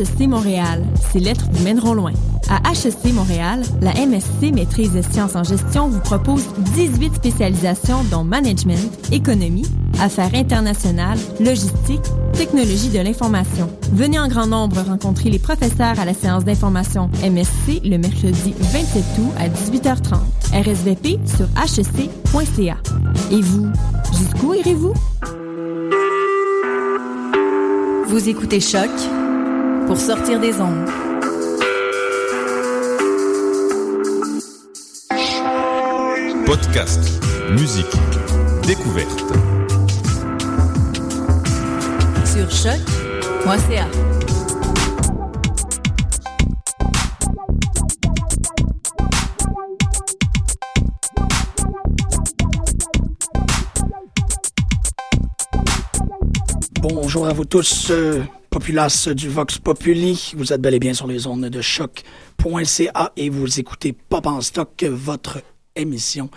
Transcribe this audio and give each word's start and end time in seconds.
HEC 0.00 0.28
Montréal, 0.28 0.82
ces 1.12 1.20
lettres 1.20 1.44
vous 1.52 1.62
mèneront 1.62 1.92
loin. 1.92 2.12
À 2.48 2.72
HEC 2.72 3.12
Montréal, 3.12 3.60
la 3.82 3.92
MSC 3.92 4.50
Maîtrise 4.50 4.92
des 4.92 5.02
sciences 5.02 5.36
en 5.36 5.44
gestion 5.44 5.88
vous 5.88 6.00
propose 6.00 6.42
18 6.74 7.16
spécialisations 7.16 8.02
dont 8.10 8.24
management, 8.24 8.90
économie, 9.12 9.66
affaires 10.00 10.34
internationales, 10.34 11.18
logistique, 11.38 12.00
technologie 12.32 12.88
de 12.88 13.00
l'information. 13.00 13.68
Venez 13.92 14.18
en 14.18 14.28
grand 14.28 14.46
nombre 14.46 14.80
rencontrer 14.80 15.28
les 15.28 15.38
professeurs 15.38 16.00
à 16.00 16.06
la 16.06 16.14
séance 16.14 16.44
d'information 16.44 17.10
MSC 17.22 17.82
le 17.84 17.98
mercredi 17.98 18.54
27 18.58 19.04
août 19.18 19.32
à 19.38 19.48
18h30. 19.48 20.16
RSVP 20.54 21.18
sur 21.26 21.46
hec.ca. 21.62 22.76
Et 23.30 23.40
vous, 23.42 23.68
jusqu'où 24.18 24.54
irez-vous? 24.54 24.94
Vous 28.08 28.28
écoutez 28.28 28.60
Choc 28.60 28.88
pour 29.90 29.98
sortir 29.98 30.38
des 30.38 30.60
ondes. 30.60 30.88
Podcast, 36.46 37.00
musique, 37.50 37.92
découverte. 38.64 39.18
Sur 42.24 42.48
choc.ca. 42.52 43.88
Bonjour 56.80 57.26
à 57.26 57.32
vous 57.32 57.44
tous, 57.44 57.90
euh, 57.90 58.22
populace 58.50 59.06
du 59.06 59.28
Vox 59.28 59.58
Populi. 59.58 60.32
Vous 60.36 60.52
êtes 60.52 60.60
bel 60.60 60.74
et 60.74 60.80
bien 60.80 60.92
sur 60.92 61.06
les 61.06 61.26
ondes 61.28 61.46
de 61.46 61.60
choc.ca 61.60 63.12
et 63.16 63.30
vous 63.30 63.60
écoutez 63.60 63.92
Pop 63.92 64.26
en 64.26 64.40
stock, 64.40 64.84
votre 64.84 65.40
émission 65.76 66.28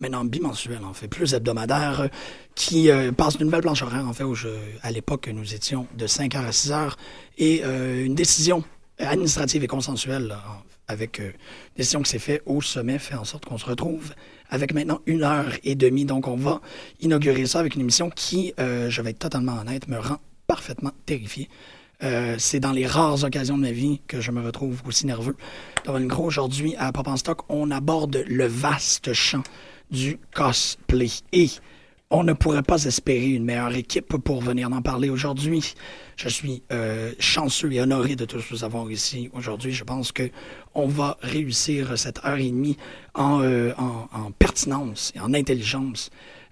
maintenant 0.00 0.24
bimensuelle, 0.24 0.84
en 0.84 0.92
fait, 0.92 1.08
plus 1.08 1.34
hebdomadaire, 1.34 2.08
qui 2.54 2.90
euh, 2.90 3.12
passe 3.12 3.36
d'une 3.36 3.46
nouvelle 3.46 3.62
planche 3.62 3.82
horaire, 3.82 4.06
en 4.06 4.12
fait, 4.12 4.24
où 4.24 4.34
je, 4.34 4.48
à 4.82 4.92
l'époque, 4.92 5.28
nous 5.28 5.54
étions 5.54 5.86
de 5.96 6.06
5h 6.06 6.36
à 6.36 6.50
6h, 6.50 6.92
et 7.38 7.62
euh, 7.64 8.04
une 8.04 8.14
décision 8.14 8.62
administrative 8.98 9.64
et 9.64 9.66
consensuelle, 9.66 10.36
avec 10.86 11.18
euh, 11.18 11.30
une 11.30 11.76
décision 11.76 12.02
qui 12.02 12.10
s'est 12.10 12.18
faite 12.18 12.42
au 12.46 12.60
sommet, 12.60 12.98
fait 12.98 13.14
en 13.14 13.24
sorte 13.24 13.46
qu'on 13.46 13.58
se 13.58 13.66
retrouve 13.66 14.12
avec 14.50 14.72
maintenant 14.74 15.00
une 15.06 15.24
heure 15.24 15.52
et 15.64 15.74
demie. 15.74 16.04
Donc, 16.04 16.28
on 16.28 16.36
va 16.36 16.60
inaugurer 17.00 17.46
ça 17.46 17.58
avec 17.60 17.74
une 17.74 17.80
émission 17.80 18.10
qui, 18.10 18.54
je 18.58 19.02
vais 19.02 19.10
être 19.10 19.18
totalement 19.18 19.58
honnête, 19.58 19.88
me 19.88 19.98
rend 19.98 20.20
parfaitement 20.56 20.92
terrifié. 21.04 21.50
Euh, 22.02 22.36
c'est 22.38 22.60
dans 22.60 22.72
les 22.72 22.86
rares 22.86 23.24
occasions 23.24 23.58
de 23.58 23.62
ma 23.62 23.72
vie 23.72 24.00
que 24.08 24.22
je 24.22 24.30
me 24.30 24.40
retrouve 24.40 24.80
aussi 24.86 25.04
nerveux. 25.04 25.36
Dans 25.84 25.98
le 25.98 26.06
gros, 26.06 26.24
aujourd'hui, 26.24 26.74
à 26.78 26.92
Pop 26.92 27.08
en 27.08 27.18
Stock, 27.18 27.42
on 27.50 27.70
aborde 27.70 28.24
le 28.26 28.46
vaste 28.46 29.12
champ 29.12 29.42
du 29.90 30.18
cosplay. 30.34 31.10
Et 31.34 31.50
on 32.10 32.24
ne 32.24 32.32
pourrait 32.32 32.62
pas 32.62 32.84
espérer 32.84 33.32
une 33.32 33.44
meilleure 33.44 33.74
équipe 33.74 34.16
pour 34.16 34.40
venir 34.40 34.72
en 34.72 34.80
parler 34.80 35.10
aujourd'hui. 35.10 35.74
Je 36.16 36.30
suis 36.30 36.62
euh, 36.72 37.12
chanceux 37.18 37.70
et 37.74 37.82
honoré 37.82 38.16
de 38.16 38.24
tous 38.24 38.42
vous 38.50 38.64
avoir 38.64 38.90
ici 38.90 39.28
aujourd'hui. 39.34 39.72
Je 39.72 39.84
pense 39.84 40.10
que 40.10 40.30
on 40.74 40.86
va 40.86 41.18
réussir 41.20 41.98
cette 41.98 42.24
heure 42.24 42.38
et 42.38 42.50
demie 42.50 42.78
en, 43.14 43.42
euh, 43.42 43.74
en, 43.76 44.08
en 44.10 44.30
pertinence 44.30 45.12
et 45.14 45.20
en 45.20 45.34
intelligence. 45.34 46.10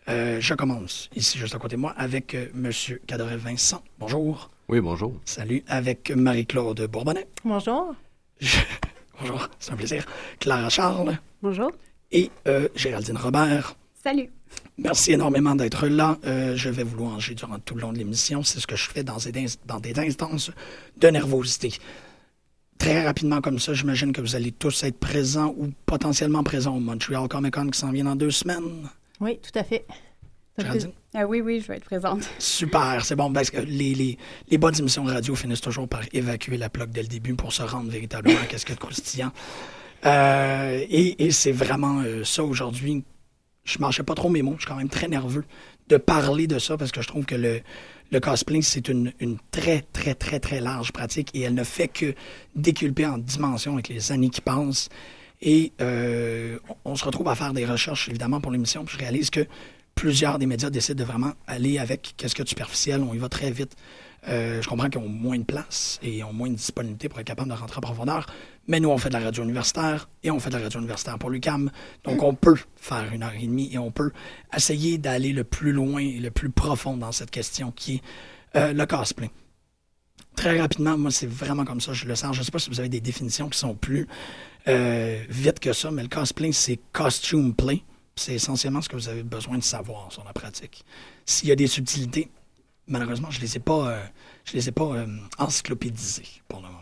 Euh, 0.09 0.39
je 0.41 0.55
commence 0.55 1.09
ici, 1.17 1.39
juste 1.39 1.55
à 1.55 1.59
côté 1.59 1.77
de 1.77 1.81
moi, 1.81 1.95
avec 1.97 2.35
euh, 2.35 2.49
Monsieur 2.55 3.01
Cadoret 3.07 3.37
Vincent. 3.37 3.83
Bonjour. 3.99 4.51
Oui, 4.69 4.81
bonjour. 4.81 5.15
Salut. 5.25 5.63
Avec 5.67 6.11
Marie-Claude 6.11 6.87
Bourbonnais. 6.91 7.27
Bonjour. 7.45 7.95
Je- 8.41 8.59
Bonjour, 9.21 9.49
c'est 9.61 9.73
un 9.73 9.77
plaisir. 9.77 10.05
Clara 10.41 10.69
Charles 10.69 11.17
Bonjour. 11.41 11.71
et 12.11 12.31
euh, 12.49 12.69
Géraldine 12.75 13.17
Robert. 13.17 13.77
Salut. 14.03 14.29
Merci 14.77 15.13
énormément 15.13 15.55
d'être 15.55 15.87
là. 15.87 16.19
Euh, 16.27 16.57
je 16.57 16.69
vais 16.69 16.83
vous 16.83 16.97
louanger 16.97 17.35
durant 17.37 17.59
tout 17.61 17.77
le 17.77 17.83
long 17.83 17.93
de 17.93 17.99
l'émission. 17.99 18.43
C'est 18.43 18.59
ce 18.59 18.67
que 18.67 18.75
je 18.77 18.91
fais 18.91 19.05
dans 19.05 19.17
des, 19.19 19.47
dans 19.67 19.79
des 19.79 19.97
instances 20.01 20.51
de 20.97 21.09
nervosité. 21.09 21.73
Très 22.77 23.07
rapidement 23.07 23.41
comme 23.41 23.61
ça, 23.61 23.73
j'imagine 23.73 24.13
que 24.13 24.21
vous 24.21 24.35
allez 24.35 24.51
tous 24.51 24.83
être 24.83 24.99
présents 24.99 25.55
ou 25.57 25.71
potentiellement 25.87 26.43
présents 26.43 26.77
au 26.77 26.81
Montreal 26.81 27.29
Comic 27.29 27.55
Con 27.55 27.69
qui 27.71 27.79
s'en 27.79 27.93
vient 27.93 28.05
dans 28.05 28.17
deux 28.17 28.33
semaines. 28.33 28.91
Oui, 29.21 29.39
tout 29.41 29.59
à 29.59 29.65
fait. 29.65 29.87
Ah 31.15 31.27
oui, 31.27 31.41
oui, 31.41 31.61
je 31.61 31.67
vais 31.69 31.77
être 31.77 31.85
présente. 31.85 32.29
Super, 32.39 33.05
c'est 33.05 33.17
bon 33.17 33.33
parce 33.33 33.51
que 33.51 33.59
les, 33.59 33.95
les, 33.95 34.19
les 34.49 34.59
bonnes 34.59 34.79
émissions 34.79 35.05
radio 35.05 35.35
finissent 35.35 35.61
toujours 35.61 35.89
par 35.89 36.03
évacuer 36.13 36.57
la 36.57 36.69
plaque 36.69 36.91
dès 36.91 37.03
le 37.03 37.09
début 37.09 37.35
pour 37.35 37.53
se 37.53 37.63
rendre 37.63 37.91
véritablement 37.91 38.39
à 38.39 38.75
de 38.75 38.79
croustillant. 38.79 39.33
Euh, 40.07 40.85
et 40.89 41.25
et 41.25 41.31
c'est 41.31 41.53
vraiment 41.53 42.03
euh, 42.05 42.25
ça 42.25 42.45
aujourd'hui. 42.45 43.05
Je 43.65 43.79
marchais 43.79 44.03
pas 44.03 44.15
trop 44.15 44.29
mes 44.29 44.43
mots, 44.43 44.55
je 44.57 44.63
suis 44.63 44.69
quand 44.69 44.77
même 44.77 44.91
très 44.91 45.09
nerveux 45.09 45.45
de 45.89 45.97
parler 45.97 46.47
de 46.47 46.59
ça 46.59 46.77
parce 46.77 46.93
que 46.93 47.01
je 47.03 47.09
trouve 47.09 47.25
que 47.25 47.35
le, 47.35 47.61
le 48.13 48.21
cosplay, 48.21 48.63
c'est 48.63 48.89
une, 48.89 49.13
une 49.21 49.39
très, 49.51 49.81
très, 49.81 50.15
très, 50.15 50.39
très 50.39 50.61
large 50.61 50.93
pratique 50.93 51.31
et 51.35 51.41
elle 51.41 51.55
ne 51.55 51.65
fait 51.65 51.89
que 51.89 52.15
déculper 52.55 53.07
en 53.07 53.19
dimension 53.19 53.73
avec 53.75 53.89
les 53.89 54.13
années 54.13 54.29
qui 54.31 54.41
passent. 54.41 54.89
Et 55.43 55.73
euh, 55.81 56.59
on 56.85 56.97
se 56.97 57.05
retrouve 57.05 57.29
à 57.29 57.35
faire 57.35 57.53
des 57.53 57.67
recherches, 57.67 58.09
évidemment, 58.09 58.41
pour 58.41 58.53
l'émission. 58.53 58.85
Puis 58.85 58.97
je 58.97 59.03
réalise 59.03 59.31
que 59.31 59.47
plusieurs 59.95 60.39
des 60.39 60.47
médias 60.47 60.71
décident 60.71 60.99
de 60.99 61.05
vraiment 61.05 61.33
aller 61.47 61.79
avec 61.79 62.15
qu'est-ce 62.17 62.35
que 62.35 62.47
superficiel. 62.47 63.03
On 63.03 63.15
y 63.15 63.19
va 63.19 63.29
très 63.29 63.51
vite. 63.51 63.77
Euh, 64.29 64.63
je 64.63 64.69
comprends 64.69 64.89
qu'ils 64.89 65.01
ont 65.01 65.09
moins 65.09 65.39
de 65.39 65.45
place 65.45 65.99
et 66.03 66.25
ont 66.25 66.33
moins 66.33 66.49
de 66.49 66.55
disponibilité 66.55 67.09
pour 67.09 67.21
être 67.21 67.27
capable 67.27 67.51
de 67.51 67.55
rentrer 67.55 67.79
en 67.79 67.83
profondeur. 67.83 68.27
Mais 68.67 68.81
nous, 68.81 68.89
on 68.89 68.97
fait 68.97 69.11
de 69.11 69.15
la 69.15 69.21
radio 69.21 69.45
universitaire 69.45 70.09
et 70.23 70.31
on 70.31 70.41
fait 70.41 70.49
de 70.49 70.57
la 70.57 70.63
radio 70.63 70.81
universitaire 70.81 71.19
pour 71.19 71.29
l'UCAM. 71.29 71.71
Donc, 72.05 72.23
on 72.23 72.35
peut 72.35 72.57
faire 72.77 73.13
une 73.13 73.23
heure 73.23 73.35
et 73.39 73.47
demie 73.47 73.69
et 73.73 73.79
on 73.79 73.91
peut 73.91 74.13
essayer 74.57 74.97
d'aller 74.97 75.33
le 75.33 75.45
plus 75.45 75.73
loin 75.73 76.01
et 76.01 76.21
le 76.21 76.31
plus 76.31 76.49
profond 76.49 76.97
dans 76.97 77.13
cette 77.13 77.31
question 77.31 77.71
qui 77.71 77.97
est 77.97 78.03
euh, 78.57 78.73
le 78.73 78.87
cosplay. 78.87 79.31
Très 80.37 80.59
rapidement, 80.59 80.97
moi, 80.97 81.11
c'est 81.11 81.29
vraiment 81.29 81.65
comme 81.65 81.81
ça, 81.81 81.93
je 81.93 82.07
le 82.07 82.15
sens. 82.15 82.35
Je 82.35 82.41
ne 82.41 82.45
sais 82.45 82.51
pas 82.51 82.59
si 82.59 82.71
vous 82.71 82.81
avez 82.81 82.89
des 82.89 83.01
définitions 83.01 83.49
qui 83.49 83.59
sont 83.59 83.75
plus 83.75 84.09
euh, 84.67 85.23
vite 85.29 85.61
que 85.61 85.73
ça, 85.73 85.91
mais 85.91 86.03
le 86.03 86.09
cosplay, 86.09 86.53
c'est 86.53 86.79
costume 86.93 87.55
play. 87.55 87.83
C'est 88.17 88.35
essentiellement 88.35 88.81
ce 88.81 88.89
que 88.89 88.97
vous 88.97 89.09
avez 89.09 89.23
besoin 89.23 89.59
de 89.59 89.63
savoir 89.63 90.11
sur 90.13 90.25
la 90.25 90.33
pratique. 90.33 90.85
S'il 91.27 91.49
y 91.49 91.53
a 91.53 91.57
des 91.57 91.67
subtilités, 91.67 92.31
malheureusement, 92.87 93.31
je 93.31 93.39
ne 93.39 93.43
les 93.43 93.57
ai 93.57 93.61
pas, 93.61 93.89
euh, 93.89 94.03
je 94.45 94.55
les 94.55 94.69
ai 94.69 94.73
pas 94.73 94.85
euh, 94.85 95.07
encyclopédisées 95.39 96.29
pour 96.49 96.61
le 96.61 96.69
moment. 96.69 96.79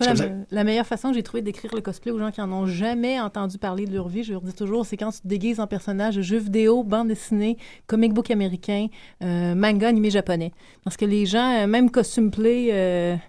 Ça, 0.00 0.12
la, 0.50 0.64
meilleure 0.64 0.86
façon 0.86 1.10
que 1.10 1.14
j'ai 1.14 1.22
trouvé 1.22 1.40
décrire 1.40 1.72
le 1.72 1.80
cosplay 1.80 2.10
aux 2.10 2.18
gens 2.18 2.32
qui 2.32 2.40
en 2.40 2.50
ont 2.50 2.66
jamais 2.66 3.20
entendu 3.20 3.58
parler 3.58 3.86
de 3.86 3.94
leur 3.94 4.08
vie, 4.08 4.24
je 4.24 4.32
leur 4.32 4.42
dis 4.42 4.52
toujours, 4.52 4.84
c'est 4.84 4.96
quand 4.96 5.12
tu 5.12 5.20
te 5.20 5.28
déguises 5.28 5.60
en 5.60 5.68
personnage 5.68 6.16
de 6.16 6.22
jeux 6.22 6.38
vidéo, 6.38 6.82
bande 6.82 7.06
dessinée, 7.06 7.58
comic 7.86 8.12
book 8.12 8.32
américain, 8.32 8.88
manga 9.20 9.86
animé 9.86 10.10
japonais. 10.10 10.50
Parce 10.82 10.96
que 10.96 11.04
les 11.04 11.26
gens, 11.26 11.68
même 11.68 11.92
costume 11.92 12.32
play, 12.32 13.20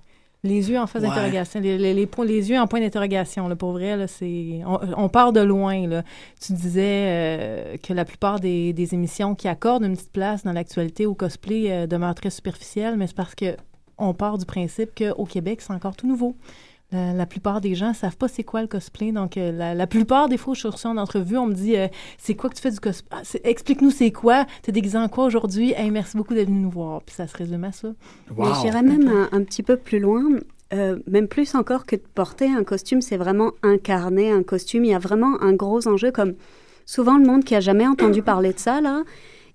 les 0.46 0.70
yeux 0.70 0.80
en 0.80 0.88
phase 0.88 1.04
Ouais. 1.04 1.10
d'interrogation, 1.10 1.60
les, 1.60 1.78
les, 1.78 1.94
les 1.94 2.50
yeux 2.50 2.60
en 2.60 2.68
point 2.68 2.80
d'interrogation, 2.80 3.48
là, 3.48 3.56
pour 3.56 3.72
vrai, 3.72 3.98
là, 3.98 4.08
c'est, 4.08 4.62
on, 4.66 4.80
on 4.98 5.10
part 5.10 5.34
de 5.34 5.42
loin. 5.42 5.88
Là. 5.88 6.04
Tu 6.40 6.54
disais 6.54 6.82
euh, 7.08 7.78
que 7.78 7.92
la 7.94 8.06
plupart 8.06 8.40
des, 8.40 8.72
des 8.74 8.94
émissions 8.94 9.36
qui 9.36 9.48
accordent 9.48 9.84
une 9.84 9.96
petite 9.96 10.12
place 10.14 10.44
dans 10.44 10.54
l'actualité 10.54 11.06
au 11.06 11.14
cosplay 11.16 11.66
euh, 11.72 11.88
demeurent 11.88 12.16
très 12.16 12.30
superficielles, 12.30 12.96
mais 12.98 13.08
c'est 13.08 13.16
parce 13.16 13.36
que 13.36 13.56
on 13.98 14.14
part 14.14 14.38
du 14.38 14.46
principe 14.46 14.90
qu'au 14.98 15.26
Québec, 15.26 15.62
c'est 15.62 15.72
encore 15.74 15.96
tout 15.96 16.08
nouveau. 16.08 16.36
La, 16.96 17.14
la 17.14 17.26
plupart 17.26 17.62
des 17.62 17.76
gens 17.76 17.94
savent 17.94 18.18
pas 18.18 18.28
c'est 18.28 18.44
quoi 18.44 18.62
le 18.62 18.68
cosplay. 18.68 19.12
Donc, 19.12 19.38
euh, 19.38 19.52
la, 19.52 19.74
la 19.74 19.88
plupart 19.88 20.30
des 20.30 20.38
fois, 20.38 20.54
je 20.54 20.60
suis 20.60 20.70
reçue 20.70 20.88
en 20.88 20.98
entrevue, 20.98 21.38
on 21.38 21.48
me 21.48 21.54
dit 21.54 21.76
euh, 21.76 21.88
C'est 22.18 22.36
quoi 22.36 22.50
que 22.50 22.56
tu 22.56 22.62
fais 22.62 22.72
du 22.72 22.80
cosplay 22.80 23.18
Ah, 23.20 23.22
Explique-nous 23.44 23.92
c'est 23.92 24.12
quoi 24.12 24.46
T'es 24.62 24.72
déguisé 24.72 24.98
en 24.98 25.08
quoi 25.10 25.26
aujourd'hui? 25.26 25.74
Hey, 25.76 25.92
merci 25.92 26.16
beaucoup 26.18 26.34
d'être 26.34 26.48
venu 26.48 26.60
nous 26.60 26.70
voir. 26.70 27.02
Puis 27.04 27.16
ça 27.16 27.28
se 27.28 27.36
résume 27.36 27.64
à 27.66 27.72
ça. 27.72 27.90
Mais 28.38 28.46
j'irais 28.62 28.84
même 28.84 29.08
un, 29.08 29.30
un 29.38 29.44
petit 29.44 29.64
peu 29.64 29.78
plus 29.78 30.00
loin, 30.00 30.24
euh, 30.74 30.98
même 31.08 31.28
plus 31.28 31.54
encore 31.56 31.86
que 31.86 31.96
de 31.96 32.04
porter 32.14 32.48
un 32.50 32.64
costume, 32.64 33.02
c'est 33.02 33.18
vraiment 33.18 33.52
incarner 33.62 34.32
un 34.32 34.44
costume. 34.44 34.86
Il 34.86 34.92
y 34.92 34.96
a 34.96 35.00
vraiment 35.00 35.42
un 35.42 35.54
gros 35.54 35.88
enjeu, 35.88 36.12
comme 36.12 36.34
souvent 36.86 37.18
le 37.18 37.26
monde 37.26 37.44
qui 37.44 37.56
a 37.56 37.60
jamais 37.60 37.88
entendu 37.88 38.22
parler 38.22 38.54
de 38.54 38.60
ça, 38.60 38.82
là, 38.82 39.04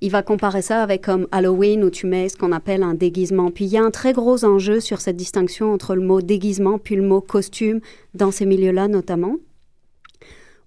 il 0.03 0.11
va 0.11 0.23
comparer 0.23 0.63
ça 0.63 0.83
avec 0.83 1.03
comme 1.03 1.27
Halloween 1.31 1.85
où 1.85 1.91
tu 1.91 2.07
mets 2.07 2.29
ce 2.29 2.37
qu'on 2.37 2.53
appelle 2.53 2.83
un 2.83 2.95
déguisement. 2.95 3.51
Puis 3.51 3.67
il 3.67 3.73
y 3.73 3.77
a 3.77 3.83
un 3.83 3.91
très 3.91 4.13
gros 4.13 4.45
enjeu 4.45 4.81
sur 4.81 5.01
cette 5.01 5.17
distinction 5.17 5.73
entre 5.73 5.95
le 5.95 6.03
mot 6.03 6.23
déguisement 6.23 6.79
puis 6.79 6.97
le 6.97 7.03
mot 7.03 7.21
costume 7.21 7.81
dans 8.15 8.31
ces 8.31 8.47
milieux-là 8.47 8.89
notamment. 8.89 9.37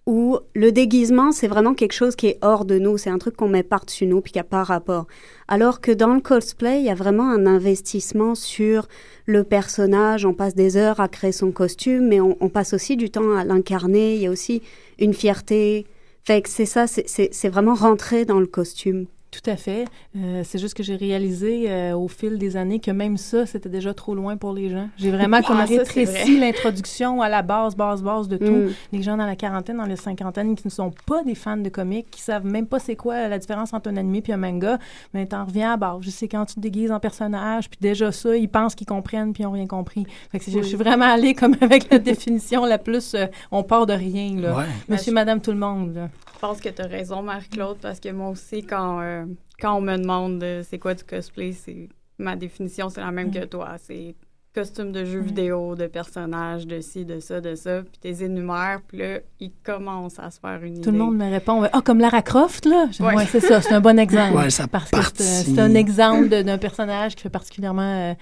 Où 0.06 0.38
le 0.53 0.74
déguisement, 0.74 1.31
c'est 1.31 1.47
vraiment 1.47 1.74
quelque 1.74 1.94
chose 1.94 2.18
qui 2.18 2.27
est 2.27 2.38
hors 2.41 2.65
de 2.65 2.77
nous, 2.77 2.97
c'est 2.97 3.09
un 3.09 3.18
truc 3.18 3.38
qu'on 3.38 3.47
met 3.47 3.63
par-dessus 3.63 4.06
nous 4.06 4.19
puis 4.19 4.33
qui 4.33 4.38
n'a 4.38 4.44
pas 4.44 4.63
rapport. 4.63 5.07
Alors 5.47 5.79
que 5.79 5.94
dans 5.94 6.13
le 6.13 6.19
cosplay, 6.19 6.79
il 6.79 6.86
y 6.86 6.89
a 6.89 6.95
vraiment 6.95 7.29
un 7.29 7.45
investissement 7.45 8.36
sur 8.36 8.89
le 9.25 9.45
personnage, 9.45 10.25
on 10.25 10.33
passe 10.33 10.56
des 10.56 10.75
heures 10.75 11.00
à 11.00 11.07
créer 11.07 11.31
son 11.31 11.51
costume, 11.51 12.09
mais 12.09 12.19
on, 12.19 12.50
passe 12.50 12.74
aussi 12.74 12.97
du 12.97 13.09
temps 13.09 13.33
à 13.33 13.45
l'incarner, 13.45 14.15
il 14.15 14.21
y 14.21 14.27
a 14.27 14.29
aussi 14.29 14.62
une 15.00 15.13
fierté. 15.13 15.88
Fait 16.25 16.41
que 16.41 16.50
c'est 16.50 16.65
ça, 16.65 16.86
c'est 16.86 17.50
vraiment 17.50 17.74
rentrer 17.74 18.25
dans 18.25 18.41
le 18.41 18.45
costume. 18.45 19.07
Tout 19.33 19.50
à 19.50 19.56
fait. 19.56 19.85
Euh, 20.15 20.44
c'est 20.45 20.59
juste 20.59 20.75
que 20.75 20.83
j'ai 20.83 20.95
réalisé 20.95 21.65
euh, 21.68 21.97
au 21.97 22.07
fil 22.07 22.38
des 22.38 22.56
années 22.56 22.80
que 22.80 22.91
même 22.91 23.18
ça, 23.18 23.47
c'était 23.47 23.68
déjà 23.68 23.91
trop 23.91 24.13
loin 24.13 24.38
pour 24.38 24.53
les 24.53 24.69
gens. 24.69 24.89
J'ai 24.97 25.09
vraiment 25.09 25.41
comme 25.47 25.57
rétréci 25.57 26.39
l'introduction 26.39 27.19
à 27.19 27.30
la 27.30 27.41
base, 27.41 27.75
base, 27.75 28.03
base 28.03 28.27
de 28.27 28.38
tout. 28.38 28.45
Mm. 28.45 28.74
Les 28.91 29.01
gens 29.01 29.18
dans 29.18 29.25
la 29.25 29.35
quarantaine, 29.35 29.77
dans 29.77 29.85
les 29.85 29.95
cinquantaine, 29.95 30.56
qui 30.56 30.68
ne 30.68 30.71
sont 30.71 30.91
pas 31.07 31.24
des 31.24 31.33
fans 31.33 31.57
de 31.57 31.69
comics, 31.69 32.12
qui 32.12 32.21
savent 32.21 32.45
même 32.45 32.68
pas 32.68 32.77
c'est 32.77 32.95
quoi 32.95 33.27
la 33.27 33.39
différence 33.39 33.74
entre 33.74 33.89
un 33.89 33.97
animé 33.97 34.21
puis 34.21 34.33
un 34.33 34.38
manga, 34.38 34.77
mais 35.15 35.25
t'en 35.25 35.45
reviens 35.45 35.74
à 35.74 35.77
base. 35.77 36.01
Je 36.01 36.12
sais 36.12 36.27
quand 36.27 36.45
tu 36.45 36.56
te 36.56 36.59
déguises 36.59 36.91
en 36.91 37.00
personnage, 37.00 37.71
puis 37.71 37.79
déjà 37.81 38.12
ça, 38.12 38.38
ils 38.38 38.50
pensent 38.50 38.75
qu'ils 38.75 38.88
comprennent 38.88 39.33
puis 39.33 39.41
ils 39.41 39.47
n'ont 39.47 39.53
rien 39.53 39.68
compris. 39.68 40.06
Fait 40.31 40.38
que 40.38 40.51
je, 40.51 40.62
suis 40.62 40.77
vraiment 40.77 41.12
allée 41.12 41.33
comme 41.33 41.56
avec 41.62 41.89
la 41.89 41.97
définition 41.97 42.65
la 42.65 42.77
plus, 42.77 43.15
euh, 43.15 43.25
on 43.51 43.63
part 43.63 43.88
de 43.88 43.94
rien, 43.94 44.36
là. 44.39 44.65
Monsieur, 44.88 45.12
madame, 45.12 45.41
tout 45.41 45.51
le 45.51 45.57
monde, 45.57 45.95
là. 45.95 46.09
Je 46.43 46.47
pense 46.49 46.59
que 46.59 46.67
tu 46.67 46.81
as 46.81 46.87
raison, 46.87 47.23
Marie-Claude, 47.23 47.77
parce 47.81 48.01
que 48.01 48.09
moi 48.09 48.27
aussi, 48.27 48.63
quand, 48.63 48.99
euh, 48.99 49.23
quand 49.61 49.75
on 49.75 49.79
me 49.79 49.95
demande 49.95 50.43
c'est 50.69 50.77
quoi 50.77 50.93
du 50.93 51.05
cosplay, 51.05 51.53
c'est 51.53 51.87
ma 52.17 52.35
définition, 52.35 52.89
c'est 52.89 52.99
la 52.99 53.11
même 53.11 53.31
que 53.31 53.45
toi. 53.45 53.75
C'est 53.81 54.13
costume 54.53 54.91
de 54.91 55.05
jeux 55.05 55.21
vidéo, 55.21 55.75
de 55.75 55.87
personnages, 55.87 56.67
de 56.67 56.81
ci, 56.81 57.05
de 57.05 57.21
ça, 57.21 57.39
de 57.39 57.55
ça, 57.55 57.81
puis 57.83 57.97
t'es 58.01 58.25
énumères, 58.25 58.81
puis 58.85 58.97
là, 58.97 59.19
ils 59.39 59.53
commencent 59.63 60.19
à 60.19 60.31
se 60.31 60.39
faire 60.41 60.61
une 60.61 60.81
Tout 60.81 60.91
le 60.91 60.97
monde 60.97 61.15
me 61.15 61.31
répond, 61.31 61.63
ah, 61.71 61.81
comme 61.81 61.99
Lara 61.99 62.21
Croft, 62.21 62.65
là? 62.65 62.87
Ouais, 62.99 63.25
c'est 63.25 63.39
ça, 63.39 63.61
c'est 63.61 63.73
un 63.73 63.79
bon 63.79 63.97
exemple. 64.07 64.35
Ouais, 64.35 64.49
ça 64.49 64.67
parce 64.67 64.91
que 64.91 65.23
c'est 65.23 65.59
un 65.59 65.73
exemple 65.75 66.27
d'un 66.27 66.57
personnage 66.57 67.15
qui 67.15 67.23
fait 67.23 67.29
particulièrement... 67.29 68.11
Euh, 68.11 68.13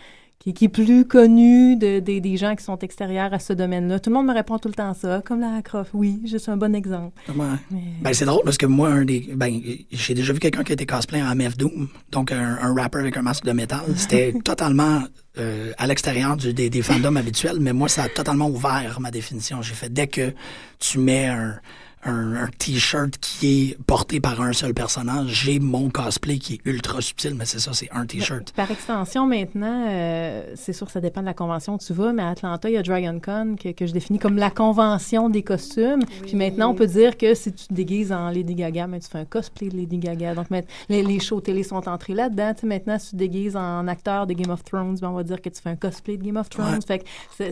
qui, 0.42 0.66
est 0.66 0.70
plus 0.70 1.06
connu 1.06 1.76
de, 1.76 2.00
des 2.00 2.38
gens 2.38 2.56
qui 2.56 2.64
sont 2.64 2.78
extérieurs 2.80 3.34
à 3.34 3.40
ce 3.40 3.54
domaine-là. 3.54 4.00
Tout 4.00 4.10
le 4.10 4.16
monde 4.16 4.28
me 4.28 4.34
répond 4.34 4.58
tout 4.58 4.68
le 4.68 4.74
temps 4.74 4.94
ça, 4.94 5.22
comme 5.24 5.40
la 5.40 5.62
Croft. 5.62 5.92
Oui, 5.94 6.22
je 6.26 6.38
suis 6.38 6.52
un 6.52 6.58
bon 6.58 6.74
exemple. 6.74 7.16
Ben, 7.28 8.14
c'est 8.14 8.26
drôle 8.26 8.42
parce 8.44 8.58
que 8.58 8.66
moi, 8.66 8.90
un 8.90 9.06
des, 9.06 9.30
ben, 9.36 9.62
j'ai 9.92 10.14
déjà 10.14 10.34
vu 10.34 10.40
quelqu'un 10.40 10.64
qui 10.64 10.72
a 10.72 10.74
été 10.74 10.86
cosplay 10.86 11.22
en 11.22 11.36
MF 11.36 11.58
Doom, 11.58 11.88
donc 12.12 12.32
un, 12.32 12.58
un 12.62 12.74
rapper 12.74 13.00
avec 13.00 13.18
un 13.18 13.22
masque 13.22 13.46
de 13.46 13.52
métal. 13.52 13.82
C'était 13.96 14.34
totalement 14.44 15.04
euh, 15.38 15.72
à 15.78 15.88
l'extérieur 15.88 16.36
des, 16.38 16.70
des 16.70 16.82
fandoms 16.82 17.16
habituels, 17.16 17.60
mais 17.60 17.74
moi, 17.74 17.88
ça 17.88 18.04
a 18.04 18.10
totalement 18.10 18.50
ouvert 18.50 19.00
ma 19.00 19.12
définition. 19.12 19.62
J'ai 19.62 19.76
fait 19.76 19.94
dès 19.94 20.08
que 20.08 20.34
tu 20.80 20.98
mets 20.98 21.28
un 21.28 21.60
un, 22.03 22.48
t-shirt 22.57 23.18
qui 23.18 23.69
est 23.71 23.83
porté 23.83 24.19
par 24.19 24.42
un 24.42 24.53
seul 24.53 24.74
personnage. 24.74 25.44
J'ai 25.44 25.59
mon 25.59 25.89
cosplay 25.89 26.38
qui 26.38 26.56
est 26.56 26.62
ultra 26.65 27.01
subtil, 27.01 27.36
mais 27.36 27.45
c'est 27.45 27.59
ça, 27.59 27.74
c'est 27.74 27.89
un 27.92 28.06
t-shirt. 28.06 28.51
Par 28.53 28.69
extension, 28.69 29.25
maintenant, 29.25 29.86
euh, 29.89 30.53
c'est 30.56 30.74
sûr 30.74 30.88
que 30.88 30.94
ça 30.94 31.01
dépend 31.01 31.21
de 31.21 31.25
la 31.25 31.33
convention 31.33 31.75
où 31.75 31.77
tu 31.77 31.94
vas, 31.94 32.13
mais 32.13 32.24
à 32.24 32.30
Atlanta, 32.30 32.69
il 32.69 32.74
y 32.74 32.77
a 32.77 32.83
DragonCon 32.83 33.56
que, 33.62 33.71
que 33.71 33.86
je 33.86 33.94
définis 33.94 34.19
comme 34.19 34.38
la 34.38 34.50
convention 34.50 35.30
des 35.30 35.44
costumes. 35.44 36.03
Puis 36.24 36.36
maintenant, 36.36 36.71
on 36.71 36.75
peut 36.75 36.88
dire 36.88 37.18
que 37.18 37.33
si 37.33 37.53
tu 37.53 37.68
te 37.68 37.74
déguises 37.74 38.12
en 38.12 38.30
Lady 38.30 38.56
Gaga, 38.56 38.88
mais 38.88 39.00
tu 39.00 39.09
fais 39.09 39.19
un 39.19 39.25
cosplay 39.25 39.69
de 39.69 39.77
Lady 39.77 39.97
Gaga. 39.97 40.36
Donc, 40.36 40.47
les, 40.89 41.04
les 41.04 41.19
shows 41.19 41.42
télé 41.42 41.63
sont 41.63 41.88
entrés 41.88 42.13
là-dedans. 42.13 42.54
Tu 42.54 42.65
maintenant, 42.65 42.97
si 43.00 43.09
tu 43.09 43.12
te 43.12 43.18
déguises 43.18 43.56
en 43.56 43.88
acteur 43.88 44.27
de 44.27 44.33
Game 44.33 44.51
of 44.51 44.63
Thrones, 44.63 44.97
ben, 45.01 45.09
on 45.09 45.13
va 45.13 45.24
dire 45.24 45.42
que 45.42 45.50
tu 45.50 45.62
fais 45.62 45.69
un 45.69 45.75
cosplay 45.75 46.18
de 46.18 46.24
Game 46.24 46.38
of 46.38 46.50
Thrones. 46.50 46.81
Fait 46.81 47.00
que 47.00 47.06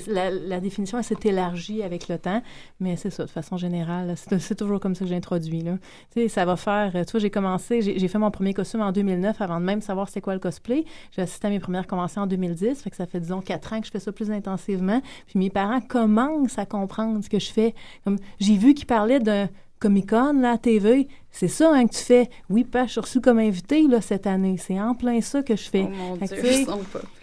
la, 0.07 0.31
la, 0.31 0.59
définition, 0.59 0.97
elle 0.97 1.03
s'est 1.03 1.15
élargie 1.23 1.83
avec 1.83 2.07
le 2.07 2.17
temps, 2.17 2.41
mais 2.79 2.95
c'est 2.95 3.09
ça, 3.09 3.25
de 3.25 3.29
façon 3.29 3.57
générale. 3.57 4.13
C'est 4.17 4.38
c'est 4.47 4.55
toujours 4.55 4.79
comme 4.79 4.95
ça 4.95 5.05
que 5.05 5.09
j'introduis. 5.09 5.61
Là. 5.61 5.77
Tu 6.13 6.21
sais, 6.21 6.27
ça 6.27 6.45
va 6.45 6.55
faire. 6.55 6.91
Tu 6.93 7.11
vois, 7.11 7.19
j'ai 7.19 7.29
commencé, 7.29 7.81
j'ai 7.81 8.07
fait 8.07 8.17
mon 8.17 8.31
premier 8.31 8.53
costume 8.53 8.81
en 8.81 8.91
2009 8.91 9.41
avant 9.41 9.59
de 9.59 9.65
même 9.65 9.81
savoir 9.81 10.09
c'est 10.09 10.21
quoi 10.21 10.33
le 10.33 10.39
cosplay. 10.39 10.85
J'ai 11.11 11.21
assisté 11.21 11.47
à 11.47 11.49
mes 11.49 11.59
premières 11.59 11.87
conventions 11.87 12.23
en 12.23 12.27
2010, 12.27 12.81
fait 12.81 12.89
que 12.89 12.95
ça 12.95 13.05
fait, 13.05 13.19
disons, 13.19 13.41
quatre 13.41 13.73
ans 13.73 13.79
que 13.79 13.87
je 13.87 13.91
fais 13.91 13.99
ça 13.99 14.11
plus 14.11 14.31
intensivement. 14.31 15.01
Puis 15.27 15.39
mes 15.39 15.49
parents 15.49 15.81
commencent 15.81 16.57
à 16.57 16.65
comprendre 16.65 17.23
ce 17.23 17.29
que 17.29 17.39
je 17.39 17.51
fais. 17.51 17.73
Comme, 18.03 18.17
j'ai 18.39 18.57
vu 18.57 18.73
qu'ils 18.73 18.87
parlaient 18.87 19.19
d'un 19.19 19.49
Comic-Con, 19.79 20.39
la 20.41 20.57
TV, 20.57 21.07
c'est 21.31 21.47
ça 21.47 21.71
hein, 21.73 21.87
que 21.87 21.93
tu 21.93 22.03
fais. 22.03 22.29
Oui, 22.49 22.65
pas, 22.65 22.85
je 22.85 22.91
suis 22.91 22.99
reçue 22.99 23.21
comme 23.21 23.39
invité 23.39 23.87
là, 23.87 24.01
cette 24.01 24.27
année. 24.27 24.57
C'est 24.57 24.79
en 24.79 24.93
plein 24.93 25.21
ça 25.21 25.41
que 25.41 25.55
je 25.55 25.69
fais. 25.69 25.87
Oh 26.11 26.17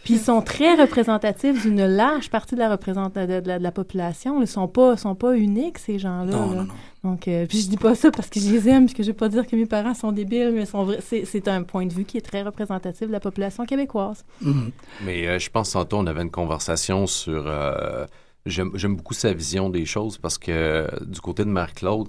Puis 0.04 0.14
ils 0.14 0.20
sont 0.20 0.40
très 0.40 0.74
représentatifs 0.74 1.62
d'une 1.62 1.84
large 1.86 2.30
partie 2.30 2.54
de 2.54 2.60
la, 2.60 2.76
de, 2.76 3.62
la, 3.62 3.72
population. 3.72 4.38
Ils 4.38 4.42
ne 4.42 4.46
sont 4.46 4.68
pas, 4.68 4.96
sont 4.96 5.14
pas 5.14 5.36
uniques, 5.36 5.78
ces 5.78 5.98
gens-là. 5.98 6.32
Non, 6.32 6.46
non, 6.46 6.62
non. 6.62 6.68
Donc, 7.04 7.28
euh, 7.28 7.46
puis 7.46 7.60
je 7.60 7.68
dis 7.68 7.76
pas 7.76 7.94
ça 7.94 8.10
parce 8.10 8.28
que 8.28 8.40
je 8.40 8.50
les 8.50 8.68
aime, 8.68 8.86
puisque 8.86 9.02
je 9.02 9.08
vais 9.08 9.16
pas 9.16 9.28
dire 9.28 9.46
que 9.46 9.54
mes 9.54 9.66
parents 9.66 9.94
sont 9.94 10.10
débiles, 10.10 10.52
mais 10.52 10.64
sont 10.66 10.88
c'est 11.00 11.48
un 11.48 11.62
point 11.62 11.86
de 11.86 11.92
vue 11.92 12.04
qui 12.04 12.16
est 12.16 12.22
très 12.22 12.42
représentatif 12.42 13.06
de 13.06 13.12
la 13.12 13.20
population 13.20 13.64
québécoise. 13.66 14.24
Mm-hmm. 14.42 14.70
Mais 15.04 15.28
euh, 15.28 15.38
je 15.38 15.50
pense, 15.50 15.72
tantôt, 15.72 15.98
on 15.98 16.06
avait 16.06 16.22
une 16.22 16.30
conversation 16.30 17.06
sur... 17.06 17.44
Euh, 17.46 18.06
J'aime 18.46 18.96
beaucoup 18.96 19.14
sa 19.14 19.32
vision 19.32 19.68
des 19.70 19.84
choses 19.84 20.18
parce 20.18 20.38
que 20.38 20.88
du 21.04 21.20
côté 21.20 21.44
de 21.44 21.50
Marc-Claude, 21.50 22.08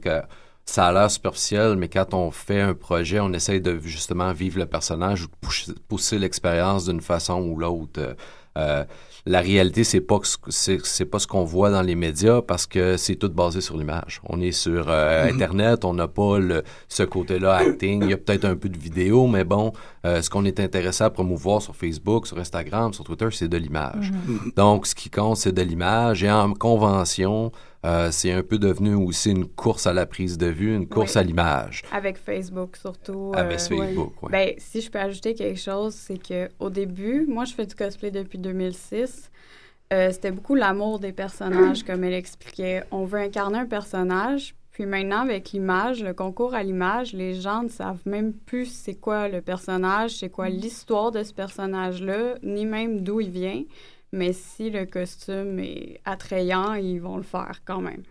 ça 0.67 0.87
a 0.87 0.91
l'air 0.91 1.09
superficiel, 1.09 1.77
mais 1.77 1.87
quand 1.87 2.13
on 2.13 2.29
fait 2.29 2.59
un 2.59 2.73
projet, 2.73 3.19
on 3.19 3.31
essaye 3.33 3.61
de 3.61 3.79
justement 3.79 4.33
vivre 4.33 4.59
le 4.59 4.65
personnage 4.65 5.23
ou 5.23 5.27
de 5.27 5.75
pousser, 5.87 6.19
l'expérience 6.19 6.85
d'une 6.85 7.01
façon 7.01 7.41
ou 7.41 7.57
l'autre. 7.57 8.15
Euh, 8.57 8.83
la 9.25 9.41
réalité, 9.41 9.83
c'est 9.83 10.01
pas 10.01 10.19
c'est 10.49 11.05
pas 11.05 11.19
ce 11.19 11.27
qu'on 11.27 11.43
voit 11.43 11.69
dans 11.69 11.81
les 11.81 11.95
médias 11.95 12.41
parce 12.41 12.65
que 12.65 12.97
c'est 12.97 13.15
tout 13.15 13.29
basé 13.29 13.61
sur 13.61 13.77
l'image. 13.77 14.21
On 14.25 14.41
est 14.41 14.51
sur 14.51 14.87
euh, 14.89 15.25
mm-hmm. 15.25 15.33
Internet, 15.33 15.85
on 15.85 15.93
n'a 15.93 16.07
pas 16.07 16.39
le, 16.39 16.63
ce 16.87 17.03
côté-là 17.03 17.55
acting. 17.55 18.03
Il 18.03 18.09
y 18.09 18.13
a 18.13 18.17
peut-être 18.17 18.45
un 18.45 18.55
peu 18.55 18.69
de 18.69 18.77
vidéo, 18.77 19.27
mais 19.27 19.43
bon, 19.43 19.73
euh, 20.07 20.21
ce 20.21 20.29
qu'on 20.29 20.45
est 20.45 20.59
intéressé 20.59 21.03
à 21.03 21.09
promouvoir 21.09 21.61
sur 21.61 21.75
Facebook, 21.75 22.27
sur 22.27 22.37
Instagram, 22.37 22.93
sur 22.93 23.03
Twitter, 23.03 23.27
c'est 23.31 23.49
de 23.49 23.57
l'image. 23.57 24.11
Mm-hmm. 24.11 24.55
Donc, 24.55 24.87
ce 24.87 24.95
qui 24.95 25.09
compte, 25.09 25.37
c'est 25.37 25.51
de 25.51 25.61
l'image. 25.61 26.23
Et 26.23 26.31
en 26.31 26.53
convention, 26.53 27.51
euh, 27.85 28.09
c'est 28.11 28.31
un 28.31 28.41
peu 28.41 28.57
devenu 28.57 28.95
aussi 28.95 29.31
une 29.31 29.45
course 29.45 29.85
à 29.85 29.93
la 29.93 30.05
prise 30.05 30.37
de 30.37 30.47
vue, 30.47 30.73
une 30.73 30.87
course 30.87 31.17
à 31.17 31.23
l'image. 31.23 31.83
Avec 31.91 32.17
Facebook 32.17 32.77
surtout. 32.77 33.31
Avec 33.35 33.59
Facebook, 33.59 34.13
oui. 34.21 34.29
Ben, 34.31 34.53
si 34.57 34.81
je 34.81 34.89
peux 34.89 34.99
ajouter 34.99 35.35
quelque 35.35 35.59
chose, 35.59 35.93
c'est 35.93 36.17
que 36.17 36.49
au 36.59 36.69
début, 36.69 37.25
moi, 37.27 37.43
je 37.43 37.53
fais 37.53 37.65
du 37.65 37.75
cosplay 37.75 38.11
depuis 38.11 38.37
2006. 38.37 39.29
Euh, 39.93 40.11
c'était 40.11 40.31
beaucoup 40.31 40.55
l'amour 40.55 40.99
des 40.99 41.11
personnages, 41.11 41.83
comme 41.87 42.03
elle 42.03 42.13
expliquait. 42.13 42.83
On 42.91 43.05
veut 43.05 43.19
incarner 43.19 43.59
un 43.59 43.65
personnage, 43.65 44.55
puis 44.77 44.85
maintenant, 44.85 45.21
avec 45.21 45.53
l'image, 45.53 46.03
le 46.03 46.13
concours 46.13 46.53
à 46.53 46.61
l'image, 46.61 47.13
les 47.13 47.33
gens 47.33 47.63
ne 47.63 47.67
savent 47.67 48.03
même 48.05 48.31
plus 48.31 48.67
c'est 48.67 48.93
quoi 48.93 49.27
le 49.27 49.41
personnage, 49.41 50.17
c'est 50.17 50.29
quoi 50.29 50.49
l'histoire 50.49 51.09
de 51.09 51.23
ce 51.23 51.33
personnage-là, 51.33 52.35
ni 52.43 52.67
même 52.67 53.01
d'où 53.01 53.19
il 53.19 53.31
vient. 53.31 53.63
Mais 54.11 54.33
si 54.33 54.69
le 54.69 54.85
costume 54.85 55.57
est 55.57 55.99
attrayant, 56.05 56.75
ils 56.75 56.99
vont 56.99 57.17
le 57.17 57.23
faire 57.23 57.61
quand 57.65 57.81
même. 57.81 58.03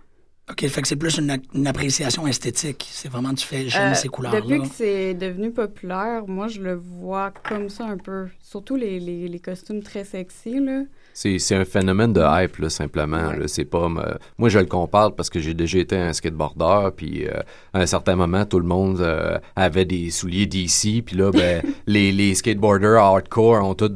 OK, 0.51 0.67
fait 0.67 0.83
que 0.83 0.89
c'est 0.89 0.97
plus 0.97 1.19
une, 1.19 1.69
appréciation 1.69 2.27
esthétique. 2.27 2.85
C'est 2.91 3.09
vraiment, 3.09 3.33
tu 3.33 3.47
fais, 3.47 3.69
j'aime 3.69 3.93
euh, 3.93 3.95
ces 3.95 4.09
couleurs-là. 4.09 4.41
Depuis 4.41 4.63
que 4.63 4.75
c'est 4.75 5.15
devenu 5.15 5.53
populaire, 5.53 6.27
moi, 6.27 6.49
je 6.49 6.61
le 6.61 6.75
vois 6.75 7.31
comme 7.49 7.69
ça 7.69 7.85
un 7.85 7.97
peu. 7.97 8.27
Surtout 8.41 8.75
les, 8.75 8.99
les, 8.99 9.29
les 9.29 9.39
costumes 9.39 9.85
très 9.85 10.03
sexy, 10.03 10.59
là. 10.59 10.83
C'est 11.19 11.55
un 11.55 11.65
phénomène 11.65 12.13
de 12.13 12.21
hype, 12.21 12.59
là, 12.59 12.69
simplement. 12.69 13.33
C'est 13.47 13.65
pas... 13.65 13.89
moi, 14.37 14.51
je 14.51 14.59
le 14.59 14.67
compare 14.67 15.15
parce 15.15 15.31
que 15.31 15.41
j'ai 15.41 15.55
déjà 15.55 15.79
été 15.79 15.97
un 15.97 16.13
skateboarder, 16.13 16.91
puis 16.95 17.27
euh, 17.27 17.41
à 17.73 17.81
un 17.81 17.87
certain 17.87 18.17
moment, 18.17 18.45
tout 18.45 18.61
le 18.61 18.67
monde 18.67 19.01
euh, 19.01 19.39
avait 19.57 19.87
des 19.87 20.11
souliers 20.11 20.45
DC, 20.45 21.03
puis 21.07 21.17
là, 21.17 21.31
ben, 21.31 21.63
les, 21.87 22.13
les 22.13 22.35
skateboarders 22.35 22.99
hardcore 23.03 23.67
ont 23.67 23.75
tous 23.75 23.93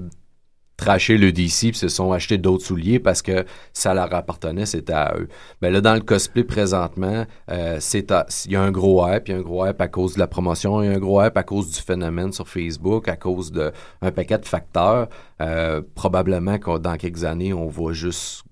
traché 0.81 1.19
le 1.19 1.31
DC 1.31 1.59
puis 1.61 1.75
se 1.75 1.89
sont 1.89 2.11
achetés 2.11 2.39
d'autres 2.39 2.65
souliers 2.65 2.99
parce 2.99 3.21
que 3.21 3.45
ça 3.75 3.93
leur 3.93 4.13
appartenait, 4.15 4.65
c'était 4.65 4.95
à 4.95 5.15
eux. 5.19 5.29
Mais 5.61 5.71
là, 5.71 5.83
dans 5.83 5.93
le 5.93 6.01
cosplay 6.01 6.43
présentement, 6.43 7.27
euh, 7.51 7.79
il 7.95 8.53
y 8.53 8.57
a 8.57 8.63
un 8.63 8.71
gros 8.71 9.07
hype, 9.07 9.29
il 9.29 9.33
y 9.33 9.35
a 9.35 9.39
un 9.39 9.43
gros 9.43 9.67
hype 9.67 9.81
à 9.81 9.89
cause 9.89 10.15
de 10.15 10.19
la 10.19 10.27
promotion, 10.27 10.83
il 10.83 10.87
y 10.87 10.89
a 10.89 10.97
un 10.97 10.99
gros 10.99 11.23
hype 11.23 11.37
à 11.37 11.43
cause 11.43 11.71
du 11.71 11.81
phénomène 11.81 12.33
sur 12.33 12.49
Facebook, 12.49 13.09
à 13.09 13.17
cause 13.17 13.53
d'un 13.53 14.11
paquet 14.11 14.39
de 14.39 14.47
facteurs. 14.47 15.09
Euh, 15.43 15.83
probablement 15.95 16.59
que 16.59 16.79
dans 16.79 16.97
quelques 16.97 17.25
années, 17.25 17.53
on 17.53 17.69
va 17.69 17.93
juste 17.93 18.45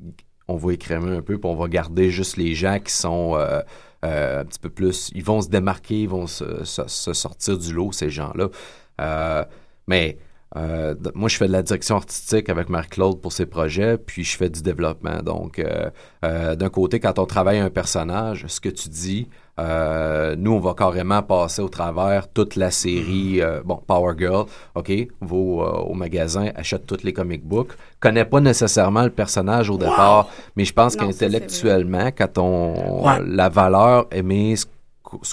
on 0.51 0.57
va 0.57 0.73
écrémer 0.73 1.17
un 1.17 1.23
peu, 1.23 1.39
puis 1.39 1.51
on 1.51 1.57
va 1.57 1.69
garder 1.69 2.11
juste 2.11 2.37
les 2.37 2.55
gens 2.55 2.79
qui 2.79 2.93
sont 2.93 3.37
euh, 3.37 3.61
un 4.03 4.45
petit 4.45 4.59
peu 4.59 4.71
plus... 4.71 5.11
Ils 5.15 5.25
vont 5.25 5.43
se 5.43 5.49
démarquer, 5.49 6.03
ils 6.03 6.09
vont 6.09 6.27
se 6.27 6.65
sortir 6.65 7.59
du 7.59 7.75
lot, 7.75 7.93
ces 7.93 8.09
gens-là. 8.09 9.47
mais 9.87 10.19
euh, 10.57 10.95
moi, 11.15 11.29
je 11.29 11.37
fais 11.37 11.47
de 11.47 11.53
la 11.53 11.63
direction 11.63 11.97
artistique 11.97 12.49
avec 12.49 12.69
Marc-Claude 12.69 13.21
pour 13.21 13.33
ses 13.33 13.47
projets, 13.47 13.99
puis 13.99 14.25
je 14.25 14.37
fais 14.37 14.49
du 14.49 14.63
développement. 14.63 15.23
Donc, 15.23 15.59
euh, 15.59 15.91
euh, 16.25 16.55
d'un 16.55 16.71
côté, 16.71 17.01
quand 17.01 17.19
on 17.19 17.27
travaille 17.27 17.59
un 17.59 17.71
personnage, 17.71 18.47
ce 18.49 18.61
que 18.61 18.69
tu 18.69 18.89
dis, 18.89 19.29
nous, 19.59 20.53
on 20.53 20.61
va 20.61 20.73
carrément 20.73 21.21
passer 21.21 21.61
au 21.61 21.69
travers 21.69 22.29
toute 22.29 22.55
la 22.55 22.71
série, 22.71 23.41
bon, 23.65 23.83
Power 23.85 24.15
Girl, 24.17 24.47
OK, 24.77 24.93
va 25.21 25.37
au, 25.37 25.95
magasin, 25.95 26.51
achète 26.55 26.87
tous 26.87 27.03
les 27.03 27.13
comic 27.13 27.45
books, 27.45 27.73
connaît 27.99 28.25
pas 28.25 28.41
nécessairement 28.41 29.03
le 29.03 29.11
personnage 29.11 29.69
au 29.69 29.77
départ, 29.77 30.29
mais 30.55 30.65
je 30.65 30.73
pense 30.73 30.95
qu'intellectuellement, 30.95 32.11
quand 32.17 32.39
on, 32.39 33.05
la 33.27 33.49
valeur, 33.49 34.07
aimer 34.13 34.55
ce, 34.55 34.67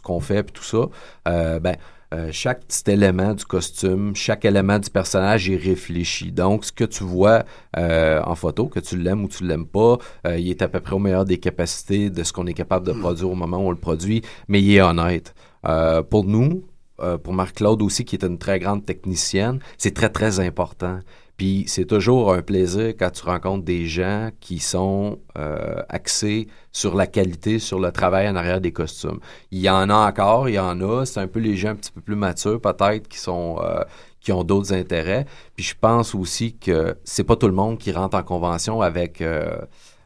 qu'on 0.02 0.20
fait, 0.20 0.42
puis 0.42 0.54
tout 0.54 0.64
ça, 0.64 1.60
ben 1.60 1.76
euh, 2.14 2.30
chaque 2.32 2.66
petit 2.66 2.92
élément 2.92 3.34
du 3.34 3.46
costume, 3.46 4.16
chaque 4.16 4.46
élément 4.46 4.80
du 4.80 4.90
personnage 4.90 5.50
est 5.50 5.56
réfléchi. 5.56 6.32
Donc, 6.32 6.66
ce 6.66 6.72
que 6.72 6.84
tu 6.84 7.04
vois 7.04 7.44
euh, 7.78 8.22
en 8.24 8.36
photo, 8.36 8.68
que 8.68 8.80
tu 8.80 8.98
l'aimes 8.98 9.24
ou 9.24 9.28
tu 9.28 9.46
l'aimes 9.46 9.66
pas, 9.66 9.98
euh, 10.28 10.38
il 10.38 10.50
est 10.50 10.62
à 10.62 10.68
peu 10.68 10.80
près 10.80 10.96
au 10.96 11.00
meilleur 11.00 11.26
des 11.26 11.38
capacités 11.38 12.10
de 12.10 12.24
ce 12.24 12.32
qu'on 12.32 12.48
est 12.48 12.54
capable 12.54 12.86
de 12.86 12.94
hmm. 12.94 13.00
produire 13.00 13.30
au 13.30 13.36
moment 13.36 13.58
où 13.58 13.68
on 13.68 13.72
le 13.72 13.78
produit, 13.78 14.22
mais 14.48 14.62
il 14.62 14.76
est 14.76 14.82
honnête. 14.82 15.34
pour 16.10 16.26
nous, 16.26 16.64
pour 17.24 17.34
Marc-Claude 17.34 17.82
aussi, 17.82 18.06
qui 18.06 18.16
est 18.16 18.24
une 18.24 18.38
très 18.38 18.60
grande 18.60 18.86
technicienne, 18.86 19.60
c'est 19.78 19.94
très, 19.94 20.10
très 20.10 20.40
important. 20.40 21.00
Puis 21.38 21.66
c'est 21.68 21.86
toujours 21.86 22.34
un 22.34 22.42
plaisir 22.42 22.94
quand 22.98 23.10
tu 23.10 23.24
rencontres 23.24 23.66
des 23.66 23.88
gens 23.88 24.30
qui 24.40 24.60
sont 24.60 25.20
euh, 25.38 25.82
axés 25.90 26.48
sur 26.72 26.96
la 26.96 27.08
qualité, 27.08 27.60
sur 27.60 27.80
le 27.80 27.92
travail 27.92 28.30
en 28.30 28.36
arrière 28.36 28.62
des 28.62 28.72
costumes. 28.72 29.20
Il 29.52 29.60
y 29.60 29.70
en 29.70 29.90
a 29.90 29.96
encore, 29.96 30.48
il 30.48 30.56
y 30.56 30.60
en 30.60 30.80
a. 30.82 31.06
C'est 31.06 31.20
un 31.20 31.28
peu 31.28 31.40
les 31.40 31.58
gens 31.58 31.70
un 31.70 31.76
petit 31.76 31.92
peu 31.92 32.02
plus 32.02 32.16
matures 32.16 32.62
peut-être 32.62 33.08
qui 33.10 33.18
sont 33.18 33.58
euh, 33.62 33.84
qui 34.22 34.32
ont 34.32 34.44
d'autres 34.44 34.74
intérêts. 34.74 35.26
Puis 35.56 35.64
je 35.64 35.76
pense 35.80 36.16
aussi 36.16 36.56
que 36.58 36.98
c'est 37.04 37.24
pas 37.24 37.36
tout 37.36 37.48
le 37.48 37.54
monde 37.54 37.78
qui 37.78 37.92
rentre 37.92 38.18
en 38.18 38.24
convention 38.24 38.82
avec 38.82 39.22
euh, 39.22 39.58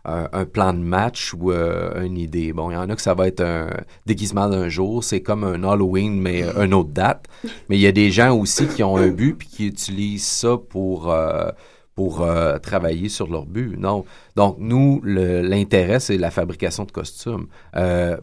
un, 0.09 0.45
plan 0.45 0.73
de 0.73 0.79
match 0.79 1.33
ou 1.33 1.51
euh, 1.51 2.03
une 2.03 2.17
idée. 2.17 2.53
Bon, 2.53 2.71
il 2.71 2.73
y 2.73 2.77
en 2.77 2.89
a 2.89 2.95
que 2.95 3.01
ça 3.01 3.13
va 3.13 3.27
être 3.27 3.41
un 3.41 3.69
déguisement 4.05 4.49
d'un 4.49 4.69
jour, 4.69 5.03
c'est 5.03 5.21
comme 5.21 5.43
un 5.43 5.63
Halloween, 5.63 6.19
mais 6.19 6.43
euh, 6.43 6.65
une 6.65 6.73
autre 6.73 6.89
date. 6.89 7.25
Mais 7.69 7.77
il 7.77 7.81
y 7.81 7.87
a 7.87 7.91
des 7.91 8.11
gens 8.11 8.35
aussi 8.35 8.67
qui 8.67 8.83
ont 8.83 8.97
un 8.97 9.07
but 9.07 9.35
puis 9.35 9.47
qui 9.47 9.67
utilisent 9.67 10.25
ça 10.25 10.57
pour, 10.57 11.11
euh, 11.11 11.49
pour 11.95 12.25
travailler 12.61 13.09
sur 13.09 13.27
leur 13.27 13.45
but. 13.45 13.77
Non. 13.77 14.05
Donc, 14.35 14.57
nous, 14.59 15.01
l'intérêt, 15.03 15.99
c'est 15.99 16.17
la 16.17 16.31
fabrication 16.31 16.85
de 16.85 16.91
costumes. 16.91 17.47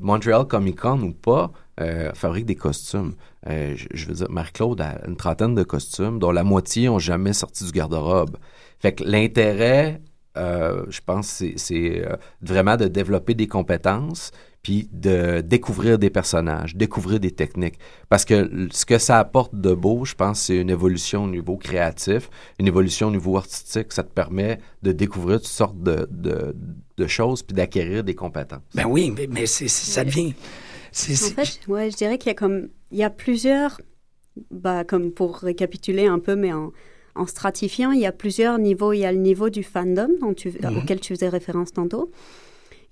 Montreal 0.00 0.46
Comic 0.46 0.80
Con 0.80 1.02
ou 1.02 1.12
pas, 1.12 1.52
fabrique 2.14 2.46
des 2.46 2.54
costumes. 2.54 3.12
je, 3.46 4.06
veux 4.06 4.14
dire, 4.14 4.30
Marc-Claude 4.30 4.80
a 4.80 5.06
une 5.06 5.16
trentaine 5.16 5.54
de 5.54 5.62
costumes, 5.62 6.18
dont 6.18 6.30
la 6.30 6.42
moitié 6.42 6.86
n'ont 6.86 6.98
jamais 6.98 7.34
sorti 7.34 7.64
du 7.64 7.72
garde-robe. 7.72 8.38
Fait 8.78 8.92
que 8.92 9.04
l'intérêt 9.04 10.00
euh, 10.36 10.84
je 10.88 11.00
pense 11.04 11.38
que 11.38 11.56
c'est 11.56 12.04
euh, 12.04 12.16
vraiment 12.42 12.76
de 12.76 12.86
développer 12.86 13.34
des 13.34 13.46
compétences, 13.46 14.32
puis 14.62 14.88
de 14.92 15.42
découvrir 15.42 15.98
des 15.98 16.10
personnages, 16.10 16.74
découvrir 16.74 17.20
des 17.20 17.30
techniques. 17.30 17.78
Parce 18.08 18.24
que 18.24 18.68
ce 18.72 18.84
que 18.84 18.98
ça 18.98 19.20
apporte 19.20 19.54
de 19.54 19.72
beau, 19.72 20.04
je 20.04 20.14
pense, 20.14 20.40
c'est 20.40 20.56
une 20.56 20.70
évolution 20.70 21.24
au 21.24 21.28
niveau 21.28 21.56
créatif, 21.56 22.28
une 22.58 22.66
évolution 22.66 23.08
au 23.08 23.10
niveau 23.12 23.36
artistique. 23.36 23.92
Ça 23.92 24.02
te 24.02 24.12
permet 24.12 24.58
de 24.82 24.90
découvrir 24.90 25.38
toutes 25.38 25.46
sortes 25.46 25.80
de, 25.80 26.08
de, 26.10 27.06
choses, 27.06 27.44
puis 27.44 27.54
d'acquérir 27.54 28.02
des 28.02 28.16
compétences. 28.16 28.62
Ben 28.74 28.86
oui, 28.86 29.12
mais, 29.16 29.28
mais 29.30 29.46
ça 29.46 30.04
devient... 30.04 30.34
En 30.92 31.14
fait, 31.14 31.60
ouais, 31.68 31.90
je 31.90 31.96
dirais 31.96 32.18
qu'il 32.18 32.30
y 32.30 32.32
a 32.32 32.34
comme... 32.34 32.68
Il 32.90 32.98
y 32.98 33.04
a 33.04 33.10
plusieurs... 33.10 33.80
Bah, 34.50 34.84
comme 34.84 35.12
pour 35.12 35.38
récapituler 35.38 36.06
un 36.06 36.18
peu, 36.18 36.34
mais 36.36 36.52
en 36.52 36.72
en 37.16 37.26
stratifiant, 37.26 37.92
il 37.92 38.00
y 38.00 38.06
a 38.06 38.12
plusieurs 38.12 38.58
niveaux. 38.58 38.92
Il 38.92 39.00
y 39.00 39.04
a 39.04 39.12
le 39.12 39.18
niveau 39.18 39.50
du 39.50 39.62
fandom 39.62 40.08
mhm. 40.20 40.78
auquel 40.78 41.00
tu 41.00 41.14
faisais 41.14 41.28
référence 41.28 41.72
tantôt. 41.72 42.10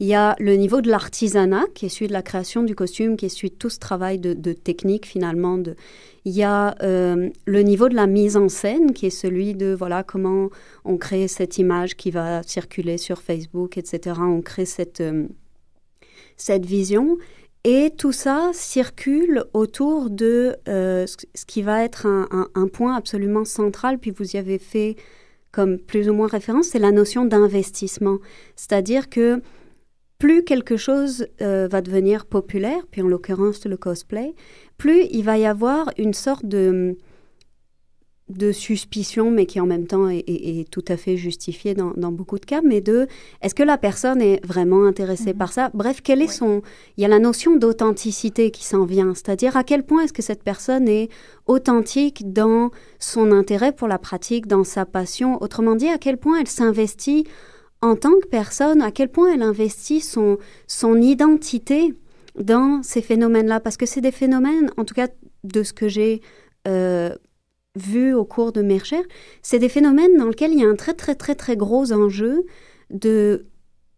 Il 0.00 0.08
y 0.08 0.14
a 0.14 0.34
le 0.40 0.56
niveau 0.56 0.80
de 0.80 0.90
l'artisanat, 0.90 1.66
qui 1.74 1.86
est 1.86 1.88
celui 1.88 2.08
de 2.08 2.12
la 2.12 2.22
création 2.22 2.64
du 2.64 2.74
costume, 2.74 3.16
qui 3.16 3.26
est 3.26 3.28
celui 3.28 3.50
de 3.50 3.54
tout 3.54 3.70
ce 3.70 3.78
travail 3.78 4.18
de, 4.18 4.52
technique 4.52 5.06
finalement. 5.06 5.56
De... 5.56 5.76
Il 6.24 6.32
y 6.32 6.42
a 6.42 6.74
euh, 6.82 7.30
le 7.44 7.62
niveau 7.62 7.88
de 7.88 7.94
la 7.94 8.06
mise 8.06 8.36
en 8.36 8.48
scène, 8.48 8.92
qui 8.92 9.06
est 9.06 9.10
celui 9.10 9.54
de 9.54 9.72
voilà 9.72 10.02
comment 10.02 10.50
on 10.84 10.96
crée 10.96 11.28
cette 11.28 11.58
image 11.58 11.96
qui 11.96 12.10
va 12.10 12.42
circuler 12.42 12.98
sur 12.98 13.22
Facebook, 13.22 13.78
etc. 13.78 14.16
On 14.20 14.42
crée 14.42 14.64
cette, 14.64 15.00
euh, 15.00 15.28
cette 16.36 16.66
vision. 16.66 17.16
Et 17.64 17.90
tout 17.96 18.12
ça 18.12 18.50
circule 18.52 19.44
autour 19.54 20.10
de 20.10 20.56
euh, 20.68 21.06
ce 21.06 21.46
qui 21.46 21.62
va 21.62 21.82
être 21.82 22.06
un, 22.06 22.68
point 22.68 22.94
absolument 22.94 23.46
central, 23.46 23.98
puis 23.98 24.10
vous 24.10 24.36
y 24.36 24.38
avez 24.38 24.58
fait 24.58 24.96
comme 25.50 25.78
plus 25.78 26.10
ou 26.10 26.12
moins 26.12 26.26
référence, 26.26 26.66
c'est 26.68 26.78
la 26.78 26.92
notion 26.92 27.24
d'investissement. 27.24 28.18
C'est-à-dire 28.54 29.08
que 29.08 29.40
plus 30.18 30.44
quelque 30.44 30.76
chose 30.76 31.26
euh, 31.40 31.68
va 31.70 31.80
devenir 31.80 32.26
populaire, 32.26 32.86
puis 32.90 33.00
en 33.00 33.06
l'occurrence 33.06 33.64
le 33.64 33.76
cosplay, 33.78 34.34
plus 34.76 35.04
il 35.10 35.22
va 35.22 35.38
y 35.38 35.46
avoir 35.46 35.90
une 35.96 36.12
sorte 36.12 36.44
de 36.44 36.98
de 38.30 38.52
suspicion, 38.52 39.30
mais 39.30 39.44
qui 39.44 39.60
en 39.60 39.66
même 39.66 39.86
temps 39.86 40.08
est, 40.08 40.70
tout 40.70 40.84
à 40.88 40.96
fait 40.96 41.16
justifiée 41.16 41.74
dans, 41.74 41.92
beaucoup 42.10 42.38
de 42.38 42.46
cas, 42.46 42.62
mais 42.62 42.80
de 42.80 43.06
est-ce 43.42 43.54
que 43.54 43.62
la 43.62 43.76
personne 43.76 44.22
est 44.22 44.44
vraiment 44.46 44.84
intéressée 44.84 45.32
mhm. 45.32 45.38
par 45.38 45.52
ça? 45.52 45.70
Bref, 45.74 46.00
quel 46.02 46.22
est 46.22 46.28
son... 46.28 46.62
Il 46.96 47.02
y 47.02 47.04
a 47.04 47.08
la 47.08 47.18
notion 47.18 47.56
d'authenticité 47.56 48.50
qui 48.50 48.64
s'en 48.64 48.86
vient, 48.86 49.14
c'est-à-dire 49.14 49.56
à 49.58 49.64
quel 49.64 49.82
point 49.82 50.04
est-ce 50.04 50.14
que 50.14 50.22
cette 50.22 50.42
personne 50.42 50.88
est 50.88 51.10
authentique 51.46 52.32
dans 52.32 52.70
son 52.98 53.30
intérêt 53.30 53.72
pour 53.72 53.88
la 53.88 53.98
pratique, 53.98 54.46
dans 54.46 54.64
sa 54.64 54.86
passion, 54.86 55.42
autrement 55.42 55.74
dit, 55.74 55.88
à 55.88 55.98
quel 55.98 56.16
point 56.16 56.40
elle 56.40 56.48
s'investit 56.48 57.26
en 57.82 57.94
tant 57.94 58.18
que 58.18 58.28
personne, 58.28 58.80
à 58.80 58.90
quel 58.90 59.10
point 59.10 59.34
elle 59.34 59.42
investit 59.42 60.00
son, 60.00 60.38
son 60.66 60.96
identité 61.02 61.92
dans 62.38 62.82
ces 62.82 63.02
phénomènes-là, 63.02 63.60
parce 63.60 63.76
que 63.76 63.84
c'est 63.84 64.00
des 64.00 64.10
phénomènes, 64.12 64.70
en 64.78 64.84
tout 64.84 64.94
cas 64.94 65.08
de 65.44 65.62
ce 65.62 65.74
que 65.74 65.88
j'ai... 65.88 66.22
Euh, 66.66 67.14
vu 67.76 68.14
au 68.14 68.24
cours 68.24 68.52
de 68.52 68.62
mes 68.62 68.80
c'est 69.42 69.58
des 69.58 69.68
phénomènes 69.68 70.16
dans 70.16 70.28
lesquels 70.28 70.52
il 70.52 70.60
y 70.60 70.64
a 70.64 70.68
un 70.68 70.76
très 70.76 70.94
très 70.94 71.14
très 71.14 71.34
très 71.34 71.56
gros 71.56 71.92
enjeu 71.92 72.44
de, 72.90 73.46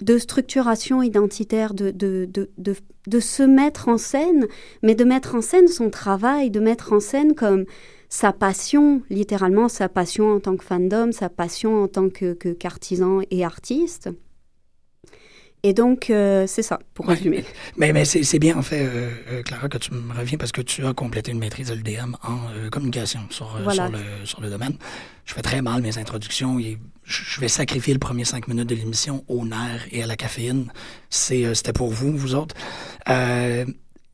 de 0.01 0.19
structuration 0.19 1.03
identitaire, 1.03 1.75
de, 1.75 1.91
de, 1.91 2.29
de, 2.33 2.77
de, 3.07 3.21
se 3.21 3.43
mettre 3.43 3.89
en 3.89 3.99
scène, 3.99 4.47
mais 4.83 4.95
de 4.95 5.05
mettre 5.05 5.35
en 5.35 5.43
scène 5.43 5.69
son 5.69 5.91
travail, 5.91 6.51
de 6.51 6.61
mettre 6.61 6.93
en 6.93 7.01
scène 7.01 7.35
comme 7.35 7.65
sa 8.09 8.33
passion, 8.33 9.03
littéralement 9.11 9.69
sa 9.69 9.89
passion 9.89 10.33
en 10.33 10.41
tant 10.41 10.57
que 10.57 10.65
fandom, 10.65 11.13
sa 11.13 11.29
passion 11.29 11.83
en 11.83 11.89
tant 11.89 12.09
que 12.09 12.33
qu'artisan 12.35 13.21
et 13.31 13.45
artiste. 13.45 14.11
Et 15.63 15.73
donc, 15.73 16.11
euh, 16.11 16.47
c'est 16.47 16.63
ça, 16.63 16.79
pour 16.95 17.09
résumer. 17.09 17.45
Mais, 17.77 17.93
mais 17.93 18.05
c'est 18.05 18.39
bien, 18.39 18.57
en 18.57 18.63
fait, 18.63 18.87
euh, 18.87 19.11
euh, 19.31 19.43
Clara, 19.43 19.69
que 19.69 19.79
tu 19.79 19.93
me 19.93 20.15
reviens 20.15 20.39
parce 20.39 20.53
que 20.53 20.61
tu 20.61 20.87
as 20.87 20.93
complété 20.93 21.33
une 21.33 21.39
maîtrise 21.39 21.69
de 21.69 21.75
l'UDM 21.75 22.15
en 22.23 22.71
communication 22.71 23.21
sur, 23.31 23.59
sur, 23.73 23.89
le, 23.89 23.99
sur, 24.25 24.41
le, 24.41 24.51
domaine. 24.51 24.77
Je 25.25 25.35
fais 25.35 25.43
très 25.43 25.63
mal 25.63 25.83
mes 25.83 25.99
introductions 25.99 26.59
et 26.59 26.79
je 27.05 27.41
vais 27.41 27.49
sacrifier 27.49 27.93
le 27.95 27.99
premier 27.99 28.25
cinq 28.25 28.49
minutes 28.49 28.69
de 28.69 28.75
l'émission 28.75 29.25
au 29.29 29.45
nerf 29.45 29.87
et 29.91 30.03
à 30.03 30.07
la 30.07 30.17
caféine. 30.17 30.73
C'était 31.11 31.73
pour 31.73 31.91
vous, 31.91 32.17
vous 32.17 32.35
autres. 32.35 32.55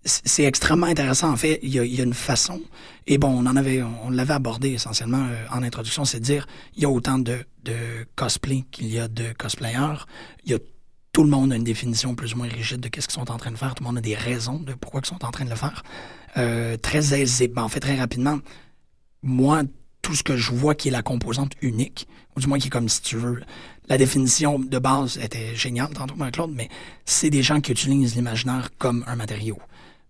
c'est 0.04 0.44
extrêmement 0.44 0.86
intéressant. 0.86 1.30
En 1.30 1.36
fait, 1.36 1.60
il 1.62 1.70
y, 1.70 1.78
a, 1.78 1.84
il 1.84 1.94
y, 1.94 2.00
a, 2.00 2.04
une 2.04 2.14
façon, 2.14 2.60
et 3.06 3.18
bon, 3.18 3.28
on 3.28 3.46
en 3.46 3.56
avait, 3.56 3.82
on, 3.82 4.10
l'avait 4.10 4.34
abordé 4.34 4.70
essentiellement 4.70 5.26
en 5.50 5.62
introduction, 5.62 6.04
c'est 6.04 6.20
de 6.20 6.24
dire, 6.24 6.46
il 6.76 6.82
y 6.82 6.86
a 6.86 6.90
autant 6.90 7.18
de, 7.18 7.38
de 7.64 7.74
cosplay 8.16 8.64
qu'il 8.70 8.86
y 8.86 8.98
a 8.98 9.08
de 9.08 9.32
cosplayers. 9.36 10.06
Il 10.44 10.52
y 10.52 10.54
a 10.54 10.58
tout 11.12 11.22
le 11.22 11.28
monde 11.28 11.52
a 11.52 11.56
une 11.56 11.64
définition 11.64 12.14
plus 12.14 12.32
ou 12.34 12.38
moins 12.38 12.48
rigide 12.48 12.80
de 12.80 12.88
qu'est-ce 12.88 13.06
qu'ils 13.06 13.20
sont 13.20 13.30
en 13.30 13.36
train 13.36 13.50
de 13.50 13.56
faire. 13.56 13.74
Tout 13.74 13.84
le 13.84 13.88
monde 13.88 13.98
a 13.98 14.02
des 14.02 14.14
raisons 14.14 14.58
de 14.58 14.72
pourquoi 14.72 15.00
ils 15.04 15.06
sont 15.06 15.24
en 15.24 15.30
train 15.30 15.44
de 15.44 15.50
le 15.50 15.56
faire. 15.56 15.82
Euh, 16.38 16.78
très 16.78 17.20
aisément, 17.20 17.62
en 17.62 17.68
fait, 17.68 17.80
très 17.80 17.96
rapidement, 17.96 18.38
moi, 19.22 19.62
tout 20.00 20.14
ce 20.14 20.22
que 20.22 20.36
je 20.36 20.50
vois 20.52 20.74
qui 20.74 20.88
est 20.88 20.90
la 20.90 21.02
composante 21.02 21.52
unique, 21.60 22.08
ou 22.34 22.40
du 22.40 22.46
moins 22.46 22.58
qui 22.58 22.68
est 22.68 22.70
comme 22.70 22.88
si 22.88 23.02
tu 23.02 23.16
veux, 23.16 23.42
la 23.88 23.98
définition 23.98 24.58
de 24.58 24.78
base 24.78 25.18
était 25.18 25.54
géniale 25.54 25.90
tantôt, 25.90 26.14
Claude, 26.32 26.52
mais 26.54 26.70
c'est 27.04 27.28
des 27.28 27.42
gens 27.42 27.60
qui 27.60 27.72
utilisent 27.72 28.16
l'imaginaire 28.16 28.70
comme 28.78 29.04
un 29.06 29.16
matériau. 29.16 29.58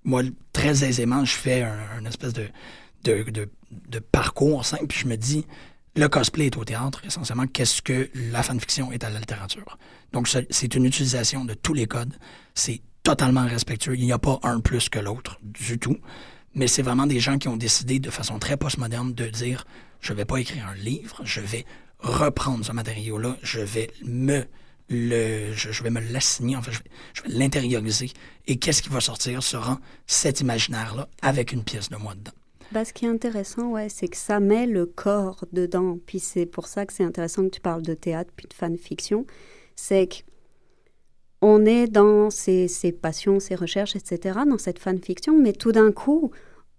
Moi, 0.05 0.23
très 0.53 0.85
aisément, 0.85 1.25
je 1.25 1.35
fais 1.35 1.63
un, 1.63 2.05
espèce 2.05 2.33
de, 2.33 2.49
de, 3.05 3.25
de, 3.25 3.51
de 3.89 3.99
parcours 3.99 4.65
simple, 4.65 4.87
puis 4.87 5.01
je 5.01 5.09
me 5.09 5.17
dis, 5.17 5.47
le 5.95 6.09
cosplay 6.09 6.47
est 6.47 6.57
au 6.57 6.65
théâtre, 6.65 7.03
essentiellement, 7.05 7.47
qu'est-ce 7.47 7.83
que 7.83 8.11
la 8.15 8.43
fanfiction 8.43 8.93
est 8.93 9.05
à 9.05 9.11
la 9.11 9.19
littérature. 9.19 9.79
Donc, 10.13 10.29
c'est 10.29 10.75
une 10.75 10.85
utilisation 10.85 11.45
de 11.45 11.55
tous 11.55 11.75
les 11.75 11.87
codes. 11.87 12.15
C'est 12.55 12.81
totalement 13.03 13.47
respectueux. 13.47 13.97
Il 13.97 14.05
n'y 14.05 14.13
a 14.13 14.19
pas 14.19 14.39
un 14.43 14.61
plus 14.61 14.89
que 14.89 14.99
l'autre 14.99 15.39
du 15.43 15.79
tout. 15.79 15.99
Mais 16.55 16.67
c'est 16.67 16.83
vraiment 16.83 17.07
des 17.07 17.21
gens 17.21 17.39
qui 17.39 17.49
ont 17.49 17.57
décidé 17.57 17.99
de 17.99 18.11
façon 18.11 18.39
très 18.39 18.57
postmoderne 18.57 19.15
de 19.15 19.27
dire 19.29 19.65
je 20.01 20.13
ne 20.13 20.19
vais 20.19 20.25
pas 20.25 20.39
écrire 20.39 20.67
un 20.67 20.75
livre, 20.75 21.21
je 21.25 21.41
vais 21.41 21.65
reprendre 21.99 22.65
ce 22.65 22.73
matériau-là, 22.73 23.37
je 23.43 23.61
vais 23.61 23.91
me 24.05 24.45
le, 24.89 25.53
je, 25.55 25.83
vais 25.83 25.91
me 25.91 26.01
l'assigner, 26.01 26.57
en 26.57 26.63
je 26.63 26.71
vais, 26.71 26.79
l'intérioriser. 27.27 28.11
Et 28.47 28.59
qu'est-ce 28.59 28.83
qui 28.83 28.91
va 28.91 29.01
sortir? 29.01 29.43
Sera 29.43 29.79
cet 30.07 30.41
imaginaire-là 30.41 31.09
avec 31.23 31.53
une 31.53 31.65
pièce 31.65 31.89
de 31.89 31.97
moi 31.97 32.15
dedans. 32.15 32.33
Bah, 32.73 32.87
ce 32.87 32.95
qui 32.95 33.05
est 33.05 33.09
intéressant, 33.09 33.73
ouais, 33.73 33.89
c'est 33.91 34.09
que 34.09 34.17
ça 34.17 34.41
met 34.41 34.67
le 34.67 34.87
corps 34.87 35.45
dedans. 35.53 35.99
Puis 36.07 36.21
c'est 36.21 36.47
pour 36.47 36.67
ça 36.67 36.87
que 36.87 36.93
c'est 36.93 37.05
intéressant 37.05 37.45
que 37.45 37.51
tu 37.51 37.61
parles 37.61 37.83
de 37.83 37.93
théâtre 37.93 38.31
puis 38.35 38.47
de 38.49 38.55
fanfiction. 38.55 39.27
C'est 39.77 40.09
qu'on 41.41 41.67
est 41.67 41.87
dans 41.87 42.31
ses, 42.31 42.69
passions, 42.93 43.41
ses 43.41 43.57
recherches, 43.57 43.95
etc., 43.95 44.41
dans 44.49 44.57
cette 44.57 44.79
fanfiction, 44.79 45.39
mais 45.39 45.53
tout 45.53 45.73
d'un 45.73 45.93
coup, 45.93 46.31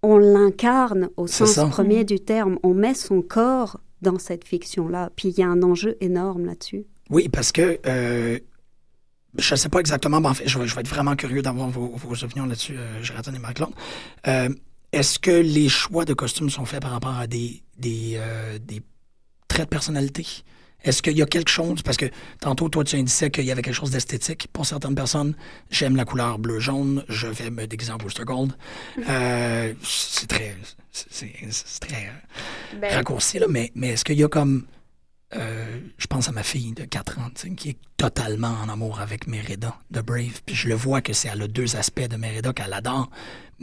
on 0.01 0.17
l'incarne 0.17 1.09
au 1.15 1.27
sens 1.27 1.59
premier 1.69 2.03
du 2.03 2.19
terme. 2.19 2.57
On 2.63 2.73
met 2.73 2.95
son 2.95 3.21
corps 3.21 3.79
dans 4.01 4.17
cette 4.17 4.45
fiction-là. 4.45 5.11
Puis 5.15 5.29
il 5.29 5.37
y 5.37 5.43
a 5.43 5.47
un 5.47 5.61
enjeu 5.61 5.95
énorme 6.01 6.45
là-dessus. 6.45 6.85
Oui, 7.11 7.29
parce 7.29 7.51
que 7.51 7.79
euh, 7.85 8.39
je 9.37 9.53
ne 9.53 9.57
sais 9.57 9.69
pas 9.69 9.79
exactement, 9.79 10.19
mais 10.21 10.29
en 10.29 10.33
fait, 10.33 10.47
je 10.47 10.57
vais, 10.57 10.65
être 10.65 10.87
vraiment 10.87 11.15
curieux 11.15 11.43
d'avoir 11.43 11.69
vos, 11.69 12.23
opinions 12.23 12.45
là-dessus, 12.45 12.75
euh, 12.77 12.99
et 13.01 13.39
Marc 13.39 13.61
euh, 14.27 14.49
est-ce 14.93 15.19
que 15.19 15.31
les 15.31 15.67
choix 15.69 16.05
de 16.05 16.13
costumes 16.13 16.49
sont 16.49 16.65
faits 16.65 16.81
par 16.81 16.91
rapport 16.91 17.17
à 17.17 17.27
des, 17.27 17.63
des, 17.77 18.13
euh, 18.15 18.57
des 18.59 18.81
traits 19.49 19.65
de 19.65 19.69
personnalité? 19.69 20.25
Est-ce 20.83 21.01
qu'il 21.01 21.17
y 21.17 21.21
a 21.21 21.25
quelque 21.25 21.49
chose, 21.49 21.81
parce 21.81 21.95
que 21.95 22.07
tantôt, 22.41 22.67
toi, 22.67 22.83
tu 22.83 22.97
indiquais 22.97 23.31
qu'il 23.31 23.45
y 23.45 23.51
avait 23.51 23.61
quelque 23.61 23.73
chose 23.73 23.91
d'esthétique 23.91 24.47
pour 24.51 24.65
certaines 24.65 24.95
personnes. 24.95 25.33
J'aime 25.71 25.95
la 25.95 26.03
couleur 26.03 26.39
bleu-jaune, 26.39 27.05
je 27.07 27.27
vais 27.27 27.49
me 27.49 27.65
déguiser 27.67 27.91
en 27.93 27.97
Booster 27.97 28.23
Gold. 28.25 28.53
Euh, 29.09 29.73
c'est 29.83 30.27
très, 30.27 30.55
c'est, 30.91 31.31
c'est 31.49 31.79
très 31.79 32.11
Ben, 32.79 32.93
raccourci, 32.93 33.39
là, 33.39 33.47
mais, 33.49 33.71
mais 33.75 33.89
est-ce 33.89 34.03
qu'il 34.05 34.19
y 34.19 34.23
a 34.23 34.27
comme. 34.27 34.65
euh, 35.35 35.79
je 35.97 36.07
pense 36.07 36.27
à 36.27 36.31
ma 36.33 36.43
fille 36.43 36.73
de 36.73 36.83
4 36.83 37.19
ans, 37.19 37.29
qui 37.57 37.69
est 37.69 37.77
totalement 37.97 38.53
en 38.63 38.69
amour 38.69 38.99
avec 38.99 39.25
Merida 39.27 39.75
de 39.89 40.01
Brave. 40.01 40.41
Puis 40.45 40.55
je 40.55 40.67
le 40.67 40.75
vois 40.75 41.01
que 41.01 41.13
c'est 41.13 41.29
elle 41.29 41.41
a 41.41 41.47
deux 41.47 41.75
aspects 41.77 42.07
de 42.07 42.17
Merida 42.17 42.51
qu'elle 42.53 42.73
adore, 42.73 43.09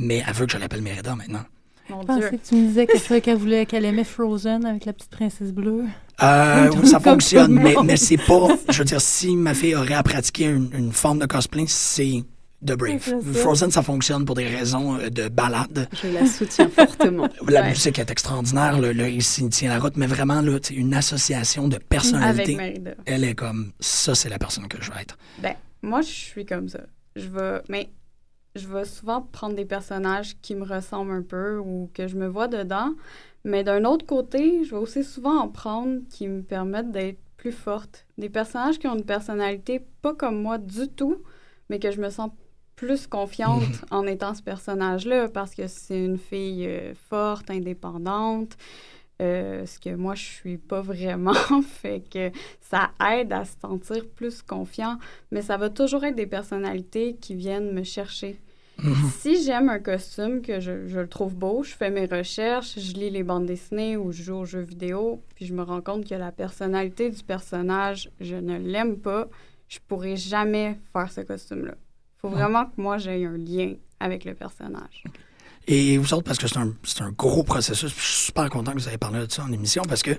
mais 0.00 0.22
elle 0.26 0.34
veut 0.34 0.46
que 0.46 0.52
je 0.52 0.58
l'appelle 0.58 0.82
Merida 0.82 1.14
maintenant. 1.14 1.44
mon 1.88 2.00
Je 2.02 2.06
pensais 2.06 2.20
Dieu. 2.20 2.30
que 2.38 2.48
tu 2.48 2.54
me 2.56 2.66
disais 2.68 3.20
qu'elle 3.20 3.36
voulait, 3.36 3.66
qu'elle 3.66 3.84
aimait 3.84 4.04
Frozen 4.04 4.64
avec 4.64 4.84
la 4.86 4.92
petite 4.92 5.10
princesse 5.10 5.52
bleue. 5.52 5.84
Euh, 6.22 6.70
ça 6.84 7.00
fonctionne, 7.00 7.52
mais, 7.52 7.74
mais 7.84 7.96
c'est 7.96 8.16
pas. 8.18 8.48
Je 8.68 8.78
veux 8.78 8.84
dire, 8.84 9.00
si 9.00 9.36
ma 9.36 9.54
fille 9.54 9.74
aurait 9.74 9.94
à 9.94 10.02
pratiquer 10.02 10.46
une, 10.46 10.70
une 10.74 10.92
forme 10.92 11.18
de 11.18 11.26
cosplay, 11.26 11.64
c'est 11.66 12.22
The 12.64 12.72
Brave. 12.76 13.00
Frozen, 13.32 13.70
ça 13.70 13.82
fonctionne 13.82 14.26
pour 14.26 14.34
des 14.34 14.46
raisons 14.46 14.98
euh, 14.98 15.08
de 15.08 15.28
balade. 15.28 15.88
Je 16.02 16.08
la 16.08 16.26
soutiens 16.26 16.68
fortement. 16.68 17.26
La 17.48 17.62
Ouais. 17.62 17.68
musique 17.70 17.98
est 17.98 18.10
extraordinaire, 18.10 18.78
le, 18.78 18.92
le 18.92 19.04
récit 19.04 19.48
tient 19.48 19.70
la 19.70 19.78
route, 19.78 19.96
mais 19.96 20.06
vraiment, 20.06 20.42
là, 20.42 20.58
une 20.70 20.92
association 20.92 21.68
de 21.68 21.76
Avec 21.76 21.88
personnalités. 21.88 22.56
Merida. 22.56 22.90
Elle 23.06 23.24
est 23.24 23.34
comme 23.34 23.72
ça, 23.80 24.14
c'est 24.14 24.28
la 24.28 24.38
personne 24.38 24.68
que 24.68 24.76
je 24.82 24.90
veux 24.90 24.98
être. 24.98 25.16
Ben, 25.42 25.54
moi, 25.80 26.02
je 26.02 26.08
suis 26.10 26.44
comme 26.44 26.68
ça. 26.68 26.80
Je 27.16 27.28
vais, 27.28 27.62
mais 27.70 27.88
je 28.54 28.66
vais 28.66 28.84
souvent 28.84 29.22
prendre 29.22 29.54
des 29.54 29.64
personnages 29.64 30.36
qui 30.40 30.54
me 30.54 30.64
ressemblent 30.64 31.12
un 31.12 31.22
peu 31.22 31.58
ou 31.58 31.90
que 31.94 32.08
je 32.08 32.16
me 32.16 32.26
vois 32.26 32.48
dedans. 32.48 32.94
Mais 33.44 33.64
d'un 33.64 33.84
autre 33.84 34.04
côté, 34.04 34.64
je 34.64 34.70
vais 34.70 34.80
aussi 34.80 35.04
souvent 35.04 35.38
en 35.38 35.48
prendre 35.48 36.00
qui 36.10 36.28
me 36.28 36.42
permettent 36.42 36.90
d'être 36.90 37.18
plus 37.36 37.52
forte. 37.52 38.06
Des 38.18 38.28
personnages 38.28 38.78
qui 38.78 38.86
ont 38.86 38.96
une 38.96 39.04
personnalité 39.04 39.86
pas 40.02 40.14
comme 40.14 40.42
moi 40.42 40.58
du 40.58 40.88
tout, 40.88 41.22
mais 41.70 41.78
que 41.78 41.90
je 41.90 42.00
me 42.00 42.10
sens 42.10 42.30
plus 42.76 43.06
confiante 43.06 43.62
en 43.90 44.06
étant 44.06 44.34
ce 44.34 44.42
personnage-là 44.42 45.28
parce 45.28 45.54
que 45.54 45.66
c'est 45.66 46.04
une 46.04 46.18
fille 46.18 46.66
euh, 46.66 46.94
forte, 46.94 47.50
indépendante. 47.50 48.56
Euh, 49.20 49.66
ce 49.66 49.78
que 49.78 49.94
moi, 49.94 50.14
je 50.14 50.24
suis 50.24 50.58
pas 50.58 50.80
vraiment. 50.80 51.34
fait 51.62 52.02
que 52.10 52.30
ça 52.60 52.90
aide 53.12 53.32
à 53.32 53.44
se 53.44 53.58
sentir 53.60 54.06
plus 54.08 54.42
confiant 54.42 54.98
mais 55.30 55.42
ça 55.42 55.56
va 55.56 55.70
toujours 55.70 56.04
être 56.04 56.16
des 56.16 56.26
personnalités 56.26 57.16
qui 57.20 57.34
viennent 57.34 57.72
me 57.72 57.82
chercher. 57.82 58.38
Si 59.18 59.44
j'aime 59.44 59.68
un 59.68 59.78
costume 59.78 60.40
que 60.40 60.58
je, 60.58 60.86
je 60.86 61.00
le 61.00 61.08
trouve 61.08 61.34
beau, 61.34 61.62
je 61.62 61.74
fais 61.74 61.90
mes 61.90 62.06
recherches, 62.06 62.78
je 62.78 62.94
lis 62.94 63.10
les 63.10 63.22
bandes 63.22 63.44
dessinées 63.44 63.98
ou 63.98 64.10
je 64.10 64.22
joue 64.22 64.36
aux 64.36 64.44
jeux 64.46 64.62
vidéo, 64.62 65.22
puis 65.34 65.44
je 65.44 65.52
me 65.52 65.62
rends 65.62 65.82
compte 65.82 66.08
que 66.08 66.14
la 66.14 66.32
personnalité 66.32 67.10
du 67.10 67.22
personnage, 67.22 68.10
je 68.20 68.36
ne 68.36 68.56
l'aime 68.56 68.96
pas, 68.96 69.28
je 69.68 69.78
pourrai 69.86 70.16
jamais 70.16 70.78
faire 70.94 71.12
ce 71.12 71.20
costume-là. 71.20 71.74
faut 72.16 72.30
vraiment 72.30 72.64
que 72.64 72.80
moi 72.80 72.96
j'aie 72.96 73.24
un 73.26 73.36
lien 73.36 73.74
avec 74.00 74.24
le 74.24 74.34
personnage. 74.34 75.04
Et 75.66 75.98
vous 75.98 76.14
autres, 76.14 76.24
parce 76.24 76.38
que 76.38 76.48
c'est 76.48 76.58
un, 76.58 76.72
un 77.00 77.10
gros 77.10 77.42
processus, 77.42 77.90
je 77.94 78.00
suis 78.00 78.24
super 78.26 78.48
content 78.50 78.72
que 78.72 78.78
vous 78.78 78.88
ayez 78.88 78.98
parlé 78.98 79.26
de 79.26 79.30
ça 79.30 79.44
en 79.44 79.52
émission, 79.52 79.82
parce 79.88 80.02
que 80.02 80.12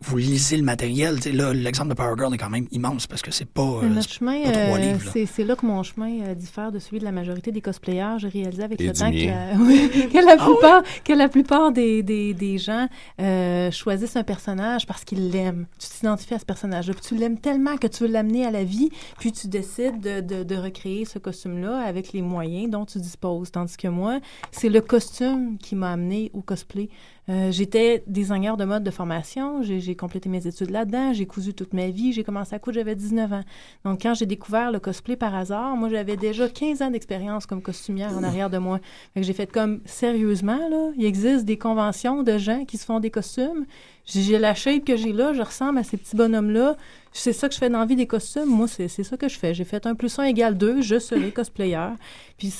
vous 0.00 0.18
lisez 0.18 0.56
le 0.58 0.62
matériel. 0.62 1.18
Là, 1.32 1.54
l'exemple 1.54 1.88
de 1.88 1.94
Power 1.94 2.14
Girl 2.18 2.32
est 2.34 2.38
quand 2.38 2.50
même 2.50 2.66
immense, 2.70 3.06
parce 3.06 3.22
que 3.22 3.30
c'est 3.30 3.48
pas, 3.48 3.62
euh, 3.62 3.88
Notre 3.88 4.08
c'est 4.08 4.18
chemin, 4.18 4.42
pas 4.42 4.50
trois 4.52 4.76
euh, 4.76 4.78
livres. 4.78 5.04
là. 5.14 5.22
c'est 5.26 5.44
là 5.44 5.56
que 5.56 5.64
mon 5.64 5.82
chemin 5.82 6.20
euh, 6.20 6.34
diffère 6.34 6.70
de 6.70 6.78
celui 6.78 6.98
de 6.98 7.04
la 7.04 7.12
majorité 7.12 7.50
des 7.50 7.62
cosplayers. 7.62 8.16
J'ai 8.18 8.28
réalisé 8.28 8.62
avec 8.62 8.80
Et 8.80 8.86
le 8.88 8.92
temps 8.92 9.10
que 9.10 10.14
la, 10.14 10.20
la 10.22 10.36
Ah 10.38 10.44
plupart, 10.44 10.82
que 11.02 11.12
la 11.14 11.28
plupart 11.28 11.72
des, 11.72 12.02
des, 12.02 12.34
des 12.34 12.58
gens 12.58 12.88
euh, 13.20 13.70
choisissent 13.70 14.16
un 14.16 14.22
personnage 14.22 14.86
parce 14.86 15.02
qu'ils 15.04 15.30
l'aiment. 15.30 15.66
Tu 15.78 15.88
t'identifies 15.88 16.34
à 16.34 16.38
ce 16.40 16.44
personnage-là. 16.44 16.92
puis 16.92 17.02
Tu 17.02 17.16
l'aimes 17.16 17.38
tellement 17.38 17.78
que 17.78 17.86
tu 17.86 18.04
veux 18.04 18.10
l'amener 18.10 18.44
à 18.44 18.50
la 18.50 18.64
vie, 18.64 18.90
puis 19.18 19.32
tu 19.32 19.48
décides 19.48 20.00
de, 20.00 20.20
de, 20.20 20.42
de 20.42 20.54
recréer 20.56 21.06
ce 21.06 21.18
costume-là 21.18 21.78
avec 21.78 22.12
les 22.12 22.22
moyens 22.22 22.70
dont 22.70 22.84
tu 22.84 22.98
disposes. 22.98 23.50
Tandis 23.50 23.76
que 23.78 23.88
moi, 23.88 24.20
c'est 24.52 24.68
le 24.68 24.82
costume 24.82 25.56
qui 25.58 25.74
m'a 25.74 25.92
amené 25.92 26.30
au 26.34 26.42
cosplay. 26.42 26.90
Euh, 27.28 27.50
J'étais 27.50 28.04
designer 28.06 28.56
de 28.56 28.64
mode 28.64 28.84
de 28.84 28.90
formation. 28.90 29.62
J'ai 29.62 29.96
complété 29.96 30.28
mes 30.28 30.46
études 30.46 30.70
là-dedans. 30.70 31.12
J'ai 31.12 31.26
cousu 31.26 31.54
toute 31.54 31.72
ma 31.72 31.88
vie. 31.88 32.12
J'ai 32.12 32.24
commencé 32.24 32.54
à 32.54 32.58
coudre, 32.58 32.76
j'avais 32.76 32.94
19 32.94 33.32
ans. 33.32 33.44
Donc, 33.84 34.02
quand 34.02 34.14
j'ai 34.14 34.26
découvert 34.26 34.70
le 34.70 34.78
cosplay 34.78 35.16
par 35.16 35.34
hasard, 35.34 35.76
moi, 35.76 35.88
j'avais 35.88 36.16
déjà 36.16 36.48
15 36.48 36.82
ans 36.82 36.90
d'expérience 36.90 37.46
comme 37.46 37.62
costumière 37.62 38.16
en 38.16 38.22
arrière 38.22 38.50
de 38.50 38.58
moi. 38.58 38.78
J'ai 39.16 39.32
fait 39.32 39.50
comme, 39.50 39.80
sérieusement, 39.84 40.68
là, 40.68 40.90
il 40.96 41.04
existe 41.04 41.44
des 41.44 41.58
conventions 41.58 42.22
de 42.22 42.38
gens 42.38 42.64
qui 42.64 42.78
se 42.78 42.84
font 42.84 43.00
des 43.00 43.10
costumes. 43.10 43.66
J'ai 44.06 44.38
la 44.38 44.54
shape 44.54 44.84
que 44.84 44.96
j'ai 44.96 45.12
là, 45.12 45.32
je 45.32 45.42
ressemble 45.42 45.78
à 45.78 45.82
ces 45.82 45.96
petits 45.96 46.14
bonhommes-là. 46.14 46.76
C'est 47.12 47.32
ça 47.32 47.48
que 47.48 47.54
je 47.54 47.58
fais 47.58 47.70
dans 47.70 47.80
la 47.80 47.86
vie 47.86 47.96
des 47.96 48.06
costumes. 48.06 48.46
Moi, 48.46 48.68
c'est 48.68 48.88
ça 48.88 49.16
que 49.16 49.28
je 49.28 49.38
fais. 49.38 49.52
J'ai 49.52 49.64
fait 49.64 49.84
un 49.86 49.94
plus 49.94 50.16
un 50.18 50.24
égale 50.24 50.56
deux, 50.56 50.80
je 50.80 50.98
serai 50.98 51.32
cosplayer. 51.32 51.88
Puis 52.38 52.52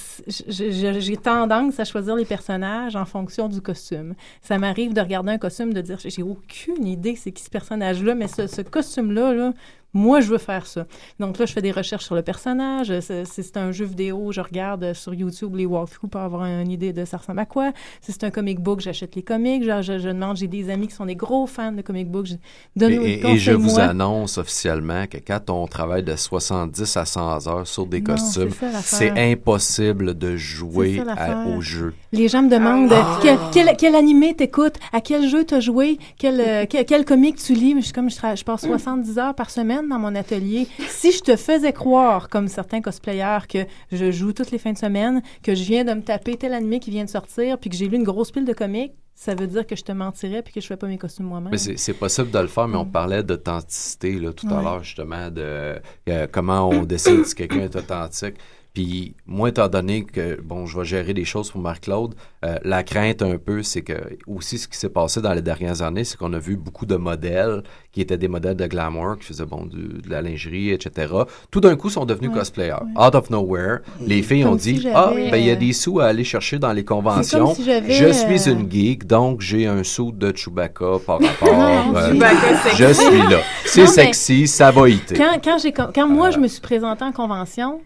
j'ai 0.49 1.17
tendance 1.17 1.79
à 1.79 1.85
choisir 1.85 2.17
les 2.17 2.25
personnages 2.25 2.97
en 2.97 3.05
fonction 3.05 3.49
du 3.49 3.61
costume. 3.61 4.15
Ça 4.43 4.59
m'arrive 4.59 4.93
de 4.93 5.01
regarder 5.01 5.33
un 5.33 5.39
costume, 5.39 5.73
de 5.73 5.81
dire, 5.83 5.99
j'ai 6.05 6.23
aucune 6.23 6.87
idée 6.87 7.17
c'est 7.17 7.33
qui 7.33 7.45
ce 7.45 7.51
personnage-là, 7.51 8.15
mais 8.15 8.29
ce, 8.29 8.47
ce 8.47 8.63
costume-là, 8.63 9.35
là, 9.35 9.53
moi, 9.95 10.21
je 10.21 10.29
veux 10.29 10.39
faire 10.39 10.67
ça. 10.67 10.85
Donc 11.21 11.39
là, 11.39 11.47
je 11.47 11.53
fais 11.55 11.63
des 11.63 11.71
recherches 11.73 12.05
sur 12.05 12.15
le 12.15 12.23
personnage. 12.23 12.93
C'est- 13.01 13.25
Si 13.25 13.43
c'est 13.43 13.57
un 13.57 13.73
jeu 13.73 13.85
vidéo, 13.87 14.31
je 14.33 14.41
regarde 14.41 14.85
euh, 14.85 14.95
sur 14.95 15.15
YouTube 15.15 15.55
les 15.57 15.65
walkthroughs 15.67 16.09
pour 16.09 16.21
avoir 16.21 16.45
une 16.45 16.71
idée 16.71 16.93
de 16.93 17.05
ça 17.05 17.17
ressemble 17.17 17.39
à 17.41 17.47
quoi. 17.47 17.73
Si 18.03 18.13
c'est 18.13 18.25
un 18.25 18.31
comic 18.31 18.61
book, 18.61 18.81
j'achète 18.81 19.15
les 19.15 19.23
comics. 19.23 19.63
Je, 19.65 19.83
je- 19.83 19.99
je 19.99 20.09
demande, 20.09 20.37
j'ai 20.37 20.49
des 20.49 20.69
amis 20.71 20.89
qui 20.89 20.95
sont 20.95 21.07
des 21.07 21.17
gros 21.17 21.47
fans 21.47 21.73
de 21.73 21.83
comic 21.83 22.07
Et, 22.09 22.39
Donne-nous 22.79 23.03
et- 23.03 23.17
des 23.17 23.29
et 23.29 23.37
je 23.39 23.53
vous 23.53 23.79
annonce 23.81 24.39
officiellement 24.39 25.07
que 25.07 25.17
quand 25.19 25.51
on 25.51 25.67
travaille 25.67 26.03
de 26.03 26.15
70 26.15 26.97
à 26.97 27.05
100 27.05 27.47
heures 27.49 27.67
sur 27.67 27.87
des 27.87 28.01
Non, 28.01 28.15
costumes, 28.15 28.51
c'est 28.83 29.13
impossible 29.33 30.17
de 30.17 30.37
jouer 30.37 31.03
ça 31.05 31.13
à- 31.15 31.47
au 31.47 31.61
jeu. 31.61 31.95
Les 32.13 32.29
gens 32.29 32.43
me 32.43 32.51
demandent 32.51 32.93
Ah. 32.93 33.19
quel, 33.23 33.39
quel, 33.53 33.77
quel 33.77 33.95
animé 33.95 34.35
t'écoutes, 34.35 34.77
à 34.93 35.01
quel 35.01 35.29
jeu 35.29 35.45
t'as 35.45 35.61
joué, 35.61 35.99
quel, 36.19 36.41
euh, 36.41 36.67
quel, 36.69 36.85
quel 36.85 37.05
comic 37.05 37.37
tu 37.37 37.55
lis? 37.55 37.75
Mais 37.75 37.81
je 37.81 37.87
suis 37.87 37.95
comme, 37.95 38.11
je, 38.11 38.17
je 38.17 38.45
passe 38.45 38.63
70 38.63 39.19
heures 39.19 39.35
par 39.35 39.51
semaine 39.51 39.76
dans 39.83 39.99
mon 39.99 40.15
atelier. 40.15 40.69
Si 40.89 41.13
je 41.13 41.21
te 41.21 41.37
faisais 41.37 41.73
croire, 41.73 42.29
comme 42.29 42.49
certains 42.49 42.81
cosplayers, 42.81 43.47
que 43.49 43.67
je 43.93 44.11
joue 44.11 44.33
toutes 44.33 44.51
les 44.51 44.59
fins 44.59 44.73
de 44.73 44.79
semaine, 44.79 45.23
que 45.43 45.55
je 45.55 45.65
viens 45.65 45.85
de 45.85 45.95
me 45.95 46.03
taper 46.03 46.37
tel 46.37 46.55
animé 46.55 46.81
qui 46.81 46.91
vient 46.91 47.05
de 47.05 47.11
sortir, 47.11 47.59
puis 47.59 47.71
que 47.71 47.77
j'ai 47.77 47.89
lu 47.89 47.97
une 47.97 48.05
grosse 48.05 48.31
pile 48.31 48.45
de 48.45 48.53
comics, 48.53 48.93
ça 49.17 49.35
veut 49.35 49.47
dire 49.47 49.67
que 49.67 49.75
je 49.75 49.83
te 49.83 49.93
mentirais 49.93 50.43
puis 50.43 50.53
que 50.53 50.61
je 50.61 50.67
fais 50.67 50.77
pas 50.77 50.87
mes 50.87 50.99
costumes 50.99 51.25
moi-même. 51.25 51.57
C'est 51.57 51.95
possible 51.95 52.31
de 52.31 52.39
le 52.39 52.49
faire, 52.49 52.69
mais 52.69 52.77
on 52.77 52.85
parlait 52.85 53.23
d'authenticité 53.23 54.19
là, 54.19 54.33
tout 54.33 54.47
à 54.49 54.63
l'heure, 54.63 54.85
justement, 54.85 55.31
de 55.31 55.81
euh, 56.09 56.27
comment 56.31 56.69
on 56.69 56.85
décide 56.85 57.25
si 57.25 57.35
quelqu'un 57.35 57.63
est 57.63 57.75
authentique. 57.75 58.35
Puis 58.77 59.15
moi, 59.25 59.49
étant 59.49 59.69
donné 59.69 60.05
que, 60.05 60.39
bon, 60.43 60.67
je 60.67 60.79
vais 60.79 60.85
gérer 60.85 61.15
des 61.15 61.25
choses 61.25 61.51
pour 61.51 61.63
Marc-Claude, 61.63 62.15
euh, 62.45 62.59
la 62.63 62.83
crainte 62.83 63.23
un 63.23 63.39
peu, 63.39 63.63
c'est 63.63 63.81
que 63.81 63.95
aussi 64.27 64.59
ce 64.59 64.69
qui 64.69 64.77
s'est 64.77 64.91
passé 64.91 65.23
dans 65.23 65.33
les 65.33 65.41
dernières 65.41 65.81
années, 65.81 66.05
c'est 66.05 66.19
qu'on 66.19 66.35
a 66.35 66.39
vu 66.39 66.57
beaucoup 66.57 66.85
de 66.85 66.97
modèles 66.97 67.63
qui 67.91 68.03
étaient 68.03 68.19
des 68.19 68.29
modèles 68.29 68.57
de 68.57 68.67
glamour, 68.67 69.17
qui 69.19 69.25
faisaient, 69.29 69.47
bon, 69.47 69.65
du- 69.65 70.03
de 70.03 70.11
la 70.11 70.21
lingerie, 70.21 70.73
etc. 70.73 71.11
Tout 71.51 71.61
d'un 71.63 71.75
coup, 71.75 71.89
sont 71.89 72.05
devenus 72.05 72.29
Ouais, 72.33 72.37
cosplayers. 72.37 72.73
ouais. 72.75 73.03
Out 73.03 73.15
of 73.15 73.31
nowhere, 73.31 73.79
les 74.03 74.21
filles 74.23 74.45
ont 74.45 74.59
si 74.59 74.75
dit, 74.75 74.89
ah, 74.95 75.11
ben, 75.15 75.37
il 75.39 75.47
y 75.47 75.51
a 75.51 75.55
euh, 75.55 75.57
des 75.57 75.73
sous 75.73 76.01
à 76.01 76.09
aller 76.09 76.25
chercher 76.25 76.59
dans 76.59 76.75
les 76.75 76.85
conventions. 76.85 77.55
si 77.55 77.65
Je 77.65 78.13
suis 78.13 78.51
euh, 78.51 78.53
une 78.53 78.71
geek, 78.71 79.07
donc 79.07 79.41
j'ai 79.41 79.67
un 79.67 79.85
saut 79.85 80.13
de 80.13 80.37
Chewbacca 80.37 80.99
par 81.07 81.19
rapport. 81.23 81.49
Non, 81.51 81.97
euh, 81.97 82.13
Chewbacca 82.13 82.75
je 82.77 82.93
suis 82.93 83.19
là. 83.31 83.41
C'est 83.65 83.87
sexy, 83.87 84.47
ça 84.47 84.71
va 84.71 84.87
y 84.91 84.97
être. 84.97 85.15
Quand, 85.17 85.39
quand, 85.43 85.91
quand 85.95 86.07
moi, 86.07 86.29
Euh. 86.29 86.33
je 86.33 86.39
me 86.41 86.47
suis 86.47 86.61
présentée 86.61 87.05
en 87.05 87.13
convention, 87.13 87.81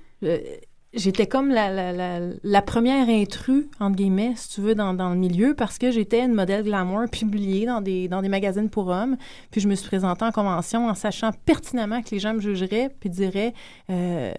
j'étais 0.92 1.26
comme 1.26 1.50
la, 1.50 1.70
la, 1.70 1.92
la, 1.92 2.20
la 2.42 2.62
première 2.62 3.08
intrus, 3.08 3.66
entre 3.78 3.96
guillemets, 3.96 4.32
si 4.36 4.48
tu 4.50 4.60
veux, 4.60 4.74
dans, 4.74 4.92
dans 4.94 5.10
le 5.10 5.16
milieu, 5.16 5.54
parce 5.54 5.78
que 5.78 5.90
j'étais 5.90 6.20
une 6.24 6.34
modèle 6.34 6.64
glamour 6.64 7.02
publiée 7.12 7.66
dans 7.66 7.80
des, 7.80 8.08
dans 8.08 8.22
des 8.22 8.28
magazines 8.28 8.68
pour 8.68 8.88
hommes. 8.88 9.16
Puis 9.50 9.60
je 9.60 9.68
me 9.68 9.74
suis 9.74 9.86
présentée 9.86 10.24
en 10.24 10.32
convention 10.32 10.88
en 10.88 10.94
sachant 10.94 11.30
pertinemment 11.44 12.02
que 12.02 12.10
les 12.10 12.18
gens 12.18 12.34
me 12.34 12.40
jugeraient 12.40 12.90
puis 13.00 13.08
diraient 13.10 13.54
euh, 13.90 14.32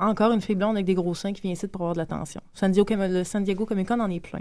encore 0.00 0.32
une 0.32 0.40
fille 0.40 0.56
blonde 0.56 0.76
avec 0.76 0.86
des 0.86 0.94
gros 0.94 1.14
seins 1.14 1.32
qui 1.32 1.40
vient 1.42 1.52
ici 1.52 1.66
pour 1.68 1.82
avoir 1.82 1.94
de 1.94 1.98
l'attention. 2.00 2.40
San 2.52 2.70
Diego, 2.70 2.94
le 2.96 3.24
San 3.24 3.42
Diego 3.44 3.64
Comic 3.66 3.88
Con 3.88 4.00
en 4.00 4.10
est 4.10 4.20
plein. 4.20 4.40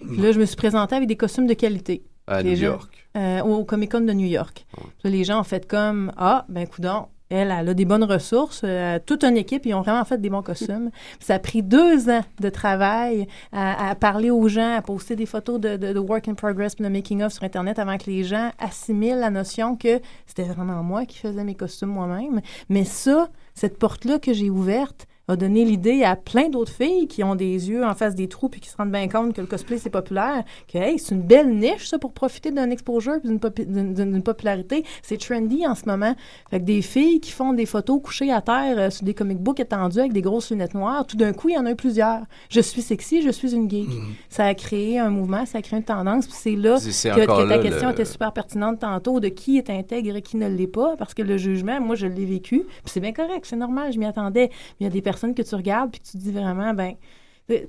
Puis 0.00 0.18
là, 0.18 0.32
je 0.32 0.38
me 0.40 0.44
suis 0.44 0.56
présentée 0.56 0.94
avec 0.94 1.08
des 1.08 1.16
costumes 1.16 1.46
de 1.46 1.54
qualité 1.54 2.02
À 2.26 2.42
les 2.42 2.50
New 2.50 2.56
gens- 2.56 2.66
York. 2.66 3.08
euh, 3.16 3.40
au 3.42 3.64
Comic 3.64 3.92
Con 3.92 4.00
de 4.02 4.12
New 4.12 4.26
York. 4.26 4.66
Puis 4.76 4.84
là, 5.04 5.10
les 5.10 5.24
gens 5.24 5.40
ont 5.40 5.44
fait 5.44 5.66
comme 5.66 6.12
Ah, 6.18 6.44
ben 6.50 6.66
coudon, 6.66 7.06
elle, 7.30 7.50
elle 7.50 7.68
a 7.68 7.74
des 7.74 7.84
bonnes 7.84 8.04
ressources, 8.04 8.62
euh, 8.64 8.98
toute 9.04 9.24
une 9.24 9.36
équipe, 9.36 9.66
ils 9.66 9.74
ont 9.74 9.82
vraiment 9.82 10.04
fait 10.04 10.20
des 10.20 10.30
bons 10.30 10.42
costumes. 10.42 10.90
Ça 11.20 11.34
a 11.34 11.38
pris 11.38 11.62
deux 11.62 12.08
ans 12.08 12.22
de 12.40 12.48
travail 12.48 13.26
à, 13.52 13.90
à 13.90 13.94
parler 13.94 14.30
aux 14.30 14.48
gens, 14.48 14.76
à 14.76 14.82
poster 14.82 15.16
des 15.16 15.26
photos 15.26 15.60
de, 15.60 15.76
de, 15.76 15.92
de 15.92 15.98
work 15.98 16.28
in 16.28 16.34
progress, 16.34 16.76
de 16.76 16.88
making 16.88 17.22
of 17.22 17.32
sur 17.32 17.42
Internet 17.42 17.78
avant 17.78 17.98
que 17.98 18.08
les 18.10 18.24
gens 18.24 18.50
assimilent 18.58 19.18
la 19.18 19.30
notion 19.30 19.76
que 19.76 20.00
c'était 20.26 20.44
vraiment 20.44 20.82
moi 20.82 21.04
qui 21.04 21.18
faisais 21.18 21.44
mes 21.44 21.54
costumes 21.54 21.88
moi-même. 21.88 22.40
Mais 22.68 22.84
ça, 22.84 23.28
cette 23.54 23.78
porte-là 23.78 24.18
que 24.18 24.32
j'ai 24.32 24.50
ouverte, 24.50 25.06
a 25.28 25.36
donné 25.36 25.64
l'idée 25.64 26.04
à 26.04 26.14
plein 26.14 26.48
d'autres 26.48 26.72
filles 26.72 27.08
qui 27.08 27.24
ont 27.24 27.34
des 27.34 27.68
yeux 27.68 27.84
en 27.84 27.94
face 27.94 28.14
des 28.14 28.28
trous 28.28 28.48
puis 28.48 28.60
qui 28.60 28.68
se 28.68 28.76
rendent 28.76 28.92
bien 28.92 29.08
compte 29.08 29.34
que 29.34 29.40
le 29.40 29.46
cosplay, 29.46 29.78
c'est 29.78 29.90
populaire, 29.90 30.44
que 30.72 30.78
hey, 30.78 30.98
c'est 30.98 31.14
une 31.14 31.22
belle 31.22 31.54
niche, 31.56 31.88
ça, 31.88 31.98
pour 31.98 32.12
profiter 32.12 32.52
d'un 32.52 32.70
exposure 32.70 33.14
puis 33.20 33.30
d'une 33.66 34.22
popularité. 34.22 34.84
C'est 35.02 35.18
trendy 35.18 35.66
en 35.66 35.74
ce 35.74 35.86
moment. 35.86 36.14
Fait 36.50 36.60
que 36.60 36.64
des 36.64 36.82
filles 36.82 37.20
qui 37.20 37.32
font 37.32 37.52
des 37.52 37.66
photos 37.66 38.00
couchées 38.02 38.32
à 38.32 38.40
terre 38.40 38.78
euh, 38.78 38.90
sur 38.90 39.04
des 39.04 39.14
comic 39.14 39.38
books 39.38 39.60
étendus 39.60 39.98
avec 39.98 40.12
des 40.12 40.22
grosses 40.22 40.50
lunettes 40.50 40.74
noires, 40.74 41.06
tout 41.06 41.16
d'un 41.16 41.32
coup, 41.32 41.48
il 41.48 41.54
y 41.54 41.58
en 41.58 41.66
a 41.66 41.72
eu 41.72 41.76
plusieurs. 41.76 42.22
Je 42.48 42.60
suis 42.60 42.82
sexy, 42.82 43.22
je 43.22 43.30
suis 43.30 43.54
une 43.54 43.68
geek. 43.68 43.88
Mm-hmm. 43.88 44.14
Ça 44.28 44.44
a 44.44 44.54
créé 44.54 44.98
un 44.98 45.10
mouvement, 45.10 45.44
ça 45.44 45.58
a 45.58 45.62
créé 45.62 45.78
une 45.78 45.84
tendance, 45.84 46.26
puis 46.26 46.36
c'est 46.38 46.56
là 46.56 46.76
que, 46.76 47.48
ta 47.48 47.58
question 47.58 47.90
était 47.90 48.04
super 48.04 48.32
pertinente 48.32 48.80
tantôt 48.80 49.18
de 49.20 49.28
qui 49.28 49.58
est 49.58 49.70
intègre 49.70 50.16
et 50.16 50.22
qui 50.22 50.36
ne 50.36 50.48
l'est 50.48 50.66
pas, 50.66 50.96
parce 50.96 51.14
que 51.14 51.22
le 51.22 51.36
jugement, 51.36 51.80
moi, 51.80 51.96
je 51.96 52.06
l'ai 52.06 52.24
vécu, 52.24 52.60
puis 52.60 52.92
c'est 52.92 53.00
bien 53.00 53.12
correct, 53.12 53.44
c'est 53.44 53.56
normal, 53.56 53.92
je 53.92 53.98
m'y 53.98 54.06
attendais. 54.06 54.50
il 54.80 54.84
y 54.84 54.86
a 54.86 54.90
des 54.90 55.02
personnes 55.02 55.15
que 55.34 55.42
tu 55.42 55.54
regardes 55.54 55.90
puis 55.90 56.00
que 56.00 56.06
tu 56.08 56.16
dis 56.16 56.32
vraiment, 56.32 56.74
ben 56.74 56.96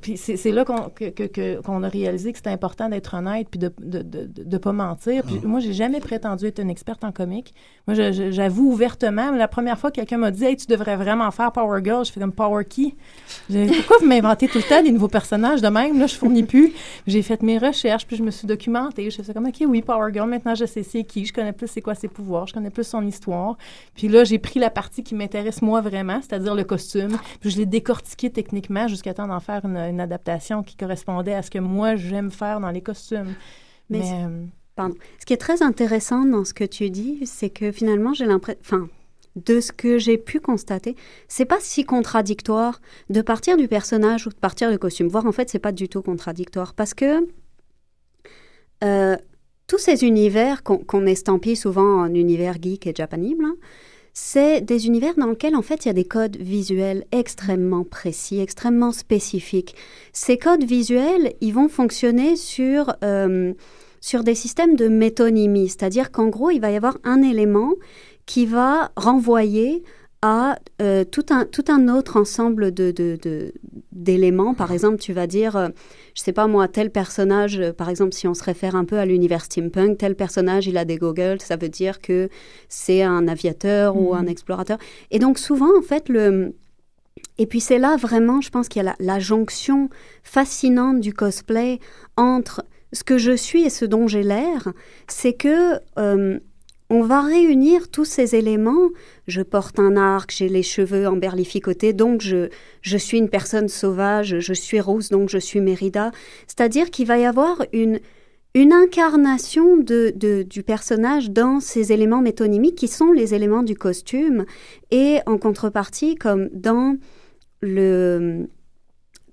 puis 0.02 0.18
c'est 0.18 0.52
là 0.52 0.66
qu'on 0.66 0.90
que, 0.90 1.86
a 1.86 1.90
réalisé 1.90 2.32
que 2.32 2.38
c'était 2.38 2.50
important 2.50 2.90
d'être 2.90 3.14
honnête 3.14 3.48
puis 3.52 3.60
de 3.60 3.72
ne 3.80 4.02
de, 4.02 4.26
de, 4.26 4.44
de, 4.44 4.58
pas 4.58 4.72
mentir. 4.74 5.24
Puis 5.24 5.40
ah. 5.44 5.48
moi, 5.48 5.60
j'ai 5.60 5.74
jamais 5.74 6.00
prétendu 6.00 6.48
être 6.48 6.60
une 6.60 6.72
experte 6.72 7.04
en 7.04 7.12
comique. 7.12 7.54
Moi, 7.86 7.96
j'avoue 8.12 8.72
ouvertement, 8.72 9.30
la 9.30 9.48
première 9.48 9.78
fois 9.78 9.92
que 9.92 9.98
quelqu'un 9.98 10.18
m'a 10.18 10.32
dit 10.32 10.46
Hey, 10.46 10.58
tu 10.58 10.66
devrais 10.66 10.96
vraiment 10.96 11.30
faire 11.30 11.52
Power 11.52 11.84
Girl, 11.84 12.04
je 12.04 12.12
fais 12.12 12.20
comme 12.20 12.32
Power 12.32 12.66
Key. 12.66 12.96
Pourquoi 13.50 13.98
vous 14.00 14.08
m'inventez 14.08 14.48
tout 14.48 14.58
le 14.58 14.64
temps 14.64 14.82
des 14.82 14.92
nouveaux 14.92 15.08
personnages 15.08 15.62
de 15.62 15.68
même? 15.68 16.00
Là, 16.00 16.08
je 16.08 16.16
fournis 16.16 16.44
plus. 16.44 16.74
J'ai 17.06 17.22
fait 17.22 17.44
mes 17.44 17.60
recherches, 17.60 18.08
puis 18.08 18.18
je 18.18 18.24
me 18.24 18.32
suis 18.32 18.48
documentée. 18.48 19.12
Je 19.12 19.22
fais 19.22 19.34
comme 19.34 19.46
OK, 19.46 19.62
oui, 19.68 19.84
Power 19.84 20.12
Girl, 20.12 20.28
maintenant 20.28 20.56
je 20.56 20.66
sais 20.66 20.84
c'est 20.84 21.04
qui, 21.04 21.26
je 21.26 21.34
connais 21.34 21.54
plus 21.54 21.68
c'est 21.68 21.82
quoi 21.82 21.96
ses 21.96 22.08
pouvoirs, 22.08 22.48
je 22.48 22.54
connais 22.54 22.70
plus 22.70 22.86
son 22.86 23.06
histoire. 23.06 23.58
Puis 23.96 24.08
là, 24.08 24.24
j'ai 24.24 24.40
pris 24.40 24.60
la 24.60 24.70
partie 24.70 25.04
qui 25.04 25.16
m'intéresse 25.16 25.62
moi 25.62 25.82
vraiment, 25.82 26.20
c'est-à-dire 26.22 26.56
le 26.56 26.64
costume. 26.64 27.18
Puis 27.42 27.52
je 27.52 27.58
l'ai 27.58 27.66
décortiqué 27.66 28.30
techniquement 28.30 28.88
jusqu'à 28.88 29.14
temps 29.14 29.28
d'en 29.28 29.40
faire 29.40 29.67
une, 29.68 30.00
adaptation 30.00 30.64
qui 30.64 30.76
correspondait 30.76 31.34
à 31.34 31.42
ce 31.42 31.50
que 31.50 31.60
moi 31.60 31.96
j'aime 31.96 32.32
faire 32.32 32.60
dans 32.60 32.72
les 32.72 32.82
costumes. 32.82 33.36
Mais, 33.90 34.02
euh, 34.14 34.46
pardon. 34.76 34.96
Ce 35.20 35.26
qui 35.26 35.34
est 35.34 35.38
très 35.38 35.62
intéressant 35.62 36.26
dans 36.26 36.46
ce 36.46 36.54
que 36.54 36.64
tu 36.64 36.90
dis, 36.90 37.26
c'est 37.26 37.50
que 37.50 37.72
finalement 37.72 38.14
j'ai 38.14 38.26
l'impression, 38.26 38.62
enfin, 38.62 38.90
de 39.36 39.60
ce 39.60 39.72
que 39.72 39.98
j'ai 39.98 40.18
pu 40.18 40.40
constater, 40.40 40.96
c'est 41.28 41.46
pas 41.46 41.60
si 41.60 41.86
contradictoire 41.86 42.82
de 43.10 43.22
partir 43.22 43.58
du 43.58 43.68
personnage 43.68 44.28
ou 44.28 44.30
de 44.30 44.36
partir 44.36 44.72
du 44.72 44.80
costume. 44.80 45.08
Voire 45.08 45.26
en 45.26 45.32
fait, 45.32 45.50
c'est 45.50 45.60
pas 45.60 45.72
du 45.72 45.88
tout 45.90 46.02
contradictoire 46.02 46.74
parce 46.74 46.94
que 46.94 47.28
euh, 48.84 49.16
tous 49.68 49.78
ces 49.78 50.06
univers 50.06 50.64
qu'on 50.64 51.06
estampille 51.06 51.56
souvent 51.56 52.02
en 52.02 52.14
univers 52.14 52.56
geek 52.62 52.88
et 52.88 52.94
japanible, 52.96 53.44
hein, 53.46 53.56
c'est 54.20 54.62
des 54.62 54.88
univers 54.88 55.14
dans 55.16 55.28
lesquels 55.28 55.56
en 55.56 55.62
fait 55.62 55.86
il 55.86 55.90
y 55.90 55.92
a 55.92 55.94
des 55.94 56.04
codes 56.04 56.38
visuels 56.38 57.06
extrêmement 57.12 57.84
précis, 57.84 58.40
extrêmement 58.40 58.92
spécifiques. 58.92 59.76
Ces 60.12 60.40
codes 60.40 60.64
visuels, 60.64 61.34
ils 61.40 61.54
vont 61.54 61.70
fonctionner 61.70 62.36
sur, 62.36 62.96
euh, 63.04 63.54
sur 64.02 64.24
des 64.24 64.34
systèmes 64.34 64.76
de 64.76 64.88
métonymie, 64.88 65.70
c'est-à-dire 65.70 66.12
qu'en 66.12 66.30
gros, 66.30 66.50
il 66.50 66.60
va 66.60 66.72
y 66.72 66.76
avoir 66.76 66.98
un 67.04 67.22
élément 67.22 67.74
qui 68.26 68.48
va 68.48 68.92
renvoyer 68.98 69.84
à 70.24 70.58
euh, 70.82 71.04
tout, 71.04 71.28
un, 71.30 71.46
tout 71.46 71.66
un 71.68 71.88
autre 71.88 72.18
ensemble 72.18 72.74
de, 72.74 72.92
d'éléments. 73.92 74.56
Par 74.56 74.72
exemple, 74.72 74.98
tu 74.98 75.14
vas 75.14 75.28
dire, 75.28 75.56
euh, 75.56 75.70
je 76.18 76.24
sais 76.24 76.34
pas 76.34 76.48
moi, 76.48 76.68
tel 76.68 76.90
personnage, 76.90 77.60
euh, 77.60 77.74
par 77.74 77.90
exemple, 77.90 78.12
si 78.14 78.28
on 78.28 78.34
se 78.34 78.44
réfère 78.44 78.76
un 78.76 78.86
peu 78.86 78.98
à 78.98 79.06
l'univers 79.06 79.46
steampunk, 79.46 80.00
tel 80.00 80.16
personnage, 80.16 80.66
il 80.66 80.76
a 80.78 80.84
des 80.84 80.98
goggles, 80.98 81.40
ça 81.40 81.58
veut 81.58 81.70
dire 81.70 82.02
que 82.02 82.30
c'est 82.70 83.04
un 83.04 83.28
aviateur 83.28 83.96
ou 83.96 84.16
un 84.16 84.24
mhm. 84.24 84.30
explorateur. 84.30 84.80
Et 85.12 85.20
donc 85.20 85.38
souvent, 85.38 85.70
en 85.78 85.84
fait, 85.84 86.10
le... 86.10 86.56
Et 87.38 87.46
puis 87.46 87.60
c'est 87.60 87.78
là 87.78 87.98
vraiment, 87.98 88.42
je 88.42 88.50
pense 88.50 88.68
qu'il 88.68 88.84
y 88.84 88.88
a 88.88 88.96
la, 89.00 89.20
jonction 89.20 89.90
fascinante 90.24 91.02
du 91.02 91.14
cosplay 91.14 91.80
entre 92.16 92.66
ce 92.94 93.04
que 93.04 93.20
je 93.20 93.36
suis 93.36 93.64
et 93.64 93.70
ce 93.70 93.86
dont 93.86 94.08
j'ai 94.08 94.24
l'air, 94.24 94.74
c'est 95.08 95.34
que 95.34 95.80
on 96.90 97.02
va 97.02 97.22
réunir 97.22 97.90
tous 97.90 98.06
ces 98.06 98.36
éléments. 98.36 98.90
Je 99.28 99.42
porte 99.42 99.80
un 99.80 99.98
arc, 99.98 100.34
j'ai 100.36 100.50
les 100.50 100.64
cheveux 100.64 101.08
emberlificotés, 101.08 101.94
donc 101.94 102.22
je, 102.22 102.50
je 102.82 102.98
suis 102.98 103.18
une 103.18 103.30
personne 103.30 103.68
sauvage, 103.68 104.40
je 104.40 104.54
suis 104.54 104.80
rousse, 104.80 105.10
donc 105.10 105.30
je 105.30 105.38
suis 105.38 105.60
Mérida. 105.60 106.12
C'est-à-dire 106.48 106.90
qu'il 106.90 107.08
va 107.08 107.18
y 107.18 107.26
avoir 107.26 107.66
une, 107.74 108.00
une 108.54 108.74
incarnation 108.74 109.78
de, 109.78 110.14
du 110.44 110.64
personnage 110.64 111.30
dans 111.30 111.60
ces 111.60 111.92
éléments 111.92 112.22
métonymiques 112.22 112.76
qui 112.76 112.88
sont 112.88 113.12
les 113.12 113.34
éléments 113.34 113.64
du 113.64 113.76
costume. 113.76 114.46
Et 114.90 115.20
en 115.26 115.38
contrepartie, 115.38 116.16
comme 116.16 116.50
dans 116.54 116.96
le, 117.62 118.48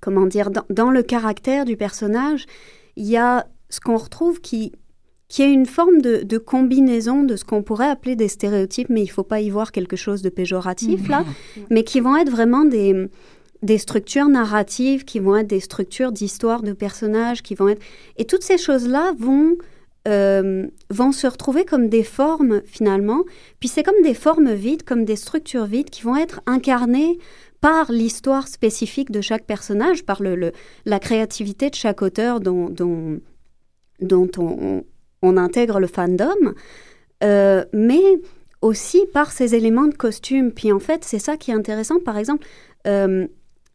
comment 0.01 0.27
dire, 0.27 0.51
dans 0.71 0.91
le 0.91 1.03
caractère 1.03 1.65
du 1.65 1.77
personnage, 1.77 2.47
il 2.97 3.07
y 3.07 3.17
a 3.17 3.47
ce 3.71 3.81
qu'on 3.81 3.97
retrouve 3.97 4.41
qui 4.41 4.73
qui 5.29 5.43
est 5.43 5.53
une 5.53 5.67
forme 5.67 6.01
de, 6.01 6.39
combinaison 6.39 7.23
de 7.23 7.37
ce 7.37 7.45
qu'on 7.45 7.63
pourrait 7.63 7.89
appeler 7.89 8.15
des 8.15 8.29
stéréotypes, 8.29 8.89
mais 8.91 9.01
il 9.01 9.07
ne 9.07 9.13
faut 9.13 9.23
pas 9.23 9.41
y 9.41 9.51
voir 9.51 9.73
quelque 9.73 9.97
chose 9.97 10.23
de 10.23 10.29
péjoratif 10.29 11.09
là, 11.09 11.23
mmh. 11.23 11.61
mais 11.71 11.83
qui 11.83 12.01
vont 12.01 12.17
être 12.17 12.31
vraiment 12.31 12.65
des, 12.65 13.09
des 13.65 13.79
structures 13.79 14.29
narratives, 14.29 15.05
qui 15.05 15.19
vont 15.19 15.37
être 15.37 15.47
des 15.47 15.61
structures 15.61 16.13
d'histoire 16.13 16.63
de 16.63 16.73
personnages, 16.73 17.43
qui 17.43 17.55
vont 17.55 17.69
être... 17.69 17.83
Et 18.19 18.27
toutes 18.27 18.45
ces 18.45 18.59
choses-là 18.59 19.15
vont, 19.19 19.57
euh, 20.07 20.67
vont 20.91 21.13
se 21.13 21.27
retrouver 21.27 21.65
comme 21.65 21.89
des 21.89 22.05
formes 22.05 22.61
finalement, 22.67 23.25
puis 23.61 23.69
c'est 23.71 23.83
comme 23.83 24.03
des 24.03 24.15
formes 24.15 24.53
vides, 24.53 24.83
comme 24.83 25.07
des 25.07 25.17
structures 25.17 25.65
vides 25.65 25.89
qui 25.89 26.03
vont 26.03 26.17
être 26.17 26.43
incarnées 26.47 27.19
par 27.63 27.91
l'histoire 27.91 28.47
spécifique 28.49 29.11
de 29.11 29.23
chaque 29.23 29.47
personnage, 29.47 30.05
par 30.05 30.23
le, 30.23 30.53
la 30.85 30.99
créativité 30.99 31.71
de 31.71 31.75
chaque 31.75 32.03
auteur 32.03 32.41
dont, 32.41 32.69
dont, 32.69 33.21
dont 34.01 34.31
on, 34.37 34.85
on 35.25 35.37
intègre 35.37 35.81
le 35.81 35.87
fandom, 35.87 36.55
euh, 37.25 37.65
mais 37.73 38.21
aussi 38.61 39.05
par 39.13 39.33
ces 39.33 39.55
éléments 39.55 39.87
de 39.87 39.95
costume. 39.95 40.53
Puis 40.53 40.71
en 40.73 40.79
fait, 40.79 41.05
c'est 41.05 41.19
ça 41.19 41.37
qui 41.37 41.51
est 41.51 41.55
intéressant. 41.55 41.99
Par 41.99 42.19
exemple, 42.19 42.47
euh, 42.87 43.27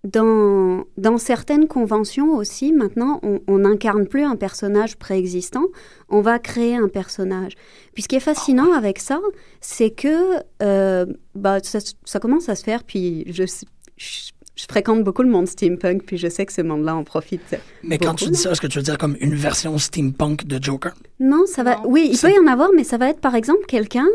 dans, 0.03 0.85
dans 0.97 1.17
certaines 1.17 1.67
conventions 1.67 2.35
aussi, 2.35 2.71
maintenant, 2.71 3.19
on 3.47 3.57
n'incarne 3.57 4.07
plus 4.07 4.23
un 4.23 4.37
personnage 4.37 4.95
préexistant, 4.97 5.65
on 6.07 6.21
va 6.21 6.39
créer 6.39 6.75
un 6.75 6.87
personnage. 6.87 7.53
Puis 7.93 8.03
ce 8.03 8.07
qui 8.07 8.15
est 8.15 8.21
fascinant 8.21 8.71
avec 8.71 8.99
ça, 8.99 9.19
c'est 9.59 9.89
que 9.89 10.41
euh, 10.63 11.05
bah, 11.35 11.57
ça, 11.61 12.19
commence 12.19 12.47
à 12.47 12.55
se 12.55 12.63
faire, 12.63 12.83
puis 12.85 13.25
je, 13.27 13.43
je 13.97 14.31
je 14.59 14.65
fréquente 14.69 15.05
beaucoup 15.05 15.23
le 15.23 15.29
monde 15.29 15.47
steampunk, 15.47 16.03
puis 16.03 16.17
je 16.17 16.27
sais 16.27 16.45
que 16.45 16.51
ce 16.51 16.61
monde-là 16.61 16.93
en 16.93 17.05
profite. 17.05 17.55
Mais 17.81 17.97
quand 17.97 18.13
tu 18.13 18.29
dis 18.29 18.37
ça, 18.37 18.51
est-ce 18.51 18.59
que 18.59 18.67
tu 18.67 18.77
veux 18.77 18.83
dire 18.83 18.97
comme 18.97 19.15
une 19.21 19.35
version 19.35 19.77
steampunk 19.77 20.45
de 20.45 20.61
Joker? 20.61 20.93
Non, 21.21 21.45
ça 21.45 21.63
va. 21.63 21.81
Oui, 21.85 22.09
il 22.11 22.19
peut 22.19 22.29
y 22.29 22.37
en 22.37 22.45
avoir, 22.45 22.69
mais 22.75 22.83
ça 22.83 22.97
va 22.97 23.09
être 23.09 23.21
par 23.21 23.35
exemple 23.35 23.65
quelqu'un 23.69 24.07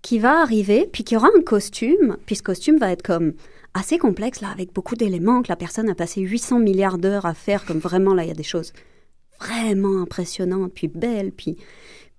qui 0.00 0.18
va 0.18 0.40
arriver, 0.40 0.88
puis 0.90 1.04
qui 1.04 1.16
aura 1.16 1.28
un 1.36 1.42
costume, 1.42 2.16
puis 2.24 2.36
ce 2.36 2.42
costume 2.42 2.78
va 2.78 2.90
être 2.92 3.02
comme 3.02 3.34
assez 3.74 3.98
complexe, 3.98 4.40
là, 4.40 4.48
avec 4.48 4.72
beaucoup 4.72 4.96
d'éléments 4.96 5.42
que 5.42 5.48
la 5.50 5.56
personne 5.56 5.90
a 5.90 5.94
passé 5.94 6.22
800 6.22 6.60
milliards 6.60 6.96
d'heures 6.96 7.26
à 7.26 7.34
faire, 7.34 7.66
comme 7.66 7.78
vraiment, 7.78 8.14
là, 8.14 8.24
il 8.24 8.28
y 8.28 8.32
a 8.32 8.34
des 8.34 8.42
choses 8.42 8.72
vraiment 9.38 10.00
impressionnantes, 10.00 10.72
puis 10.74 10.88
belles, 10.88 11.30
puis 11.30 11.58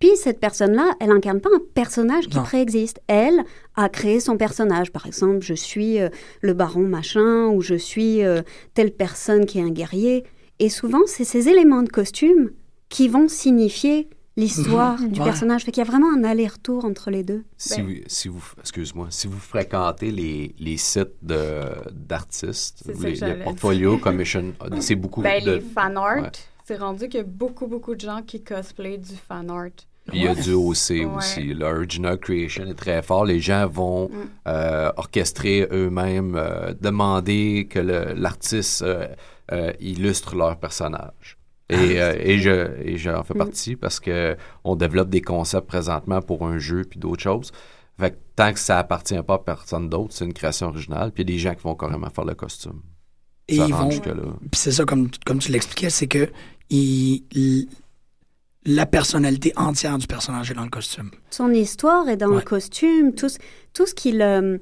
puis 0.01 0.17
cette 0.17 0.39
personne-là, 0.39 0.95
elle 0.99 1.11
incarne 1.11 1.39
pas 1.39 1.49
un 1.55 1.61
personnage 1.75 2.27
qui 2.27 2.39
préexiste. 2.39 2.99
Elle 3.07 3.45
a 3.75 3.87
créé 3.87 4.19
son 4.19 4.35
personnage. 4.35 4.91
Par 4.91 5.05
exemple, 5.05 5.41
je 5.41 5.53
suis 5.53 6.01
euh, 6.01 6.09
le 6.41 6.53
baron 6.53 6.81
machin 6.81 7.47
ou 7.47 7.61
je 7.61 7.75
suis 7.75 8.23
euh, 8.23 8.41
telle 8.73 8.91
personne 8.91 9.45
qui 9.45 9.59
est 9.59 9.61
un 9.61 9.69
guerrier. 9.69 10.25
Et 10.59 10.69
souvent, 10.69 11.01
c'est 11.05 11.23
ces 11.23 11.49
éléments 11.49 11.83
de 11.83 11.89
costume 11.89 12.49
qui 12.89 13.07
vont 13.07 13.27
signifier 13.27 14.09
l'histoire 14.37 14.99
mhm. 14.99 15.11
du 15.11 15.21
personnage. 15.21 15.63
Fait 15.65 15.71
qu'il 15.71 15.83
y 15.83 15.87
a 15.87 15.89
vraiment 15.89 16.11
un 16.11 16.23
aller-retour 16.23 16.83
entre 16.83 17.11
les 17.11 17.23
deux. 17.23 17.43
Si 17.57 17.77
ben. 17.77 17.85
vous, 17.85 17.95
si 18.07 18.27
vous 18.27 18.43
excuse-moi, 18.59 19.07
si 19.11 19.27
vous 19.27 19.39
fréquentez 19.39 20.11
les, 20.11 20.55
les 20.57 20.77
sites 20.77 21.13
d'artistes, 21.21 22.89
les, 22.99 23.15
les 23.15 23.43
portfolios, 23.43 23.99
commission, 23.99 24.53
c'est 24.79 24.95
beaucoup 24.95 25.21
ben, 25.21 25.43
de... 25.43 25.51
les 25.51 25.61
fan 25.61 25.95
art, 25.95 26.31
c'est 26.65 26.77
rendu 26.77 27.07
qu'il 27.07 27.19
y 27.19 27.23
a 27.23 27.25
beaucoup, 27.27 27.67
beaucoup 27.67 27.93
de 27.93 28.01
gens 28.01 28.23
qui 28.23 28.43
cosplayent 28.43 28.97
du 28.97 29.15
fan 29.15 29.49
art. 29.51 29.69
Puis 30.11 30.19
il 30.19 30.25
y 30.25 30.27
a 30.27 30.35
du 30.35 30.53
OC 30.53 31.15
aussi. 31.15 31.53
L'original 31.53 32.17
creation 32.17 32.65
est 32.65 32.75
très 32.75 33.01
fort. 33.01 33.25
Les 33.25 33.39
gens 33.39 33.67
vont 33.67 34.09
mm. 34.09 34.29
euh, 34.47 34.91
orchestrer 34.97 35.67
eux-mêmes, 35.71 36.35
euh, 36.35 36.73
demander 36.79 37.67
que 37.69 37.79
l'artiste 37.79 38.83
euh, 38.83 39.71
illustre 39.79 40.35
leur 40.35 40.57
personnage. 40.57 41.37
Et, 41.69 42.01
ah, 42.01 42.13
et, 42.19 42.39
je, 42.39 42.81
et 42.83 42.97
j'en 42.97 43.23
fais 43.23 43.33
mm. 43.33 43.37
partie 43.37 43.75
parce 43.77 43.99
que 44.01 44.35
on 44.65 44.75
développe 44.75 45.09
des 45.09 45.21
concepts 45.21 45.67
présentement 45.67 46.21
pour 46.21 46.45
un 46.45 46.57
jeu 46.57 46.83
puis 46.83 46.99
d'autres 46.99 47.23
choses. 47.23 47.51
Fait 47.97 48.11
que 48.11 48.17
tant 48.35 48.51
que 48.51 48.59
ça 48.59 48.79
appartient 48.79 49.21
pas 49.21 49.35
à 49.35 49.39
personne 49.39 49.87
d'autre, 49.87 50.13
c'est 50.13 50.25
une 50.25 50.33
création 50.33 50.67
originale. 50.67 51.11
Puis 51.11 51.23
il 51.23 51.29
y 51.29 51.33
a 51.33 51.35
des 51.35 51.39
gens 51.39 51.55
qui 51.55 51.63
vont 51.63 51.75
carrément 51.75 52.09
faire 52.09 52.25
le 52.25 52.35
costume. 52.35 52.81
Et 53.47 53.55
ils 53.55 53.73
vont. 53.73 53.89
Puis 53.89 54.01
c'est 54.53 54.71
ça, 54.71 54.85
comme, 54.85 55.09
comme 55.25 55.39
tu 55.39 55.51
l'expliquais, 55.51 55.89
c'est 55.89 56.07
que 56.07 56.29
ils, 56.69 57.67
la 58.65 58.85
personnalité 58.85 59.53
entière 59.55 59.97
du 59.97 60.07
personnage 60.07 60.51
est 60.51 60.53
dans 60.53 60.63
le 60.63 60.69
costume. 60.69 61.09
Son 61.29 61.51
histoire 61.51 62.07
est 62.09 62.17
dans 62.17 62.27
le 62.29 62.41
costume, 62.41 63.13
tout, 63.13 63.29
tout 63.73 63.85
ce 63.87 63.95
qui 63.95 64.11
le... 64.11 64.59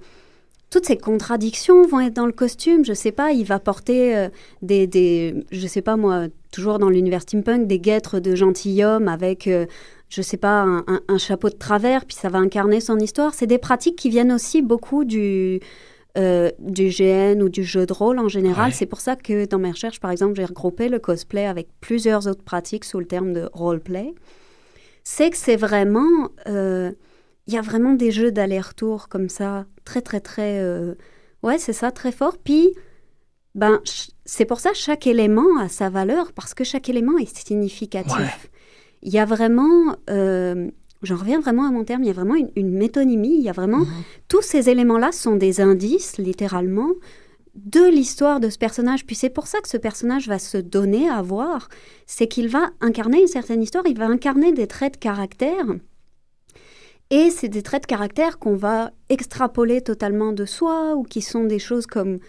toutes 0.70 0.86
ces 0.86 0.98
contradictions 0.98 1.86
vont 1.86 2.00
être 2.00 2.14
dans 2.14 2.26
le 2.26 2.32
costume. 2.32 2.86
Je 2.86 2.94
sais 2.94 3.12
pas, 3.12 3.32
il 3.32 3.44
va 3.46 3.60
porter 3.60 4.16
euh, 4.18 4.30
des, 4.62 4.88
des, 4.88 5.36
je 5.52 5.68
sais 5.68 5.82
pas 5.82 5.98
moi, 5.98 6.28
toujours 6.52 6.80
dans 6.80 6.90
l'univers 6.90 7.22
steampunk, 7.24 7.68
des 7.68 7.80
guêtres 7.80 8.20
de 8.20 8.36
gentilhomme 8.36 9.08
avec, 9.10 9.48
euh, 9.48 9.66
je 10.10 10.22
sais 10.22 10.38
pas, 10.38 10.62
un, 10.62 10.80
un- 10.88 11.02
un 11.10 11.18
chapeau 11.18 11.50
de 11.50 11.56
travers, 11.56 12.06
puis 12.06 12.16
ça 12.16 12.30
va 12.30 12.40
incarner 12.40 12.80
son 12.80 12.98
histoire. 13.00 13.34
C'est 13.34 13.48
des 13.48 13.58
pratiques 13.58 13.98
qui 13.98 14.10
viennent 14.10 14.32
aussi 14.32 14.62
beaucoup 14.62 15.04
du, 15.04 15.60
euh, 16.18 16.50
du 16.60 16.90
GN 16.90 17.42
ou 17.42 17.50
du 17.50 17.64
jeu 17.64 17.86
de 17.86 17.94
rôle 17.94 18.18
en 18.20 18.28
général. 18.28 18.70
Ouais. 18.70 18.76
C'est 18.76 18.88
pour 18.88 19.00
ça 19.00 19.16
que 19.16 19.46
dans 19.46 19.60
mes 19.60 19.72
recherches, 19.72 20.00
par 20.00 20.12
exemple, 20.12 20.36
j'ai 20.36 20.46
regroupé 20.46 20.90
le 20.90 20.98
cosplay 21.00 21.46
avec 21.46 21.68
plusieurs 21.82 22.28
autres 22.28 22.44
pratiques 22.44 22.84
sous 22.84 23.00
le 23.00 23.06
terme 23.06 23.32
de 23.34 23.50
roleplay. 23.54 24.14
C'est 25.04 25.30
que 25.30 25.38
c'est 25.38 25.56
vraiment... 25.56 26.30
euh, 26.48 26.92
il 27.48 27.54
y 27.54 27.58
a 27.58 27.62
vraiment 27.62 27.94
des 27.94 28.12
jeux 28.12 28.32
d'aller-retour 28.32 29.08
comme 29.08 29.30
ça, 29.30 29.66
très, 29.84 30.02
très, 30.02 30.20
très... 30.20 30.60
euh, 30.60 30.96
ouais, 31.42 31.58
c'est 31.58 31.74
ça, 31.74 31.92
très 31.92 32.12
fort. 32.12 32.38
Puis, 32.38 32.76
ben, 33.56 33.82
c'est 34.26 34.46
pour 34.46 34.60
ça 34.60 34.72
chaque 34.74 35.08
élément 35.08 35.60
a 35.60 35.68
sa 35.68 35.90
valeur, 35.90 36.32
parce 36.34 36.54
que 36.54 36.64
chaque 36.64 36.90
élément 36.90 37.18
est 37.18 37.36
significatif. 37.36 38.18
Ouais. 38.18 38.50
Il 39.02 39.14
y 39.14 39.20
a 39.20 39.26
vraiment... 39.26 39.96
J'en 41.02 41.16
reviens 41.16 41.40
vraiment 41.40 41.66
à 41.66 41.72
mon 41.72 41.86
terme, 41.86 42.04
il 42.04 42.08
y 42.08 42.12
a 42.12 42.14
vraiment 42.14 42.36
une, 42.36 42.52
une 42.56 42.72
métonymie, 42.72 43.36
il 43.36 43.42
y 43.42 43.50
a 43.50 43.54
vraiment... 43.54 43.86
Tous 44.28 44.42
ces 44.42 44.70
éléments-là 44.70 45.12
sont 45.12 45.38
des 45.38 45.62
indices, 45.62 46.18
littéralement, 46.18 46.92
de 47.56 47.90
l'histoire 47.90 48.40
de 48.40 48.50
ce 48.50 48.58
personnage. 48.58 49.06
Puis 49.06 49.16
c'est 49.16 49.30
pour 49.30 49.48
ça 49.48 49.60
que 49.62 49.70
ce 49.70 49.78
personnage 49.78 50.28
va 50.28 50.40
se 50.40 50.58
donner 50.58 51.10
à 51.10 51.22
voir, 51.22 51.70
c'est 52.06 52.28
qu'il 52.28 52.50
va 52.50 52.72
incarner 52.82 53.22
une 53.22 53.28
certaine 53.28 53.64
histoire, 53.64 53.86
il 53.88 53.98
va 53.98 54.08
incarner 54.08 54.52
des 54.52 54.68
traits 54.68 54.96
de 54.96 55.00
caractère. 55.00 55.66
Et 57.12 57.32
c'est 57.32 57.48
des 57.48 57.64
traits 57.64 57.84
de 57.84 57.88
caractère 57.88 58.38
qu'on 58.38 58.56
va 58.56 58.92
extrapoler 59.10 59.82
totalement 59.82 60.32
de 60.32 60.46
soi, 60.46 60.96
ou 60.96 61.04
qui 61.04 61.22
sont 61.22 61.46
des 61.46 61.60
choses 61.60 61.88
comme 61.88 62.20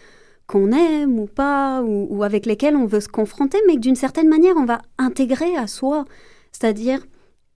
qu'on 0.47 0.73
aime 0.73 1.19
ou 1.19 1.27
pas, 1.27 1.83
ou, 1.83 2.07
ou 2.09 2.23
avec 2.23 2.47
lesquelles 2.47 2.77
on 2.77 2.87
veut 2.87 3.01
se 3.01 3.09
confronter, 3.09 3.59
mais 3.67 3.75
que 3.75 3.81
d'une 3.81 3.95
certaine 3.95 4.29
manière, 4.29 4.57
on 4.57 4.65
va 4.65 4.81
intégrer 4.97 5.55
à 5.57 5.67
soi. 5.67 6.07
C'est-à-dire, 6.51 7.07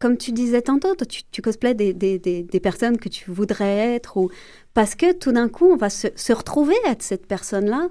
comme 0.04 0.18
tu 0.18 0.32
disais 0.32 0.60
tantôt, 0.60 0.94
tu, 1.08 1.22
tu 1.32 1.40
cosplays 1.40 1.74
des, 1.74 1.94
des, 1.94 2.18
des, 2.18 2.42
des 2.42 2.60
personnes 2.60 2.98
que 2.98 3.08
tu 3.08 3.30
voudrais 3.30 3.94
être, 3.96 4.16
ou 4.18 4.28
parce 4.74 4.94
que 4.94 5.12
tout 5.12 5.32
d'un 5.32 5.48
coup, 5.48 5.66
on 5.74 5.76
va 5.76 5.88
se, 5.88 6.08
se 6.14 6.32
retrouver 6.34 6.74
être 6.86 7.02
cette 7.02 7.26
personne-là. 7.26 7.88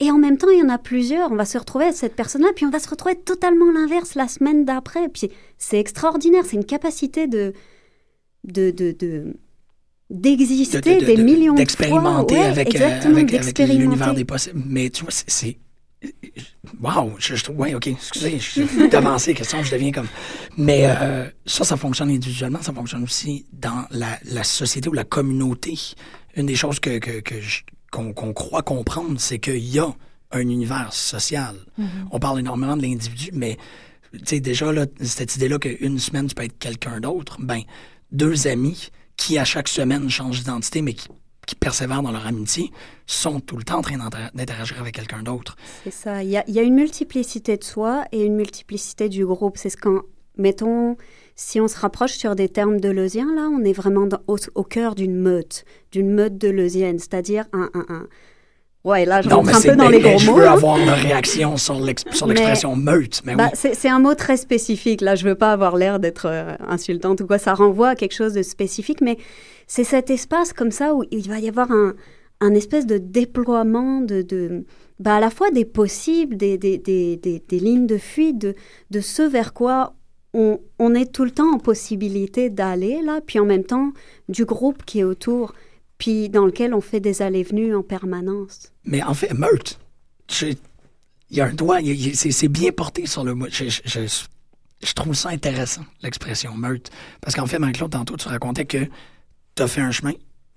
Et 0.00 0.10
en 0.10 0.18
même 0.18 0.38
temps, 0.38 0.50
il 0.50 0.58
y 0.58 0.62
en 0.62 0.68
a 0.68 0.78
plusieurs. 0.78 1.30
On 1.30 1.36
va 1.36 1.44
se 1.44 1.56
retrouver 1.56 1.84
être 1.86 1.94
cette 2.04 2.16
personne-là, 2.16 2.48
puis 2.56 2.66
on 2.66 2.70
va 2.70 2.80
se 2.80 2.88
retrouver 2.88 3.14
totalement 3.14 3.70
l'inverse 3.72 4.16
la 4.16 4.26
semaine 4.28 4.64
d'après. 4.64 5.08
Puis 5.08 5.30
c'est 5.56 5.78
extraordinaire. 5.78 6.44
C'est 6.44 6.56
une 6.56 6.64
capacité 6.66 7.28
de 7.28 7.52
de 8.44 8.70
de, 8.72 8.90
de- 8.90 9.34
d'exister 10.10 10.80
De- 10.80 10.90
de- 10.96 11.00
de- 11.00 11.06
des 11.06 11.16
de- 11.16 11.22
millions 11.22 11.52
de 11.54 11.56
fois. 11.58 11.64
D'expérimenter 11.64 12.34
Ouais, 12.34 12.42
avec, 12.42 12.74
euh, 12.74 13.00
avec, 13.04 13.34
avec 13.34 13.58
l'univers 13.58 14.14
des 14.14 14.24
possibles. 14.24 14.62
Mais 14.66 14.90
tu 14.90 15.02
vois, 15.04 15.12
c'est. 15.12 15.56
Wow! 16.80 17.14
Je, 17.18 17.36
je. 17.36 17.50
Ouais, 17.50 17.74
OK. 17.74 17.86
Excusez, 17.86 18.38
je 18.38 18.62
suis 18.66 18.88
d'avancer, 18.88 19.34
question, 19.34 19.62
je 19.62 19.70
deviens 19.70 19.92
comme. 19.92 20.08
Mais 20.56 20.82
euh, 20.86 21.28
ça, 21.46 21.64
ça 21.64 21.76
fonctionne 21.76 22.10
individuellement, 22.10 22.60
ça 22.60 22.72
fonctionne 22.72 23.02
aussi 23.02 23.46
dans 23.52 23.86
la, 23.90 24.18
la 24.24 24.44
société 24.44 24.88
ou 24.88 24.92
la 24.92 25.04
communauté. 25.04 25.78
Une 26.36 26.46
des 26.46 26.56
choses 26.56 26.80
que, 26.80 26.98
que, 26.98 27.20
que 27.20 27.40
je- 27.40 27.62
qu'on 27.90 28.12
qu'on 28.12 28.32
croit 28.32 28.62
comprendre, 28.62 29.18
c'est 29.20 29.38
qu'il 29.38 29.64
y 29.64 29.78
a 29.78 29.88
un 30.32 30.40
univers 30.40 30.92
social. 30.92 31.54
On 32.10 32.18
parle 32.18 32.40
énormément 32.40 32.76
de 32.76 32.82
l'individu, 32.82 33.30
mais 33.32 33.56
tu 34.12 34.18
sais, 34.26 34.40
déjà, 34.40 34.72
là, 34.72 34.86
cette 35.00 35.36
idée-là 35.36 35.58
qu'une 35.58 35.98
semaine, 35.98 36.26
tu 36.26 36.34
peux 36.34 36.42
être 36.44 36.58
quelqu'un 36.58 37.00
d'autre, 37.00 37.36
ben, 37.40 37.62
deux 38.12 38.48
amis 38.48 38.90
qui, 39.16 39.38
à 39.38 39.44
chaque 39.44 39.68
semaine, 39.68 40.10
changent 40.10 40.40
d'identité, 40.40 40.82
mais 40.82 40.94
qui, 40.94 41.08
qui 41.46 41.54
persévèrent 41.54 42.02
dans 42.02 42.12
leur 42.12 42.26
amitié, 42.26 42.70
sont 43.06 43.40
tout 43.40 43.56
le 43.56 43.62
temps 43.62 43.78
en 43.78 43.82
train 43.82 43.96
d'inter- 43.98 44.28
d'interagir 44.34 44.80
avec 44.80 44.94
quelqu'un 44.96 45.22
d'autre. 45.22 45.56
C'est 45.84 45.92
ça. 45.92 46.22
Il 46.22 46.28
y, 46.30 46.36
a, 46.36 46.44
il 46.48 46.54
y 46.54 46.58
a 46.58 46.62
une 46.62 46.74
multiplicité 46.74 47.56
de 47.56 47.64
soi 47.64 48.04
et 48.12 48.24
une 48.24 48.34
multiplicité 48.34 49.08
du 49.08 49.24
groupe. 49.24 49.56
C'est 49.56 49.70
ce 49.70 49.76
quand, 49.76 50.00
mettons, 50.36 50.96
si 51.36 51.60
on 51.60 51.68
se 51.68 51.78
rapproche 51.78 52.12
sur 52.12 52.34
des 52.34 52.48
termes 52.48 52.80
deleuziens, 52.80 53.32
là, 53.34 53.48
on 53.50 53.62
est 53.64 53.72
vraiment 53.72 54.06
dans- 54.06 54.20
au, 54.26 54.36
au 54.54 54.64
cœur 54.64 54.94
d'une 54.96 55.14
meute, 55.14 55.64
d'une 55.92 56.10
meute 56.10 56.36
deleuzienne, 56.36 56.98
c'est-à-dire 56.98 57.44
un, 57.52 57.70
un, 57.74 57.84
un- 57.88 58.06
Ouais, 58.84 59.04
là, 59.04 59.20
je 59.20 59.28
Non, 59.28 59.38
rentre 59.38 59.56
un 59.56 59.60
peu 59.60 59.74
dans 59.74 59.88
les 59.88 59.98
gros 59.98 60.16
je 60.16 60.26
mots. 60.30 60.36
veux 60.36 60.46
hein. 60.46 60.52
avoir 60.52 60.78
une 60.78 60.88
réaction 60.88 61.56
sur 61.56 61.80
l'expression 61.80 62.76
meute. 62.76 63.20
Mais 63.24 63.34
Bah, 63.34 63.46
oui. 63.46 63.50
c'est 63.54 63.74
c'est 63.74 63.88
un 63.88 63.98
mot 63.98 64.14
très 64.14 64.36
spécifique. 64.36 65.00
Là, 65.00 65.16
je 65.16 65.24
veux 65.24 65.34
pas 65.34 65.50
avoir 65.52 65.76
l'air 65.76 65.98
d'être 65.98 66.26
euh, 66.26 66.54
insultante 66.68 67.20
ou 67.20 67.26
quoi. 67.26 67.38
Ça 67.38 67.54
renvoie 67.54 67.88
à 67.90 67.94
quelque 67.96 68.14
chose 68.14 68.32
de 68.34 68.42
spécifique, 68.42 69.00
mais 69.00 69.18
c'est 69.66 69.84
cet 69.84 70.10
espace 70.10 70.52
comme 70.52 70.70
ça 70.70 70.94
où 70.94 71.04
il 71.10 71.28
va 71.28 71.38
y 71.38 71.48
avoir 71.48 71.70
un, 71.70 71.94
un 72.40 72.54
espèce 72.54 72.86
de 72.86 72.98
déploiement 72.98 74.00
de, 74.00 74.64
bah, 75.00 75.16
à 75.16 75.20
la 75.20 75.30
fois 75.30 75.50
des 75.50 75.64
possibles, 75.64 76.36
des, 76.36 76.58
des, 76.58 76.78
des, 76.78 77.16
des, 77.16 77.58
lignes 77.58 77.86
de 77.86 77.98
fuite, 77.98 78.38
de, 78.38 78.54
de 78.90 79.00
ce 79.00 79.22
vers 79.22 79.52
quoi 79.52 79.94
on, 80.34 80.60
on 80.78 80.94
est 80.94 81.12
tout 81.12 81.24
le 81.24 81.30
temps 81.30 81.54
en 81.54 81.58
possibilité 81.58 82.50
d'aller 82.50 83.00
là, 83.02 83.20
puis 83.24 83.38
en 83.38 83.46
même 83.46 83.64
temps 83.64 83.92
du 84.28 84.44
groupe 84.44 84.84
qui 84.84 85.00
est 85.00 85.04
autour, 85.04 85.54
puis 85.98 86.28
dans 86.28 86.44
lequel 86.44 86.74
on 86.74 86.80
fait 86.80 87.00
des 87.00 87.22
allées-venues 87.22 87.74
en 87.74 87.82
permanence. 87.82 88.72
Mais 88.84 89.02
en 89.02 89.14
fait, 89.14 89.32
meute, 89.32 89.78
il 90.42 90.56
y 91.30 91.40
a 91.40 91.46
un 91.46 91.54
doigt, 91.54 91.78
c'est 92.14 92.48
bien 92.48 92.70
porté 92.70 93.06
sur 93.06 93.24
le 93.24 93.34
mot. 93.34 93.46
Je 93.50 94.92
trouve 94.92 95.14
ça 95.14 95.30
intéressant, 95.30 95.84
l'expression 96.02 96.54
meute. 96.54 96.90
Parce 97.22 97.34
qu'en 97.34 97.46
fait, 97.46 97.58
Marie-Claude, 97.58 97.92
tantôt, 97.92 98.16
tu 98.16 98.28
racontais 98.28 98.66
que 98.66 98.86
tu 99.56 99.62
as 99.62 99.68
fait 99.68 99.80
un 99.80 99.90
chemin, 99.90 100.12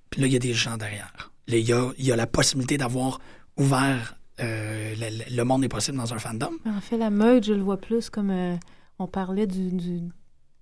puis 0.10 0.22
là, 0.22 0.28
il 0.28 0.34
y 0.34 0.36
a 0.36 0.40
des 0.40 0.54
gens 0.54 0.78
derrière. 0.78 1.32
Là, 1.48 1.58
il 1.58 1.66
y 1.68 1.74
a, 1.74 1.92
il 1.98 2.06
y 2.06 2.12
a 2.12 2.16
la 2.16 2.28
possibilité 2.28 2.78
d'avoir 2.78 3.20
ouvert 3.58 4.16
euh, 4.40 4.94
le, 5.30 5.44
monde 5.44 5.64
est 5.64 5.70
possible 5.70 5.98
dans 5.98 6.14
un 6.14 6.20
fandom. 6.20 6.52
En 6.66 6.80
fait, 6.82 6.98
la 6.98 7.10
meute, 7.10 7.46
je 7.46 7.54
le 7.54 7.62
vois 7.62 7.78
plus 7.78 8.10
comme 8.10 8.30
euh, 8.30 8.56
on 9.00 9.08
parlait 9.08 9.48
du, 9.48 9.72
du- 9.72 10.10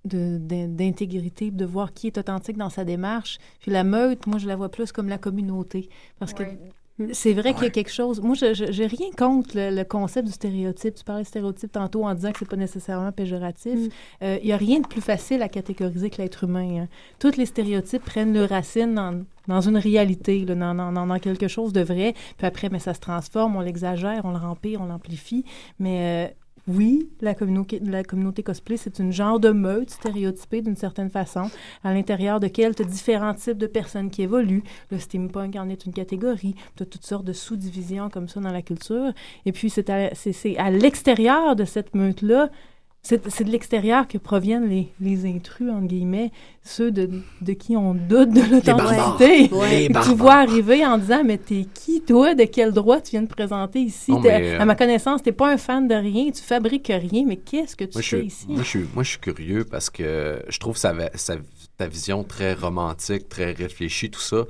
de- 0.06 0.38
d'in- 0.40 0.68
d'intégrité, 0.68 1.52
de 1.52 1.66
voir 1.66 1.94
qui 1.94 2.08
est 2.08 2.18
authentique 2.18 2.58
dans 2.58 2.70
sa 2.70 2.86
démarche. 2.86 3.38
Puis 3.60 3.72
la 3.72 3.84
meute, 3.84 4.26
moi, 4.26 4.38
je 4.40 4.48
la 4.48 4.56
vois 4.56 4.70
plus 4.70 4.92
comme 4.92 5.10
la 5.10 5.18
communauté. 5.18 5.90
Parce 6.20 6.34
que. 6.34 6.44
C'est 7.14 7.34
vrai 7.34 7.54
qu'il 7.54 7.64
y 7.64 7.68
a 7.68 7.70
quelque 7.70 7.92
chose. 7.92 8.20
Moi, 8.22 8.34
je 8.36 8.54
je- 8.54 8.72
j'ai 8.72 8.88
rien 8.88 9.10
contre 9.16 9.50
le, 9.56 9.70
le 9.76 9.84
concept 9.84 10.26
du 10.28 10.34
stéréotype. 10.34 10.96
Tu 10.96 11.04
parlais 11.04 11.22
de 11.24 11.28
stéréotype 11.28 11.72
tantôt 11.72 12.04
en 12.06 12.14
disant 12.16 12.32
que 12.32 12.40
c'est 12.40 12.50
pas 12.50 12.56
nécessairement 12.56 13.12
péjoratif. 13.12 13.76
Mm. 13.76 13.90
Euh, 14.24 14.40
Il 14.42 14.48
y 14.50 14.52
a 14.54 14.58
rien 14.58 14.80
de 14.80 14.88
plus 14.88 15.02
facile 15.02 15.42
à 15.44 15.50
catégoriser 15.50 16.10
que 16.10 16.22
l'être 16.22 16.44
humain. 16.46 16.84
hein. 16.84 16.88
Tous 17.20 17.38
les 17.38 17.46
stéréotypes 17.46 18.04
prennent 18.04 18.34
leur 18.34 18.50
racine 18.50 18.96
dans, 18.96 19.24
dans 19.48 19.62
une 19.62 19.78
réalité, 19.78 20.44
là, 20.46 20.56
dans, 20.56 20.74
dans- 20.74 20.92
dans- 20.92 21.06
dans 21.08 21.20
quelque 21.20 21.48
chose 21.48 21.72
de 21.72 21.82
vrai. 21.82 22.14
Puis 22.38 22.48
après, 22.48 22.70
mais 22.70 22.80
ça 22.80 22.94
se 22.96 23.00
transforme, 23.00 23.56
on 23.56 23.62
l'exagère, 23.62 24.22
on 24.26 24.32
le 24.32 24.38
remplit, 24.38 24.76
on 24.78 24.86
l'amplifie. 24.86 25.46
Mais 25.80 26.28
euh, 26.30 26.34
oui, 26.68 27.10
la 27.22 27.34
communauté, 27.34 27.80
la 27.84 28.04
communauté 28.04 28.44
cosplay, 28.44 28.78
c'est 28.78 29.00
une 29.00 29.12
genre 29.12 29.40
de 29.40 29.52
meute 29.52 29.90
stéréotypée 29.90 30.62
d'une 30.62 30.76
certaine 30.76 31.10
façon, 31.10 31.50
à 31.84 31.94
l'intérieur 31.94 32.40
de 32.40 32.48
quels 32.48 32.76
tu 32.76 32.82
as 32.82 32.86
différents 32.86 33.34
types 33.34 33.58
de 33.58 33.68
personnes 33.68 34.10
qui 34.10 34.22
évoluent. 34.22 34.64
Le 34.92 35.00
steampunk 35.00 35.56
en 35.56 35.70
est 35.70 35.86
une 35.86 35.94
catégorie. 35.94 36.56
Tu 36.76 36.84
as 36.84 36.86
toutes 36.86 37.06
sortes 37.06 37.26
de 37.26 37.34
sous-divisions 37.34 38.10
comme 38.10 38.28
ça 38.28 38.42
dans 38.42 38.52
la 38.52 38.62
culture. 38.62 39.14
Et 39.46 39.52
puis, 39.52 39.70
c'est 39.70 39.90
à, 39.90 40.12
à 40.58 40.72
l'extérieur 40.72 41.56
de 41.56 41.64
cette 41.64 41.96
meute-là, 41.96 42.50
c'est 43.04 43.30
c'est 43.30 43.46
de 43.46 43.52
l'extérieur 43.52 44.06
que 44.08 44.18
proviennent 44.18 44.68
les, 44.68 44.90
les 45.00 45.26
intrus, 45.26 45.70
entre 45.72 45.88
guillemets, 45.88 46.32
ceux 46.64 46.92
de, 46.92 47.10
de 47.42 47.54
qui 47.54 47.78
on 47.78 47.94
doute 47.94 48.32
de 48.32 48.42
l'authenticité. 48.42 49.50
Et 49.86 49.90
Tu 50.04 50.14
vois 50.16 50.36
arriver 50.36 50.86
en 50.86 50.98
disant 50.98 51.24
Mais 51.24 51.38
t'es 51.38 51.66
qui, 51.74 52.02
toi? 52.02 52.36
De 52.36 52.44
quel 52.44 52.74
droit 52.74 53.00
tu 53.00 53.12
viens 53.12 53.22
de 53.22 53.28
présenter 53.28 53.80
ici? 53.80 54.12
Non, 54.12 54.20
mais, 54.20 54.56
euh, 54.56 54.60
À 54.60 54.66
ma 54.66 54.76
connaissance, 54.76 55.24
t'es 55.24 55.32
pas 55.32 55.50
un 55.52 55.58
fan 55.58 55.88
de 55.88 55.96
rien, 55.96 56.32
tu 56.32 56.42
fabriques 56.42 56.92
rien, 56.94 57.24
mais 57.26 57.38
qu'est-ce 57.38 57.76
que 57.78 57.86
tu 57.86 57.92
Moi 57.96 58.02
fais 58.02 58.26
ici? 58.26 58.46
moi, 58.50 58.64
je 58.64 58.68
suis, 58.68 58.86
moi, 58.94 59.04
je 59.04 59.10
suis 59.12 59.20
curieux 59.20 59.64
parce 59.64 59.90
que 59.90 60.42
je 60.50 60.60
trouve 60.60 60.76
sa, 60.76 60.94
sa- 61.16 61.38
ta 61.78 61.88
vision 61.88 62.24
très 62.26 62.54
romantique, 62.54 63.30
très 63.30 63.54
réfléchie, 63.54 64.10
tout 64.12 64.20
ça. 64.20 64.44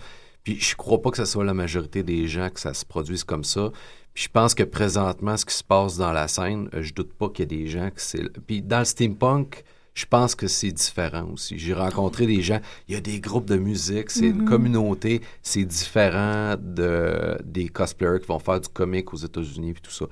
Puis 0.43 0.57
je 0.59 0.75
crois 0.75 1.01
pas 1.01 1.11
que 1.11 1.17
ce 1.17 1.25
soit 1.25 1.43
la 1.43 1.53
majorité 1.53 2.01
des 2.03 2.25
gens 2.27 2.49
que 2.49 2.59
ça 2.59 2.73
se 2.73 2.85
produise 2.85 3.23
comme 3.23 3.43
ça. 3.43 3.69
Puis 4.17 4.23
je 4.23 4.29
pense 4.31 4.55
que 4.55 4.63
présentement, 4.63 5.37
ce 5.37 5.45
qui 5.45 5.53
se 5.53 5.63
passe 5.63 5.95
dans 5.95 6.11
la 6.11 6.27
scène, 6.27 6.69
euh, 6.73 6.81
je 6.81 6.91
doute 6.91 7.13
pas 7.13 7.29
qu'il 7.29 7.43
y 7.43 7.55
a 7.55 7.59
des 7.59 7.67
gens 7.67 7.91
que 7.91 8.01
c'est... 8.01 8.27
Puis 8.47 8.63
dans 8.63 8.79
le 8.79 8.85
steampunk, 8.85 9.63
je 9.93 10.05
pense 10.07 10.33
que 10.33 10.47
c'est 10.47 10.71
différent 10.71 11.29
aussi. 11.33 11.59
J'ai 11.59 11.75
rencontré 11.75 12.25
des 12.25 12.41
gens, 12.41 12.59
il 12.87 12.95
y 12.95 12.97
a 12.97 12.99
des 12.99 13.19
groupes 13.19 13.45
de 13.45 13.57
musique, 13.57 14.09
c'est 14.09 14.25
une 14.25 14.43
communauté, 14.45 15.21
c'est 15.43 15.65
différent 15.65 16.55
de, 16.59 17.37
des 17.43 17.67
cosplayers 17.69 18.19
qui 18.19 18.25
vont 18.25 18.39
faire 18.39 18.59
du 18.59 18.69
comic 18.69 19.13
aux 19.13 19.17
États-Unis 19.17 19.73
puis 19.73 19.83
tout 19.83 19.91
ça. 19.91 20.05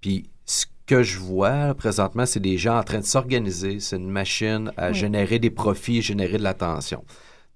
Puis 0.00 0.28
ce 0.44 0.66
que 0.84 1.04
je 1.04 1.20
vois 1.20 1.72
présentement, 1.74 2.26
c'est 2.26 2.40
des 2.40 2.58
gens 2.58 2.78
en 2.78 2.82
train 2.82 2.98
de 2.98 3.04
s'organiser. 3.04 3.78
C'est 3.78 3.94
une 3.96 4.10
machine 4.10 4.72
à 4.76 4.88
Oui. 4.88 4.94
générer 4.94 5.38
des 5.38 5.50
profits, 5.50 6.02
générer 6.02 6.36
de 6.38 6.42
l'attention. 6.42 7.04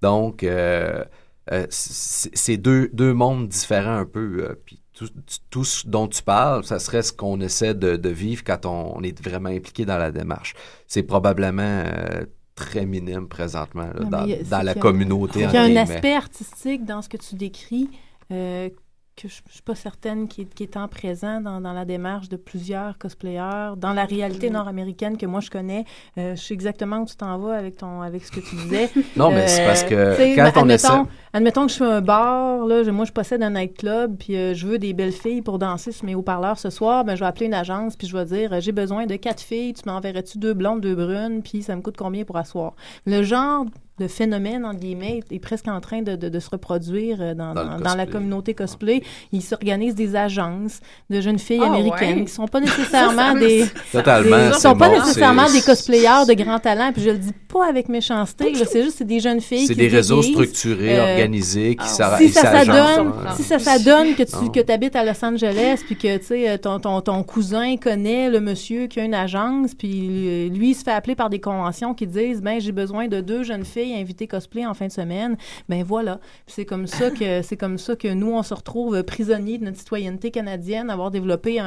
Donc, 0.01 0.43
euh, 0.43 1.03
euh, 1.51 1.67
c'est 1.69 2.31
c'est 2.33 2.55
deux, 2.57 2.89
deux 2.93 3.13
mondes 3.13 3.49
différents 3.49 3.97
un 3.97 4.05
peu. 4.05 4.45
euh, 4.49 4.55
puis 4.65 4.79
tout, 4.97 5.09
tout 5.49 5.63
ce 5.63 5.87
dont 5.87 6.07
tu 6.07 6.23
parles, 6.23 6.63
ça 6.63 6.79
serait 6.79 7.03
ce 7.03 7.13
qu'on 7.13 7.39
essaie 7.41 7.73
de, 7.75 7.95
de 7.97 8.09
vivre 8.09 8.43
quand 8.43 8.65
on, 8.65 8.97
on 8.97 9.03
est 9.03 9.19
vraiment 9.21 9.49
impliqué 9.49 9.85
dans 9.85 9.97
la 9.97 10.11
démarche. 10.11 10.55
C'est 10.87 11.03
probablement 11.03 11.61
euh, 11.85 12.25
très 12.55 12.85
minime 12.85 13.27
présentement 13.27 13.83
là, 13.93 13.99
Non, 13.99 14.09
dans, 14.09 14.57
a- 14.57 14.63
la 14.63 14.73
communauté. 14.73 15.41
Il 15.41 15.51
y 15.53 15.57
a 15.57 15.61
un 15.61 15.75
aspect 15.75 16.13
artistique 16.15 16.85
dans 16.85 17.01
ce 17.01 17.09
que 17.09 17.17
tu 17.17 17.35
décris 17.35 17.89
euh, 18.31 18.69
que 19.17 19.27
je 19.27 19.41
ne 19.47 19.51
suis 19.51 19.63
pas 19.63 19.73
certaine 19.73 20.27
qui 20.27 20.41
est, 20.41 20.61
étant 20.61 20.87
présent 20.87 21.41
dans, 21.41 21.59
dans, 21.59 21.73
la 21.73 21.85
démarche 21.85 22.29
de 22.29 22.37
plusieurs 22.37 22.99
cosplayers, 22.99 23.73
dans 23.75 23.93
la 23.93 24.05
réalité 24.05 24.51
nord-américaine 24.51 25.17
que 25.17 25.25
moi 25.25 25.39
je 25.41 25.49
connais. 25.49 25.85
Euh, 26.17 26.35
je 26.35 26.41
sais 26.41 26.53
exactement 26.53 26.99
où 26.99 27.05
tu 27.05 27.15
t'en 27.15 27.37
vas 27.39 27.55
avec, 27.55 27.77
ton, 27.77 28.01
avec 28.01 28.23
ce 28.23 28.31
que 28.31 28.39
tu 28.39 28.55
disais. 28.55 28.91
non, 29.15 29.31
mais 29.31 29.47
c'est 29.47 29.65
parce 29.65 29.83
que 29.83 30.35
quand 30.35 30.51
on 30.55 30.61
admettons, 30.61 31.07
admettons 31.33 31.65
que 31.65 31.69
je 31.69 31.75
suis 31.75 31.83
un 31.83 32.01
bar, 32.01 32.65
là, 32.65 32.83
moi 32.91 33.05
je 33.05 33.11
possède 33.11 33.41
un 33.41 33.49
nightclub, 33.49 34.17
puis 34.17 34.53
je 34.53 34.67
veux 34.67 34.77
des 34.77 34.93
belles 34.93 35.11
filles 35.11 35.41
pour 35.41 35.57
danser 35.57 35.91
sur 35.91 36.05
mes 36.05 36.13
haut-parleurs 36.13 36.59
ce 36.59 36.69
soir, 36.69 37.03
ben, 37.03 37.15
je 37.15 37.21
vais 37.21 37.25
appeler 37.27 37.47
une 37.47 37.55
agence, 37.55 37.95
puis 37.95 38.07
je 38.07 38.15
vais 38.15 38.25
dire 38.25 38.61
j'ai 38.61 38.71
besoin 38.71 39.07
de 39.07 39.15
quatre 39.15 39.41
filles, 39.41 39.73
tu 39.73 39.89
m'enverrais-tu 39.89 40.37
deux 40.37 40.53
blondes, 40.53 40.81
deux 40.81 40.95
brunes, 40.95 41.41
puis 41.41 41.63
ça 41.63 41.75
me 41.75 41.81
coûte 41.81 41.97
combien 41.97 42.23
pour 42.23 42.37
asseoir? 42.37 42.75
Le 43.05 43.23
genre 43.23 43.65
de 43.99 44.07
phénomène, 44.07 44.63
en 44.63 44.73
guillemets, 44.73 45.21
est 45.31 45.39
presque 45.39 45.67
en 45.67 45.81
train 45.81 46.03
de, 46.03 46.15
de, 46.15 46.39
se 46.39 46.49
reproduire 46.51 47.17
euh, 47.19 47.33
dans, 47.33 47.53
dans, 47.53 47.95
la 47.95 48.05
communauté 48.05 48.53
cosplay. 48.53 49.01
Ils 49.31 49.41
s'organisent 49.41 49.95
des 49.95 50.15
agences 50.15 50.81
de 51.09 51.19
jeunes 51.19 51.39
filles 51.39 51.61
ah, 51.63 51.73
américaines 51.73 52.25
qui 52.25 52.31
sont 52.31 52.47
pas 52.47 52.59
nécessairement 52.59 53.33
des... 53.33 53.65
Totalement. 53.91 54.53
sont 54.53 54.75
pas 54.75 54.89
nécessairement 54.89 55.49
des 55.51 55.61
cosplayers 55.61 56.25
de 56.27 56.33
grand 56.33 56.59
talent. 56.59 56.91
Puis 56.93 57.01
je 57.01 57.09
le 57.09 57.17
dis 57.17 57.33
pas 57.47 57.67
avec 57.67 57.89
méchanceté. 57.89 58.53
C'est 58.65 58.83
juste 58.83 58.97
c'est 58.99 59.07
des 59.07 59.19
jeunes 59.19 59.41
filles 59.41 59.65
C'est 59.65 59.75
des 59.75 59.87
réseaux 59.87 60.21
structurés, 60.21 60.99
euh, 60.99 61.13
organisés, 61.13 61.75
qui 61.75 61.87
ah, 61.99 62.17
si 62.17 62.29
ça, 62.29 62.41
s'adonne, 62.41 63.13
si 63.35 63.43
ça 63.43 63.57
s'adonne 63.57 64.13
que 64.15 64.23
tu 64.23 64.51
que 64.51 64.71
habites 64.71 64.95
à 64.95 65.03
Los 65.03 65.23
Angeles, 65.23 65.81
puis 65.85 65.95
que 65.95 66.17
tu 66.17 66.25
sais 66.25 66.57
ton, 66.59 66.79
ton, 66.79 67.01
ton, 67.01 67.23
cousin 67.23 67.77
connaît 67.77 68.29
le 68.29 68.41
monsieur 68.41 68.87
qui 68.87 68.99
a 68.99 69.05
une 69.05 69.13
agence, 69.13 69.73
puis 69.73 70.49
lui 70.49 70.71
il 70.71 70.75
se 70.75 70.83
fait 70.83 70.91
appeler 70.91 71.15
par 71.15 71.29
des 71.29 71.39
conventions 71.39 71.93
qui 71.93 72.05
disent 72.05 72.41
ben 72.41 72.59
j'ai 72.59 72.71
besoin 72.71 73.07
de 73.07 73.21
deux 73.21 73.43
jeunes 73.43 73.65
filles 73.65 73.86
invité 73.95 74.27
cosplay 74.27 74.65
en 74.65 74.73
fin 74.73 74.87
de 74.87 74.91
semaine, 74.91 75.37
ben 75.69 75.83
voilà. 75.83 76.19
C'est 76.47 76.65
comme 76.65 76.87
ça 76.87 77.11
que 77.11 77.41
c'est 77.43 77.57
comme 77.57 77.77
ça 77.77 77.95
que 77.95 78.07
nous 78.07 78.31
on 78.31 78.43
se 78.43 78.53
retrouve 78.53 79.01
prisonniers 79.03 79.57
de 79.57 79.65
notre 79.65 79.77
citoyenneté 79.77 80.31
canadienne, 80.31 80.89
avoir 80.89 81.11
développé 81.11 81.59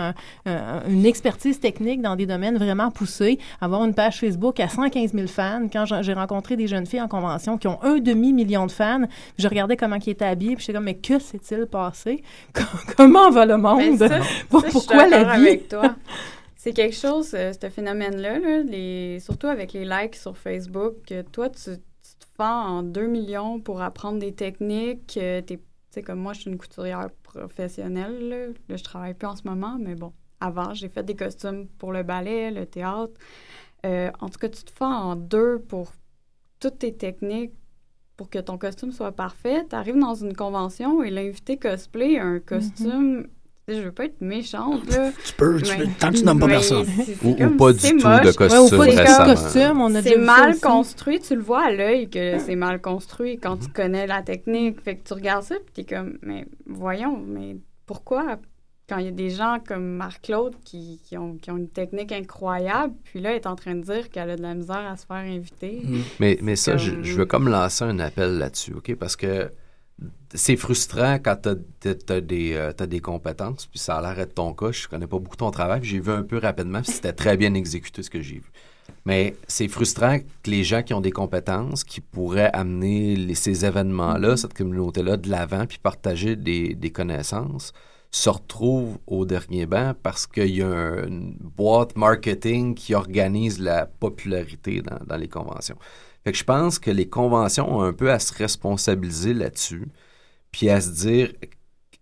une 0.46 1.06
expertise 1.06 1.60
technique 1.60 2.02
dans 2.02 2.16
des 2.16 2.26
domaines 2.26 2.58
vraiment 2.58 2.90
poussés, 2.90 3.38
avoir 3.60 3.84
une 3.84 3.94
page 3.94 4.20
Facebook 4.20 4.60
à 4.60 4.68
115 4.68 5.12
000 5.12 5.26
fans. 5.26 5.68
Quand 5.72 5.84
j'ai 6.02 6.12
rencontré 6.12 6.56
des 6.56 6.66
jeunes 6.66 6.86
filles 6.86 7.00
en 7.00 7.08
convention 7.08 7.58
qui 7.58 7.68
ont 7.68 7.82
un 7.82 7.98
demi 7.98 8.32
million 8.32 8.66
de 8.66 8.72
fans, 8.72 9.02
je 9.38 9.48
regardais 9.48 9.76
comment 9.76 9.96
ils 10.04 10.10
étaient 10.10 10.24
habillés, 10.24 10.56
puis 10.56 10.64
j'étais 10.64 10.74
comme 10.74 10.84
mais 10.84 10.94
que 10.96 11.18
s'est-il 11.18 11.66
passé? 11.66 12.22
Comment 12.96 13.30
va 13.30 13.46
le 13.46 13.56
monde? 13.56 13.98
ben, 13.98 14.22
Pourquoi 14.48 15.06
la 15.06 15.36
vie? 15.36 15.48
avec 15.48 15.68
toi. 15.68 15.94
C'est 16.56 16.72
quelque 16.72 16.96
chose, 16.96 17.30
euh, 17.32 17.52
ce 17.58 17.70
phénomène-là, 17.70 18.38
les, 18.68 19.18
surtout 19.20 19.46
avec 19.46 19.72
les 19.72 19.86
likes 19.86 20.14
sur 20.14 20.36
Facebook, 20.36 20.96
que 21.06 21.22
toi, 21.22 21.48
tu, 21.48 21.70
en 22.46 22.82
2 22.82 23.06
millions 23.06 23.60
pour 23.60 23.82
apprendre 23.82 24.18
des 24.18 24.32
techniques. 24.32 25.18
Euh, 25.20 25.42
tu 25.46 25.58
sais, 25.90 26.02
comme 26.02 26.20
moi, 26.20 26.32
je 26.32 26.40
suis 26.42 26.50
une 26.50 26.58
couturière 26.58 27.10
professionnelle. 27.22 28.28
Là. 28.28 28.46
là, 28.68 28.76
je 28.76 28.84
travaille 28.84 29.14
plus 29.14 29.28
en 29.28 29.36
ce 29.36 29.46
moment, 29.46 29.76
mais 29.78 29.94
bon, 29.94 30.12
avant, 30.40 30.74
j'ai 30.74 30.88
fait 30.88 31.02
des 31.02 31.16
costumes 31.16 31.66
pour 31.78 31.92
le 31.92 32.02
ballet, 32.02 32.50
le 32.50 32.66
théâtre. 32.66 33.12
Euh, 33.86 34.10
en 34.20 34.28
tout 34.28 34.38
cas, 34.38 34.48
tu 34.48 34.62
te 34.62 34.70
fais 34.70 34.84
en 34.84 35.16
deux 35.16 35.58
pour 35.58 35.92
toutes 36.58 36.78
tes 36.78 36.94
techniques 36.94 37.52
pour 38.16 38.28
que 38.28 38.38
ton 38.38 38.58
costume 38.58 38.92
soit 38.92 39.12
parfait. 39.12 39.66
Tu 39.68 39.74
arrives 39.74 39.98
dans 39.98 40.14
une 40.14 40.34
convention 40.34 41.02
et 41.02 41.10
l'invité 41.10 41.56
cosplay 41.56 42.18
a 42.18 42.24
un 42.24 42.36
mm-hmm. 42.36 42.44
costume 42.44 43.26
je 43.74 43.82
veux 43.82 43.92
pas 43.92 44.04
être 44.04 44.20
méchante, 44.20 44.88
là. 44.90 45.10
tu 45.24 45.32
peux, 45.34 45.60
tant 45.98 46.10
que 46.10 46.16
tu 46.16 46.24
nommes 46.24 46.40
pas 46.40 46.48
personne. 46.48 46.86
ou, 47.22 47.34
pas 47.34 47.72
du 47.72 47.80
tout 47.80 47.96
de 47.96 48.32
costume 48.32 48.78
ouais, 48.78 48.96
récemment. 48.96 49.90
C'est 50.02 50.16
mal 50.16 50.58
construit, 50.58 51.20
tu 51.20 51.34
le 51.36 51.42
vois 51.42 51.66
à 51.66 51.70
l'œil 51.70 52.08
que 52.08 52.38
c'est 52.38 52.56
mal 52.56 52.80
construit 52.80 53.38
quand 53.38 53.56
tu 53.56 53.68
connais 53.68 54.06
la 54.06 54.22
technique. 54.22 54.80
Fait 54.80 54.96
que 54.96 55.06
tu 55.06 55.14
regardes 55.14 55.44
ça, 55.44 55.56
puis 55.56 55.84
t'es 55.84 55.94
comme, 55.94 56.18
mais 56.22 56.46
voyons, 56.66 57.22
mais 57.26 57.56
pourquoi 57.86 58.38
quand 58.88 58.98
il 58.98 59.04
y 59.04 59.08
a 59.08 59.12
des 59.12 59.30
gens 59.30 59.58
comme 59.64 59.84
Marc-Claude 59.84 60.56
qui, 60.64 61.00
qui, 61.04 61.16
ont, 61.16 61.36
qui, 61.36 61.52
ont, 61.52 61.56
une 61.56 61.68
technique 61.68 62.10
incroyable, 62.10 62.92
puis 63.04 63.20
là, 63.20 63.30
elle 63.30 63.36
est 63.36 63.46
en 63.46 63.54
train 63.54 63.76
de 63.76 63.82
dire 63.82 64.10
qu'elle 64.10 64.30
a 64.30 64.36
de 64.36 64.42
la 64.42 64.54
misère 64.56 64.84
à 64.84 64.96
se 64.96 65.06
faire 65.06 65.16
inviter. 65.18 65.80
Mm. 65.84 65.98
Mais, 66.18 66.38
mais 66.42 66.56
ça, 66.56 66.76
je, 66.76 67.00
je, 67.00 67.14
veux 67.14 67.24
comme 67.24 67.48
lancer 67.48 67.84
un 67.84 68.00
appel 68.00 68.38
là-dessus, 68.38 68.74
OK? 68.74 68.92
Parce 68.96 69.14
que 69.14 69.48
c'est 70.34 70.56
frustrant 70.56 71.14
quand 71.14 71.36
tu 71.42 71.48
as, 71.48 72.12
euh, 72.12 72.72
des 72.72 73.00
compétences, 73.00 73.66
puis 73.66 73.78
ça 73.78 73.96
a 73.96 74.02
l'air 74.02 74.14
d'être 74.14 74.34
ton 74.34 74.54
cas. 74.54 74.70
Je 74.70 74.88
connais 74.88 75.06
pas 75.06 75.18
beaucoup 75.18 75.36
ton 75.36 75.50
travail, 75.50 75.80
j'ai 75.82 76.00
vu 76.00 76.12
un 76.12 76.22
peu 76.22 76.38
rapidement, 76.38 76.82
puis 76.82 76.92
c'était 76.92 77.12
très 77.12 77.36
bien 77.36 77.54
exécuté 77.54 78.02
ce 78.02 78.10
que 78.10 78.20
j'ai 78.20 78.36
vu. 78.36 78.52
Mais 79.04 79.34
c'est 79.48 79.68
frustrant 79.68 80.18
que 80.18 80.50
les 80.50 80.64
gens 80.64 80.82
qui 80.82 80.94
ont 80.94 81.00
des 81.00 81.10
compétences, 81.10 81.84
qui 81.84 82.00
pourraient 82.00 82.50
amener 82.52 83.34
ces 83.34 83.64
événements-là, 83.64 84.36
cette 84.36 84.54
communauté-là 84.54 85.16
de 85.16 85.28
l'avant, 85.28 85.66
puis 85.66 85.78
partager 85.78 86.36
des, 86.36 86.92
connaissances, 86.92 87.72
se 88.12 88.28
retrouvent 88.28 88.98
au 89.06 89.24
dernier 89.24 89.66
banc 89.66 89.94
parce 90.02 90.26
qu'il 90.26 90.56
y 90.56 90.62
a 90.62 91.04
une 91.06 91.36
boîte 91.38 91.96
marketing 91.96 92.74
qui 92.74 92.94
organise 92.94 93.60
la 93.60 93.86
popularité 93.86 94.82
dans, 94.82 94.98
dans 95.06 95.16
les 95.16 95.28
conventions. 95.28 95.76
Fait 96.24 96.32
que 96.32 96.38
je 96.38 96.44
pense 96.44 96.78
que 96.78 96.90
les 96.90 97.08
conventions 97.08 97.72
ont 97.72 97.82
un 97.82 97.92
peu 97.92 98.10
à 98.10 98.18
se 98.18 98.32
responsabiliser 98.34 99.34
là-dessus, 99.34 99.88
puis 100.52 100.68
à 100.68 100.80
se 100.80 100.90
dire 100.90 101.32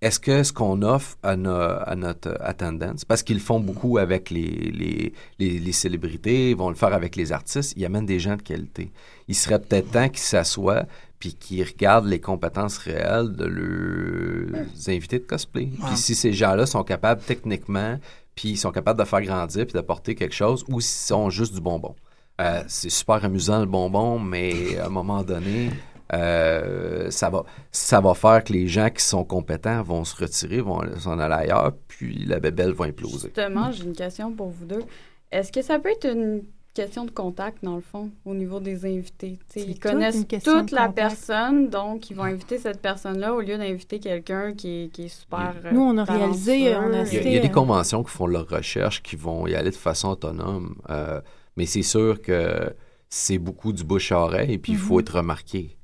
est-ce 0.01 0.21
que 0.21 0.45
ce 0.45 0.53
qu'on 0.53 0.83
offre 0.83 1.17
à, 1.25 1.35
notre 1.35 2.37
attendance, 2.41 3.05
parce 3.05 3.25
qu'ils 3.25 3.41
font 3.41 3.59
beaucoup 3.59 3.99
avec 3.99 4.31
les, 4.31 5.13
les, 5.39 5.73
célébrités, 5.73 6.51
ils 6.51 6.57
vont 6.57 6.69
le 6.69 6.77
faire 6.77 6.93
avec 6.93 7.17
les 7.17 7.33
artistes, 7.33 7.75
ils 7.77 7.85
amènent 7.85 8.07
des 8.07 8.21
gens 8.21 8.37
de 8.37 8.43
qualité. 8.43 8.93
Il 9.27 9.35
serait 9.35 9.59
peut-être 9.59 9.91
temps 9.91 10.09
qu'ils 10.09 10.19
s'assoient 10.19 10.87
puis 11.19 11.35
qu'ils 11.35 11.65
regardent 11.65 12.07
les 12.07 12.21
compétences 12.21 12.79
réelles 12.79 13.35
de 13.35 13.45
leurs 13.45 14.89
invités 14.89 15.19
de 15.19 15.25
cosplay. 15.25 15.69
Puis 15.87 15.97
si 15.97 16.15
ces 16.15 16.33
gens-là 16.33 16.65
sont 16.67 16.85
capables 16.85 17.21
techniquement, 17.23 17.99
puis 18.37 18.51
ils 18.51 18.57
sont 18.57 18.71
capables 18.71 19.01
de 19.01 19.05
faire 19.05 19.23
grandir 19.23 19.67
puis 19.67 19.73
d'apporter 19.73 20.15
quelque 20.15 20.35
chose, 20.35 20.65
ou 20.69 20.81
s'ils 20.81 21.09
sont 21.09 21.29
juste 21.29 21.55
du 21.55 21.61
bonbon. 21.61 21.97
Euh, 22.41 22.63
c'est 22.69 22.91
super 22.91 23.25
amusant 23.25 23.61
le 23.61 23.67
bonbon, 23.67 24.19
mais 24.19 24.79
à 24.79 24.87
un 24.87 24.91
moment 24.91 25.23
donné, 25.23 25.71
euh, 26.13 27.11
ça, 27.11 27.31
va, 27.31 27.45
ça 27.73 28.01
va 28.01 28.15
faire 28.15 28.45
que 28.45 28.53
les 28.53 28.69
gens 28.69 28.91
qui 28.91 29.03
sont 29.03 29.25
compétents 29.25 29.83
vont 29.83 30.05
se 30.05 30.17
retirer, 30.17 30.61
vont 30.61 30.83
s'en 30.99 31.19
aller 31.19 31.35
ailleurs, 31.35 31.73
puis 31.89 32.25
la 32.25 32.39
bébelle 32.39 32.73
va 32.73 32.87
imploser. 32.87 33.33
Justement, 33.35 33.73
j'ai 33.73 33.85
une 33.85 33.97
question 33.97 34.33
pour 34.33 34.51
vous 34.51 34.67
deux. 34.67 34.85
Est-ce 35.33 35.53
que 35.53 35.63
ça 35.63 35.79
peut 35.79 35.91
être 35.91 36.07
une 36.07 36.43
question 36.73 37.05
de 37.05 37.11
contact, 37.11 37.59
dans 37.65 37.75
le 37.75 37.83
fond, 37.83 38.11
au 38.25 38.35
niveau 38.35 38.61
des 38.61 38.87
invités? 38.87 39.37
ils 39.57 39.81
connaissent 39.81 40.25
toute 40.45 40.71
la 40.71 40.89
personne, 40.89 41.69
donc 41.69 42.09
ils 42.09 42.15
vont 42.15 42.23
inviter 42.23 42.57
cette 42.57 42.81
personne-là 42.81 43.35
au 43.35 43.41
lieu 43.41 43.59
d'inviter 43.59 43.99
quelqu'un 43.99 44.55
qui, 44.55 44.91
qui, 44.93 45.07
est 45.07 45.09
super. 45.09 45.55
Nous, 45.73 45.81
on 45.81 45.99
a 45.99 46.05
réalisé. 46.05 46.75
On 46.77 46.93
a 46.95 47.03
il, 47.03 47.33
y 47.33 47.37
a, 47.37 47.41
des 47.41 47.51
conventions 47.51 48.05
qui 48.05 48.11
font 48.11 48.29
leur 48.29 48.49
recherche, 48.49 49.03
qui 49.03 49.17
vont 49.17 49.47
y 49.49 49.57
aller 49.57 49.71
de 49.71 49.77
façon 49.77 50.11
autonome. 50.11 50.77
Euh, 50.89 51.21
mais 51.59 51.67
c'est 51.67 51.83
sûr 51.83 52.23
que 52.23 52.73
c'est 53.11 53.39
beaucoup 53.39 53.73
du 53.73 53.83
bouche-oreille 53.83 54.53
et 54.53 54.59
puis 54.59 54.73
il 54.73 54.79
faut 54.79 54.95
mhm. 54.95 55.01
être 55.01 55.17
remarqué. 55.17 55.77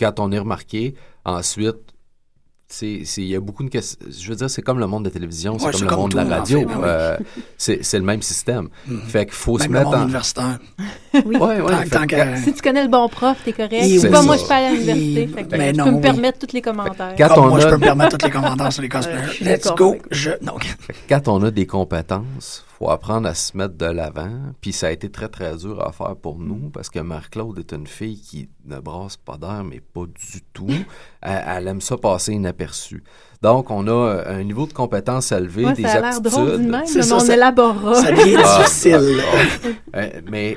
Quand 0.00 0.18
on 0.18 0.32
est 0.32 0.38
remarqué, 0.40 0.96
ensuite, 1.24 1.94
il 2.82 3.24
y 3.24 3.36
a 3.36 3.40
beaucoup 3.40 3.62
de 3.62 3.68
questions. 3.68 4.04
Je 4.10 4.28
veux 4.28 4.34
dire, 4.34 4.50
c'est 4.50 4.62
comme 4.62 4.80
le 4.80 4.88
monde 4.88 5.04
de 5.04 5.08
la 5.08 5.12
télévision, 5.12 5.56
c'est 5.56 5.70
comme 5.70 5.88
le 5.88 5.96
monde 5.96 6.10
de 6.10 6.16
la 6.16 6.24
radio. 6.24 6.66
Ben 6.66 6.80
euh, 6.82 7.16
c'est 7.56 7.92
le 7.92 8.02
même 8.02 8.22
système. 8.22 8.70
Mhm. 8.88 9.02
Fait 9.02 9.26
qu'il 9.26 9.34
faut 9.34 9.56
se 9.56 9.68
mettre 9.68 9.90
en. 9.90 10.02
universitaire. 10.02 10.58
oui. 11.14 11.36
Ouais, 11.36 11.60
ouais, 11.60 12.36
Si 12.42 12.52
tu 12.52 12.60
connais 12.60 12.82
le 12.82 12.88
bon 12.88 13.08
prof, 13.08 13.38
t'es 13.44 13.52
correct. 13.52 14.10
Pas 14.10 14.22
moi, 14.22 14.34
je 14.34 14.40
suis 14.40 14.48
pas 14.48 14.56
à 14.56 14.70
l'université. 14.72 15.28
Mais 15.52 15.72
non, 15.72 15.84
peux 15.84 15.90
me 15.92 16.00
permettre 16.00 16.44
tous 16.44 16.52
les 16.52 16.62
commentaires. 16.62 17.14
Quand 17.16 17.38
on 17.38 17.50
moi, 17.50 17.60
je 17.60 17.68
peux 17.68 17.76
me 17.76 17.82
permettre 17.82 18.18
tous 18.18 18.26
les 18.26 18.32
commentaires 18.32 18.72
sur 18.72 18.82
les 18.82 18.88
cosplayers. 18.88 19.38
Let's 19.42 19.72
go. 19.76 19.96
Je... 20.10 20.30
Non. 20.42 20.54
Quand 21.08 21.28
on 21.28 21.40
a 21.44 21.52
des 21.52 21.66
compétences, 21.66 22.64
faut 22.80 22.88
apprendre 22.88 23.28
à 23.28 23.34
se 23.34 23.54
mettre 23.56 23.74
de 23.74 23.84
l'avant. 23.84 24.32
Puis 24.62 24.72
ça 24.72 24.86
a 24.86 24.90
été 24.90 25.10
très, 25.10 25.28
très 25.28 25.54
dur 25.56 25.86
à 25.86 25.92
faire 25.92 26.16
pour 26.16 26.38
nous 26.38 26.70
parce 26.70 26.88
que 26.88 26.98
Marc-Claude 26.98 27.58
est 27.58 27.72
une 27.72 27.86
fille 27.86 28.18
qui 28.18 28.48
ne 28.64 28.80
brasse 28.80 29.18
pas 29.18 29.36
d'air, 29.36 29.64
mais 29.64 29.80
pas 29.80 30.06
du 30.06 30.40
tout. 30.54 30.70
Elle, 31.22 31.68
aime 31.68 31.82
ça 31.82 31.98
passer 31.98 32.32
inaperçu. 32.32 33.04
Donc, 33.42 33.70
on 33.70 33.86
a 33.86 34.24
un 34.26 34.42
niveau 34.44 34.66
de 34.66 34.72
compétence 34.72 35.30
élevé, 35.32 35.66
ouais, 35.66 35.72
des 35.74 35.82
ça 35.82 35.92
a 35.92 36.00
l'air 36.00 36.20
drôle 36.20 36.58
même, 36.58 36.86
ça, 36.86 37.16
on 37.16 37.24
élaborera. 37.24 37.94
Ça 37.94 38.12
devient 38.12 38.36
ah, 38.42 38.58
difficile. 38.62 39.20
Euh, 39.96 40.20
mais 40.30 40.56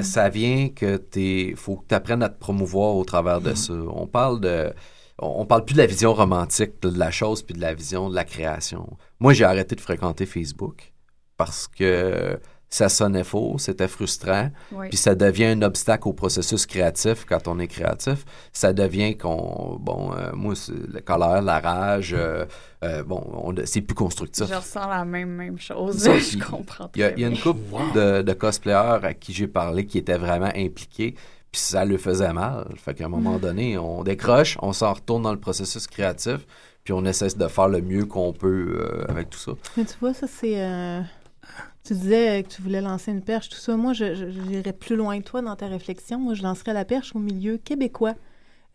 ça, 0.00 0.28
vient 0.28 0.68
que 0.68 0.96
tu 0.96 1.54
faut 1.56 1.76
que 1.76 1.86
tu 1.88 1.94
apprennes 1.94 2.24
à 2.24 2.28
te 2.28 2.38
promouvoir 2.38 2.96
au 2.96 3.04
travers 3.04 3.40
de 3.40 3.54
ça. 3.54 3.72
On 3.72 4.08
parle 4.08 4.40
de 4.40 4.72
on 5.20 5.46
parle 5.46 5.64
plus 5.64 5.74
de 5.74 5.78
la 5.78 5.86
vision 5.86 6.12
romantique 6.12 6.82
de 6.82 6.98
la 6.98 7.12
chose 7.12 7.42
puis 7.42 7.54
de 7.54 7.60
la 7.60 7.72
vision 7.72 8.10
de 8.10 8.16
la 8.16 8.24
création. 8.24 8.96
Moi, 9.20 9.32
j'ai 9.32 9.44
arrêté 9.44 9.76
de 9.76 9.80
fréquenter 9.80 10.26
Facebook 10.26 10.92
parce 11.38 11.68
que 11.68 12.38
ça 12.70 12.90
sonnait 12.90 13.24
faux, 13.24 13.56
c'était 13.58 13.88
frustrant, 13.88 14.50
puis 14.90 14.98
ça 14.98 15.14
devient 15.14 15.46
un 15.46 15.62
obstacle 15.62 16.06
au 16.08 16.12
processus 16.12 16.66
créatif 16.66 17.24
quand 17.26 17.48
on 17.48 17.58
est 17.58 17.66
créatif. 17.66 18.26
Ça 18.52 18.74
devient 18.74 19.16
qu'on, 19.16 19.78
bon, 19.80 20.12
euh, 20.12 20.32
moi, 20.34 20.52
la 20.92 21.00
colère, 21.00 21.40
la 21.40 21.60
rage, 21.60 22.14
euh, 22.16 22.44
euh, 22.84 23.02
bon, 23.04 23.54
c'est 23.64 23.80
plus 23.80 23.94
constructif. 23.94 24.46
Je 24.48 24.54
ressens 24.54 24.86
la 24.86 25.06
même, 25.06 25.30
même 25.30 25.58
chose, 25.58 26.04
je 26.04 26.38
comprends. 26.38 26.90
Il 26.94 27.00
y, 27.00 27.24
a 27.24 27.28
une 27.28 27.38
couple 27.38 27.62
de, 27.94 28.20
de 28.20 28.32
cosplayers 28.34 29.00
à 29.02 29.14
qui 29.14 29.32
j'ai 29.32 29.48
parlé 29.48 29.86
qui 29.86 29.96
étaient 29.96 30.18
vraiment 30.18 30.52
impliqués, 30.54 31.14
puis 31.50 31.60
ça 31.60 31.86
le 31.86 31.96
faisait 31.96 32.34
mal. 32.34 32.66
Fait 32.76 32.92
qu'à 32.92 33.06
un 33.06 33.08
moment 33.08 33.38
donné, 33.38 33.78
on 33.78 34.04
décroche, 34.04 34.58
on 34.60 34.74
s'en 34.74 34.92
retourne 34.92 35.22
dans 35.22 35.32
le 35.32 35.40
processus 35.40 35.86
créatif, 35.86 36.46
puis 36.84 36.92
on 36.92 37.04
essaie 37.06 37.28
de 37.28 37.48
faire 37.48 37.68
le 37.68 37.80
mieux 37.80 38.04
qu'on 38.04 38.34
peut 38.34 38.78
euh, 38.80 39.04
avec 39.08 39.30
tout 39.30 39.38
ça. 39.38 39.52
Mais 39.76 39.84
tu 39.84 39.94
vois, 40.00 40.12
ça, 40.12 40.26
c'est. 40.26 40.56
Tu 41.88 41.94
disais 41.94 42.42
que 42.42 42.48
tu 42.54 42.60
voulais 42.60 42.82
lancer 42.82 43.10
une 43.12 43.22
perche, 43.22 43.48
tout 43.48 43.56
ça. 43.56 43.74
Moi, 43.76 43.94
je- 43.94 44.14
je- 44.14 44.28
j'irais 44.28 44.74
plus 44.74 44.94
loin 44.94 45.18
que 45.20 45.24
toi 45.24 45.40
dans 45.40 45.56
ta 45.56 45.68
réflexion. 45.68 46.18
Moi, 46.18 46.34
je 46.34 46.42
lancerais 46.42 46.74
la 46.74 46.84
perche 46.84 47.16
au 47.16 47.18
milieu 47.18 47.56
québécois. 47.56 48.14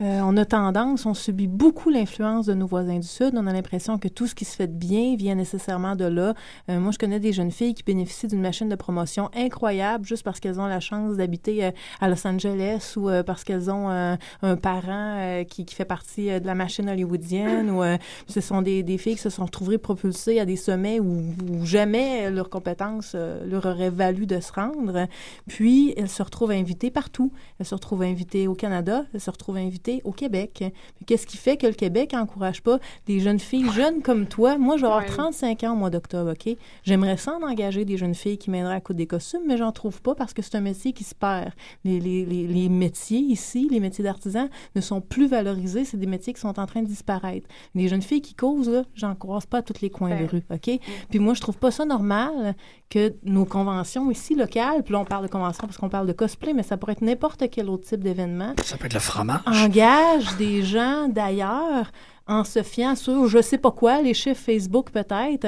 Euh, 0.02 0.22
on 0.24 0.36
a 0.38 0.46
tendance, 0.46 1.06
on 1.06 1.14
subit 1.14 1.48
beaucoup 1.48 1.92
l'influence 1.92 2.48
de 2.48 2.56
nos 2.56 2.66
voisins 2.66 2.98
du 2.98 3.08
Sud. 3.08 3.34
On 3.36 3.46
a 3.46 3.54
l'impression 3.54 4.00
que 4.00 4.08
tout 4.08 4.26
ce 4.26 4.34
qui 4.34 4.44
se 4.44 4.56
fait 4.56 4.68
de 4.68 4.74
bien 4.74 5.16
vient 5.16 5.36
nécessairement 5.36 5.96
de 5.96 6.06
là. 6.06 6.34
Euh, 6.70 6.80
moi, 6.80 6.92
je 6.92 6.98
connais 6.98 7.20
des 7.20 7.32
jeunes 7.32 7.52
filles 7.52 7.76
qui 7.76 7.84
bénéficient 7.84 8.28
d'une 8.28 8.42
machine 8.42 8.68
de 8.70 8.76
promotion 8.76 9.30
incroyable 9.36 10.04
juste 10.04 10.24
parce 10.24 10.40
qu'elles 10.40 10.60
ont 10.60 10.66
la 10.66 10.80
chance 10.80 11.16
d'habiter 11.18 11.66
euh, 11.66 11.72
à 12.02 12.10
Los 12.10 12.26
Angeles 12.28 12.94
ou 12.98 13.08
euh, 13.08 13.22
parce 13.22 13.44
qu'elles 13.44 13.70
ont 13.70 13.92
euh, 13.92 14.16
un 14.42 14.56
parent 14.56 15.18
euh, 15.20 15.44
qui, 15.44 15.66
fait 15.70 15.86
partie 15.86 16.32
euh, 16.32 16.40
de 16.40 16.48
la 16.48 16.56
machine 16.56 16.90
hollywoodienne 16.90 17.70
ou 17.70 17.84
euh, 17.84 17.98
ce 18.28 18.42
sont 18.42 18.64
des, 18.64 18.84
filles 18.98 19.16
qui 19.16 19.22
se 19.22 19.30
sont 19.30 19.46
retrouvées 19.46 19.78
propulsées 19.78 20.40
à 20.40 20.46
des 20.46 20.56
sommets 20.56 21.00
où, 21.00 21.22
où 21.50 21.66
jamais 21.66 22.32
leurs 22.32 22.50
compétences 22.50 23.14
euh, 23.16 23.46
leur 23.46 23.68
auraient 23.68 23.92
valu 23.92 24.26
de 24.26 24.40
se 24.40 24.52
rendre. 24.52 25.08
Puis, 25.48 25.94
elles 25.98 26.10
se 26.10 26.24
retrouvent 26.24 26.52
invitées 26.52 26.90
partout. 26.90 27.32
Elles 27.60 27.66
se 27.66 27.76
retrouvent 27.76 28.02
invitées 28.02 28.48
au 28.48 28.56
Canada, 28.56 29.06
elles 29.14 29.22
se 29.22 29.30
retrouvent 29.30 29.58
invitées 29.58 29.83
au 30.04 30.12
Québec. 30.12 30.64
Qu'est-ce 31.06 31.28
qui 31.28 31.38
fait 31.38 31.58
que 31.58 31.68
le 31.68 31.74
Québec 31.74 32.14
n'encourage 32.14 32.62
pas 32.62 32.80
des 33.06 33.20
jeunes 33.20 33.40
filles 33.40 33.70
jeunes 33.72 34.02
comme 34.02 34.28
toi? 34.28 34.58
Moi, 34.58 34.78
je 34.78 34.82
vais 34.82 34.88
avoir 34.88 35.04
Ouais. 35.04 35.10
35 35.10 35.64
ans 35.64 35.74
au 35.74 35.76
mois 35.76 35.90
d'octobre, 35.90 36.32
OK? 36.32 36.56
J'aimerais 36.84 37.18
ça 37.18 37.34
en 37.42 37.46
engager 37.48 37.84
des 37.86 37.98
jeunes 37.98 38.16
filles 38.16 38.38
qui 38.38 38.50
m'aideraient 38.50 38.76
à 38.76 38.82
coudre 38.82 38.98
des 38.98 39.08
costumes, 39.08 39.42
mais 39.48 39.58
j'en 39.58 39.72
trouve 39.72 40.02
pas 40.02 40.16
parce 40.16 40.34
que 40.34 40.42
c'est 40.42 40.56
un 40.56 40.62
métier 40.62 40.94
qui 40.94 41.04
se 41.04 41.16
perd. 41.16 41.52
Les, 41.84 42.00
les, 42.00 42.26
les, 42.26 42.48
les 42.48 42.70
métiers 42.70 43.20
ici, 43.20 43.68
les 43.70 43.80
métiers 43.80 44.04
d'artisans, 44.04 44.50
ne 44.76 44.82
sont 44.82 45.02
plus 45.02 45.28
valorisés. 45.28 45.86
C'est 45.86 45.98
des 45.98 46.06
métiers 46.08 46.34
qui 46.34 46.40
sont 46.42 46.60
en 46.60 46.66
train 46.66 46.82
de 46.82 46.88
disparaître. 46.88 47.48
Les 47.76 47.88
jeunes 47.88 48.02
filles 48.02 48.22
qui 48.22 48.34
causent, 48.34 48.70
là, 48.70 48.84
j'en 48.96 49.16
croise 49.16 49.46
pas 49.46 49.58
à 49.60 49.62
tous 49.62 49.82
les 49.82 49.90
coins 49.90 50.10
de 50.12 50.24
Ouais. 50.24 50.26
rue, 50.28 50.44
OK? 50.52 50.80
Puis 51.10 51.20
moi, 51.20 51.34
je 51.34 51.42
trouve 51.42 51.58
pas 51.58 51.72
ça 51.72 51.86
normal 51.86 52.56
que 52.90 53.14
nos 53.24 53.46
conventions 53.46 54.12
ici 54.12 54.36
locales, 54.36 54.84
puis 54.84 54.94
là, 54.94 55.00
on 55.00 55.06
parle 55.06 55.26
de 55.26 55.32
conventions 55.32 55.66
parce 55.68 55.78
qu'on 55.78 55.90
parle 55.90 56.08
de 56.08 56.14
cosplay, 56.14 56.54
mais 56.54 56.64
ça 56.64 56.78
pourrait 56.78 56.92
être 56.94 57.02
n'importe 57.02 57.50
quel 57.50 57.70
autre 57.70 57.88
type 57.88 58.02
d'événement, 58.02 58.54
Ça 58.64 58.78
peut 58.78 58.86
être 58.86 58.94
le 58.94 59.00
fromage. 59.00 59.42
Engage 59.82 60.36
des 60.38 60.64
gens 60.64 61.08
d'ailleurs 61.10 61.92
en 62.28 62.44
se 62.44 62.62
fiant 62.64 62.96
sur 62.96 63.28
je 63.28 63.42
sais 63.42 63.58
pas 63.58 63.72
quoi, 63.72 64.02
les 64.02 64.14
chiffres 64.14 64.42
Facebook 64.42 64.92
peut-être. 64.92 65.48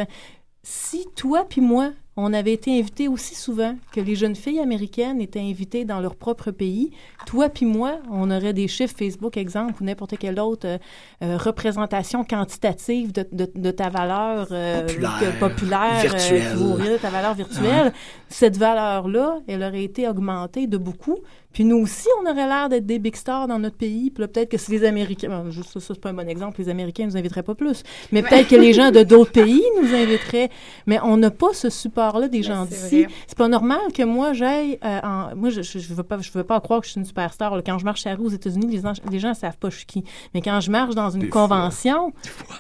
Si 0.63 1.05
toi 1.15 1.45
puis 1.47 1.61
moi, 1.61 1.91
on 2.17 2.32
avait 2.34 2.53
été 2.53 2.80
invités 2.80 3.07
aussi 3.09 3.36
souvent 3.36 3.76
que 3.91 3.99
les 3.99 4.15
jeunes 4.15 4.36
filles 4.38 4.59
américaines 4.61 5.19
étaient 5.21 5.41
invitées 5.41 5.84
dans 5.86 5.99
leur 5.99 6.15
propre 6.15 6.49
pays, 6.49 6.91
toi 7.28 7.49
puis 7.49 7.65
moi, 7.65 7.97
on 8.09 8.32
aurait 8.32 8.53
des 8.53 8.67
chiffres 8.67 8.95
Facebook, 8.97 9.38
exemple, 9.38 9.84
ou 9.84 9.86
n'importe 9.86 10.17
quelle 10.17 10.39
autre 10.39 10.65
euh, 10.65 10.78
euh, 11.23 11.38
représentation 11.38 12.23
quantitative 12.23 13.11
de, 13.11 13.28
de- 13.32 13.51
de 13.53 13.71
ta 13.71 13.89
valeur 13.89 14.47
euh, 14.51 14.82
Populaire, 14.88 15.19
que- 15.19 15.39
populaire, 15.39 15.99
euh, 15.99 16.01
virtuelle. 16.07 16.99
ta 17.01 17.09
valeur 17.09 17.34
virtuelle. 17.36 17.93
Cette 18.30 18.57
valeur-là, 18.57 19.39
elle 19.47 19.61
aurait 19.63 19.84
été 19.84 20.07
augmentée 20.07 20.67
de 20.67 20.78
beaucoup. 20.78 21.19
Puis 21.56 21.64
nous 21.64 21.78
aussi, 21.78 22.10
on 22.22 22.30
aurait 22.30 22.47
l'air 22.49 22.68
d'être 22.68 22.86
des 22.86 22.99
big 22.99 23.16
stars 23.16 23.47
dans 23.47 23.60
notre 23.60 23.78
pays. 23.78 24.12
Puis 24.12 24.20
là, 24.20 24.28
peut-être 24.28 24.49
que 24.51 24.58
si 24.58 24.72
les 24.72 24.84
Américains... 24.84 25.30
bon, 25.30 25.51
juste 25.51 25.70
ça, 25.70 25.80
ça, 25.80 25.93
c'est 25.93 26.01
pas 26.01 26.10
un 26.10 26.14
bon 26.14 26.28
exemple. 26.28 26.60
Les 26.60 26.68
Américains 26.68 27.06
nous 27.06 27.16
inviteraient 27.16 27.43
pas 27.43 27.56
plus. 27.56 27.82
Mais 28.12 28.24
peut-être 28.24 28.49
que 28.49 28.58
les 28.58 28.74
gens 28.74 28.91
de 28.91 29.03
d'autres 29.03 29.32
pays 29.32 29.64
nous 29.82 29.95
inviteraient. 29.95 30.49
Mais 30.86 30.99
on 31.01 31.16
n'a 31.16 31.32
pas 31.32 31.53
ce 31.53 31.70
support-là 31.70 32.28
des 32.28 32.43
gens 32.43 32.68
c'est 32.70 32.76
d'ici. 32.76 33.08
C'est 33.26 33.38
pas 33.38 33.47
normal 33.47 33.80
que 33.93 34.03
moi, 34.03 34.34
j'aille... 34.34 34.78
euh, 34.84 34.99
en... 35.01 35.34
Moi, 35.38 35.49
je, 35.49 35.62
je, 35.62 35.80
je 35.80 35.93
veux 35.93 36.03
pas, 36.03 36.20
je 36.20 36.30
veux 36.34 36.43
pas 36.43 36.60
croire 36.60 36.82
que 36.82 36.88
je 36.88 36.91
suis 36.91 36.99
une 36.99 37.06
superstar. 37.06 37.56
là. 37.56 37.62
Quand 37.66 37.78
je 37.78 37.86
marche 37.86 38.06
à 38.06 38.10
la 38.10 38.16
rue 38.18 38.26
aux 38.26 38.30
États-Unis, 38.30 38.68
les 38.70 38.82
gens, 38.82 38.91
les 39.10 39.20
gens 39.20 39.34
savent 39.34 39.58
pas 39.58 39.70
je 39.70 39.78
suis 39.78 39.86
qui. 39.86 40.03
Mais 40.34 40.41
quand 40.41 40.60
je 40.60 40.70
marche 40.70 40.93
dans 40.93 41.10
une 41.10 41.22
Des 41.22 41.28
fois. 41.30 41.47
convention... 41.47 42.12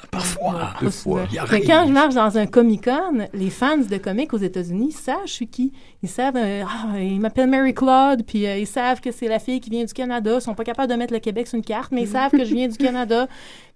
Parfois. 0.09 0.71
Fois. 0.79 0.91
souvent. 0.91 1.25
Y 1.33 1.39
a 1.39 1.45
Mais 1.51 1.59
quand 1.63 1.83
je 1.85 1.91
marche 1.91 2.15
dans 2.15 2.37
un 2.37 2.45
Comic-Con, 2.45 3.27
les 3.33 3.49
fans 3.49 3.75
de 3.77 3.97
comics 3.97 4.33
aux 4.33 4.37
États-Unis 4.37 4.93
savent 4.93 5.17
je 5.25 5.31
suis 5.33 5.47
qui. 5.47 5.73
Ils 6.01 6.07
savent, 6.07 6.37
euh, 6.37 6.63
ah, 6.65 6.97
il 6.99 7.19
m'appelle 7.19 7.49
Mary 7.49 7.73
Claude, 7.73 8.23
puis 8.25 8.47
euh, 8.47 8.57
ils 8.57 8.67
savent 8.67 8.84
que 8.93 9.11
c'est 9.11 9.27
la 9.27 9.39
fille 9.39 9.59
qui 9.59 9.69
vient 9.69 9.83
du 9.83 9.93
Canada. 9.93 10.35
Ils 10.35 10.41
sont 10.41 10.55
pas 10.55 10.63
capables 10.63 10.91
de 10.91 10.97
mettre 10.97 11.13
le 11.13 11.19
Québec 11.19 11.47
sur 11.47 11.57
une 11.57 11.63
carte, 11.63 11.91
mais 11.91 12.01
ils 12.01 12.07
savent 12.09 12.31
que 12.31 12.45
je 12.45 12.53
viens 12.53 12.67
du 12.67 12.77
Canada. 12.77 13.27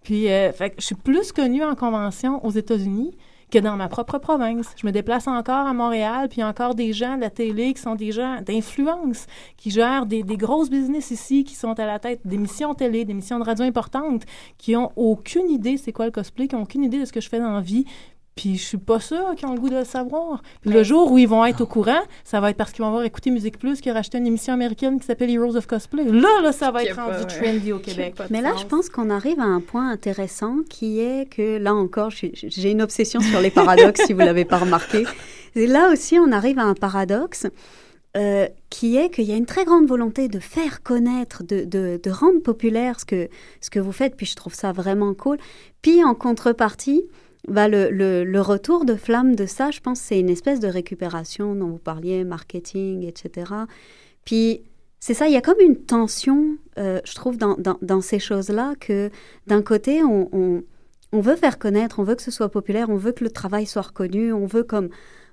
Puis, 0.04 0.30
euh, 0.30 0.52
fait 0.52 0.74
je 0.78 0.86
suis 0.86 0.96
plus 0.96 1.32
connue 1.32 1.64
en 1.64 1.76
convention 1.76 2.44
aux 2.46 2.52
États-Unis 2.52 3.18
que 3.52 3.60
dans 3.60 3.76
ma 3.76 3.88
propre 3.88 4.20
province. 4.20 4.68
Je 4.80 4.86
me 4.86 4.92
déplace 4.92 5.28
encore 5.28 5.68
à 5.68 5.74
Montréal, 5.74 6.30
puis 6.30 6.44
encore 6.44 6.76
des 6.76 6.94
gens 6.94 7.16
de 7.16 7.22
la 7.22 7.30
télé 7.30 7.74
qui 7.74 7.82
sont 7.82 7.96
des 7.96 8.12
gens 8.12 8.42
d'influence, 8.42 9.26
qui 9.58 9.72
gèrent 9.72 10.06
des, 10.06 10.24
des 10.24 10.38
grosses 10.38 10.70
business 10.70 11.12
ici, 11.12 11.44
qui 11.44 11.56
sont 11.56 11.80
à 11.80 11.86
la 11.86 12.00
tête 12.00 12.22
d'émissions 12.26 12.76
télé, 12.76 13.06
d'émissions 13.06 13.40
de 13.40 13.44
radio 13.44 13.66
importantes, 13.66 14.24
qui 14.58 14.76
ont 14.76 14.92
aucune 14.96 15.50
idée 15.50 15.78
c'est 15.78 15.92
quoi 15.92 16.06
le 16.06 16.12
cosplay, 16.12 16.48
qui 16.48 16.56
ont 16.56 16.64
aucune 16.64 16.84
idée 16.84 17.00
de 17.00 17.06
ce 17.06 17.12
que 17.12 17.22
je 17.22 17.30
fais 17.30 17.40
dans 17.40 17.52
la 17.52 17.62
vie. 17.62 17.86
Puis 18.40 18.56
je 18.58 18.64
suis 18.64 18.78
pas 18.78 19.02
sûre 19.02 19.36
qu'ils 19.36 19.50
ont 19.50 19.54
le 19.54 19.60
goût 19.60 19.68
de 19.70 19.76
le 19.80 19.84
savoir. 19.84 20.42
Puis 20.62 20.70
le 20.72 20.82
jour 20.82 21.12
où 21.12 21.18
ils 21.18 21.28
vont 21.28 21.44
être 21.44 21.60
au 21.60 21.66
courant, 21.66 22.00
ça 22.24 22.40
va 22.40 22.52
être 22.52 22.56
parce 22.56 22.72
qu'ils 22.72 22.84
vont 22.84 22.88
avoir 22.88 23.04
écouté 23.04 23.32
Musique 23.32 23.60
Plus, 23.60 23.82
qui 23.82 23.90
a 23.90 23.94
racheté 23.94 24.18
une 24.18 24.28
émission 24.28 24.54
américaine 24.54 24.98
qui 24.98 25.06
s'appelle 25.06 25.30
Heroes 25.30 25.58
of 25.58 25.68
Cosplay. 25.68 26.06
Là, 26.06 26.42
là, 26.42 26.54
ça 26.54 26.72
va 26.72 26.86
être 26.86 26.96
rendu 26.96 27.18
pas- 27.18 27.26
trendy 27.26 27.74
au 27.74 27.80
Québec. 27.80 28.16
Mais 28.30 28.40
là, 28.42 28.54
sens. 28.54 28.62
je 28.62 28.66
pense 28.68 28.90
qu'on 28.90 29.10
arrive 29.10 29.42
à 29.42 29.44
un 29.44 29.60
point 29.60 29.90
intéressant 29.90 30.56
qui 30.70 31.02
est 31.02 31.30
que, 31.30 31.58
là 31.58 31.74
encore, 31.76 32.12
j'ai 32.12 32.72
une 32.72 32.82
obsession 32.82 33.20
sur 33.20 33.42
les 33.42 33.52
paradoxes, 33.52 34.06
si 34.06 34.14
vous 34.14 34.20
l'avez 34.20 34.46
pas 34.46 34.60
remarqué. 34.60 35.06
Et 35.56 35.68
là 35.68 35.90
aussi, 35.92 36.18
on 36.18 36.32
arrive 36.32 36.60
à 36.60 36.64
un 36.64 36.76
paradoxe 36.76 37.46
euh, 38.16 38.48
qui 38.70 38.96
est 38.96 39.10
qu'il 39.10 39.26
y 39.26 39.34
a 39.34 39.36
une 39.36 39.46
très 39.46 39.66
grande 39.66 39.86
volonté 39.86 40.30
de 40.30 40.40
faire 40.40 40.82
connaître, 40.82 41.44
de, 41.44 41.66
de, 41.66 42.00
de 42.02 42.10
rendre 42.10 42.40
populaire 42.42 43.02
ce 43.02 43.06
que, 43.06 43.28
ce 43.60 43.70
que 43.70 43.80
vous 43.82 43.92
faites, 43.92 44.16
puis 44.16 44.26
je 44.26 44.36
trouve 44.38 44.54
ça 44.54 44.72
vraiment 44.72 45.14
cool. 45.14 45.38
Puis 45.82 46.04
en 46.06 46.16
contrepartie, 46.16 47.04
bah, 47.48 47.68
le, 47.68 47.90
le, 47.90 48.24
le 48.24 48.42
retour 48.42 48.86
de 48.86 48.96
flamme 48.96 49.36
de 49.36 49.46
ça, 49.46 49.72
je 49.72 49.80
pense, 49.80 50.00
c'est 50.00 50.20
une 50.20 50.30
espèce 50.30 50.60
de 50.60 50.68
récupération 50.68 51.56
dont 51.56 51.68
vous 51.70 51.78
parliez, 51.78 52.24
marketing, 52.24 53.06
etc. 53.06 53.52
Puis 54.26 54.62
c'est 55.00 55.14
ça, 55.14 55.28
il 55.28 55.34
y 55.34 55.38
a 55.38 55.42
comme 55.42 55.60
une 55.62 55.78
tension, 55.78 56.58
euh, 56.78 57.00
je 57.06 57.16
trouve, 57.16 57.38
dans, 57.38 57.56
dans, 57.58 57.78
dans 57.82 58.02
ces 58.02 58.20
choses-là, 58.20 58.74
que 58.80 59.10
d'un 59.48 59.62
côté, 59.62 60.04
on, 60.04 60.30
on, 60.34 60.64
on 61.14 61.22
veut 61.22 61.38
faire 61.38 61.58
connaître, 61.58 62.00
on 62.00 62.04
veut 62.04 62.16
que 62.16 62.22
ce 62.22 62.32
soit 62.32 62.50
populaire, 62.50 62.90
on 62.90 62.98
veut 62.98 63.14
que 63.14 63.24
le 63.24 63.30
travail 63.30 63.66
soit 63.66 63.84
reconnu, 63.84 64.34
on 64.34 64.46
veut 64.46 64.64
comme 64.64 64.90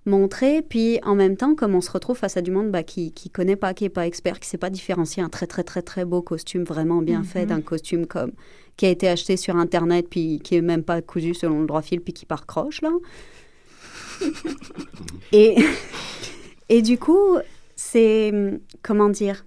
montrer, 0.07 0.63
puis 0.63 1.01
en 1.03 1.17
même 1.17 1.37
temps, 1.37 1.57
comme 1.57 1.75
on 1.75 1.81
se 1.81 1.91
retrouve 1.91 2.17
face 2.17 2.37
à 2.37 2.43
du 2.43 2.53
monde 2.53 2.71
bah, 2.71 2.85
qui 2.85 3.11
qui 3.13 3.29
connaît 3.29 3.57
pas, 3.57 3.75
qui 3.75 3.85
est 3.85 3.91
pas 3.91 4.07
expert, 4.07 4.39
qui 4.39 4.49
sait 4.49 4.57
pas 4.57 4.71
différencier 4.71 5.21
un 5.21 5.29
très 5.29 5.49
très 5.49 5.65
très 5.65 5.83
très 5.83 6.05
beau 6.05 6.23
costume 6.23 6.63
vraiment 6.63 7.03
bien 7.03 7.25
fait 7.25 7.45
d'un 7.45 7.61
costume 7.61 8.07
comme 8.07 8.31
qui 8.77 8.87
a 8.87 8.91
été 8.91 9.09
acheté 9.09 9.37
sur 9.37 9.57
internet 9.57 10.07
puis 10.11 10.41
qui 10.43 10.57
est 10.57 10.63
même 10.63 10.83
pas 10.85 11.01
cousu 11.03 11.35
selon 11.35 11.61
le 11.61 11.67
droit 11.67 11.83
fil 11.83 12.01
puis 12.01 12.13
qui 12.13 12.27
part 12.27 12.47
croche 12.47 12.83
là. 12.83 12.91
et 15.33 15.57
et 16.69 16.83
du 16.83 16.99
coup, 16.99 17.37
c'est 17.77 18.33
comment 18.83 19.09
dire 19.09 19.47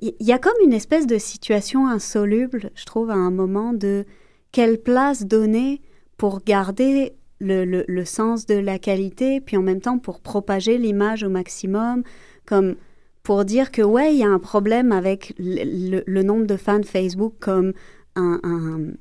il 0.00 0.14
y, 0.20 0.26
y 0.26 0.32
a 0.32 0.38
comme 0.38 0.52
une 0.62 0.72
espèce 0.72 1.06
de 1.06 1.18
situation 1.18 1.88
insoluble, 1.88 2.70
je 2.76 2.84
trouve, 2.84 3.10
à 3.10 3.14
un 3.14 3.30
moment 3.32 3.72
de 3.72 4.04
quelle 4.52 4.78
place 4.80 5.24
donner 5.24 5.80
pour 6.18 6.40
garder 6.44 7.14
le, 7.40 7.64
le, 7.64 7.84
le 7.88 8.04
sens 8.04 8.46
de 8.46 8.54
la 8.54 8.78
qualité, 8.78 9.40
puis 9.40 9.56
en 9.56 9.62
même 9.62 9.80
temps 9.80 9.98
pour 9.98 10.20
propager 10.20 10.78
l'image 10.78 11.24
au 11.24 11.28
maximum, 11.30 12.02
comme 12.46 12.76
pour 13.24 13.44
dire 13.44 13.72
que 13.72 13.82
ouais, 13.82 14.14
il 14.14 14.18
y 14.18 14.22
a 14.24 14.28
un 14.28 14.38
problème 14.38 14.92
avec 14.92 15.34
le, 15.38 15.64
le- 15.90 16.04
le 16.06 16.22
nombre 16.22 16.46
de 16.46 16.56
fans 16.56 16.82
Facebook 16.84 17.34
comme 17.40 17.72
un, 18.18 18.40
un- 18.42 18.92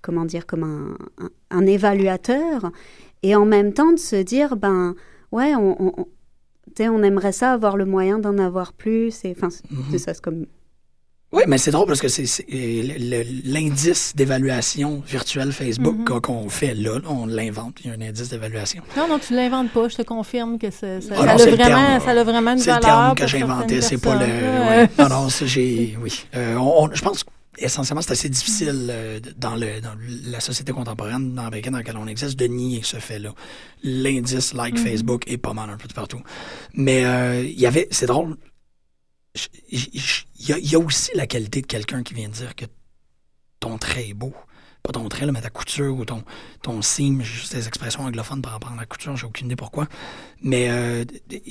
comment 0.00 0.24
dire, 0.24 0.46
comme 0.46 0.62
un, 0.64 0.96
un, 1.24 1.30
un 1.50 1.66
évaluateur, 1.66 2.70
et 3.22 3.34
en 3.36 3.44
même 3.44 3.72
temps 3.72 3.92
de 3.92 3.98
se 3.98 4.16
dire 4.16 4.56
ben 4.56 4.94
ouais, 5.32 5.54
on, 5.54 5.80
on, 5.82 5.92
on- 5.96 6.06
tu 6.74 6.84
sais, 6.84 6.88
on 6.88 7.02
aimerait 7.02 7.32
ça 7.32 7.52
avoir 7.52 7.76
le 7.76 7.84
moyen 7.84 8.18
d'en 8.18 8.38
avoir 8.38 8.72
plus, 8.72 9.24
et 9.24 9.34
enfin 9.36 9.50
c'est 9.50 9.64
c'est 9.90 9.98
ça, 9.98 10.14
c'est 10.14 10.22
comme 10.22 10.46
Oui, 11.32 11.42
mais 11.48 11.56
c'est 11.58 11.70
drôle 11.70 11.86
parce 11.86 12.00
que 12.00 12.08
c'est 12.08 12.24
euh, 12.52 13.22
l'indice 13.44 14.14
d'évaluation 14.14 15.02
virtuelle 15.06 15.52
Facebook 15.52 15.96
Mhm. 15.98 16.04
qu'on- 16.04 16.20
qu'on 16.20 16.48
fait 16.48 16.74
là, 16.74 16.98
là, 16.98 17.08
on 17.10 17.26
l'invente, 17.26 17.76
il 17.80 17.86
y 17.88 17.90
a 17.90 17.94
un 17.96 18.00
indice 18.08 18.28
d'évaluation. 18.28 18.82
Non, 18.96 19.06
non, 19.08 19.18
tu 19.18 19.34
l'inventes 19.34 19.70
pas. 19.72 19.88
Je 19.88 19.96
te 19.96 20.02
confirme 20.02 20.58
que 20.58 20.70
ça, 20.70 21.00
ça, 21.00 21.14
Ah 21.14 21.16
ça 21.20 21.24
non, 21.26 21.32
a, 21.32 21.38
c'est 21.38 21.50
le 21.50 21.56
vraiment, 21.56 21.76
terme. 21.86 22.00
ça 22.04 22.10
a 22.10 22.24
vraiment 22.24 22.52
une 22.52 22.58
C'est 22.58 22.70
le 22.70 22.80
valeur. 22.80 22.90
terme 22.90 23.14
que 23.14 23.20
pour 23.20 23.28
j'ai 23.28 23.42
inventé, 23.42 23.80
c'est 23.80 23.98
pas 23.98 24.14
le. 24.14 24.26
ouais. 24.26 24.88
Non, 24.98 25.08
non, 25.08 25.28
j'ai. 25.28 25.96
Oui. 26.02 26.24
Euh, 26.36 26.56
on- 26.56 26.84
on- 26.84 26.92
je 26.94 27.02
pense 27.02 27.24
essentiellement, 27.58 28.02
c'est 28.02 28.12
assez 28.12 28.28
difficile 28.28 28.88
euh, 28.90 29.20
dans, 29.36 29.54
le, 29.56 29.80
dans 29.80 29.94
la 30.26 30.40
société 30.40 30.72
contemporaine 30.72 31.38
américaine 31.38 31.72
dans 31.72 31.78
laquelle 31.78 31.96
on 31.96 32.06
existe 32.06 32.38
de 32.38 32.46
nier 32.46 32.80
ce 32.82 32.98
fait-là. 32.98 33.34
L'indice 33.82 34.54
like 34.54 34.78
Mhm. 34.78 34.84
Facebook 34.84 35.24
est 35.28 35.38
pas 35.38 35.52
mal 35.52 35.70
un 35.70 35.76
peu 35.76 35.88
de 35.88 35.92
partout. 35.92 36.22
Mais 36.74 37.04
euh, 37.04 37.42
il 37.44 37.58
y 37.60 37.66
avait. 37.66 37.88
C'est 37.90 38.06
drôle. 38.06 38.36
Il 39.70 40.02
y, 40.38 40.70
y 40.70 40.74
a 40.74 40.78
aussi 40.78 41.10
la 41.14 41.26
qualité 41.26 41.62
de 41.62 41.66
quelqu'un 41.66 42.02
qui 42.02 42.14
vient 42.14 42.28
dire 42.28 42.54
que 42.54 42.66
ton 43.60 43.78
trait 43.78 44.08
est 44.10 44.14
beau. 44.14 44.34
Pas 44.82 44.92
ton 44.92 45.08
trait, 45.08 45.26
là, 45.26 45.32
mais 45.32 45.40
ta 45.40 45.50
couture 45.50 45.96
ou 45.96 46.04
ton, 46.04 46.22
ton 46.62 46.82
seam, 46.82 47.20
j'ai 47.22 47.32
juste 47.40 47.54
des 47.54 47.68
expressions 47.68 48.02
anglophones 48.02 48.42
par 48.42 48.52
rapport 48.52 48.72
à 48.72 48.76
la 48.76 48.84
couture, 48.86 49.16
j'ai 49.16 49.26
aucune 49.26 49.46
idée 49.46 49.54
pourquoi. 49.56 49.86
Mais 50.42 50.68
euh, 50.70 51.04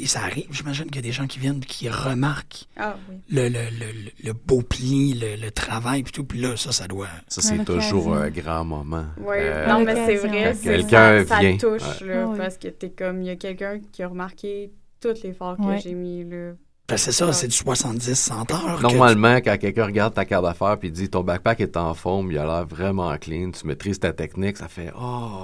ça 0.05 0.21
arrive, 0.23 0.47
j'imagine 0.51 0.85
qu'il 0.87 0.97
y 0.97 0.99
a 0.99 1.01
des 1.01 1.13
gens 1.13 1.27
qui 1.27 1.39
viennent 1.39 1.61
qui 1.61 1.87
remarquent 1.89 2.65
Ah 2.75 2.97
oui. 3.09 3.15
le, 3.29 3.47
le, 3.47 3.69
le, 3.79 4.11
le 4.23 4.33
beau 4.33 4.61
pli, 4.61 5.13
le, 5.13 5.37
le 5.41 5.51
travail, 5.51 6.03
puis 6.03 6.11
tout, 6.11 6.25
puis 6.25 6.41
là, 6.41 6.57
ça, 6.57 6.71
ça 6.73 6.87
doit... 6.87 7.07
Ça, 7.29 7.41
c'est 7.41 7.63
toujours 7.63 8.13
un 8.15 8.29
grand 8.29 8.65
moment. 8.65 9.05
Oui, 9.17 9.37
Euh, 9.39 9.67
non, 9.67 9.83
mais 9.85 9.95
c'est 9.95 10.17
vrai, 10.17 10.53
quelqu'un 10.61 11.23
ça, 11.23 11.35
ça 11.35 11.39
vient, 11.39 11.57
touche, 11.57 12.01
ouais. 12.01 12.07
là, 12.07 12.27
oui. 12.27 12.37
parce 12.37 12.57
que 12.57 12.67
t'es 12.67 12.89
comme, 12.89 13.21
il 13.21 13.27
y 13.27 13.31
a 13.31 13.37
quelqu'un 13.37 13.79
qui 13.93 14.03
a 14.03 14.09
remarqué 14.09 14.71
tous 14.99 15.23
les 15.23 15.29
efforts 15.29 15.55
que 15.57 15.77
j'ai 15.81 15.93
mis, 15.93 16.23
là. 16.25 16.51
Ben, 16.91 16.97
c'est 16.97 17.11
ça, 17.13 17.31
c'est 17.31 17.47
du 17.47 17.55
70-100 17.55 18.51
heures. 18.51 18.77
que- 18.77 18.81
Normalement, 18.83 19.35
quand 19.37 19.57
quelqu'un 19.57 19.85
regarde 19.85 20.13
ta 20.13 20.25
carte 20.25 20.43
d'affaires 20.43 20.77
puis 20.77 20.91
dit 20.91 21.09
ton 21.09 21.21
backpack 21.23 21.61
est 21.61 21.77
en 21.77 21.93
forme, 21.93 22.31
il 22.31 22.37
a 22.37 22.45
l'air 22.45 22.65
vraiment 22.67 23.15
clean, 23.17 23.51
tu 23.51 23.65
maîtrises 23.65 23.99
ta 23.99 24.11
technique, 24.11 24.57
ça 24.57 24.67
fait 24.67 24.91
oh, 24.99 25.43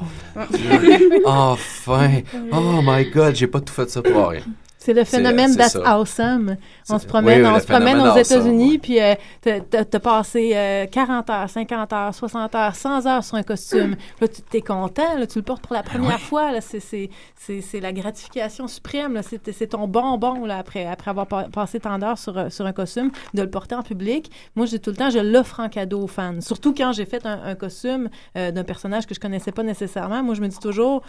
Dieu, 0.51 1.21
enfin, 1.25 2.19
oh 2.51 2.81
my 2.83 3.09
god, 3.11 3.33
j'ai 3.35 3.47
pas 3.47 3.61
tout 3.61 3.73
fait 3.73 3.89
ça 3.89 4.01
pour 4.01 4.27
rien. 4.27 4.41
C'est 4.87 4.93
le 4.93 5.03
C'est- 5.03 5.17
phénomène 5.17 5.53
That's 5.53 5.73
ça. 5.73 5.81
Awesome. 5.85 6.55
On 6.89 6.97
se 6.97 7.05
promène, 7.05 7.41
oui, 7.41 7.47
on 7.53 7.59
se 7.59 7.65
promène 7.65 7.99
aux 7.99 8.15
États-Unis, 8.15 8.77
puis 8.77 9.01
euh, 9.01 9.15
t'as- 9.41 9.99
passé 9.99 10.51
euh, 10.55 10.85
40 10.85 11.29
heures, 11.29 11.49
50 11.49 11.91
heures, 11.91 12.13
60 12.15 12.55
heures, 12.55 12.73
100 12.73 13.05
heures 13.05 13.23
sur 13.25 13.35
un 13.35 13.43
costume. 13.43 13.97
Là, 14.21 14.29
tu 14.29 14.41
t'es 14.43 14.61
content, 14.61 15.17
là, 15.17 15.27
tu 15.27 15.39
le 15.39 15.43
portes 15.43 15.61
pour 15.61 15.73
la 15.75 15.83
première 15.83 16.11
ouais. 16.11 16.17
fois. 16.17 16.53
là, 16.53 16.61
C'est 16.61 16.79
c'est- 16.79 17.09
c'est- 17.35 17.59
c'est 17.59 17.81
la 17.81 17.91
gratification 17.91 18.69
suprême. 18.69 19.15
là, 19.15 19.23
C'est 19.23 19.51
c'est 19.51 19.67
ton 19.67 19.89
bonbon 19.89 20.45
là, 20.45 20.57
après, 20.59 20.85
après 20.85 21.11
avoir 21.11 21.27
pa- 21.27 21.47
passé 21.51 21.81
tant 21.81 21.99
d'heures 21.99 22.17
sur, 22.17 22.37
euh, 22.37 22.49
sur 22.49 22.65
un 22.65 22.71
costume, 22.71 23.11
de 23.33 23.41
le 23.41 23.49
porter 23.49 23.75
en 23.75 23.83
public. 23.83 24.31
Moi, 24.55 24.67
j'ai 24.67 24.79
tout 24.79 24.91
le 24.91 24.95
temps, 24.95 25.09
je 25.09 25.19
l'offre 25.19 25.59
en 25.59 25.67
cadeau 25.67 26.03
aux 26.03 26.07
fans. 26.07 26.39
Surtout 26.39 26.73
quand 26.73 26.93
j'ai 26.93 27.05
fait 27.05 27.25
un, 27.25 27.41
un 27.43 27.55
costume 27.55 28.07
euh, 28.37 28.51
d'un 28.51 28.63
personnage 28.63 29.05
que 29.05 29.13
je 29.13 29.19
connaissais 29.19 29.51
pas 29.51 29.63
nécessairement. 29.63 30.23
Moi, 30.23 30.33
je 30.35 30.39
me 30.41 30.47
dis 30.47 30.59
toujours, 30.59 31.01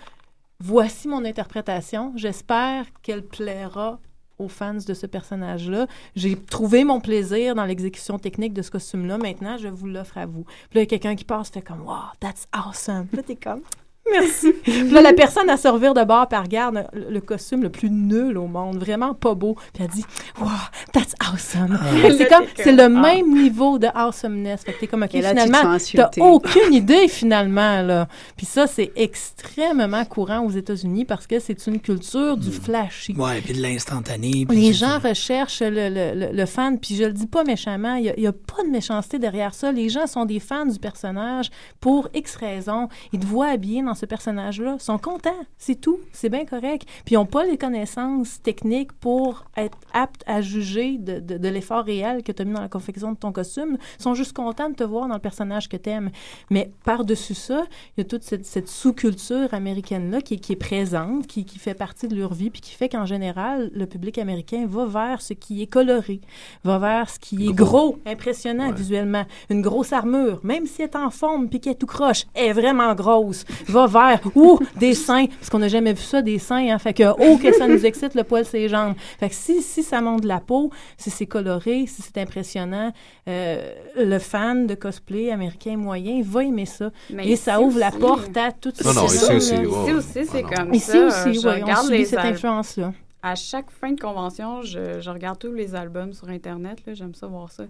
voici 0.60 1.08
mon 1.08 1.24
interprétation. 1.24 2.12
J'espère 2.16 2.86
qu'elle 3.02 3.24
plaira 3.24 4.00
aux 4.38 4.48
fans 4.48 4.74
de 4.74 4.94
ce 4.94 5.06
personnage-là. 5.06 5.86
J'ai 6.14 6.36
trouvé 6.36 6.84
mon 6.84 7.00
plaisir 7.00 7.54
dans 7.54 7.64
l'exécution 7.64 8.18
technique 8.18 8.54
de 8.54 8.62
ce 8.62 8.70
costume-là. 8.70 9.18
Maintenant, 9.18 9.56
je 9.58 9.68
vous 9.68 9.86
l'offre 9.86 10.18
à 10.18 10.26
vous. 10.26 10.44
Puis 10.70 10.78
là, 10.78 10.86
quelqu'un 10.86 11.16
qui 11.16 11.24
passe, 11.24 11.50
fait 11.50 11.62
comme 11.62 11.80
«Wow, 11.86 12.12
that's 12.20 12.46
awesome!» 12.52 13.06
Puis 13.08 13.16
là, 13.16 13.22
t'es 13.24 13.36
comme 13.36 13.62
«Merci!» 14.12 14.52
Puis 14.62 14.90
là, 14.90 15.00
la 15.02 15.12
personne, 15.12 15.48
à 15.50 15.56
servir 15.56 15.94
de 15.94 16.04
bord, 16.04 16.28
puis 16.28 16.36
elle 16.38 16.44
regarde 16.44 16.84
le, 16.92 17.10
le 17.10 17.20
costume 17.20 17.62
le 17.62 17.70
plus 17.70 17.90
nul 17.90 18.36
au 18.38 18.46
monde, 18.46 18.78
vraiment 18.78 19.14
pas 19.14 19.34
beau. 19.34 19.54
Puis 19.74 19.82
elle 19.84 19.90
dit 19.90 20.04
«Wow, 20.40 20.48
that's 20.92 21.14
awesome! 21.20 21.78
C'est 22.16 22.28
comme, 22.28 22.44
c'est 22.56 22.72
le 22.72 22.88
même 22.88 23.32
niveau 23.32 23.78
de 23.78 23.88
awesomeness. 23.94 24.62
Fait 24.64 24.72
que 24.72 24.80
t'es 24.80 24.86
comme 24.86 25.02
«OK, 25.04 25.12
là, 25.14 25.30
finalement, 25.30 25.76
t'as 25.94 26.10
aucune 26.20 26.72
idée, 26.74 27.08
finalement, 27.08 27.82
là.» 27.82 28.08
Puis 28.36 28.46
ça, 28.46 28.66
c'est 28.66 28.92
extrêmement 28.96 30.04
courant 30.04 30.40
aux 30.40 30.50
États-Unis 30.50 31.04
parce 31.04 31.26
que 31.26 31.38
c'est 31.38 31.66
une 31.66 31.80
culture 31.80 32.36
du 32.36 32.50
flashy. 32.50 33.14
Ouais, 33.16 33.40
puis 33.40 33.54
de 33.54 33.62
l'instantané. 33.62 34.46
Les 34.50 34.72
gens 34.72 34.98
recherchent 34.98 35.60
le, 35.62 35.70
le- 35.88 36.14
le- 36.14 36.32
le 36.36 36.46
fan, 36.46 36.78
puis 36.78 36.96
je 36.96 37.04
le 37.04 37.12
dis 37.12 37.26
pas 37.26 37.44
méchamment, 37.44 37.94
il 37.96 38.12
n'y 38.16 38.26
a, 38.26 38.32
pas 38.32 38.62
de 38.64 38.68
méchanceté 38.70 39.18
derrière 39.18 39.54
ça. 39.54 39.72
Les 39.72 39.88
gens 39.88 40.06
sont 40.06 40.24
des 40.24 40.40
fans 40.40 40.66
du 40.66 40.78
personnage 40.78 41.50
pour 41.80 42.08
X 42.14 42.36
raisons. 42.36 42.88
Ils 43.12 43.20
te 43.20 43.26
voient 43.26 43.48
habillé 43.48 43.82
dans 43.82 43.94
ce 43.98 44.06
personnage-là, 44.06 44.76
sont 44.78 44.98
contents, 44.98 45.30
c'est 45.58 45.80
tout, 45.80 45.98
c'est 46.12 46.28
bien 46.28 46.44
correct. 46.44 46.86
Puis 47.04 47.14
ils 47.14 47.18
n'ont 47.18 47.26
pas 47.26 47.44
les 47.44 47.58
connaissances 47.58 48.40
techniques 48.42 48.92
pour 48.94 49.44
être 49.56 49.76
aptes 49.92 50.22
à 50.26 50.40
juger 50.40 50.98
de, 50.98 51.18
de- 51.20 51.36
de 51.38 51.48
l'effort 51.48 51.84
réel 51.84 52.22
que 52.22 52.32
tu 52.32 52.42
as 52.42 52.44
mis 52.44 52.52
dans 52.54 52.60
la 52.60 52.68
confection 52.68 53.12
de 53.12 53.16
ton 53.18 53.32
costume. 53.32 53.76
Ils 53.98 54.02
sont 54.02 54.14
juste 54.14 54.32
contents 54.34 54.70
de 54.70 54.74
te 54.74 54.84
voir 54.84 55.08
dans 55.08 55.14
le 55.14 55.20
personnage 55.20 55.68
que 55.68 55.76
tu 55.76 55.90
aimes. 55.90 56.10
Mais 56.50 56.70
par-dessus 56.84 57.34
ça, 57.34 57.64
il 57.96 58.00
y 58.00 58.02
a 58.02 58.04
toute 58.04 58.22
cette, 58.22 58.46
cette 58.46 58.68
sous-culture 58.68 59.52
américaine-là 59.52 60.20
qui, 60.20 60.34
est- 60.34 60.38
qui 60.38 60.52
est 60.52 60.56
présente, 60.56 61.26
qui, 61.26 61.44
qui 61.44 61.58
fait 61.58 61.74
partie 61.74 62.08
de 62.08 62.16
leur 62.16 62.32
vie, 62.34 62.50
puis 62.50 62.60
qui 62.60 62.74
fait 62.74 62.88
qu'en 62.88 63.06
général, 63.06 63.70
le 63.74 63.86
public 63.86 64.18
américain 64.18 64.66
va 64.68 64.86
vers 64.86 65.20
ce 65.22 65.32
qui 65.34 65.62
est 65.62 65.66
coloré, 65.66 66.20
va 66.64 66.78
vers 66.78 67.10
ce 67.10 67.18
qui 67.18 67.48
est 67.48 67.52
gros, 67.52 67.98
impressionnant 68.06 68.68
Ouais. 68.68 68.74
visuellement. 68.74 69.24
Une 69.50 69.62
grosse 69.62 69.92
armure, 69.92 70.40
même 70.42 70.66
si 70.66 70.82
elle 70.82 70.88
est 70.88 70.96
en 70.96 71.10
forme 71.10 71.48
puis 71.48 71.60
qu'elle 71.60 71.72
est 71.72 71.76
tout 71.76 71.86
croche, 71.86 72.24
elle 72.34 72.50
est 72.50 72.52
vraiment 72.52 72.94
grosse. 72.94 73.44
Va 73.66 73.86
vers, 73.88 74.20
ouh, 74.34 74.58
des 74.76 74.94
seins, 74.94 75.26
parce 75.26 75.50
qu'on 75.50 75.58
n'a 75.58 75.68
jamais 75.68 75.92
vu 75.92 76.02
ça, 76.02 76.22
des 76.22 76.38
seins, 76.38 76.68
hein, 76.70 76.78
fait 76.78 76.94
que, 76.94 77.04
oh, 77.18 77.36
que 77.38 77.52
ça 77.52 77.66
nous 77.66 77.84
excite, 77.84 78.14
le 78.14 78.24
poil 78.24 78.44
ses 78.44 78.68
jambes. 78.68 78.94
Fait 79.18 79.28
que 79.28 79.34
si, 79.34 79.62
si 79.62 79.82
ça 79.82 80.00
monte 80.00 80.22
de 80.22 80.28
la 80.28 80.40
peau, 80.40 80.70
si 80.96 81.10
c'est 81.10 81.26
coloré, 81.26 81.84
si 81.86 82.02
c'est 82.02 82.18
impressionnant, 82.18 82.92
euh, 83.28 83.72
le 83.96 84.18
fan 84.18 84.66
de 84.66 84.74
cosplay 84.74 85.30
américain 85.30 85.76
moyen 85.76 86.20
va 86.24 86.44
aimer 86.44 86.66
ça. 86.66 86.90
Mais 87.10 87.28
Et 87.28 87.36
ça 87.36 87.54
ici 87.54 87.64
ouvre 87.64 87.78
la 87.78 87.88
aussi, 87.88 87.98
porte 87.98 88.36
à 88.36 88.52
tout 88.52 88.72
Non, 88.84 88.92
non, 88.94 89.08
ça. 89.08 89.34
ici 89.34 89.54
aussi. 89.54 89.54
Ici 89.54 89.92
aussi, 89.92 90.26
c'est 90.30 90.44
Ah 90.50 90.54
comme 90.56 90.74
Ici 90.74 90.90
ça. 90.90 91.06
aussi, 91.06 91.34
je 91.40 91.48
oui, 91.48 91.54
on 91.58 91.62
regarde 91.62 91.84
subit 91.86 91.98
les 91.98 92.04
cette 92.04 92.18
influence-là. 92.20 92.92
À 93.20 93.34
chaque 93.34 93.70
fin 93.72 93.90
de 93.90 94.00
convention, 94.00 94.62
je, 94.62 95.00
je 95.00 95.10
regarde 95.10 95.40
tous 95.40 95.52
les 95.52 95.74
albums 95.74 96.12
sur 96.12 96.28
Internet. 96.28 96.78
là, 96.86 96.94
J'aime 96.94 97.14
ça 97.14 97.26
voir 97.26 97.50
ça. 97.50 97.64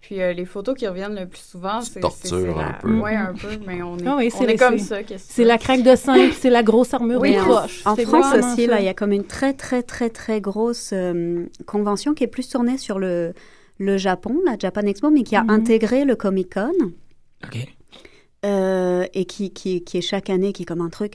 Puis 0.00 0.22
euh, 0.22 0.32
les 0.32 0.46
photos 0.46 0.74
qui 0.74 0.86
reviennent 0.88 1.14
le 1.14 1.26
plus 1.28 1.40
souvent, 1.42 1.82
c'est... 1.82 2.00
tortures 2.00 2.28
c'est- 2.30 2.40
c'est 2.40 2.46
la- 2.54 2.68
un 2.68 2.72
peu. 2.80 2.98
Ouais, 3.00 3.14
un 3.14 3.34
peu, 3.34 3.58
mais 3.66 3.82
on 3.82 3.98
est, 3.98 4.02
Ah 4.06 4.16
oui, 4.16 4.30
on 4.34 4.38
c'est 4.38 4.44
est 4.52 4.56
comme 4.56 4.78
c'est- 4.78 4.84
ça. 4.84 5.02
qu'est-ce 5.02 5.28
que 5.28 5.34
C'est 5.34 5.44
la 5.44 5.58
craque 5.58 5.82
de 5.82 5.94
sein, 5.96 6.30
c'est 6.32 6.48
la 6.48 6.62
grosse 6.62 6.94
armure 6.94 7.20
Oui, 7.20 7.32
des 7.32 7.40
en, 7.40 7.66
France 7.94 8.34
aussi, 8.38 8.66
là, 8.66 8.80
il 8.80 8.86
y 8.86 8.88
a 8.88 8.94
comme 8.94 9.12
une 9.12 9.24
très, 9.24 9.52
très, 9.52 9.82
très, 9.82 10.08
très 10.08 10.40
grosse 10.40 10.90
euh, 10.94 11.44
convention 11.66 12.14
qui 12.14 12.24
est 12.24 12.28
plus 12.28 12.48
tournée 12.48 12.78
sur 12.78 12.98
le, 12.98 13.34
le 13.78 13.98
Japon, 13.98 14.40
la 14.46 14.56
Japan 14.58 14.80
Expo, 14.82 15.10
mais 15.10 15.24
qui 15.24 15.36
a 15.36 15.42
Mhm. 15.42 15.50
intégré 15.50 16.04
le 16.06 16.16
Comic 16.16 16.54
Con 16.54 16.72
OK. 17.44 17.58
euh, 18.46 19.04
et 19.12 19.26
qui, 19.26 19.50
qui, 19.52 19.84
qui 19.84 19.98
est 19.98 20.02
chaque 20.02 20.30
année, 20.30 20.54
qui 20.54 20.62
est 20.62 20.66
comme 20.66 20.80
un 20.80 20.88
truc 20.88 21.14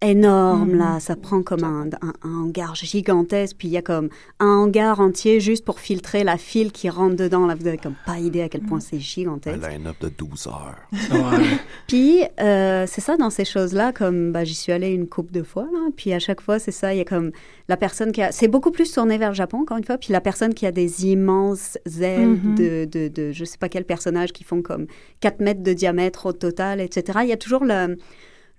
énorme, 0.00 0.74
là. 0.76 1.00
Ça 1.00 1.16
prend 1.16 1.42
comme 1.42 1.64
un, 1.64 1.86
un, 2.02 2.12
un 2.22 2.34
hangar 2.44 2.74
gigantesque, 2.74 3.56
puis 3.58 3.68
il 3.68 3.72
y 3.72 3.76
a 3.76 3.82
comme 3.82 4.08
un 4.38 4.46
hangar 4.46 5.00
entier 5.00 5.40
juste 5.40 5.64
pour 5.64 5.80
filtrer 5.80 6.24
la 6.24 6.36
file 6.36 6.72
qui 6.72 6.88
rentre 6.88 7.16
dedans. 7.16 7.46
Là, 7.46 7.54
vous 7.54 7.66
avez 7.66 7.78
comme 7.78 7.94
pas 8.06 8.18
idée 8.18 8.42
à 8.42 8.48
quel 8.48 8.60
point 8.62 8.80
c'est 8.80 8.96
Un 8.96 9.00
gigantesque. 9.00 9.58
line-up 9.68 9.96
de 10.00 10.08
12 10.08 10.46
heures. 10.48 10.76
Ouais. 10.92 11.44
Puis, 11.88 12.22
euh, 12.40 12.84
c'est 12.86 13.00
ça, 13.00 13.16
dans 13.16 13.30
ces 13.30 13.44
choses-là, 13.44 13.92
comme 13.92 14.32
bah, 14.32 14.44
j'y 14.44 14.54
suis 14.54 14.72
allée 14.72 14.90
une 14.92 15.08
couple 15.08 15.32
de 15.32 15.42
fois, 15.42 15.64
là, 15.64 15.88
puis 15.96 16.12
à 16.12 16.18
chaque 16.18 16.40
fois, 16.40 16.58
c'est 16.58 16.70
ça, 16.72 16.94
il 16.94 16.98
y 16.98 17.00
a 17.00 17.04
comme 17.04 17.32
la 17.68 17.76
personne 17.76 18.12
qui 18.12 18.22
a... 18.22 18.30
C'est 18.32 18.48
beaucoup 18.48 18.70
plus 18.70 18.92
tourné 18.92 19.18
vers 19.18 19.30
le 19.30 19.34
Japon, 19.34 19.58
encore 19.62 19.78
une 19.78 19.84
fois, 19.84 19.98
puis 19.98 20.12
la 20.12 20.20
personne 20.20 20.54
qui 20.54 20.66
a 20.66 20.72
des 20.72 21.06
immenses 21.06 21.76
ailes 22.00 22.28
Mhm. 22.28 22.54
de, 22.56 22.84
de, 22.90 23.08
de 23.08 23.32
je 23.32 23.44
sais 23.44 23.58
pas 23.58 23.68
quel 23.68 23.84
personnage 23.84 24.32
qui 24.32 24.44
font 24.44 24.62
comme 24.62 24.86
4 25.20 25.40
mètres 25.40 25.62
de 25.62 25.72
diamètre 25.72 26.26
au 26.26 26.32
total, 26.32 26.80
etc. 26.80 27.20
Il 27.22 27.28
y 27.28 27.32
a 27.32 27.36
toujours 27.36 27.64
le, 27.64 27.96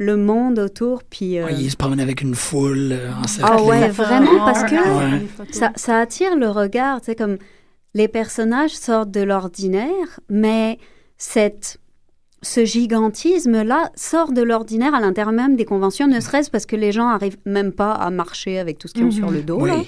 le 0.01 0.15
monde 0.17 0.57
autour, 0.59 1.03
puis... 1.03 1.37
euh, 1.39 1.45
Ouais, 1.45 1.53
il 1.59 1.69
se 1.69 1.75
promène 1.77 1.99
avec 1.99 2.21
une 2.21 2.33
foule 2.35 2.93
euh, 2.93 3.11
en 3.11 3.23
Ah 3.43 3.61
ouais, 3.63 3.89
vraiment, 3.89 4.37
parce 4.45 4.63
que 4.63 4.75
Ouais. 5.19 5.27
Ça, 5.51 5.71
ça 5.75 5.99
attire 5.99 6.35
le 6.37 6.47
regard, 6.49 7.01
tu 7.01 7.07
sais, 7.07 7.15
comme 7.15 7.37
les 7.93 8.07
personnages 8.07 8.71
sortent 8.71 9.11
de 9.11 9.21
l'ordinaire, 9.21 10.19
mais 10.29 10.77
cette, 11.17 11.79
ce 12.41 12.63
gigantisme-là 12.63 13.91
sort 13.95 14.31
de 14.31 14.41
l'ordinaire 14.41 14.95
à 14.95 15.01
l'intérieur 15.01 15.33
même 15.33 15.55
des 15.57 15.65
conventions, 15.65 16.07
ne 16.07 16.19
serait-ce 16.21 16.49
parce 16.49 16.65
que 16.65 16.75
les 16.77 16.91
gens 16.93 17.07
arrivent 17.09 17.37
même 17.45 17.73
pas 17.73 17.91
à 17.91 18.09
marcher 18.09 18.57
avec 18.59 18.77
tout 18.77 18.87
ce 18.87 18.93
qu'ils 18.93 19.03
ont 19.03 19.07
Mhm. 19.07 19.11
sur 19.11 19.31
le 19.31 19.41
dos. 19.41 19.65
là. 19.65 19.75
Oui, 19.79 19.87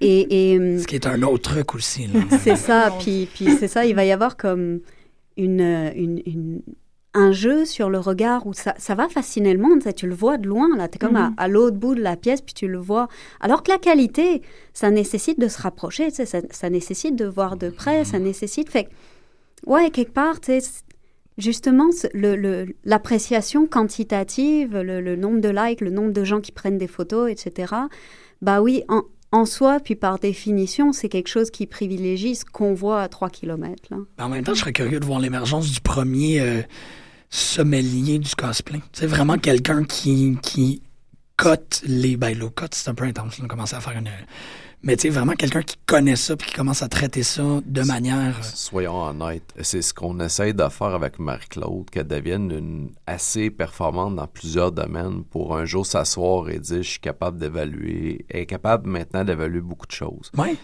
Et, 0.00 0.52
et, 0.54 0.58
hum, 0.58 0.78
ce 0.78 0.86
qui 0.86 0.94
est 0.96 1.06
un 1.06 1.22
autre 1.22 1.50
truc 1.52 1.74
aussi. 1.74 2.08
c'est 2.42 2.56
ça, 2.56 2.90
puis, 3.00 3.28
puis 3.32 3.54
c'est 3.58 3.68
ça, 3.68 3.84
il 3.84 3.94
va 3.94 4.04
y 4.04 4.12
avoir 4.12 4.36
comme 4.36 4.80
une, 5.36 5.60
une, 5.94 6.20
une- 6.26 6.62
un 7.12 7.32
jeu 7.32 7.64
sur 7.64 7.90
le 7.90 7.98
regard 7.98 8.46
où 8.46 8.52
ça, 8.52 8.74
ça 8.78 8.94
va 8.94 9.08
fasciner 9.08 9.52
le 9.52 9.60
monde, 9.60 9.82
ça, 9.82 9.92
tu 9.92 10.06
le 10.06 10.14
vois 10.14 10.38
de 10.38 10.46
loin, 10.46 10.68
là, 10.76 10.86
tu 10.88 10.94
es 10.96 10.98
comme 10.98 11.12
Mhm. 11.16 11.34
à, 11.36 11.42
à 11.42 11.48
l'autre 11.48 11.76
bout 11.76 11.94
de 11.96 12.00
la 12.02 12.16
pièce, 12.16 12.40
puis 12.40 12.54
tu 12.54 12.68
le 12.68 12.78
vois. 12.78 13.08
Alors 13.40 13.62
que 13.64 13.70
la 13.72 13.78
qualité, 13.78 14.42
ça 14.74 14.90
nécessite 14.90 15.40
de 15.40 15.48
se 15.48 15.60
rapprocher, 15.60 16.10
ça, 16.10 16.24
ça 16.50 16.70
nécessite 16.70 17.16
de 17.16 17.24
voir 17.26 17.56
de 17.56 17.68
près, 17.70 18.04
ça 18.04 18.18
nécite... 18.20 18.68
Fait 18.70 18.84
que, 18.84 18.90
ouais, 19.66 19.90
quelque 19.90 20.12
part, 20.12 20.36
justement, 21.38 21.90
ce- 21.92 22.06
le- 22.14 22.36
le- 22.36 22.74
l'appréciation 22.84 23.66
quantitative, 23.66 24.76
le, 24.78 25.00
le 25.00 25.16
nombre 25.16 25.40
de 25.40 25.48
likes, 25.48 25.80
le 25.80 25.90
nombre 25.90 26.12
de 26.12 26.24
gens 26.24 26.40
qui 26.40 26.52
prennent 26.52 26.78
des 26.78 26.86
photos, 26.88 27.30
etc., 27.30 27.74
bah 28.42 28.60
oui, 28.62 28.84
en, 28.88 29.02
en 29.32 29.44
soi, 29.44 29.80
puis 29.80 29.94
par 29.96 30.18
définition, 30.18 30.92
c'est 30.92 31.08
quelque 31.08 31.28
chose 31.28 31.50
qui 31.50 31.66
privilégie 31.66 32.34
ce 32.34 32.44
qu'on 32.44 32.74
voit 32.74 33.02
à 33.02 33.08
3 33.08 33.30
km. 33.30 33.82
Là. 33.90 33.96
En 34.18 34.28
même 34.28 34.44
temps, 34.44 34.54
je 34.54 34.60
serais 34.60 34.72
curieux 34.72 35.00
de 35.00 35.04
voir 35.04 35.20
l'émergence 35.20 35.70
du 35.70 35.80
premier 35.80 36.40
euh, 36.40 36.60
sommelier 37.30 38.18
du 38.18 38.34
cosplay. 38.34 38.80
C'est 38.92 39.06
vraiment 39.06 39.38
quelqu'un 39.38 39.84
qui, 39.84 40.36
qui 40.42 40.82
cote 41.36 41.80
les... 41.86 42.16
Ben, 42.16 42.36
le 42.36 42.48
cote, 42.48 42.74
c'est 42.74 42.90
un 42.90 42.94
peu 42.94 43.04
intense. 43.04 43.38
On 43.40 43.44
a 43.44 43.48
commencé 43.48 43.76
à 43.76 43.80
faire 43.80 43.96
une... 43.96 44.10
Mais 44.82 44.96
tu 44.96 45.02
sais, 45.02 45.08
vraiment 45.10 45.34
quelqu'un 45.34 45.60
qui 45.60 45.76
connaît 45.84 46.16
ça 46.16 46.36
puis 46.36 46.48
qui 46.48 46.54
commence 46.54 46.82
à 46.82 46.88
traiter 46.88 47.22
ça 47.22 47.42
de 47.66 47.82
manière... 47.82 48.38
euh, 48.38 48.42
Soyons 48.42 49.02
honnêtes, 49.02 49.52
c'est 49.60 49.82
ce 49.82 49.92
qu'on 49.92 50.18
essaye 50.20 50.54
de 50.54 50.66
faire 50.70 50.94
avec 50.94 51.18
Marie-Claude, 51.18 51.90
qu'elle 51.90 52.06
devienne 52.06 52.50
une 52.50 52.90
assez 53.06 53.50
performante 53.50 54.16
dans 54.16 54.26
plusieurs 54.26 54.72
domaines 54.72 55.22
pour 55.24 55.54
un 55.54 55.66
jour 55.66 55.84
s'asseoir 55.84 56.48
et 56.48 56.58
dire 56.58 56.82
je 56.82 56.92
suis 56.92 56.98
capable 56.98 57.36
d'évaluer, 57.36 58.24
elle 58.30 58.40
est 58.40 58.46
capable 58.46 58.88
maintenant 58.88 59.22
d'évaluer 59.22 59.60
beaucoup 59.60 59.86
de 59.86 59.92
choses. 59.92 60.30
Ouais. 60.38 60.56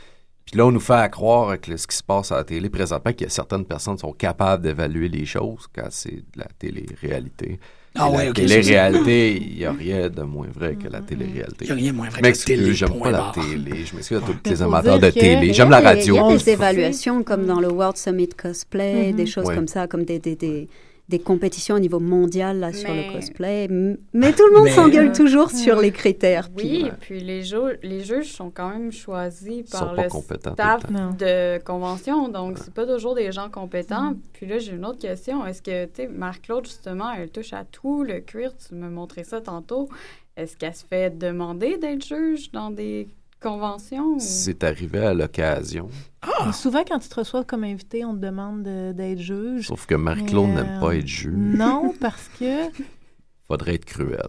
Puis 0.47 0.57
là, 0.59 0.66
on 0.66 0.70
nous 0.70 0.80
fait 0.80 0.92
à 0.94 1.09
croire 1.09 1.49
avec 1.51 1.66
ce 1.76 1.86
qui 1.86 1.97
se 1.97 2.03
passe 2.05 2.30
à 2.30 2.36
la 2.36 2.44
télé 2.44 2.70
présentement 2.70 3.12
qu'il 3.12 3.24
y 3.24 3.26
a 3.26 3.30
certaines 3.30 3.64
personnes 3.64 3.94
qui 3.97 4.03
sont 4.03 4.12
capables 4.12 4.62
d'évaluer 4.62 5.09
les 5.09 5.26
choses 5.26 5.66
quand 5.74 5.88
c'est 5.90 6.14
de 6.14 6.22
la 6.38 6.47
télé-réalité. 6.59 7.59
Ah 7.99 8.11
ouais, 8.11 8.24
la 8.26 8.30
ok, 8.30 8.36
ça, 8.38 8.44
télé-réalité, 8.47 9.36
il 9.42 9.57
n'y 9.57 9.64
a 9.64 9.72
rien 9.72 10.09
de 10.11 10.22
moins 10.22 10.49
vrai 10.55 10.76
que 10.76 10.86
la 10.88 10.99
Il 10.99 11.05
télé-réalité. 11.07 11.64
n'y 11.64 11.70
a 11.70 11.74
rien 11.74 11.92
de 11.92 11.97
moins 11.97 12.07
Je 12.07 12.11
vrai 12.11 12.20
que 12.20 12.24
la 12.24 12.28
m'excuse, 12.28 12.59
télé. 12.59 12.74
j'aime 12.74 13.01
pas 13.01 13.11
la 13.11 13.32
télé. 13.34 13.84
Je 13.86 13.97
m'excuse 13.97 14.18
à 14.18 14.20
tous 14.20 14.36
les 14.51 14.62
amateurs 14.62 14.99
de 15.01 15.09
que- 15.09 15.14
télé. 15.18 15.53
J'aime 15.53 15.68
il 15.68 15.70
la 15.70 15.80
radio. 15.80 16.14
Il 16.14 16.18
y 16.18 16.34
a 16.34 16.36
des 16.36 16.51
évaluations 16.51 17.22
comme 17.24 17.47
dans 17.47 17.59
le 17.61 17.68
World 17.72 17.97
Summit 17.97 18.28
Cosplay, 18.28 19.12
des 19.14 19.26
choses 19.26 19.47
Ouais. 19.47 19.55
comme 19.55 19.66
ça, 19.68 19.86
comme 19.88 20.05
des, 20.05 20.18
des, 20.18 20.36
des, 20.36 20.68
des 21.09 21.20
compétitions 21.20 21.76
au 21.76 21.78
niveau 21.78 22.00
mondial 22.00 22.59
là, 22.59 22.72
sur 22.72 22.90
Mais- 22.90 23.07
le 23.07 23.12
cosplay. 23.12 23.68
Mais 23.68 24.32
tout 24.32 24.44
le 24.48 24.54
monde 24.54 24.64
Mais- 24.64 24.70
s'engueule 24.72 25.12
toujours 25.16 25.50
sur 25.50 25.80
les 25.80 25.92
critères. 25.92 26.48
Oui, 26.57 26.82
puis- 26.82 26.92
puis 27.00 27.20
les, 27.20 27.44
ju- 27.44 27.78
les 27.82 28.02
juges 28.02 28.32
sont 28.32 28.50
quand 28.50 28.70
même 28.70 28.90
choisis 28.90 29.70
par 29.70 29.94
le 29.94 30.09
staff 30.09 30.82
le 30.90 31.16
de 31.59 31.62
convention, 31.64 32.28
donc 32.28 32.59
c'est 32.59 32.74
pas 32.74 32.86
toujours 32.86 33.14
des 33.14 33.30
gens 33.30 33.48
compétents. 33.50 34.11
Mm. 34.12 34.20
Puis 34.32 34.46
là, 34.46 34.59
j'ai 34.59 34.72
une 34.72 34.84
autre 34.84 34.98
question. 34.98 35.46
Est-ce 35.46 35.62
que, 35.62 35.84
tu 35.84 35.90
sais, 35.94 36.09
Marc-Claude, 36.09 36.66
justement, 36.66 37.12
elle 37.12 37.30
touche 37.30 37.52
à 37.52 37.64
tout, 37.64 38.02
le 38.02 38.18
cuir, 38.20 38.52
tu 38.57 38.74
me 38.74 38.88
montrais 38.88 39.24
ça 39.24 39.40
tantôt. 39.40 39.88
Est-ce 40.36 40.57
qu'elle 40.57 40.74
se 40.74 40.84
fait 40.84 41.16
demander 41.16 41.78
d'être 41.78 42.04
juge 42.04 42.50
dans 42.50 42.70
des 42.70 43.09
conventions? 43.41 44.14
ou- 44.14 44.20
C'est 44.20 44.64
arrivé 44.64 44.99
à 45.01 45.14
l'occasion. 45.14 45.89
Ah! 46.22 46.53
Souvent, 46.53 46.82
quand 46.87 46.99
tu 46.99 47.09
te 47.09 47.14
reçois 47.14 47.45
comme 47.45 47.64
invité, 47.64 48.05
on 48.05 48.14
te 48.14 48.20
demande 48.20 48.62
de- 48.62 48.93
d'être 48.93 49.20
juge. 49.20 49.66
Sauf 49.68 49.87
que 49.87 49.95
Marie-Claude 49.95 50.51
n'aime 50.51 50.80
pas 50.80 50.89
euh, 50.89 50.99
être 50.99 51.07
juge. 51.07 51.32
Non, 51.34 51.93
parce 52.01 52.28
que. 52.39 52.68
Faudrait 53.49 53.74
être 53.74 53.84
cruel. 53.84 54.26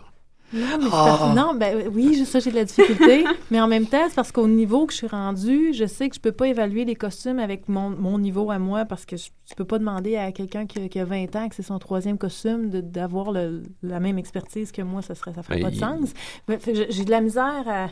Non, 0.53 0.77
mais 0.79 0.87
Ah. 0.93 1.33
non, 1.35 1.55
ben 1.55 1.89
oui, 1.93 2.15
je- 2.17 2.23
ça, 2.23 2.39
j'ai 2.39 2.51
de 2.51 2.55
la 2.55 2.63
difficulté. 2.63 3.25
mais 3.51 3.59
en 3.59 3.67
même 3.67 3.85
temps, 3.85 4.05
c'est 4.07 4.15
parce 4.15 4.31
qu'au 4.31 4.47
niveau 4.47 4.85
que 4.85 4.93
je 4.93 4.97
suis 4.99 5.07
rendue, 5.07 5.73
je 5.73 5.85
sais 5.85 6.07
que 6.07 6.15
je 6.15 6.21
peux 6.21 6.31
pas 6.31 6.47
évaluer 6.47 6.85
les 6.85 6.95
costumes 6.95 7.39
avec 7.39 7.67
mon, 7.67 7.89
mon 7.89 8.17
niveau 8.17 8.49
à 8.49 8.57
moi 8.57 8.85
parce 8.85 9.05
que 9.05 9.17
je, 9.17 9.27
je 9.49 9.55
peux 9.55 9.65
pas 9.65 9.77
demander 9.77 10.15
à 10.15 10.31
quelqu'un 10.31 10.65
qui, 10.65 10.79
a- 10.79 10.87
qui 10.87 10.99
a 10.99 11.05
20 11.05 11.35
ans, 11.35 11.49
que 11.49 11.55
c'est 11.55 11.63
son 11.63 11.79
troisième 11.79 12.17
costume, 12.17 12.69
d'avoir 12.69 13.31
la 13.33 13.99
même 13.99 14.17
expertise 14.17 14.71
que 14.71 14.81
moi. 14.83 15.01
Ça 15.01 15.15
serait, 15.15 15.33
ça 15.33 15.43
ferait 15.43 15.57
Mais 15.57 15.63
pas 15.63 15.69
de 15.71 15.75
il- 15.75 15.79
sens. 15.79 16.09
J'ai- 16.65 16.91
j'ai 16.91 17.03
de 17.05 17.11
la 17.11 17.19
misère 17.21 17.63
à. 17.67 17.87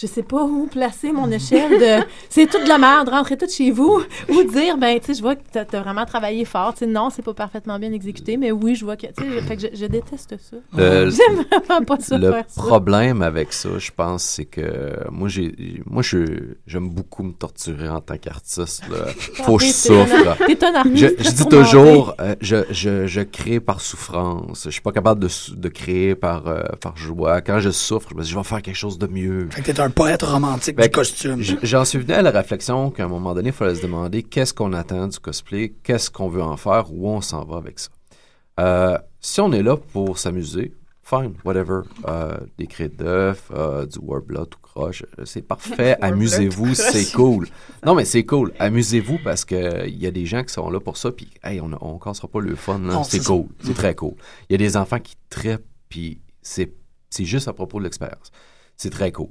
Je 0.00 0.06
sais 0.06 0.22
pas 0.22 0.44
où 0.44 0.66
placer 0.66 1.10
mon 1.12 1.28
échelle 1.30 1.72
de 1.78 2.04
c'est 2.30 2.46
toute 2.48 2.62
de 2.64 2.68
la 2.68 2.78
merde, 2.78 3.08
rentrez 3.08 3.36
tout 3.36 3.48
chez 3.50 3.70
vous 3.72 4.00
ou 4.28 4.42
dire 4.44 4.76
ben 4.78 4.98
tu 5.00 5.06
sais 5.06 5.14
je 5.14 5.22
vois 5.22 5.34
que 5.34 5.42
t'as 5.52 5.64
as 5.72 5.82
vraiment 5.82 6.04
travaillé 6.04 6.44
fort, 6.44 6.72
tu 6.74 6.80
sais 6.80 6.86
non, 6.86 7.10
c'est 7.10 7.22
pas 7.22 7.34
parfaitement 7.34 7.78
bien 7.80 7.92
exécuté 7.92 8.36
mais 8.36 8.52
oui, 8.52 8.76
je 8.76 8.84
vois 8.84 8.96
que 8.96 9.06
tu 9.08 9.12
sais 9.18 9.28
je- 9.28 9.40
fait 9.40 9.56
que 9.56 9.62
je, 9.62 9.68
je 9.80 9.86
déteste 9.86 10.36
ça. 10.38 10.56
Le- 10.76 11.10
J'aime 11.18 11.44
vraiment 11.50 11.84
pas 11.84 11.98
ça 11.98 12.16
Le 12.16 12.30
faire 12.30 12.44
ça. 12.46 12.62
problème 12.62 13.22
avec 13.22 13.52
ça, 13.52 13.70
je 13.78 13.90
pense, 13.90 14.22
c'est 14.22 14.44
que 14.44 14.94
moi, 15.10 15.28
j'ai, 15.28 15.54
moi, 15.86 16.02
je, 16.02 16.18
j'aime 16.66 16.88
beaucoup 16.90 17.22
me 17.24 17.32
torturer 17.32 17.88
en 17.88 18.00
tant 18.00 18.16
qu'artiste. 18.18 18.84
là. 18.88 19.06
Faut 19.44 19.56
que 19.56 19.64
je 19.64 19.72
souffre. 19.72 20.36
T'es 20.46 20.64
un 20.64 20.74
artiste. 20.74 20.96
Je, 21.18 21.24
je 21.24 21.30
dis 21.30 21.46
toujours, 21.48 22.14
euh, 22.20 22.34
je, 22.40 22.56
je, 22.70 23.06
je 23.06 23.20
crée 23.22 23.58
par 23.60 23.80
souffrance. 23.80 24.62
Je 24.66 24.70
suis 24.70 24.80
pas 24.80 24.92
capable 24.92 25.20
de, 25.20 25.28
de 25.56 25.68
créer 25.68 26.14
par, 26.14 26.46
euh, 26.46 26.62
par 26.80 26.96
joie. 26.96 27.40
Quand 27.40 27.58
je 27.60 27.70
souffre, 27.70 28.08
je 28.10 28.14
me 28.16 28.22
dis, 28.22 28.30
je 28.30 28.36
vais 28.36 28.44
faire 28.44 28.62
quelque 28.62 28.76
chose 28.76 28.98
de 28.98 29.06
mieux. 29.06 29.48
Fait 29.50 29.62
que 29.62 29.72
t'es 29.72 29.80
un 29.88 29.90
poète 29.90 30.22
romantique 30.22 30.76
du 30.76 30.88
que 30.88 30.94
costume. 30.94 31.42
J'en 31.62 31.84
suis 31.86 31.98
venu 31.98 32.12
à 32.12 32.20
la 32.20 32.30
réflexion 32.30 32.90
qu'à 32.90 33.04
un 33.04 33.08
moment 33.08 33.34
donné, 33.34 33.48
il 33.48 33.54
fallait 33.54 33.74
se 33.74 33.82
demander 33.82 34.22
qu'est-ce 34.22 34.52
qu'on 34.52 34.74
attend 34.74 35.06
du 35.08 35.18
cosplay, 35.18 35.72
qu'est-ce 35.82 36.10
qu'on 36.10 36.28
veut 36.28 36.42
en 36.42 36.58
faire, 36.58 36.92
où 36.92 37.08
on 37.08 37.22
s'en 37.22 37.44
va 37.44 37.56
avec 37.56 37.78
ça. 37.78 37.88
Euh, 38.60 38.98
si 39.20 39.40
on 39.40 39.50
est 39.52 39.62
là 39.62 39.78
pour 39.78 40.18
s'amuser, 40.18 40.74
fine, 41.02 41.32
whatever. 41.42 41.80
Euh, 42.06 42.36
des 42.58 42.66
crêtes 42.66 42.96
d'œufs, 42.96 43.50
euh, 43.54 43.86
du 43.86 43.98
Warbler 44.00 44.42
tout 44.50 44.58
croche, 44.60 45.04
euh, 45.18 45.24
c'est 45.24 45.40
parfait. 45.40 45.96
Amusez-vous, 46.02 46.74
c'est 46.74 47.10
cool. 47.12 47.48
Non, 47.86 47.94
mais 47.94 48.04
c'est 48.04 48.26
cool. 48.26 48.52
Amusez-vous 48.58 49.18
parce 49.24 49.46
que 49.46 49.88
il 49.88 49.96
y 49.96 50.06
a 50.06 50.10
des 50.10 50.26
gens 50.26 50.44
qui 50.44 50.52
sont 50.52 50.68
là 50.68 50.80
pour 50.80 50.98
ça, 50.98 51.10
puis 51.12 51.30
hey, 51.42 51.62
on, 51.62 51.70
on 51.80 51.98
cassera 51.98 52.28
pas 52.28 52.40
le 52.40 52.54
fun. 52.56 52.78
C'est 53.04 53.24
cool, 53.24 53.46
c'est 53.64 53.74
très 53.74 53.94
cool. 53.94 54.14
Il 54.50 54.52
y 54.52 54.54
a 54.54 54.58
des 54.58 54.76
enfants 54.76 55.00
qui 55.00 55.16
trippent, 55.30 55.64
puis 55.88 56.20
c'est 56.42 56.74
c'est 57.08 57.24
juste 57.24 57.48
à 57.48 57.54
propos 57.54 57.78
de 57.78 57.84
l'expérience. 57.84 58.30
C'est 58.76 58.90
très 58.90 59.12
cool. 59.12 59.30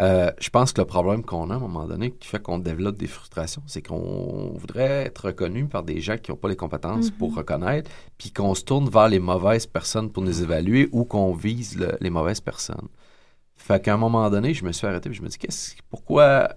Euh, 0.00 0.32
je 0.40 0.50
pense 0.50 0.72
que 0.72 0.80
le 0.80 0.86
problème 0.86 1.24
qu'on 1.24 1.50
a 1.50 1.54
à 1.54 1.56
un 1.56 1.60
moment 1.60 1.86
donné 1.86 2.10
qui 2.10 2.26
fait 2.26 2.42
qu'on 2.42 2.58
développe 2.58 2.96
des 2.96 3.06
frustrations, 3.06 3.62
c'est 3.66 3.80
qu'on 3.80 4.52
voudrait 4.56 5.04
être 5.06 5.26
reconnu 5.26 5.66
par 5.66 5.84
des 5.84 6.00
gens 6.00 6.18
qui 6.18 6.32
n'ont 6.32 6.36
pas 6.36 6.48
les 6.48 6.56
compétences 6.56 7.10
pour 7.12 7.34
reconnaître, 7.36 7.88
puis 8.18 8.32
qu'on 8.32 8.54
se 8.56 8.64
tourne 8.64 8.88
vers 8.88 9.08
les 9.08 9.20
mauvaises 9.20 9.66
personnes 9.66 10.10
pour 10.10 10.24
nous 10.24 10.42
évaluer 10.42 10.88
ou 10.90 11.04
qu'on 11.04 11.32
vise 11.32 11.78
le- 11.78 11.96
les 12.00 12.10
mauvaises 12.10 12.40
personnes. 12.40 12.88
Fait 13.54 13.80
qu'à 13.80 13.94
un 13.94 13.96
moment 13.96 14.28
donné, 14.30 14.52
je 14.52 14.64
me 14.64 14.72
suis 14.72 14.86
arrêté 14.86 15.10
et 15.10 15.12
je 15.12 15.22
me 15.22 15.28
dis, 15.28 15.38
qu'est-ce, 15.38 15.76
pourquoi, 15.88 16.48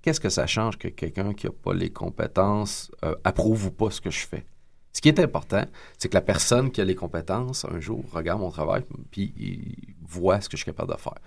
qu'est-ce 0.00 0.20
que 0.20 0.28
ça 0.30 0.46
change 0.46 0.78
que 0.78 0.86
quelqu'un 0.86 1.34
qui 1.34 1.46
n'a 1.46 1.52
pas 1.52 1.74
les 1.74 1.90
compétences 1.90 2.92
euh, 3.04 3.16
approuve 3.24 3.66
ou 3.66 3.70
pas 3.72 3.90
ce 3.90 4.00
que 4.00 4.10
je 4.10 4.24
fais? 4.24 4.46
Ce 4.92 5.00
qui 5.00 5.08
est 5.08 5.18
important, 5.18 5.64
c'est 5.98 6.08
que 6.08 6.14
la 6.14 6.20
personne 6.22 6.70
qui 6.70 6.80
a 6.80 6.84
les 6.84 6.94
compétences, 6.94 7.64
un 7.64 7.80
jour, 7.80 8.04
regarde 8.12 8.40
mon 8.40 8.50
travail, 8.50 8.84
puis 9.10 9.34
il 9.36 9.96
voit 10.06 10.40
ce 10.40 10.48
que 10.48 10.56
je 10.56 10.62
suis 10.62 10.70
capable 10.70 10.92
de 10.92 10.98
faire. 10.98 11.18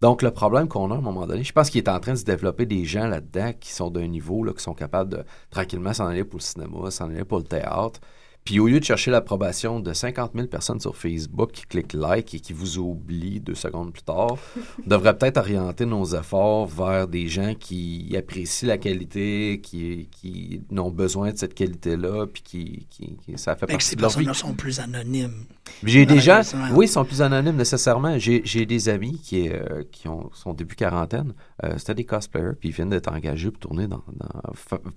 Donc, 0.00 0.22
le 0.22 0.30
problème 0.30 0.68
qu'on 0.68 0.90
a 0.90 0.94
à 0.94 0.98
un 0.98 1.00
moment 1.00 1.26
donné, 1.26 1.44
je 1.44 1.52
pense 1.52 1.70
qu'il 1.70 1.82
est 1.82 1.88
en 1.88 2.00
train 2.00 2.12
de 2.12 2.18
se 2.18 2.24
développer 2.24 2.66
des 2.66 2.84
gens 2.84 3.06
là-dedans 3.06 3.52
qui 3.58 3.72
sont 3.72 3.90
d'un 3.90 4.06
niveau, 4.06 4.44
qui 4.52 4.62
sont 4.62 4.74
capables 4.74 5.10
de 5.10 5.24
tranquillement 5.50 5.92
s'en 5.94 6.06
aller 6.06 6.24
pour 6.24 6.38
le 6.38 6.44
cinéma, 6.44 6.90
s'en 6.90 7.08
aller 7.10 7.24
pour 7.24 7.38
le 7.38 7.44
théâtre. 7.44 8.00
Puis 8.44 8.60
au 8.60 8.66
lieu 8.68 8.78
de 8.78 8.84
chercher 8.84 9.10
l'approbation 9.10 9.80
de 9.80 9.92
50 9.94 10.32
000 10.34 10.46
personnes 10.48 10.78
sur 10.78 10.96
Facebook 10.96 11.52
qui 11.52 11.64
cliquent 11.64 11.94
like 11.94 12.34
et 12.34 12.40
qui 12.40 12.52
vous 12.52 12.76
oublient 12.78 13.40
deux 13.40 13.54
secondes 13.54 13.90
plus 13.92 14.02
tard, 14.02 14.36
on 14.84 14.88
devrait 14.88 15.16
peut-être 15.16 15.38
orienter 15.38 15.86
nos 15.86 16.04
efforts 16.04 16.66
vers 16.66 17.08
des 17.08 17.26
gens 17.28 17.54
qui 17.54 18.14
apprécient 18.18 18.68
la 18.68 18.76
qualité, 18.76 19.60
qui, 19.62 20.08
qui 20.10 20.60
ont 20.76 20.90
besoin 20.90 21.32
de 21.32 21.38
cette 21.38 21.54
qualité-là, 21.54 22.26
puis 22.26 22.42
qui, 22.42 22.86
qui, 22.90 23.16
qui- 23.16 23.38
ça 23.38 23.54
fait 23.56 23.60
Fait 23.60 23.66
que 23.66 23.72
partie 23.72 23.88
ces 23.88 23.96
de 23.96 24.02
leur 24.02 24.10
vie. 24.18 24.34
sont 24.34 24.52
plus 24.52 24.78
anonymes. 24.78 25.44
J'ai 25.82 26.04
des 26.04 26.20
gens, 26.20 26.42
oui, 26.74 26.84
ils 26.84 26.88
sont 26.88 27.04
plus 27.06 27.22
anonymes 27.22 27.56
nécessairement. 27.56 28.18
J'ai 28.18 28.66
des 28.66 28.88
amis 28.90 29.18
qui, 29.22 29.48
euh, 29.48 29.84
qui 29.90 30.06
ont, 30.08 30.28
sont 30.34 30.52
début 30.52 30.74
quarantaine. 30.74 31.32
Euh, 31.64 31.78
C'était 31.78 31.94
des 31.94 32.04
cosplayers, 32.04 32.52
puis 32.60 32.68
ils 32.68 32.72
viennent 32.74 32.90
d'être 32.90 33.10
engagés 33.10 33.50
pour 33.50 33.60
tourner 33.60 33.86
dans, 33.88 34.02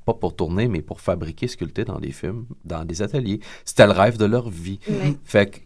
Pas 0.06 0.14
pour 0.16 0.36
tourner, 0.36 0.68
mais 0.68 0.82
pour 0.82 1.00
fabriquer, 1.00 1.48
sculpter 1.48 1.86
dans 1.86 2.00
des 2.00 2.12
films, 2.12 2.46
dans 2.66 2.84
des 2.84 3.02
ateliers. 3.02 3.37
C'était 3.66 3.86
le 3.86 3.92
rêve 3.94 4.18
de 4.18 4.26
leur 4.26 4.50
vie. 4.50 4.80
Mais 4.90 5.16
Fait 5.24 5.48
que, 5.50 5.58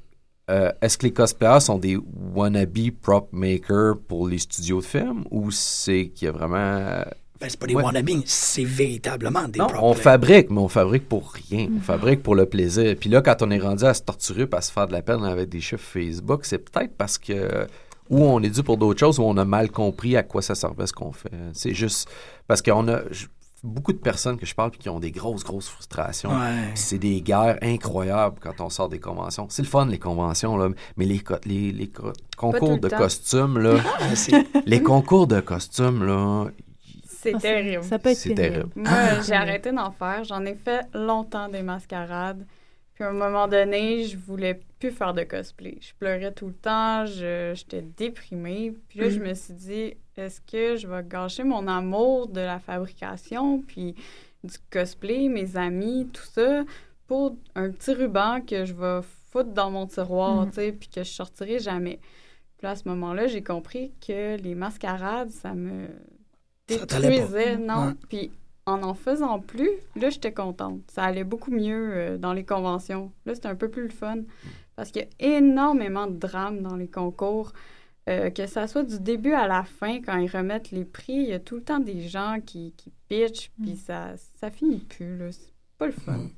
euh, 0.50 0.72
est-ce 0.82 0.98
que 0.98 1.06
les 1.06 1.14
cosplayers 1.14 1.60
sont 1.62 1.78
des 1.78 1.98
wannabe 2.36 2.92
prop 3.02 3.30
makers 3.32 3.96
pour 4.08 4.28
les 4.28 4.38
studios 4.40 4.82
de 4.82 4.86
films 4.86 5.24
ou 5.32 5.52
c'est 5.52 6.08
qu'il 6.14 6.26
y 6.26 6.30
a 6.30 6.32
vraiment. 6.32 6.58
euh, 6.58 7.04
Ben, 7.40 7.50
c'est 7.50 7.60
pas 7.60 7.66
des 7.68 7.74
Ouais. 7.76 7.84
wannabes, 7.84 8.10
c'est 8.26 8.64
véritablement 8.64 9.48
des 9.48 9.60
non, 9.60 9.68
prop 9.68 9.80
on 9.82 9.94
fabrique, 9.94 10.50
mais 10.52 10.60
on 10.60 10.68
fabrique 10.68 11.08
pour 11.10 11.32
rien. 11.50 11.70
On 11.76 11.80
fabrique 11.82 12.22
pour 12.22 12.36
le 12.36 12.46
plaisir. 12.46 12.96
Puis 13.00 13.10
là, 13.10 13.22
quand 13.22 13.42
on 13.42 13.50
est 13.50 13.58
rendu 13.60 13.84
à 13.86 13.94
se 13.96 14.02
torturer 14.04 14.44
et 14.44 14.56
à 14.56 14.62
se 14.62 14.72
faire 14.72 14.88
de 14.88 14.92
la 14.94 15.02
peine 15.02 15.24
avec 15.24 15.50
des 15.50 15.60
chiffres 15.62 15.84
Facebook, 15.84 16.46
c'est 16.46 16.60
peut-être 16.60 16.96
parce 16.98 17.18
que 17.18 17.66
ou 18.10 18.24
on 18.26 18.42
est 18.44 18.50
dû 18.50 18.62
pour 18.62 18.78
d'autres 18.78 19.00
choses 19.00 19.20
ou 19.20 19.24
on 19.24 19.38
a 19.38 19.46
mal 19.46 19.72
compris 19.72 20.18
à 20.18 20.24
quoi 20.24 20.42
ça 20.42 20.54
servait 20.54 20.86
ce 20.86 20.92
qu'on 20.94 21.14
fait. 21.14 21.32
C'est 21.54 21.74
juste 21.74 22.10
parce 22.46 22.62
qu'on 22.62 22.88
a 22.90 23.00
beaucoup 23.64 23.94
de 23.94 23.98
personnes 24.00 24.38
que 24.38 24.46
je 24.46 24.56
parle 24.56 24.72
puis 24.72 24.80
qui 24.80 24.90
ont 24.90 25.00
des 25.00 25.12
grosses, 25.12 25.44
grosses 25.44 25.70
frustrations. 25.70 26.32
Ouais. 26.32 26.72
C'est 26.76 26.98
des 26.98 27.22
guerres 27.22 27.58
incroyables 27.62 28.38
quand 28.40 28.60
on 28.62 28.70
sort 28.70 28.90
des 28.90 29.00
conventions. 29.00 29.48
C'est 29.50 29.62
le 29.62 29.68
fun, 29.68 29.86
les 29.86 30.00
conventions, 30.00 30.58
là, 30.58 30.70
mais 30.98 31.06
les, 31.06 31.20
co- 31.20 31.36
les, 31.46 31.72
les 31.72 31.88
co- 31.90 32.14
concours 32.38 32.72
le 32.74 32.80
de 32.80 32.90
temps. 32.90 32.98
costumes, 32.98 33.58
là, 33.60 33.78
Ah, 34.00 34.10
les 34.66 34.82
concours 34.82 35.28
de 35.28 35.40
costumes, 35.42 36.04
là, 36.04 36.46
c'est 37.06 37.36
Ah, 37.36 37.40
terrible. 37.40 37.84
Ça 37.84 38.00
peut 38.00 38.10
être 38.10 38.18
C'est 38.18 38.34
terrible. 38.34 38.70
terrible. 38.70 38.90
Moi, 38.90 39.22
j'ai 39.28 39.34
arrêté 39.34 39.72
d'en 39.72 39.92
faire. 39.92 40.24
J'en 40.24 40.44
ai 40.46 40.56
fait 40.56 40.86
longtemps 40.96 41.48
des 41.50 41.62
mascarades. 41.62 42.46
Puis 42.96 43.04
à 43.04 43.10
un 43.10 43.14
moment 43.14 43.48
donné, 43.48 44.04
je 44.06 44.18
voulais 44.18 44.60
plus 44.80 44.92
faire 44.92 45.14
de 45.14 45.24
cosplay. 45.24 45.78
Je 45.82 45.92
pleurais 46.00 46.32
tout 46.34 46.48
le 46.48 46.54
temps, 46.54 47.06
je- 47.06 47.54
j'étais 47.56 47.84
déprimée. 47.84 48.74
Puis 48.90 49.00
là, 49.00 49.10
je 49.10 49.20
me 49.20 49.34
suis 49.36 49.54
dit, 49.54 49.94
est-ce 50.26 50.42
que 50.42 50.76
je 50.76 50.88
vais 50.88 51.04
gâcher 51.04 51.44
mon 51.44 51.68
amour 51.68 52.28
de 52.28 52.42
la 52.42 52.60
fabrication, 52.60 53.60
puis 53.62 53.96
du 54.44 54.56
cosplay, 54.72 55.28
mes 55.30 55.56
amis, 55.58 56.08
tout 56.12 56.24
ça, 56.24 56.64
pour 57.08 57.36
un 57.56 57.70
petit 57.70 57.94
ruban 57.94 58.42
que 58.42 58.66
je 58.66 58.74
vais 58.74 59.02
foutre 59.32 59.52
dans 59.52 59.70
mon 59.72 59.86
tiroir, 59.88 60.42
Mhm. 60.46 60.50
tu 60.50 60.56
sais, 60.56 60.72
puis 60.72 60.90
que 60.90 61.04
je 61.04 61.10
sortirai 61.12 61.60
jamais? 61.60 62.00
Puis 62.58 62.66
là, 62.66 62.72
à 62.72 62.76
ce 62.76 62.88
moment-là, 62.90 63.28
j'ai 63.28 63.44
compris 63.44 63.92
que 64.06 64.38
les 64.38 64.56
mascarades, 64.56 65.30
ça 65.32 65.54
me 65.54 65.88
détruisait, 66.68 67.58
non? 67.58 67.88
Ouais. 67.88 67.94
Puis 68.10 68.32
en 68.66 68.84
en 68.84 68.94
faisant 68.94 69.40
plus, 69.40 69.70
là, 69.96 70.10
j'étais 70.10 70.32
contente. 70.32 70.80
Ça 70.92 71.04
allait 71.04 71.24
beaucoup 71.24 71.52
mieux 71.52 71.92
euh, 71.94 72.18
dans 72.18 72.34
les 72.34 72.44
conventions. 72.46 73.12
Là, 73.26 73.34
c'était 73.36 73.48
un 73.48 73.56
peu 73.56 73.70
plus 73.70 73.84
le 73.84 73.90
fun. 73.90 74.20
Parce 74.76 74.92
qu'il 74.92 75.02
y 75.02 75.06
a 75.26 75.38
énormément 75.38 76.08
de 76.08 76.16
drames 76.18 76.62
dans 76.62 76.76
les 76.76 76.88
concours. 76.88 77.52
Euh, 78.10 78.32
que 78.32 78.48
ça 78.48 78.68
soit 78.68 78.84
du 78.84 79.00
début 79.00 79.34
à 79.34 79.48
la 79.48 79.64
fin, 79.64 80.02
quand 80.02 80.18
ils 80.18 80.30
remettent 80.30 80.72
les 80.72 80.86
prix, 80.86 81.14
il 81.14 81.30
y 81.30 81.34
a 81.34 81.40
tout 81.40 81.56
le 81.56 81.62
temps 81.62 81.80
des 81.80 82.08
gens 82.08 82.40
qui, 82.44 82.74
qui 82.76 82.92
pitchent, 83.08 83.52
puis 83.62 83.76
ça, 83.76 84.14
ça 84.40 84.50
finit 84.50 84.80
plus, 84.80 85.18
là. 85.18 85.32
C'est 85.32 85.54
pas 85.78 85.86
le 85.86 85.92
fun. 85.92 86.30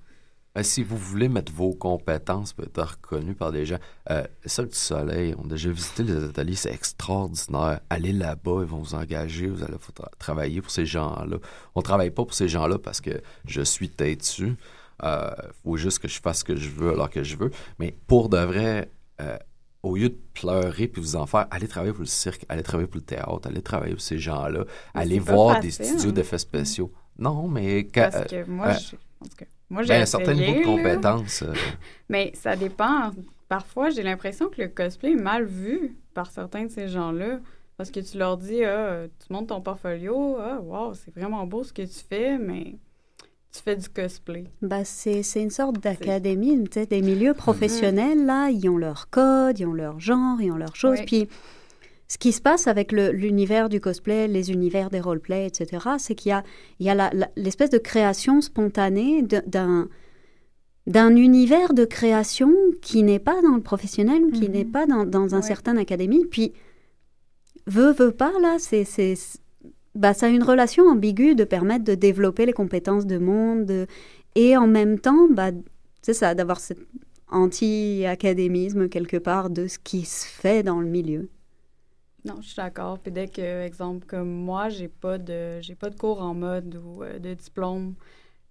Ben, 0.56 0.62
si 0.62 0.84
vous 0.84 0.98
voulez 0.98 1.30
mettre 1.30 1.52
vos 1.52 1.74
compétences 1.74 2.54
peut 2.54 2.64
être 2.64 2.82
reconnues 2.84 3.34
par 3.34 3.52
des 3.52 3.66
gens, 3.66 3.80
euh, 4.12 4.24
Cirque 4.46 4.70
du 4.70 4.76
Soleil, 4.76 5.34
on 5.40 5.46
a 5.46 5.50
déjà 5.52 5.72
visité 5.72 6.04
les 6.04 6.24
ateliers, 6.26 6.56
c'est 6.56 6.72
extraordinaire. 6.74 7.80
Allez 7.90 8.14
là-bas, 8.14 8.60
ils 8.60 8.68
vont 8.68 8.80
vous 8.80 8.94
engager, 8.94 9.48
vous 9.48 9.64
allez 9.64 9.74
tra- 9.78 10.10
travailler 10.20 10.62
pour 10.62 10.70
ces 10.70 10.86
gens-là. 10.86 11.38
On 11.76 11.82
travaille 11.82 12.12
pas 12.12 12.24
pour 12.24 12.34
ces 12.36 12.50
gens-là 12.50 12.78
parce 12.78 13.02
que 13.02 13.22
je 13.48 13.62
suis 13.62 13.90
têtu. 13.90 14.56
Euh, 15.02 15.32
faut 15.64 15.76
juste 15.78 16.00
que 16.00 16.08
je 16.08 16.20
fasse 16.22 16.40
ce 16.40 16.44
que 16.44 16.56
je 16.56 16.70
veux 16.70 16.92
alors 16.92 17.10
que 17.10 17.24
je 17.24 17.36
veux. 17.36 17.50
Mais 17.80 17.96
pour 18.06 18.30
de 18.30 18.38
vrai, 18.38 18.92
euh, 19.22 19.38
au 19.84 19.96
lieu 19.98 20.10
de 20.10 20.18
pleurer 20.34 20.88
puis 20.88 21.02
vous 21.02 21.16
en 21.16 21.26
faire, 21.26 21.46
allez 21.52 21.68
travailler 21.68 21.92
pour 21.94 22.02
le 22.02 22.08
cirque, 22.08 22.46
allez 22.50 22.64
travailler 22.64 22.88
pour 22.88 22.98
le 22.98 23.06
théâtre, 23.06 23.42
allez 23.48 23.62
travailler 23.62 23.94
pour 23.94 24.02
ces 24.02 24.18
gens-là, 24.18 24.66
allez 24.94 25.20
voir 25.20 25.60
des 25.60 25.72
studios 25.72 26.12
d'effets 26.12 26.38
spéciaux. 26.38 26.92
Non, 27.20 27.48
mais 27.48 27.86
quand, 27.86 28.10
Parce 28.12 28.26
que 28.28 28.44
moi, 28.46 28.70
euh, 28.70 28.74
j'ai- 28.80 28.98
en 29.22 29.26
tout 29.26 29.36
cas, 29.38 29.46
moi, 29.70 29.84
j'ai 29.84 29.90
ben, 29.90 30.02
un 30.02 30.06
certain 30.06 30.34
niveau 30.34 30.54
de 30.60 30.64
compétences. 30.66 31.44
euh, 31.44 31.54
Mais 32.10 32.32
ça 32.36 32.56
dépend. 32.56 33.12
Parfois, 33.50 33.90
j'ai 33.92 34.02
l'impression 34.04 34.50
que 34.50 34.62
le 34.62 34.68
cosplay 34.70 35.12
est 35.12 35.16
mal 35.16 35.46
vu 35.46 35.96
par 36.14 36.32
certains 36.32 36.64
de 36.66 36.72
ces 36.72 36.88
gens-là. 36.88 37.40
Parce 37.78 37.92
que 37.92 38.00
tu 38.00 38.18
leur 38.18 38.38
dis, 38.38 38.64
ah, 38.64 39.06
tu 39.26 39.34
montes 39.34 39.48
ton 39.50 39.62
portfolio, 39.62 40.38
ah, 40.40 40.60
wow, 40.62 40.94
c'est 40.94 41.14
vraiment 41.14 41.46
beau 41.46 41.64
ce 41.64 41.74
que 41.74 41.82
tu 41.82 42.00
fais, 42.08 42.38
mais 42.38 42.76
tu 43.54 43.62
fais 43.64 43.76
du 43.76 43.88
cosplay. 43.88 44.46
Bah, 44.62 44.84
c'est 44.84 45.22
une 45.36 45.50
sorte 45.52 45.80
d'académie, 45.80 46.64
des 46.90 47.02
milieux 47.02 47.34
professionnels, 47.34 48.26
là, 48.26 48.50
ils 48.50 48.68
ont 48.70 48.78
leur 48.78 49.10
code, 49.10 49.60
ils 49.60 49.66
ont 49.66 49.74
leur 49.74 50.00
genre, 50.00 50.42
ils 50.42 50.52
ont 50.52 50.58
leurs 50.58 50.76
choses. 50.76 51.00
Oui. 51.00 51.06
Puis, 51.06 51.28
ce 52.08 52.18
qui 52.18 52.32
se 52.32 52.42
passe 52.42 52.68
avec 52.68 52.92
l'univers 52.92 53.70
du 53.70 53.80
cosplay, 53.80 54.28
les 54.28 54.52
univers 54.52 54.90
des 54.90 55.00
roleplays, 55.00 55.48
etc., 55.48 55.88
c'est 56.00 56.16
qu'il 56.16 56.30
y 56.30 56.34
a, 56.34 56.44
il 56.80 56.86
y 56.86 56.90
a 56.90 56.96
la- 56.96 57.12
la- 57.14 57.30
l'espèce 57.36 57.70
de 57.70 57.78
création 57.78 58.42
spontanée 58.42 59.22
d'un 59.24 59.88
d'un 60.86 61.16
univers 61.16 61.74
de 61.74 61.86
création 61.86 62.52
qui 62.82 63.04
n'est 63.04 63.18
pas 63.20 63.42
dans 63.42 63.56
le 63.56 63.62
professionnel, 63.62 64.32
qui 64.34 64.50
Mhm. 64.50 64.52
n'est 64.52 64.66
pas 64.66 64.86
dans, 64.86 65.06
dans 65.06 65.34
un 65.34 65.38
Ouais. 65.38 65.42
certain 65.48 65.78
académie. 65.78 66.26
Puis, 66.30 66.52
veut, 67.68 67.94
veut 67.94 68.12
pas, 68.12 68.34
là, 68.42 68.58
c'est... 68.60 68.84
Bah, 69.96 70.14
ça 70.14 70.26
a 70.26 70.30
une 70.30 70.44
relation 70.44 70.86
ambiguë 70.88 71.36
de 71.36 71.44
permettre 71.44 71.86
de 71.86 71.94
développer 71.96 72.46
les 72.46 72.54
compétences 72.54 73.06
de 73.06 73.18
monde 73.20 73.66
de- 73.66 73.88
et 74.36 74.58
en 74.58 74.68
même 74.68 75.00
temps, 75.00 75.28
bah, 75.30 75.52
c'est 76.02 76.14
ça, 76.16 76.34
d'avoir 76.36 76.60
cet 76.60 76.80
anti-académisme 77.30 78.90
quelque 78.90 79.18
part 79.18 79.50
de 79.52 79.68
ce 79.68 79.78
qui 79.80 80.06
se 80.06 80.26
fait 80.26 80.64
dans 80.64 80.80
le 80.82 80.88
milieu. 80.88 81.30
Non, 82.26 82.42
je 82.42 82.48
suis 82.48 82.56
d'accord. 82.56 83.00
Puis 83.00 83.12
dès 83.12 83.28
que, 83.28 83.42
exemple, 83.66 84.06
comme 84.06 84.30
moi, 84.30 84.70
j'ai 84.70 84.88
pas 84.88 85.18
de 85.18 85.60
j'ai 85.62 85.76
pas 85.76 85.90
de 85.90 85.96
cours 85.96 86.22
en 86.22 86.34
mode 86.34 86.76
ou 86.76 87.04
euh, 87.04 87.20
de 87.20 87.34
diplôme. 87.34 87.96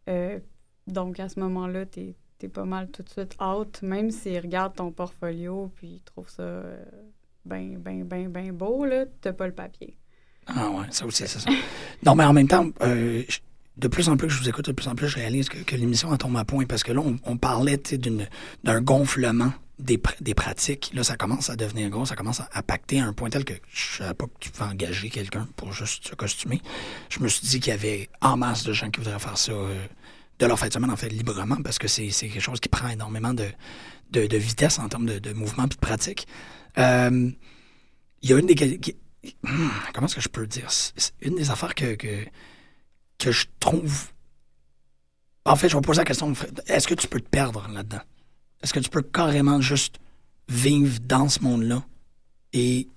euh, 0.08 0.40
donc 0.88 1.20
à 1.20 1.28
ce 1.28 1.40
moment-là, 1.40 1.86
t'es 1.86 2.16
es 2.42 2.48
pas 2.48 2.64
mal 2.66 2.90
tout 2.90 3.02
de 3.04 3.08
suite 3.10 3.36
out, 3.42 3.82
même 3.82 4.10
s'ils 4.10 4.38
regardent 4.40 4.76
ton 4.76 4.92
portfolio 4.92 5.70
puis 5.76 5.88
ils 5.96 6.02
trouvent 6.02 6.28
ça 6.30 6.42
euh, 6.42 6.84
ben, 7.46 7.78
ben, 7.78 8.04
ben, 8.04 8.28
ben 8.30 8.52
beau, 8.52 8.84
là, 8.86 9.06
t'as 9.22 9.32
pas 9.34 9.46
le 9.48 9.54
papier. 9.54 9.98
Ah 10.46 10.68
ouais, 10.70 10.86
ça 10.90 11.06
aussi, 11.06 11.24
c'est 11.26 11.38
ça. 11.38 11.50
Non, 12.04 12.14
mais 12.14 12.24
en 12.24 12.32
même 12.32 12.48
temps, 12.48 12.66
euh, 12.82 13.22
de 13.76 13.88
plus 13.88 14.08
en 14.08 14.16
plus 14.16 14.28
que 14.28 14.34
je 14.34 14.40
vous 14.40 14.48
écoute, 14.48 14.66
de 14.66 14.72
plus 14.72 14.88
en 14.88 14.94
plus 14.94 15.08
je 15.08 15.16
réalise 15.16 15.48
que, 15.48 15.58
que 15.58 15.76
l'émission 15.76 16.14
tombe 16.16 16.36
à 16.36 16.44
point 16.44 16.64
parce 16.66 16.82
que 16.82 16.92
là, 16.92 17.00
on, 17.24 17.36
parlait 17.36 17.80
d'un 18.64 18.80
gonflement 18.80 19.52
des, 19.78 20.00
des 20.20 20.34
pratiques. 20.34 20.90
Là, 20.94 21.04
ça 21.04 21.16
commence 21.16 21.50
à 21.50 21.56
devenir 21.56 21.88
gros, 21.90 22.04
ça 22.04 22.16
commence 22.16 22.40
à, 22.40 22.62
pacter 22.62 23.00
à 23.00 23.06
un 23.06 23.12
point 23.12 23.30
tel 23.30 23.44
que 23.44 23.54
je 23.72 23.98
savais 23.98 24.14
pas 24.14 24.26
que 24.26 24.32
tu 24.40 24.50
pouvais 24.50 24.70
engager 24.70 25.10
quelqu'un 25.10 25.48
pour 25.56 25.72
juste 25.72 26.08
se 26.08 26.14
costumer. 26.14 26.60
Je 27.08 27.20
me 27.20 27.28
suis 27.28 27.46
dit 27.46 27.60
qu'il 27.60 27.70
y 27.70 27.74
avait 27.74 28.08
en 28.20 28.36
masse 28.36 28.64
de 28.64 28.72
gens 28.72 28.90
qui 28.90 29.00
voudraient 29.00 29.18
faire 29.18 29.38
ça 29.38 29.52
euh, 29.52 29.86
de 30.38 30.46
leur 30.46 30.58
fin 30.58 30.68
de 30.68 30.72
semaine, 30.72 30.90
en 30.90 30.96
fait, 30.96 31.08
librement, 31.08 31.62
parce 31.62 31.78
que 31.78 31.88
c'est 31.88 32.08
quelque 32.10 32.40
chose 32.40 32.60
qui 32.60 32.68
prend 32.68 32.88
énormément 32.88 33.32
de, 33.32 33.46
de, 34.10 34.26
de 34.26 34.36
vitesse 34.36 34.78
en 34.78 34.88
termes 34.88 35.06
de, 35.06 35.18
de 35.18 35.32
mouvement 35.32 35.64
et 35.64 35.68
de 35.68 35.74
pratique. 35.74 36.26
Euh, 36.78 37.30
il 38.22 38.30
y 38.30 38.32
a 38.32 38.38
une 38.38 38.46
des... 38.46 38.80
comment 39.94 40.06
est-ce 40.06 40.16
que 40.16 40.20
je 40.20 40.28
peux 40.28 40.40
le 40.42 40.46
dire? 40.46 40.70
C'est 40.70 41.12
une 41.20 41.36
des 41.36 41.50
affaires 41.50 41.74
que, 41.74 41.94
que, 41.94 42.24
que 43.18 43.30
je 43.32 43.46
trouve. 43.60 44.08
En 45.44 45.56
fait, 45.56 45.68
je 45.68 45.76
vais 45.76 45.80
poser 45.82 45.98
la 46.00 46.04
question 46.04 46.32
est-ce 46.66 46.86
que 46.86 46.94
tu 46.94 47.08
peux 47.08 47.20
te 47.20 47.28
perdre 47.28 47.66
là-dedans? 47.68 48.00
Est-ce 48.62 48.72
que 48.72 48.80
tu 48.80 48.90
peux 48.90 49.02
carrément 49.02 49.60
juste 49.60 49.96
vivre 50.48 50.98
dans 51.00 51.28
ce 51.28 51.40
monde-là? 51.40 51.84
Et. 52.52 52.88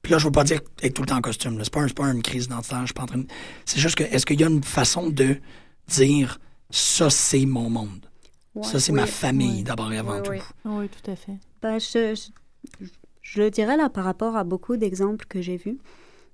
Puis 0.00 0.12
là, 0.12 0.18
je 0.18 0.26
veux 0.26 0.32
pas 0.32 0.44
dire 0.44 0.60
être 0.80 0.94
tout 0.94 1.02
le 1.02 1.08
temps 1.08 1.16
en 1.16 1.20
costume. 1.20 1.58
C'est 1.64 1.72
pas, 1.72 1.80
un- 1.82 1.88
pas 1.88 2.06
une 2.06 2.22
crise 2.22 2.44
identitaire. 2.44 2.80
Je 2.82 2.86
suis 2.86 2.94
pas 2.94 3.02
en 3.02 3.06
train 3.06 3.18
de- 3.18 3.26
C'est 3.64 3.80
juste 3.80 3.96
que 3.96 4.04
est-ce 4.04 4.24
qu'il 4.24 4.40
y 4.40 4.44
a 4.44 4.46
une 4.48 4.62
façon 4.62 5.10
de 5.10 5.40
dire 5.88 6.38
ça, 6.70 7.10
c'est 7.10 7.44
mon 7.46 7.68
monde? 7.68 8.08
ça, 8.62 8.78
c'est 8.80 8.92
Oui, 8.92 8.96
ma 9.00 9.06
famille 9.06 9.56
oui. 9.58 9.62
d'abord 9.64 9.92
et 9.92 9.98
avant 9.98 10.16
Oui, 10.18 10.22
tout. 10.22 10.30
oui. 10.30 10.40
Oui, 10.64 10.88
tout 10.88 11.10
à 11.10 11.16
fait. 11.16 11.36
Bah, 11.60 11.78
je, 11.78 12.14
je, 12.14 12.28
je 13.30 13.42
le 13.42 13.50
dirais 13.50 13.76
là 13.76 13.88
par 13.88 14.04
rapport 14.04 14.36
à 14.36 14.44
beaucoup 14.44 14.76
d'exemples 14.76 15.26
que 15.28 15.42
j'ai 15.42 15.56
vus. 15.56 15.78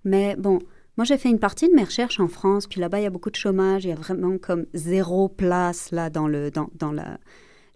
Mais 0.04 0.36
bon, 0.36 0.60
moi 0.96 1.04
j'ai 1.04 1.18
fait 1.18 1.30
une 1.30 1.38
partie 1.38 1.68
de 1.68 1.74
mes 1.74 1.84
recherches 1.84 2.20
en 2.20 2.28
France, 2.28 2.66
puis 2.66 2.80
là-bas 2.80 3.00
il 3.00 3.04
y 3.04 3.06
a 3.06 3.10
beaucoup 3.10 3.30
de 3.30 3.36
chômage, 3.36 3.84
il 3.84 3.88
y 3.88 3.92
a 3.92 3.96
vraiment 3.96 4.38
comme 4.38 4.66
zéro 4.74 5.28
place 5.28 5.90
là 5.90 6.10
dans, 6.10 6.28
le, 6.28 6.50
dans, 6.50 6.68
dans 6.74 6.92
la, 6.92 7.18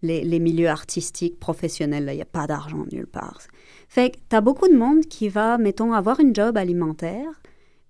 les, 0.02 0.22
les 0.22 0.38
milieux 0.38 0.68
artistiques, 0.68 1.40
professionnels. 1.40 2.04
Là, 2.04 2.12
il 2.12 2.16
n'y 2.16 2.22
a 2.22 2.26
pas 2.26 2.46
d'argent 2.46 2.84
nulle 2.92 3.06
part. 3.06 3.40
Fait 3.88 4.10
que 4.10 4.18
tu 4.28 4.36
as 4.36 4.40
beaucoup 4.40 4.68
de 4.68 4.76
monde 4.76 5.00
qui 5.06 5.28
va, 5.28 5.58
mettons, 5.58 5.92
avoir 5.92 6.20
une 6.20 6.34
job 6.34 6.56
alimentaire, 6.56 7.40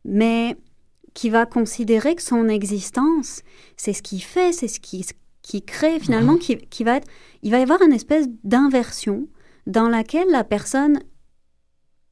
mais 0.05 0.57
qui 1.15 1.31
va 1.31 1.47
considérer 1.47 2.15
que 2.15 2.23
son 2.23 2.49
existence, 2.49 3.43
c'est 3.77 3.93
ce 3.93 4.03
qu'il 4.03 4.23
fait, 4.23 4.53
c'est 4.53 4.69
ce 4.69 4.79
qui, 4.79 5.05
qui 5.43 5.63
crée 5.63 5.99
finalement, 5.99 6.37
qui, 6.37 6.57
qui 6.57 6.85
va 6.85 6.97
être... 6.97 7.09
Il 7.43 7.51
va 7.51 7.59
y 7.59 7.63
avoir 7.63 7.83
une 7.83 7.93
espèce 7.93 8.29
d'inversion 8.45 9.27
dans 9.67 9.89
laquelle 9.89 10.31
la 10.31 10.45
personne 10.45 11.01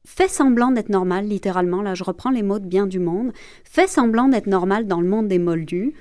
fait 0.07 0.29
semblant 0.29 0.71
d'être 0.71 0.87
normale, 0.87 1.25
littéralement, 1.25 1.81
là 1.81 1.93
je 1.93 2.05
reprends 2.05 2.29
les 2.29 2.41
mots 2.41 2.59
de 2.59 2.65
bien 2.65 2.87
du 2.87 2.97
monde, 2.97 3.33
fait 3.65 3.87
semblant 3.87 4.29
d'être 4.29 4.47
normale 4.47 4.87
dans 4.87 5.01
le 5.01 5.07
monde 5.07 5.27
des 5.27 5.37
moldus, 5.37 5.93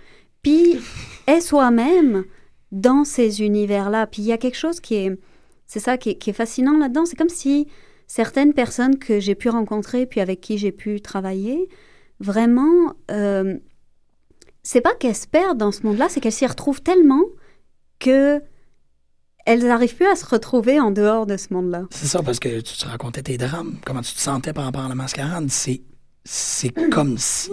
puis 0.43 0.79
est 1.27 1.41
soi-même 1.41 2.25
dans 2.71 3.03
ces 3.03 3.43
univers-là. 3.43 4.07
Puis 4.07 4.23
il 4.23 4.27
y 4.27 4.33
a 4.33 4.39
quelque 4.39 4.57
chose 4.57 4.79
qui 4.79 4.95
est, 4.95 5.19
c'est 5.67 5.81
ça 5.81 5.99
qui 5.99 6.11
est, 6.11 6.15
qui 6.15 6.31
est 6.31 6.33
fascinant 6.33 6.79
là-dedans, 6.79 7.05
c'est 7.05 7.17
comme 7.17 7.29
si 7.29 7.67
certaines 8.07 8.55
personnes 8.55 8.97
que 8.97 9.19
j'ai 9.19 9.35
pu 9.35 9.49
rencontrer, 9.49 10.07
puis 10.07 10.21
avec 10.21 10.41
qui 10.41 10.57
j'ai 10.57 10.73
pu 10.73 11.01
travailler, 11.01 11.69
vraiment, 12.21 12.95
euh, 13.11 13.59
c'est 14.63 14.81
pas 14.81 14.95
qu'elles 14.95 15.17
se 15.17 15.27
perdent 15.27 15.59
dans 15.59 15.73
ce 15.73 15.85
monde-là, 15.85 16.09
c'est 16.09 16.21
qu'elles 16.21 16.31
s'y 16.31 16.47
retrouvent 16.47 16.81
tellement 16.81 17.25
que 17.99 18.41
elles 19.47 19.65
n'arrivent 19.65 19.97
plus 19.97 20.07
à 20.07 20.17
se 20.17 20.27
retrouver 20.27 20.79
en 20.81 20.91
dehors 20.91 21.25
de 21.25 21.37
ce 21.37 21.55
monde-là. 21.55 21.85
C'est 21.91 22.07
ça, 22.07 22.23
parce 22.23 22.41
que 22.41 22.61
tu 22.61 22.77
te 22.77 22.87
racontais 22.87 23.23
tes 23.23 23.39
drames, 23.39 23.77
comment 23.85 24.03
tu 24.03 24.13
te 24.13 24.21
sentais 24.21 24.53
par 24.53 24.65
rapport 24.65 24.83
à 24.83 24.89
la 24.89 24.95
mascarade? 24.95 25.47
C'est, 25.49 25.81
c'est 26.25 26.73
comme 26.91 27.17
si. 27.17 27.53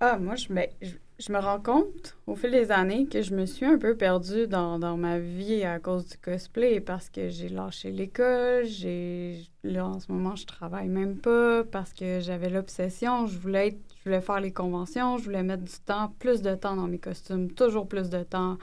Ah, 0.00 0.18
moi, 0.18 0.34
je 0.34 0.52
me, 0.52 0.62
je, 0.80 0.92
je 1.18 1.32
me 1.32 1.38
rends 1.38 1.60
compte 1.60 2.16
au 2.26 2.34
fil 2.34 2.50
des 2.50 2.72
années 2.72 3.06
que 3.06 3.22
je 3.22 3.34
me 3.34 3.44
suis 3.44 3.66
un 3.66 3.78
peu 3.78 3.94
perdue 3.94 4.46
dans, 4.48 4.78
dans 4.78 4.96
ma 4.96 5.18
vie 5.18 5.62
à 5.64 5.78
cause 5.78 6.08
du 6.08 6.16
cosplay 6.16 6.80
parce 6.80 7.10
que 7.10 7.28
j'ai 7.28 7.48
lâché 7.48 7.90
l'école. 7.90 8.64
J'ai, 8.64 9.46
là, 9.62 9.86
en 9.86 10.00
ce 10.00 10.10
moment, 10.10 10.34
je 10.34 10.46
travaille 10.46 10.88
même 10.88 11.16
pas 11.16 11.62
parce 11.62 11.92
que 11.92 12.20
j'avais 12.20 12.48
l'obsession. 12.48 13.26
Je 13.26 13.38
voulais 13.38 13.68
être, 13.68 13.78
je 13.98 14.04
voulais 14.08 14.22
faire 14.22 14.40
les 14.40 14.52
conventions, 14.52 15.18
je 15.18 15.24
voulais 15.24 15.42
mettre 15.42 15.62
du 15.62 15.78
temps, 15.84 16.12
plus 16.18 16.42
de 16.42 16.54
temps 16.54 16.74
dans 16.74 16.88
mes 16.88 16.98
costumes, 16.98 17.52
toujours 17.52 17.86
plus 17.86 18.08
de 18.08 18.22
temps. 18.22 18.56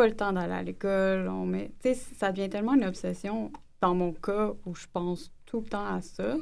Pas 0.00 0.06
le 0.08 0.16
temps 0.16 0.32
d'aller 0.32 0.52
à 0.54 0.62
l'école. 0.62 1.28
On 1.28 1.44
met, 1.44 1.72
tu 1.82 1.92
sais, 1.92 1.94
ça 1.94 2.32
devient 2.32 2.48
tellement 2.48 2.74
une 2.74 2.84
obsession 2.84 3.52
dans 3.82 3.94
mon 3.94 4.12
cas 4.14 4.52
où 4.64 4.74
je 4.74 4.86
pense 4.90 5.30
tout 5.44 5.60
le 5.60 5.66
temps 5.66 5.84
à 5.84 6.00
ça 6.00 6.36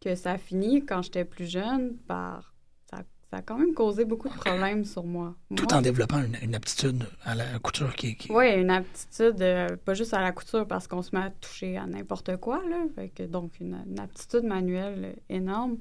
que 0.00 0.14
ça 0.14 0.32
a 0.32 0.38
fini 0.38 0.86
quand 0.86 1.02
j'étais 1.02 1.24
plus 1.26 1.44
jeune 1.50 1.96
par 2.06 2.54
ça, 2.90 3.02
ça 3.30 3.38
a 3.38 3.42
quand 3.42 3.58
même 3.58 3.74
causé 3.74 4.06
beaucoup 4.06 4.28
de 4.30 4.34
problèmes 4.34 4.84
sur 4.86 5.04
moi. 5.04 5.34
Tout 5.54 5.64
Moi- 5.68 5.74
en 5.78 5.82
développant 5.82 6.22
une, 6.22 6.36
une 6.42 6.54
aptitude 6.54 7.04
à 7.24 7.34
la 7.34 7.58
couture 7.58 7.94
qui. 7.94 8.16
qui... 8.16 8.32
Oui, 8.32 8.54
une 8.54 8.70
aptitude, 8.70 9.42
euh, 9.42 9.76
pas 9.76 9.92
juste 9.94 10.14
à 10.14 10.22
la 10.22 10.32
couture 10.32 10.66
parce 10.66 10.86
qu'on 10.88 11.02
se 11.02 11.14
met 11.14 11.22
à 11.22 11.30
toucher 11.30 11.76
à 11.76 11.86
n'importe 11.86 12.36
quoi, 12.38 12.62
là. 12.70 12.84
Fait 12.94 13.10
que, 13.10 13.24
donc, 13.24 13.60
une, 13.60 13.76
une 13.86 14.00
aptitude 14.00 14.44
manuelle 14.44 15.16
énorme, 15.28 15.76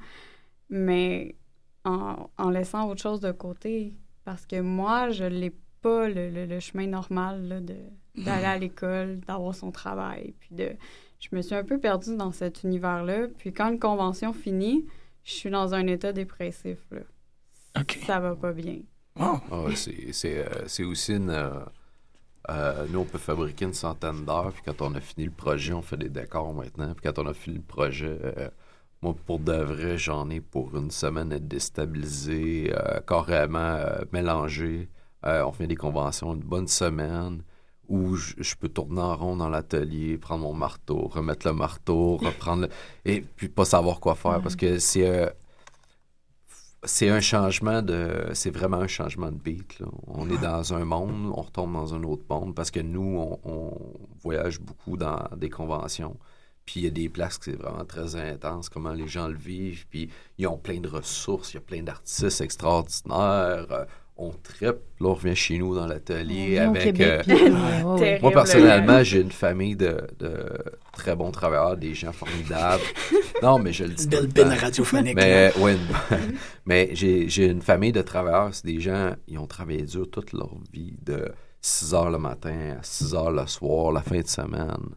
mais 0.69 1.35
en, 1.85 2.29
en 2.37 2.49
laissant 2.49 2.89
autre 2.89 3.01
chose 3.01 3.21
de 3.21 3.31
côté. 3.31 3.93
Parce 4.25 4.45
que 4.45 4.59
moi, 4.59 5.09
je 5.11 5.23
n'ai 5.23 5.53
pas 5.81 6.07
le, 6.09 6.29
le- 6.29 6.45
le 6.45 6.59
chemin 6.59 6.87
normal 6.87 7.47
là, 7.47 7.59
de, 7.61 7.75
d'aller 8.15 8.45
à 8.45 8.57
l'école, 8.57 9.19
d'avoir 9.21 9.53
son 9.55 9.71
travail. 9.71 10.33
Puis 10.39 10.49
de, 10.55 10.71
je 11.19 11.29
me 11.35 11.41
suis 11.41 11.55
un 11.55 11.63
peu 11.63 11.79
perdue 11.79 12.15
dans 12.17 12.31
cet 12.31 12.63
univers-là. 12.63 13.27
Puis 13.37 13.53
quand 13.53 13.69
une 13.71 13.79
convention 13.79 14.33
finit, 14.33 14.85
je 15.23 15.33
suis 15.33 15.49
dans 15.49 15.73
un 15.73 15.87
état 15.87 16.13
dépressif. 16.13 16.79
Là. 16.91 17.01
OK. 17.79 17.99
Ça 18.05 18.19
va 18.19 18.35
pas 18.35 18.53
bien. 18.53 18.79
Wow. 19.19 19.65
Ouais, 19.65 19.75
c'est, 19.75 20.11
c'est, 20.13 20.45
euh, 20.47 20.67
c'est 20.67 20.83
aussi 20.83 21.13
une. 21.15 21.29
euh, 21.31 21.49
euh, 22.49 22.85
nous, 22.91 22.99
on 22.99 23.05
peut 23.05 23.17
fabriquer 23.17 23.65
une 23.65 23.73
centaine 23.73 24.23
d'heures, 24.23 24.53
puis 24.53 24.61
quand 24.65 24.81
on 24.81 24.95
a 24.95 25.01
fini 25.01 25.25
le 25.25 25.31
projet, 25.31 25.73
on 25.73 25.81
fait 25.81 25.97
des 25.97 26.09
décors 26.09 26.53
maintenant. 26.53 26.93
Puis 26.93 27.01
quand 27.03 27.19
on 27.21 27.27
a 27.27 27.33
fini 27.33 27.57
le 27.57 27.61
projet, 27.63 28.17
euh, 28.23 28.49
moi, 29.01 29.15
pour 29.25 29.39
de 29.39 29.51
vrai, 29.53 29.97
j'en 29.97 30.29
ai 30.29 30.39
pour 30.39 30.75
une 30.77 30.91
semaine 30.91 31.33
à 31.33 31.39
déstabiliser, 31.39 32.71
euh, 32.73 32.99
carrément 33.01 33.59
euh, 33.59 34.01
mélanger. 34.13 34.87
Euh, 35.25 35.43
on 35.43 35.51
fait 35.51 35.67
des 35.67 35.75
conventions 35.75 36.33
une 36.33 36.41
bonne 36.41 36.67
semaine 36.67 37.43
où 37.87 38.15
je, 38.15 38.35
je 38.37 38.55
peux 38.55 38.69
tourner 38.69 39.01
en 39.01 39.15
rond 39.15 39.37
dans 39.37 39.49
l'atelier, 39.49 40.17
prendre 40.17 40.43
mon 40.43 40.53
marteau, 40.53 41.07
remettre 41.07 41.47
le 41.47 41.53
marteau, 41.53 42.17
reprendre 42.21 42.63
le... 42.63 42.69
Et 43.05 43.21
puis 43.21 43.49
pas 43.49 43.65
savoir 43.65 43.99
quoi 43.99 44.15
faire 44.15 44.41
parce 44.41 44.55
que 44.55 44.79
c'est 44.79 45.07
euh, 45.07 45.29
c'est 46.83 47.09
un 47.09 47.19
changement 47.19 47.81
de... 47.81 48.29
C'est 48.33 48.51
vraiment 48.51 48.77
un 48.77 48.87
changement 48.87 49.31
de 49.31 49.37
beat. 49.37 49.79
là. 49.79 49.87
On 50.07 50.29
est 50.29 50.37
dans 50.37 50.73
un 50.73 50.85
monde, 50.85 51.33
on 51.35 51.41
retombe 51.41 51.73
dans 51.73 51.93
un 51.95 52.03
autre 52.03 52.23
monde 52.29 52.55
parce 52.55 52.71
que 52.71 52.79
nous, 52.79 53.17
on, 53.17 53.39
on 53.43 53.73
voyage 54.21 54.59
beaucoup 54.59 54.95
dans 54.95 55.27
des 55.35 55.49
conventions. 55.49 56.17
Puis 56.65 56.81
il 56.81 56.83
y 56.83 56.87
a 56.87 56.91
des 56.91 57.09
places 57.09 57.37
que 57.37 57.45
c'est 57.45 57.57
vraiment 57.57 57.85
très 57.85 58.15
intense, 58.15 58.69
comment 58.69 58.91
les 58.91 59.07
gens 59.07 59.27
le 59.27 59.37
vivent. 59.37 59.87
Puis 59.89 60.09
ils 60.37 60.47
ont 60.47 60.57
plein 60.57 60.79
de 60.79 60.87
ressources, 60.87 61.53
il 61.53 61.55
y 61.55 61.57
a 61.57 61.61
plein 61.61 61.81
d'artistes 61.81 62.41
extraordinaires. 62.41 63.87
Euh, 64.19 64.23
on 64.23 64.31
tripe, 64.43 64.61
là 64.99 65.07
on 65.09 65.13
revient 65.13 65.35
chez 65.35 65.57
nous 65.57 65.75
dans 65.75 65.85
l'atelier 65.87 66.57
avec... 66.59 66.83
Québec, 66.95 67.01
euh, 67.01 67.21
puis- 67.23 67.33
ouais, 67.33 67.51
ouais, 67.51 67.83
ouais. 67.83 67.99
Terrible. 67.99 68.21
moi, 68.23 68.31
personnellement, 68.31 69.03
j'ai 69.03 69.21
une 69.21 69.31
famille 69.31 69.75
de, 69.75 70.07
de 70.19 70.45
très 70.93 71.15
bons 71.15 71.31
travailleurs, 71.31 71.77
des 71.77 71.93
gens 71.93 72.11
formidables. 72.11 72.83
non, 73.43 73.59
mais 73.59 73.73
je 73.73 73.83
le 73.85 73.93
dis 73.93 74.07
belle 74.07 74.29
temps. 74.33 74.49
radiophonique. 74.55 75.15
Mais, 75.15 75.51
ouais, 75.59 75.73
une- 75.75 76.27
mais 76.65 76.89
j'ai 76.93 77.29
j'ai 77.29 77.45
une 77.47 77.61
famille 77.61 77.91
de 77.91 78.01
travailleurs. 78.01 78.49
C'est 78.53 78.65
des 78.65 78.79
gens, 78.79 79.11
ils 79.27 79.37
ont 79.37 79.47
travaillé 79.47 79.83
dur 79.83 80.09
toute 80.09 80.33
leur 80.33 80.49
vie, 80.73 80.95
de 81.03 81.31
6 81.61 81.93
heures 81.93 82.09
le 82.09 82.17
matin 82.19 82.77
à 82.79 82.83
6 82.83 83.13
heures 83.15 83.31
le 83.31 83.45
soir, 83.47 83.91
la 83.91 84.01
fin 84.01 84.19
de 84.21 84.27
semaine. 84.27 84.95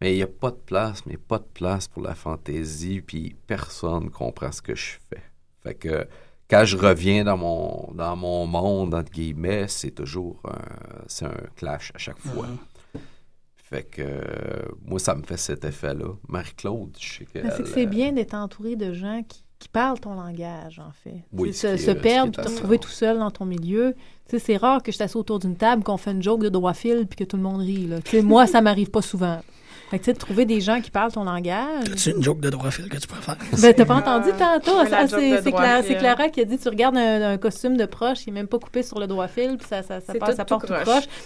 Mais 0.00 0.12
il 0.14 0.16
n'y 0.16 0.22
a 0.22 0.26
pas 0.26 0.50
de 0.50 0.56
place, 0.64 1.04
mais 1.04 1.18
pas 1.18 1.38
de 1.38 1.46
place 1.52 1.86
pour 1.86 2.02
la 2.02 2.14
fantaisie, 2.14 3.02
puis 3.02 3.36
personne 3.46 4.08
comprend 4.10 4.50
ce 4.50 4.62
que 4.62 4.74
je 4.74 4.92
fais. 5.10 5.22
Fait 5.62 5.74
que 5.74 6.06
quand 6.50 6.64
je 6.64 6.76
reviens 6.76 7.24
dans 7.24 7.36
mon, 7.36 7.92
dans 7.94 8.16
mon 8.16 8.46
monde, 8.46 8.94
entre 8.94 9.12
guillemets, 9.12 9.66
c'est 9.68 9.92
toujours 9.92 10.40
un, 10.44 10.58
c'est 11.06 11.26
un 11.26 11.40
clash 11.54 11.92
à 11.94 11.98
chaque 11.98 12.18
fois. 12.18 12.46
Fait 13.56 13.84
que 13.84 14.02
euh, 14.02 14.68
moi, 14.84 14.98
ça 14.98 15.14
me 15.14 15.22
fait 15.22 15.36
cet 15.36 15.64
effet-là. 15.64 16.12
Marie-Claude, 16.28 16.96
je 16.98 17.18
sais 17.18 17.26
C'est 17.32 17.62
que 17.62 17.68
c'est 17.68 17.86
euh, 17.86 17.88
bien 17.88 18.10
d'être 18.10 18.34
entouré 18.34 18.74
de 18.74 18.92
gens 18.92 19.22
qui, 19.28 19.44
qui 19.60 19.68
parlent 19.68 20.00
ton 20.00 20.14
langage, 20.14 20.80
en 20.80 20.90
fait. 20.90 21.22
Oui, 21.32 21.54
se, 21.54 21.76
qui 21.76 21.82
se 21.82 21.92
perdre 21.92 22.32
te 22.32 22.48
retrouver 22.48 22.78
rare. 22.78 22.80
tout 22.80 22.90
seul 22.90 23.18
dans 23.20 23.30
ton 23.30 23.44
milieu. 23.44 23.94
Tu 24.28 24.32
sais, 24.32 24.38
c'est 24.40 24.56
rare 24.56 24.82
que 24.82 24.90
je 24.90 24.98
t'assieds 24.98 25.20
autour 25.20 25.38
d'une 25.38 25.56
table, 25.56 25.84
qu'on 25.84 25.98
fait 25.98 26.10
une 26.10 26.22
joke 26.22 26.42
de 26.42 26.48
droit 26.48 26.74
fil 26.74 27.06
puis 27.06 27.16
que 27.16 27.22
tout 27.22 27.36
le 27.36 27.44
monde 27.44 27.60
rit. 27.60 27.86
Là. 27.86 28.00
Tu 28.02 28.10
sais, 28.10 28.22
moi, 28.22 28.48
ça 28.48 28.60
m'arrive 28.60 28.90
pas 28.90 29.02
souvent. 29.02 29.40
Fait 29.90 29.98
que, 29.98 30.04
tu 30.04 30.10
sais, 30.10 30.12
de 30.12 30.18
trouver 30.18 30.44
des 30.44 30.60
gens 30.60 30.80
qui 30.80 30.92
parlent 30.92 31.10
ton 31.10 31.24
langage. 31.24 31.84
C'est 31.96 32.12
une 32.12 32.22
joke 32.22 32.40
de 32.40 32.48
droit 32.48 32.70
fil 32.70 32.88
que 32.88 32.96
tu 32.96 33.08
préfères. 33.08 33.36
Ben, 33.60 33.74
t'as 33.74 33.84
pas 33.84 33.96
entendu 33.96 34.30
tantôt? 34.38 34.78
Ouais, 34.78 34.88
la 34.88 34.98
Ah, 35.00 35.08
c'est 35.08 35.50
Clara, 35.50 35.82
Clara 35.82 36.28
qui 36.28 36.40
a 36.40 36.44
dit 36.44 36.58
tu 36.58 36.68
regardes 36.68 36.96
un, 36.96 37.32
un 37.32 37.38
costume 37.38 37.76
de 37.76 37.86
proche, 37.86 38.24
il 38.26 38.28
est 38.30 38.32
même 38.32 38.46
pas 38.46 38.60
coupé 38.60 38.84
sur 38.84 39.00
le 39.00 39.08
droit 39.08 39.26
fil, 39.26 39.56
puis 39.58 39.66
ça, 39.68 39.82
ça, 39.82 40.00
ça, 40.00 40.14
passe, 40.14 40.30
tout 40.30 40.36
ça 40.36 40.44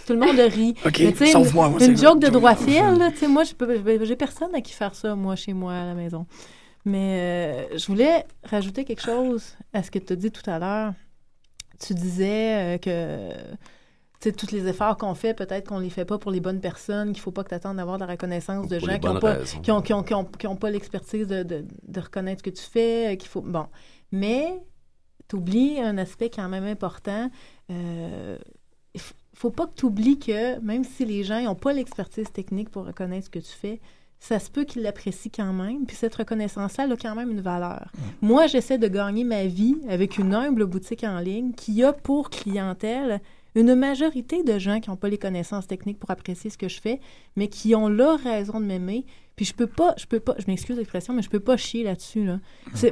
tout 0.07 0.13
le 0.15 0.19
monde 0.19 0.39
rit. 0.39 0.75
OK, 0.87 0.99
Mais 0.99 1.31
une- 1.33 1.53
moi. 1.53 1.69
moi, 1.69 1.85
Une 1.85 1.97
joke 1.97 2.21
de 2.21 2.29
droit 2.29 2.55
fil, 2.55 2.83
tu 3.13 3.19
sais, 3.19 3.29
moi, 3.29 3.43
j'ai 4.03 4.17
personne 4.17 4.55
à 4.55 4.63
qui 4.63 4.73
faire 4.73 4.95
ça, 4.95 5.15
moi, 5.15 5.37
chez 5.37 5.53
moi, 5.53 5.75
à 5.75 5.85
la 5.85 5.95
maison. 5.95 6.25
Mais 6.87 7.67
euh, 7.73 7.79
je 7.79 7.87
voulais 7.87 8.25
rajouter 8.45 8.85
quelque 8.85 9.03
chose 9.03 9.57
à 9.73 9.83
ce 9.83 9.91
que 9.91 9.99
tu 9.99 10.13
as 10.13 10.17
dit 10.17 10.31
tout 10.31 10.49
à 10.51 10.59
l'heure. 10.59 10.93
Tu 11.85 11.93
disais 11.95 12.77
euh, 12.77 12.79
que, 12.79 13.31
tous 14.33 14.51
les 14.53 14.67
efforts 14.67 14.97
qu'on 14.97 15.15
fait, 15.15 15.35
peut-être 15.35 15.69
qu'on 15.69 15.79
les 15.79 15.91
fait 15.91 16.05
pas 16.05 16.19
pour 16.19 16.31
les 16.31 16.41
bonnes 16.41 16.61
personnes, 16.61 17.13
qu'il 17.13 17.21
faut 17.21 17.33
pas 17.33 17.45
que 17.45 17.51
tu 17.51 17.55
attendes 17.55 17.77
d'avoir 17.77 17.99
de 17.99 18.05
la 18.05 18.13
reconnaissance 18.13 18.69
de 18.69 18.79
gens 18.79 18.99
qui 18.99 19.07
n'ont 19.07 19.21
pas, 19.21 19.37
qui 19.39 19.71
ont, 19.71 19.83
qui 19.83 19.93
ont, 19.93 20.03
qui 20.03 20.15
ont, 20.15 20.25
qui 20.25 20.47
ont 20.47 20.57
pas 20.57 20.71
l'expertise 20.71 21.27
de, 21.27 21.43
de, 21.43 21.65
de 21.87 22.01
reconnaître 22.01 22.41
ce 22.41 22.51
que 22.51 22.57
tu 22.57 22.63
fais, 22.63 23.13
euh, 23.13 23.17
qu'il 23.17 23.29
faut... 23.29 23.43
Bon. 23.43 23.67
Mais 24.13 24.63
tu 25.29 25.37
oublies 25.37 25.81
un 25.81 25.99
aspect 25.99 26.31
quand 26.31 26.49
même 26.49 26.65
important. 26.65 27.31
Euh, 27.71 28.39
faut 29.35 29.51
pas 29.51 29.67
que 29.67 29.75
tu 29.75 29.87
oublies 29.87 30.19
que 30.19 30.59
même 30.61 30.85
si 30.85 31.05
les 31.05 31.25
gens 31.25 31.41
n'ont 31.43 31.55
pas 31.55 31.73
l'expertise 31.73 32.31
technique 32.33 32.71
pour 32.71 32.87
reconnaître 32.87 33.27
ce 33.27 33.31
que 33.31 33.39
tu 33.41 33.53
fais, 33.53 33.81
ça 34.21 34.39
se 34.39 34.51
peut 34.51 34.65
qu'ils 34.65 34.83
l'apprécient 34.83 35.33
quand 35.35 35.53
même. 35.53 35.85
Puis 35.87 35.97
cette 35.97 36.15
reconnaissance-là 36.15 36.85
elle 36.85 36.93
a 36.93 36.97
quand 36.97 37.15
même 37.15 37.31
une 37.31 37.41
valeur. 37.41 37.91
Moi, 38.23 38.47
j'essaie 38.47 38.79
de 38.79 38.89
gagner 38.89 39.25
ma 39.25 39.45
vie 39.47 39.77
avec 39.89 40.19
une 40.19 40.35
humble 40.35 40.67
boutique 40.67 41.05
en 41.05 41.19
ligne 41.19 41.53
qui 41.53 41.83
a 41.83 41.93
pour 41.93 42.31
clientèle 42.31 43.21
une 43.55 43.75
majorité 43.75 44.43
de 44.43 44.59
gens 44.59 44.81
qui 44.81 44.91
n'ont 44.91 44.97
pas 44.97 45.09
les 45.09 45.19
connaissances 45.19 45.67
techniques 45.67 45.99
pour 45.99 46.11
apprécier 46.11 46.51
ce 46.51 46.59
que 46.59 46.69
je 46.69 46.81
fais, 46.81 47.01
mais 47.37 47.49
qui 47.49 47.75
ont 47.75 47.89
leur 47.89 48.19
raison 48.19 48.61
de 48.61 48.67
m'aimer. 48.67 49.05
Puis 49.37 49.45
je 49.45 49.55
peux 49.55 49.67
pas, 49.67 49.95
je 49.97 50.07
peux 50.07 50.21
pas, 50.21 50.35
je 50.39 50.45
m'excuse 50.47 50.77
l'expression, 50.77 51.13
mais 51.13 51.23
je 51.23 51.31
peux 51.31 51.41
pas 51.41 51.57
chier 51.57 51.85
là-dessus. 51.85 52.25
Là. 52.25 52.41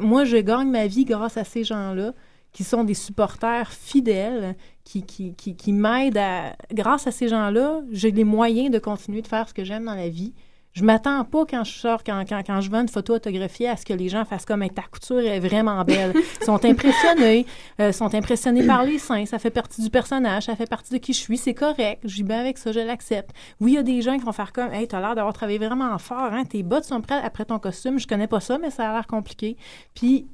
Moi, 0.00 0.24
je 0.24 0.36
gagne 0.38 0.70
ma 0.70 0.86
vie 0.86 1.04
grâce 1.04 1.36
à 1.36 1.44
ces 1.44 1.64
gens-là 1.64 2.14
qui 2.52 2.64
sont 2.64 2.84
des 2.84 2.94
supporters 2.94 3.72
fidèles, 3.72 4.56
qui, 4.84 5.04
qui, 5.04 5.34
qui, 5.34 5.56
qui 5.56 5.72
m'aident 5.72 6.18
à... 6.18 6.54
Grâce 6.72 7.06
à 7.06 7.10
ces 7.10 7.28
gens-là, 7.28 7.80
j'ai 7.90 8.10
les 8.10 8.24
moyens 8.24 8.70
de 8.70 8.78
continuer 8.78 9.22
de 9.22 9.26
faire 9.26 9.48
ce 9.48 9.54
que 9.54 9.64
j'aime 9.64 9.86
dans 9.86 9.94
la 9.94 10.10
vie. 10.10 10.34
Je 10.72 10.84
m'attends 10.84 11.24
pas 11.24 11.44
quand 11.44 11.64
je 11.64 11.72
sors, 11.72 12.02
quand, 12.02 12.24
quand, 12.26 12.42
quand 12.46 12.60
je 12.62 12.70
vends 12.70 12.80
une 12.80 12.88
photo 12.88 13.14
autographiée, 13.14 13.68
à 13.68 13.76
ce 13.76 13.84
que 13.84 13.92
les 13.92 14.08
gens 14.08 14.24
fassent 14.24 14.46
comme 14.46 14.66
ta 14.70 14.82
couture 14.82 15.20
est 15.20 15.38
vraiment 15.38 15.84
belle. 15.84 16.14
Ils 16.14 16.44
sont 16.44 16.64
impressionnés, 16.64 17.44
euh, 17.78 17.92
sont 17.92 18.14
impressionnés 18.14 18.66
par 18.66 18.82
les 18.84 18.98
seins. 18.98 19.26
Ça 19.26 19.38
fait 19.38 19.50
partie 19.50 19.82
du 19.82 19.90
personnage, 19.90 20.44
ça 20.44 20.56
fait 20.56 20.68
partie 20.68 20.94
de 20.94 20.98
qui 20.98 21.12
je 21.12 21.18
suis. 21.18 21.36
C'est 21.36 21.52
correct. 21.52 22.00
Je 22.04 22.14
vis 22.14 22.22
bien 22.22 22.40
avec 22.40 22.56
ça, 22.56 22.72
je 22.72 22.80
l'accepte. 22.80 23.32
Oui, 23.60 23.72
il 23.72 23.74
y 23.74 23.78
a 23.78 23.82
des 23.82 24.00
gens 24.00 24.16
qui 24.16 24.24
vont 24.24 24.32
faire 24.32 24.52
comme 24.52 24.72
Hey, 24.72 24.88
t'as 24.88 25.00
l'air 25.00 25.14
d'avoir 25.14 25.34
travaillé 25.34 25.58
vraiment 25.58 25.98
fort, 25.98 26.32
hein? 26.32 26.44
Tes 26.44 26.62
bottes 26.62 26.84
sont 26.84 27.02
prêtes 27.02 27.22
après 27.22 27.44
ton 27.44 27.58
costume. 27.58 27.98
Je 27.98 28.06
connais 28.06 28.26
pas 28.26 28.40
ça, 28.40 28.56
mais 28.56 28.70
ça 28.70 28.90
a 28.90 28.94
l'air 28.94 29.06
compliqué. 29.06 29.58
Puis, 29.94 30.26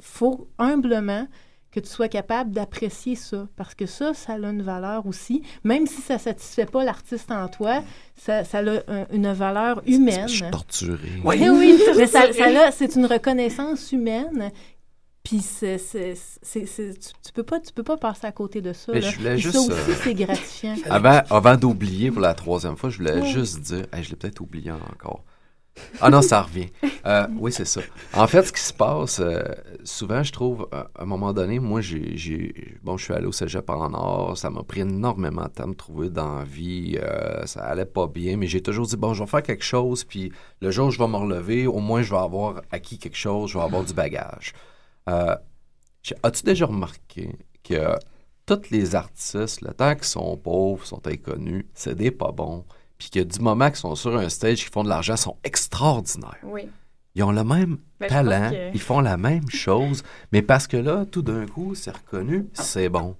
faut 0.00 0.48
humblement 0.58 1.26
que 1.72 1.80
tu 1.80 1.88
sois 1.88 2.08
capable 2.08 2.52
d'apprécier 2.52 3.16
ça. 3.16 3.48
Parce 3.56 3.74
que 3.74 3.86
ça, 3.86 4.12
ça 4.14 4.34
a 4.34 4.36
une 4.36 4.62
valeur 4.62 5.06
aussi. 5.06 5.42
Même 5.64 5.86
si 5.86 6.00
ça 6.02 6.14
ne 6.14 6.18
satisfait 6.20 6.66
pas 6.66 6.84
l'artiste 6.84 7.30
en 7.32 7.48
toi, 7.48 7.82
ça, 8.14 8.44
ça 8.44 8.58
a 8.58 8.62
un- 8.92 9.06
une 9.12 9.32
valeur 9.32 9.82
humaine. 9.86 10.28
Je 10.28 10.34
suis 10.36 10.50
torturé. 10.50 11.08
Oui. 11.24 11.36
Eh 11.42 11.50
oui, 11.50 11.80
mais 11.96 12.06
ça, 12.06 12.32
ça 12.32 12.44
a- 12.44 12.70
c'est 12.70 12.94
une 12.94 13.06
reconnaissance 13.06 13.90
humaine. 13.90 14.52
Puis 15.24 15.38
c'est, 15.40 15.78
c'est, 15.78 16.14
c'est- 16.42 16.66
c'est- 16.66 16.94
tu, 16.98 17.08
tu 17.24 17.32
peux 17.32 17.44
pas, 17.44 17.60
tu 17.60 17.72
peux 17.72 17.84
pas 17.84 17.96
passer 17.96 18.26
à 18.26 18.32
côté 18.32 18.60
de 18.60 18.72
ça. 18.72 18.90
Mais 18.92 19.00
là. 19.00 19.08
je 19.10 19.16
voulais 19.18 19.38
juste, 19.38 19.54
ça 19.54 19.60
aussi, 19.60 19.90
euh, 19.90 19.94
c'est 20.02 20.14
gratifiant. 20.14 20.74
Avant, 20.90 21.22
avant 21.30 21.56
d'oublier 21.56 22.10
pour 22.10 22.20
la 22.22 22.34
troisième 22.34 22.76
fois, 22.76 22.90
je 22.90 22.98
voulais 22.98 23.20
Ouais. 23.20 23.26
juste 23.26 23.60
dire, 23.60 23.86
Hey, 23.92 24.02
je 24.02 24.10
l'ai 24.10 24.16
peut-être 24.16 24.40
oublié 24.40 24.72
encore. 24.72 25.22
Ah 26.00 26.10
non, 26.10 26.22
ça 26.22 26.42
revient. 26.42 26.68
Euh, 27.06 27.26
oui, 27.38 27.52
c'est 27.52 27.64
ça. 27.64 27.80
En 28.14 28.26
fait, 28.26 28.42
ce 28.42 28.52
qui 28.52 28.60
se 28.60 28.72
passe, 28.72 29.20
euh, 29.20 29.42
souvent, 29.84 30.22
je 30.22 30.32
trouve, 30.32 30.68
à 30.72 30.88
un 30.98 31.04
moment 31.04 31.32
donné, 31.32 31.58
moi, 31.58 31.80
bon, 32.82 32.96
je 32.96 33.04
suis 33.04 33.14
allé 33.14 33.26
au 33.26 33.32
cégep 33.32 33.68
en 33.70 33.92
or, 33.94 34.36
ça 34.36 34.50
m'a 34.50 34.62
pris 34.62 34.80
énormément 34.80 35.44
de 35.44 35.48
temps 35.48 35.64
de 35.64 35.70
me 35.70 35.74
trouver 35.74 36.10
dans 36.10 36.38
la 36.38 36.44
vie, 36.44 36.98
euh, 37.02 37.44
ça 37.46 37.62
allait 37.62 37.86
pas 37.86 38.06
bien, 38.06 38.36
mais 38.36 38.46
j'ai 38.46 38.62
toujours 38.62 38.86
dit, 38.86 38.96
bon, 38.96 39.14
je 39.14 39.22
vais 39.22 39.28
faire 39.28 39.42
quelque 39.42 39.64
chose, 39.64 40.04
puis 40.04 40.32
le 40.60 40.70
jour 40.70 40.88
où 40.88 40.90
je 40.90 40.98
vais 40.98 41.08
me 41.08 41.16
relever, 41.16 41.66
au 41.66 41.78
moins, 41.78 42.02
je 42.02 42.10
vais 42.10 42.20
avoir 42.20 42.62
acquis 42.70 42.98
quelque 42.98 43.18
chose, 43.18 43.50
je 43.50 43.58
vais 43.58 43.64
avoir 43.64 43.84
du 43.84 43.94
bagage. 43.94 44.52
As-tu 45.06 46.42
déjà 46.44 46.66
remarqué 46.66 47.36
que 47.64 47.96
tous 48.46 48.70
les 48.70 48.94
artistes, 48.94 49.60
le 49.60 49.72
temps 49.72 49.94
qu'ils 49.94 50.04
sont 50.04 50.36
pauvres, 50.36 50.84
sont 50.84 51.06
inconnus, 51.06 51.64
c'est 51.74 51.94
des 51.94 52.10
pas 52.10 52.32
bons, 52.32 52.64
puis 53.10 53.22
que 53.22 53.26
du 53.28 53.40
moment 53.40 53.66
qu'ils 53.68 53.76
sont 53.76 53.94
sur 53.94 54.16
un 54.16 54.28
stage, 54.28 54.58
qu'ils 54.58 54.72
font 54.72 54.84
de 54.84 54.88
l'argent, 54.88 55.16
sont 55.16 55.36
extraordinaires. 55.44 56.36
Oui. 56.44 56.68
Ils 57.14 57.22
ont 57.24 57.32
le 57.32 57.44
même 57.44 57.78
Ben, 58.00 58.08
talent, 58.08 58.50
que- 58.50 58.72
ils 58.74 58.80
font 58.80 59.00
la 59.00 59.16
même 59.16 59.48
chose, 59.50 60.02
mais 60.32 60.42
parce 60.42 60.66
que 60.66 60.76
là, 60.76 61.04
tout 61.04 61.22
d'un 61.22 61.46
coup, 61.46 61.74
c'est 61.74 61.90
reconnu, 61.90 62.46
c'est 62.54 62.88
bon. 62.88 63.16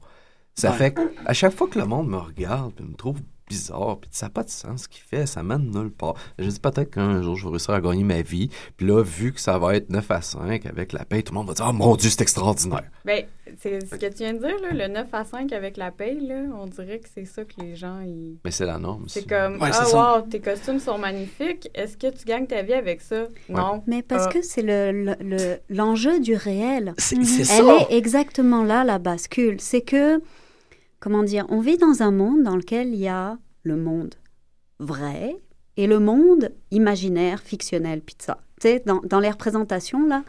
Ça 0.54 0.70
Ouais. 0.70 0.76
fait 0.76 0.98
à 1.26 1.32
chaque 1.32 1.54
fois 1.54 1.66
que 1.68 1.78
le 1.78 1.86
monde 1.86 2.08
me 2.08 2.16
regarde, 2.18 2.72
puis 2.74 2.84
me 2.84 2.94
trouve 2.94 3.20
bizarre, 3.52 3.98
puis 4.00 4.08
ça 4.12 4.26
n'a 4.26 4.30
pas 4.30 4.42
de 4.44 4.48
sens 4.50 4.84
ce 4.84 4.88
qu'il 4.88 5.02
fait, 5.02 5.26
ça 5.26 5.42
mène 5.42 5.70
nulle 5.70 5.90
part. 5.90 6.14
Je 6.38 6.48
dis 6.48 6.58
peut-être 6.58 6.90
qu'un 6.90 7.20
jour, 7.22 7.36
je 7.36 7.44
vais 7.44 7.50
réussir 7.50 7.74
à 7.74 7.80
gagner 7.80 8.04
ma 8.04 8.22
vie, 8.22 8.48
puis 8.76 8.86
là, 8.86 9.02
vu 9.02 9.32
que 9.32 9.40
ça 9.40 9.58
va 9.58 9.76
être 9.76 9.90
9 9.90 10.10
à 10.10 10.22
5 10.22 10.64
avec 10.66 10.92
la 10.92 11.04
paye, 11.04 11.22
tout 11.22 11.32
le 11.34 11.38
monde 11.38 11.48
va 11.48 11.54
dire 11.54 11.66
«Oh 11.68 11.72
mon 11.72 11.96
Dieu, 11.96 12.08
c'est 12.10 12.22
extraordinaire! 12.22 12.90
Ben, 13.04 13.24
c'est 13.60 13.84
ce 13.86 13.94
que 13.96 14.06
tu 14.06 14.18
viens 14.18 14.32
de 14.32 14.38
dire, 14.38 14.56
là, 14.62 14.72
le 14.72 14.88
9 14.92 15.06
à 15.12 15.24
5 15.24 15.52
avec 15.52 15.76
la 15.76 15.90
paye, 15.90 16.26
là, 16.26 16.42
on 16.58 16.66
dirait 16.66 16.98
que 17.00 17.08
c'est 17.12 17.24
ça 17.26 17.44
que 17.44 17.52
les 17.60 17.76
gens, 17.76 18.00
ils...» 18.00 18.38
Mais 18.44 18.50
c'est 18.50 18.66
la 18.66 18.78
norme. 18.78 19.04
C'est 19.08 19.28
comme, 19.28 19.54
Ouais, 19.60 19.68
ah, 19.72 19.84
ça. 19.84 20.16
wow, 20.18 20.22
tes 20.22 20.40
costumes 20.40 20.78
sont 20.78 20.96
magnifiques. 20.98 21.68
Est-ce 21.74 21.96
que 21.96 22.06
tu 22.10 22.24
gagnes 22.24 22.46
ta 22.46 22.62
vie 22.62 22.72
avec 22.74 23.00
ça? 23.02 23.24
Non. 23.48 23.82
Mais 23.86 24.02
parce 24.02 24.26
Ah. 24.28 24.32
que 24.32 24.42
c'est 24.42 24.62
le- 24.62 24.92
le- 24.92 25.16
le- 25.20 25.58
l'enjeu 25.68 26.20
du 26.20 26.34
réel. 26.34 26.94
C'est 26.98 27.22
c'est 27.24 27.40
Elle 27.40 27.64
ça. 27.66 27.76
est 27.90 27.94
exactement 27.96 28.64
là, 28.64 28.84
la 28.84 28.98
bascule. 28.98 29.60
C'est 29.60 29.82
que, 29.82 30.20
comment 31.02 31.24
dire, 31.24 31.44
on 31.48 31.58
vit 31.60 31.76
dans 31.78 32.02
un 32.02 32.12
monde 32.12 32.44
dans 32.44 32.54
lequel 32.54 32.94
il 32.94 33.00
y 33.00 33.08
a 33.08 33.36
le 33.64 33.76
monde 33.76 34.14
vrai 34.78 35.36
et 35.76 35.88
le 35.88 35.98
monde 35.98 36.52
imaginaire, 36.70 37.40
fictionnel, 37.40 38.00
pizza. 38.00 38.38
Tu 38.60 38.68
sais, 38.68 38.82
dans, 38.86 39.00
dans 39.02 39.18
les 39.18 39.30
représentations, 39.30 40.06
là. 40.06 40.22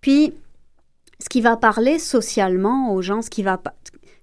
Puis, 0.00 0.32
ce 1.20 1.28
qui 1.28 1.40
va 1.40 1.56
parler 1.56 1.98
socialement 2.00 2.92
aux 2.92 3.00
gens, 3.00 3.22
ce 3.22 3.30
qui 3.30 3.42
va 3.44 3.58
pas... 3.58 3.74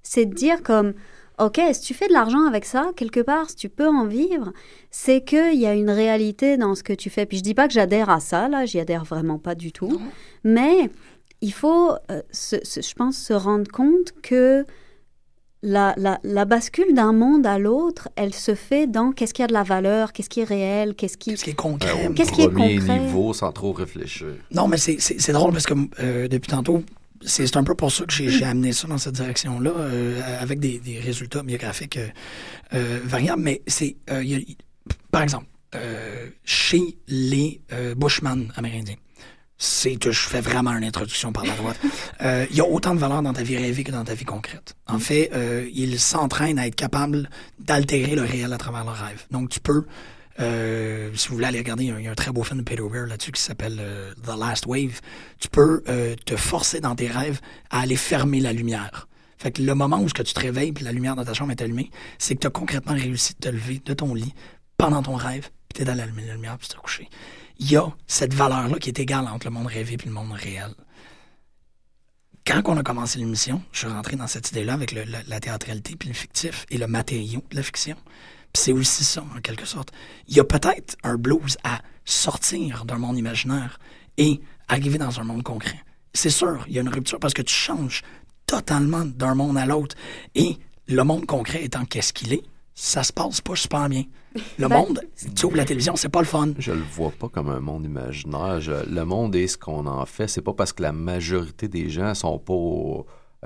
C'est 0.03 0.25
de 0.25 0.33
dire 0.33 0.63
comme, 0.63 0.93
OK, 1.39 1.61
si 1.71 1.81
tu 1.81 1.93
fais 1.93 2.07
de 2.07 2.13
l'argent 2.13 2.45
avec 2.45 2.65
ça, 2.65 2.91
quelque 2.97 3.21
part, 3.21 3.49
si 3.49 3.55
tu 3.55 3.69
peux 3.69 3.87
en 3.87 4.05
vivre, 4.05 4.51
c'est 4.91 5.23
qu'il 5.23 5.55
y 5.55 5.65
a 5.65 5.73
une 5.73 5.89
réalité 5.89 6.57
dans 6.57 6.75
ce 6.75 6.83
que 6.83 6.93
tu 6.93 7.09
fais. 7.09 7.25
Puis 7.25 7.37
je 7.37 7.43
dis 7.43 7.53
pas 7.53 7.67
que 7.67 7.73
j'adhère 7.73 8.09
à 8.09 8.19
ça, 8.19 8.49
là, 8.49 8.65
j'y 8.65 8.79
adhère 8.79 9.05
vraiment 9.05 9.39
pas 9.39 9.55
du 9.55 9.71
tout. 9.71 9.99
Mais 10.43 10.89
il 11.41 11.53
faut, 11.53 11.91
euh, 12.11 12.21
se- 12.31 12.63
se- 12.63 12.81
je 12.81 12.93
pense, 12.95 13.17
se 13.17 13.33
rendre 13.33 13.71
compte 13.71 14.13
que 14.21 14.65
la, 15.65 15.93
la, 15.97 16.19
la 16.23 16.45
bascule 16.45 16.93
d'un 16.93 17.11
monde 17.11 17.45
à 17.47 17.57
l'autre, 17.59 18.07
elle 18.15 18.33
se 18.33 18.53
fait 18.55 18.85
dans 18.87 19.11
qu'est-ce 19.11 19.33
qui 19.33 19.41
a 19.43 19.47
de 19.47 19.53
la 19.53 19.63
valeur, 19.63 20.13
qu'est-ce 20.13 20.29
qui 20.29 20.41
est 20.41 20.45
réel, 20.45 20.93
qu'est-ce 20.95 21.17
qui... 21.17 21.31
Qu'est-ce 21.31 21.43
qui 21.43 21.49
est 21.49 21.53
concret? 21.55 22.07
au 22.07 22.13
Qu'est-ce 22.13 22.31
qui 22.31 22.43
est 22.43 22.49
premier 22.49 22.77
concret? 22.77 22.99
niveau, 22.99 23.33
sans 23.33 23.51
trop 23.51 23.73
réfléchir. 23.73 24.27
Non, 24.51 24.67
mais 24.67 24.77
c'est- 24.77 25.31
drôle 25.31 25.51
parce 25.51 25.65
que 25.65 25.73
euh, 25.99 26.27
depuis 26.27 26.49
tantôt, 26.51 26.83
c'est 27.21 27.57
un 27.57 27.63
peu 27.63 27.73
pour 27.73 27.91
ça 27.91 28.05
que 28.05 28.13
j'ai 28.13 28.43
amené 28.45 28.71
ça 28.73 28.87
dans 28.87 28.99
cette 28.99 29.15
direction-là, 29.15 29.71
euh, 29.75 30.21
avec 30.39 30.59
des, 30.59 30.79
des 30.79 30.99
résultats 30.99 31.41
biographiques 31.41 31.97
euh, 31.97 32.07
euh, 32.75 32.99
variables. 33.03 33.41
Mais 33.41 33.61
c'est, 33.65 33.95
euh, 34.11 34.23
par 35.11 35.23
exemple, 35.23 35.47
euh, 35.73 36.27
chez 36.43 36.97
les 37.07 37.61
euh, 37.73 37.95
Bushmen 37.95 38.51
amérindiens, 38.55 38.95
c'est 39.57 39.95
que 39.95 40.11
je 40.11 40.19
fais 40.19 40.41
vraiment 40.41 40.71
une 40.71 40.83
introduction 40.83 41.31
par 41.31 41.45
la 41.45 41.55
droite. 41.55 41.79
Euh, 42.21 42.45
Il 42.49 42.55
y 42.55 42.61
a 42.61 42.65
autant 42.65 42.93
de 42.93 42.99
valeur 42.99 43.21
dans 43.21 43.33
ta 43.33 43.43
vie 43.43 43.57
rêvée 43.57 43.83
que 43.83 43.91
dans 43.91 44.03
ta 44.03 44.13
vie 44.13 44.25
concrète. 44.25 44.75
En 44.87 44.99
fait, 44.99 45.31
euh, 45.33 45.69
ils 45.73 45.99
s'entraînent 45.99 46.59
à 46.59 46.67
être 46.67 46.75
capables 46.75 47.29
d'altérer 47.59 48.15
le 48.15 48.23
réel 48.23 48.51
à 48.51 48.57
travers 48.57 48.83
leurs 48.83 48.97
rêves. 48.97 49.25
Donc, 49.31 49.49
tu 49.49 49.59
peux, 49.59 49.85
euh, 50.39 51.09
si 51.15 51.29
vous 51.29 51.35
voulez 51.35 51.47
aller 51.47 51.59
regarder, 51.59 51.85
il 51.85 52.03
y 52.03 52.07
a, 52.07 52.11
un 52.11 52.15
très 52.15 52.31
beau 52.31 52.43
film 52.43 52.59
de 52.59 52.63
Peter 52.63 52.81
Weir 52.81 53.07
là-dessus 53.07 53.31
qui 53.31 53.41
s'appelle 53.41 53.81
The 54.23 54.37
Last 54.37 54.65
Wave. 54.65 54.99
Tu 55.39 55.47
peux 55.47 55.83
te 56.25 56.35
forcer 56.35 56.81
dans 56.81 56.95
tes 56.95 57.07
rêves 57.07 57.39
à 57.69 57.81
aller 57.81 57.95
fermer 57.95 58.41
la 58.41 58.51
lumière. 58.51 59.07
Fait 59.37 59.51
que 59.51 59.61
le 59.61 59.75
moment 59.75 59.99
où 59.99 60.09
ce 60.09 60.13
que 60.13 60.23
tu 60.23 60.33
te 60.33 60.39
réveilles 60.39 60.71
puis 60.71 60.83
la 60.83 60.91
lumière 60.91 61.15
dans 61.15 61.25
ta 61.25 61.33
chambre 61.33 61.51
est 61.51 61.61
allumée, 61.61 61.91
c'est 62.17 62.35
que 62.35 62.39
tu 62.39 62.47
as 62.47 62.51
concrètement 62.51 62.93
réussi 62.93 63.33
de 63.33 63.39
te 63.39 63.49
lever 63.49 63.81
de 63.83 63.93
ton 63.93 64.13
lit 64.13 64.33
pendant 64.77 65.03
ton 65.03 65.15
rêve, 65.15 65.49
puis 65.69 65.83
t'es 65.83 65.89
allé 65.89 66.01
allumer 66.01 66.25
la 66.25 66.33
lumière 66.33 66.57
puis 66.57 66.67
t'es 66.67 66.77
couché. 66.77 67.09
Il 67.57 67.71
y 67.71 67.77
a 67.77 67.87
cette 68.07 68.33
valeur-là 68.33 68.77
qui 68.79 68.89
est 68.89 68.99
égale 68.99 69.27
entre 69.27 69.47
le 69.47 69.51
monde 69.51 69.67
rêvé 69.67 69.93
et 69.93 70.05
le 70.05 70.11
monde 70.11 70.31
réel. 70.33 70.73
Quand 72.45 72.61
on 72.65 72.77
a 72.77 72.83
commencé 72.83 73.17
l'émission, 73.17 73.61
je 73.71 73.79
suis 73.79 73.87
rentré 73.87 74.15
dans 74.15 74.27
cette 74.27 74.51
idée-là 74.51 74.73
avec 74.73 74.91
la 74.93 75.39
théâtralité 75.39 75.95
puis 75.95 76.09
le 76.09 76.15
fictif 76.15 76.65
et 76.69 76.77
le 76.77 76.85
matériau 76.85 77.43
de 77.49 77.55
la 77.55 77.63
fiction. 77.63 77.95
Puis 78.53 78.63
c'est 78.63 78.71
aussi 78.71 79.03
ça, 79.03 79.23
en 79.35 79.41
quelque 79.41 79.65
sorte. 79.65 79.91
Il 80.27 80.35
y 80.35 80.39
a 80.39 80.43
peut-être 80.43 80.95
un 81.03 81.17
blues 81.17 81.57
à 81.63 81.81
sortir 82.05 82.85
d'un 82.85 82.97
monde 82.97 83.17
imaginaire 83.17 83.79
et 84.17 84.41
arriver 84.67 84.97
dans 84.97 85.19
un 85.19 85.23
monde 85.23 85.43
concret. 85.43 85.81
C'est 86.13 86.29
sûr, 86.29 86.63
il 86.67 86.73
y 86.73 86.77
a 86.77 86.81
une 86.81 86.89
rupture 86.89 87.19
parce 87.19 87.33
que 87.33 87.41
tu 87.41 87.53
changes 87.53 88.03
totalement 88.45 89.05
d'un 89.05 89.35
monde 89.35 89.57
à 89.57 89.65
l'autre. 89.65 89.95
Et 90.35 90.59
le 90.87 91.03
monde 91.03 91.25
concret 91.25 91.63
étant 91.63 91.85
qu'est-ce 91.85 92.13
qu'il 92.13 92.31
est, 92.31 92.43
ça 92.75 93.03
se 93.03 93.11
passe 93.11 93.41
pas 93.41 93.55
super 93.55 93.89
bien. 93.89 94.03
Le 94.59 94.67
Ben, 94.67 94.77
monde, 94.77 95.01
tu 95.35 95.45
ouvres 95.45 95.55
la 95.57 95.65
télévision, 95.65 95.95
c'est 95.95 96.09
pas 96.09 96.19
le 96.19 96.25
fun. 96.25 96.49
Je 96.59 96.71
le 96.71 96.81
vois 96.93 97.11
pas 97.11 97.29
comme 97.29 97.49
un 97.49 97.59
monde 97.59 97.85
imaginaire. 97.85 98.59
Je- 98.61 98.89
le 98.89 99.05
monde 99.05 99.35
est 99.35 99.47
ce 99.47 99.57
qu'on 99.57 99.85
en 99.85 100.05
fait. 100.05 100.27
C'est 100.27 100.41
pas 100.41 100.53
parce 100.53 100.73
que 100.73 100.83
la 100.83 100.91
majorité 100.91 101.67
des 101.67 101.89
gens 101.89 102.13
sont 102.13 102.37
pas 102.39 102.53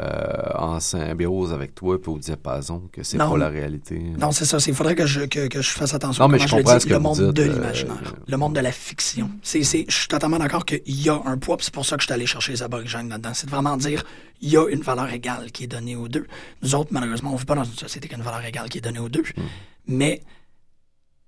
euh, 0.02 0.52
en 0.56 0.80
symbiose 0.80 1.52
avec 1.52 1.76
toi 1.76 2.02
puis 2.02 2.10
au 2.10 2.18
diapason 2.18 2.84
que 2.92 3.04
c'est 3.04 3.18
pas 3.18 3.38
la 3.38 3.50
réalité. 3.50 4.00
Non, 4.18 4.32
c'est 4.32 4.46
ça. 4.46 4.58
Il 4.66 4.74
faudrait 4.74 4.96
que 4.96 5.06
je, 5.06 5.22
que, 5.22 5.48
que 5.48 5.62
je 5.62 5.70
fasse 5.72 5.94
attention 5.94 6.24
Non, 6.24 6.30
mais 6.30 6.40
je 6.40 6.46
le 6.56 6.62
comprends 6.62 6.76
dis, 6.78 6.82
ce 6.84 6.88
que 6.88 6.94
le 6.94 7.00
monde 7.00 7.18
dites, 7.20 7.34
de 7.34 7.42
euh, 7.44 7.54
l'imaginaire, 7.54 7.98
euh, 8.06 8.20
le 8.26 8.38
monde 8.38 8.56
de 8.56 8.62
la 8.62 8.72
fiction. 8.72 9.30
C'est, 9.44 9.62
c'est, 9.64 9.86
je 9.90 9.94
suis 9.96 10.08
totalement 10.08 10.38
d'accord 10.38 10.64
qu'il 10.64 10.80
y 10.86 11.10
a 11.10 11.22
un 11.26 11.38
poids, 11.38 11.58
puis 11.58 11.66
c'est 11.66 11.74
pour 11.74 11.86
ça 11.86 11.98
que 11.98 12.02
je 12.04 12.06
suis 12.08 12.14
allé 12.14 12.26
chercher 12.26 12.54
les 12.54 12.64
aborigènes 12.64 13.10
là-dedans. 13.10 13.32
C'est 13.34 13.48
de 13.48 13.52
vraiment 13.52 13.76
dire 13.76 14.04
il 14.42 14.50
y 14.50 14.56
a 14.58 14.70
une 14.70 14.82
valeur 14.82 15.12
égale 15.12 15.52
qui 15.52 15.66
est 15.66 15.68
donnée 15.68 15.98
aux 15.98 16.08
deux. 16.08 16.28
Nous 16.64 16.76
autres, 16.76 16.92
malheureusement, 16.94 17.32
on 17.32 17.34
ne 17.34 17.40
vit 17.40 17.46
pas 17.46 17.56
dans 17.56 17.66
une 17.66 17.74
société 17.74 18.08
qui 18.08 18.14
a 18.16 18.18
une 18.18 18.24
valeur 18.24 18.46
égale 18.46 18.70
qui 18.70 18.78
est 18.78 18.82
donnée 18.82 19.00
aux 19.00 19.10
deux. 19.10 19.24
Hmm. 19.36 19.42
Mais 19.88 20.22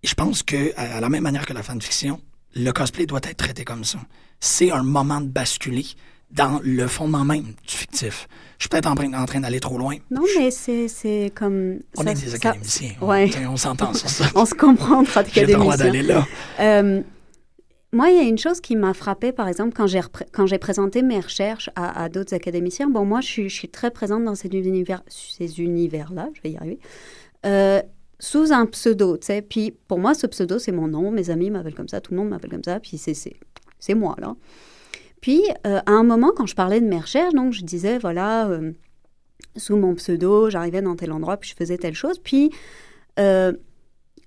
je 0.04 0.14
pense 0.14 0.44
que, 0.44 0.74
à 0.78 1.00
la 1.00 1.10
même 1.10 1.24
manière 1.24 1.46
que 1.46 1.54
la 1.54 1.64
fanfiction, 1.64 2.20
le 2.56 2.72
cosplay 2.72 3.06
doit 3.06 3.20
être 3.24 3.38
traité 3.38 3.64
comme 3.64 3.84
ça. 3.84 4.00
C'est 4.40 4.72
un 4.72 4.84
moment 4.84 5.22
de 5.22 5.28
basculer 5.28 5.86
dans 6.32 6.60
le 6.64 6.88
fondement 6.88 7.26
même 7.26 7.44
du 7.44 7.54
fictif. 7.76 8.28
Je 8.58 8.64
suis 8.64 8.70
peut-être 8.70 8.88
en 8.88 8.96
train, 8.96 9.12
en 9.14 9.26
train 9.26 9.42
d'aller 9.42 9.60
trop 9.60 9.78
loin. 9.78 9.98
Non, 10.10 10.22
mais 10.38 10.50
c'est 10.52 11.32
comme... 11.36 11.80
On 11.98 12.04
ça- 12.04 12.12
est 12.12 12.14
des 12.26 12.36
académiciens. 12.36 12.92
On, 13.02 13.08
ouais. 13.10 13.30
on 13.48 13.58
s'entend 13.58 13.94
sur 13.94 14.10
ça. 14.10 14.26
On 14.36 14.46
se 14.46 14.54
comprend 14.54 15.00
entre 15.02 15.24
J'ai 15.34 15.46
le 15.46 15.54
droit 15.54 15.74
académiciens. 15.74 16.04
d'aller 16.04 16.04
là. 16.04 16.28
Euh, 16.60 17.02
moi, 17.94 18.10
il 18.10 18.16
y 18.16 18.20
a 18.20 18.24
une 18.24 18.38
chose 18.38 18.62
qui 18.62 18.78
m'a 18.78 18.94
frappée, 18.94 19.34
par 19.34 19.50
exemple, 19.50 19.74
quand 19.76 19.88
j'ai 19.88 20.00
repré- 20.00 20.26
quand 20.32 20.46
j'ai 20.48 20.58
présenté 20.58 21.02
mes 21.02 21.20
recherches 21.20 21.70
à, 21.76 22.04
à 22.04 22.08
d'autres 22.08 22.34
académiciens. 22.34 22.90
Bon, 22.90 23.04
moi, 23.04 23.20
je 23.20 23.28
suis, 23.28 23.50
je 23.50 23.56
suis 23.56 23.68
très 23.70 23.92
présente 23.92 24.24
dans 24.24 24.36
ces 24.36 24.48
univers, 24.48 25.04
ces 25.10 25.60
univers-là, 25.60 26.30
je 26.34 26.42
vais 26.42 26.52
y 26.52 26.58
arriver, 26.58 26.80
euh, 27.46 27.82
sous 28.22 28.54
un 28.54 28.68
pseudo, 28.68 29.18
tu 29.18 29.26
sais. 29.26 29.42
Puis, 29.42 29.72
pour 29.88 29.98
moi, 29.98 30.14
ce 30.14 30.28
pseudo, 30.28 30.60
c'est 30.60 30.72
mon 30.72 30.88
nom. 30.88 31.10
Mes 31.10 31.32
amis 31.32 31.50
m'appellent 31.50 31.74
comme 31.74 31.88
ça, 31.88 32.02
tout 32.02 32.12
le 32.12 32.20
monde 32.20 32.30
m'appelle 32.30 32.52
comme 32.52 32.64
ça. 32.64 32.80
Puis, 32.80 32.98
c'est 33.00 33.94
moi, 33.96 34.16
là. 34.20 34.36
Puis, 35.22 35.42
euh, 35.66 35.80
à 35.88 35.92
un 35.92 36.04
moment, 36.04 36.32
quand 36.36 36.46
je 36.46 36.54
parlais 36.54 36.80
de 36.80 36.86
mes 36.86 37.00
recherches, 37.00 37.34
donc, 37.34 37.52
je 37.52 37.64
disais, 37.64 37.98
voilà, 37.98 38.48
euh, 38.48 38.74
sous 39.58 39.76
mon 39.76 39.96
pseudo, 39.96 40.52
j'arrivais 40.52 40.84
dans 40.84 40.96
tel 40.96 41.12
endroit, 41.12 41.38
puis 41.38 41.50
je 41.50 41.56
faisais 41.56 41.80
telle 41.80 41.96
chose. 41.96 42.20
Puis, 42.20 42.52
euh, 43.18 43.54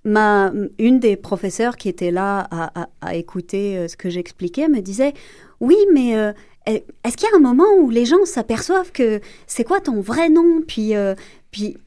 ma, 0.03 0.51
une 0.77 0.99
des 0.99 1.15
professeurs 1.15 1.77
qui 1.77 1.87
était 1.87 2.11
là 2.11 2.45
à, 2.51 2.89
à- 2.99 3.15
écouter 3.15 3.87
ce 3.87 3.95
que 3.95 4.09
j'expliquais 4.09 4.67
me 4.67 4.81
disait 4.81 5.13
Oui, 5.61 5.77
mais 5.93 6.11
est-ce 6.65 7.15
qu'il 7.15 7.29
y 7.29 7.33
a 7.33 7.37
un 7.37 7.39
moment 7.39 7.65
où 7.79 7.89
les 7.89 8.05
gens 8.05 8.23
s'aperçoivent 8.25 8.91
que 8.91 9.21
c'est 9.47 9.63
quoi 9.63 9.79
ton 9.79 10.01
vrai 10.01 10.29
nom 10.29 10.61
Puis, 10.67 10.93
puis 11.49 11.77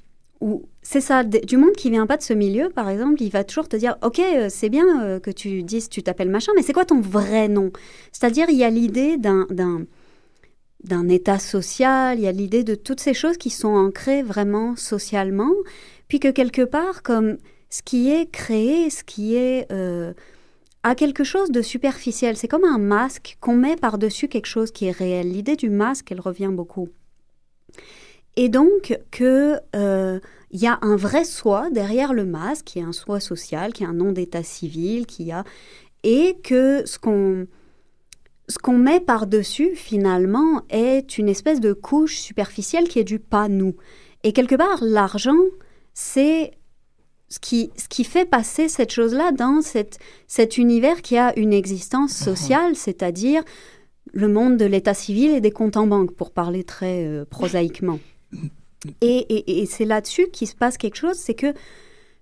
ou 0.41 0.65
c'est 0.91 1.03
ça, 1.03 1.23
du 1.23 1.59
monde 1.59 1.75
qui 1.77 1.91
vient 1.91 2.07
pas 2.07 2.17
de 2.17 2.23
ce 2.23 2.33
milieu, 2.33 2.71
par 2.71 2.89
exemple, 2.89 3.21
il 3.21 3.29
va 3.29 3.45
toujours 3.45 3.69
te 3.69 3.77
dire 3.77 3.99
Ok, 4.01 4.21
euh, 4.21 4.47
c'est 4.49 4.71
bien 4.71 5.05
euh, 5.05 5.21
que 5.21 5.31
tu 5.31 5.63
dises 5.63 5.91
tu 5.91 6.03
t'appelles 6.03 6.31
machin, 6.31 6.53
mais 6.57 6.63
c'est 6.63 6.73
quoi 6.73 6.87
ton 6.87 7.03
vrai 7.03 7.47
nom? 7.47 7.73
C'est-à-dire, 8.11 8.47
il 8.49 8.57
y 8.57 8.65
a 8.65 8.71
l'idée 8.71 9.19
d'un. 9.19 9.47
d'un 10.85 11.09
état 11.11 11.39
social, 11.39 12.19
il 12.19 12.23
y 12.23 12.27
a 12.27 12.33
l'idée 12.33 12.65
de 12.65 12.75
toutes 12.75 13.01
ces 13.01 13.13
choses 13.13 13.37
qui 13.37 13.51
sont 13.51 13.69
ancrées 13.69 14.23
vraiment 14.23 14.77
socialement, 14.77 15.53
puis 16.09 16.21
que 16.21 16.29
quelque 16.29 16.63
part, 16.63 17.03
comme 17.03 17.37
ce 17.69 17.83
qui 17.83 18.11
est 18.11 18.25
créé, 18.31 18.89
ce 18.89 19.05
qui 19.05 19.37
est 19.37 19.71
euh, 19.71 20.15
a 20.85 20.95
quelque 20.95 21.23
chose 21.23 21.51
de 21.51 21.61
superficiel. 21.61 22.35
C'est 22.39 22.49
comme 22.49 22.65
un 22.65 22.79
masque 22.79 23.37
qu'on 23.43 23.57
met 23.57 23.77
par-dessus 23.77 24.29
quelque 24.29 24.47
chose 24.47 24.71
qui 24.71 24.87
est 24.87 24.93
réel. 24.93 25.31
L'idée 25.31 25.57
du 25.57 25.69
masque, 25.69 26.11
elle 26.13 26.21
revient 26.21 26.51
beaucoup. 26.51 26.89
Et 28.37 28.49
donc 28.49 28.99
que 29.11 29.57
il 30.51 30.61
y 30.61 30.67
a 30.67 30.79
un 30.83 30.97
vrai 30.97 31.25
soi 31.25 31.69
derrière 31.71 32.13
le 32.13 32.25
masque, 32.25 32.65
qui 32.65 32.79
est 32.79 32.83
un 32.83 32.93
soi 32.93 33.21
social, 33.21 33.73
qui 33.73 33.83
est 33.83 33.87
un 33.87 33.93
nom 33.93 34.13
d'état 34.13 34.43
civil, 34.43 35.07
qui 35.07 35.31
a 35.31 35.45
et 36.05 36.37
que 36.43 36.87
ce 36.87 36.99
qu'on 36.99 37.47
ce 38.49 38.59
qu'on 38.59 38.79
met 38.79 39.01
par-dessus, 39.01 39.75
finalement, 39.75 40.63
est 40.71 41.19
une 41.19 41.29
espèce 41.29 41.61
de 41.61 41.75
couche 41.75 42.17
superficielle 42.17 42.89
qui 42.89 42.99
est 42.99 43.05
du 43.05 43.19
pas 43.19 43.47
nous. 43.47 43.75
Et 44.25 44.33
quelque 44.33 44.55
part, 44.55 44.79
l'argent, 44.81 45.37
c'est 45.93 46.53
ce 47.29 47.39
qui, 47.41 47.71
ce 47.77 47.89
qui 47.89 48.05
fait 48.05 48.25
passer 48.25 48.69
cette 48.69 48.91
chose-là 48.91 49.33
dans 49.33 49.61
cette, 49.61 49.99
cet 50.27 50.57
univers 50.57 51.03
qui 51.03 51.19
a 51.19 51.39
une 51.39 51.53
existence 51.53 52.15
sociale, 52.15 52.75
c'est-à-dire 52.75 53.43
le 54.15 54.29
monde 54.29 54.57
de 54.57 54.65
l'état 54.65 54.95
civil 54.95 55.33
et 55.33 55.43
des 55.43 55.51
comptes 55.51 55.77
en 55.77 55.87
banque, 55.87 56.15
pour 56.15 56.31
parler 56.31 56.65
très 56.65 57.05
euh, 57.05 57.27
prosaïquement. 57.27 57.99
Et, 59.01 59.19
et- 59.19 59.61
et 59.63 59.67
c'est 59.67 59.85
là-dessus 59.85 60.29
qu'il 60.33 60.47
se 60.49 60.55
passe 60.55 60.77
quelque 60.79 60.97
chose, 60.97 61.17
c'est 61.17 61.35
que 61.35 61.53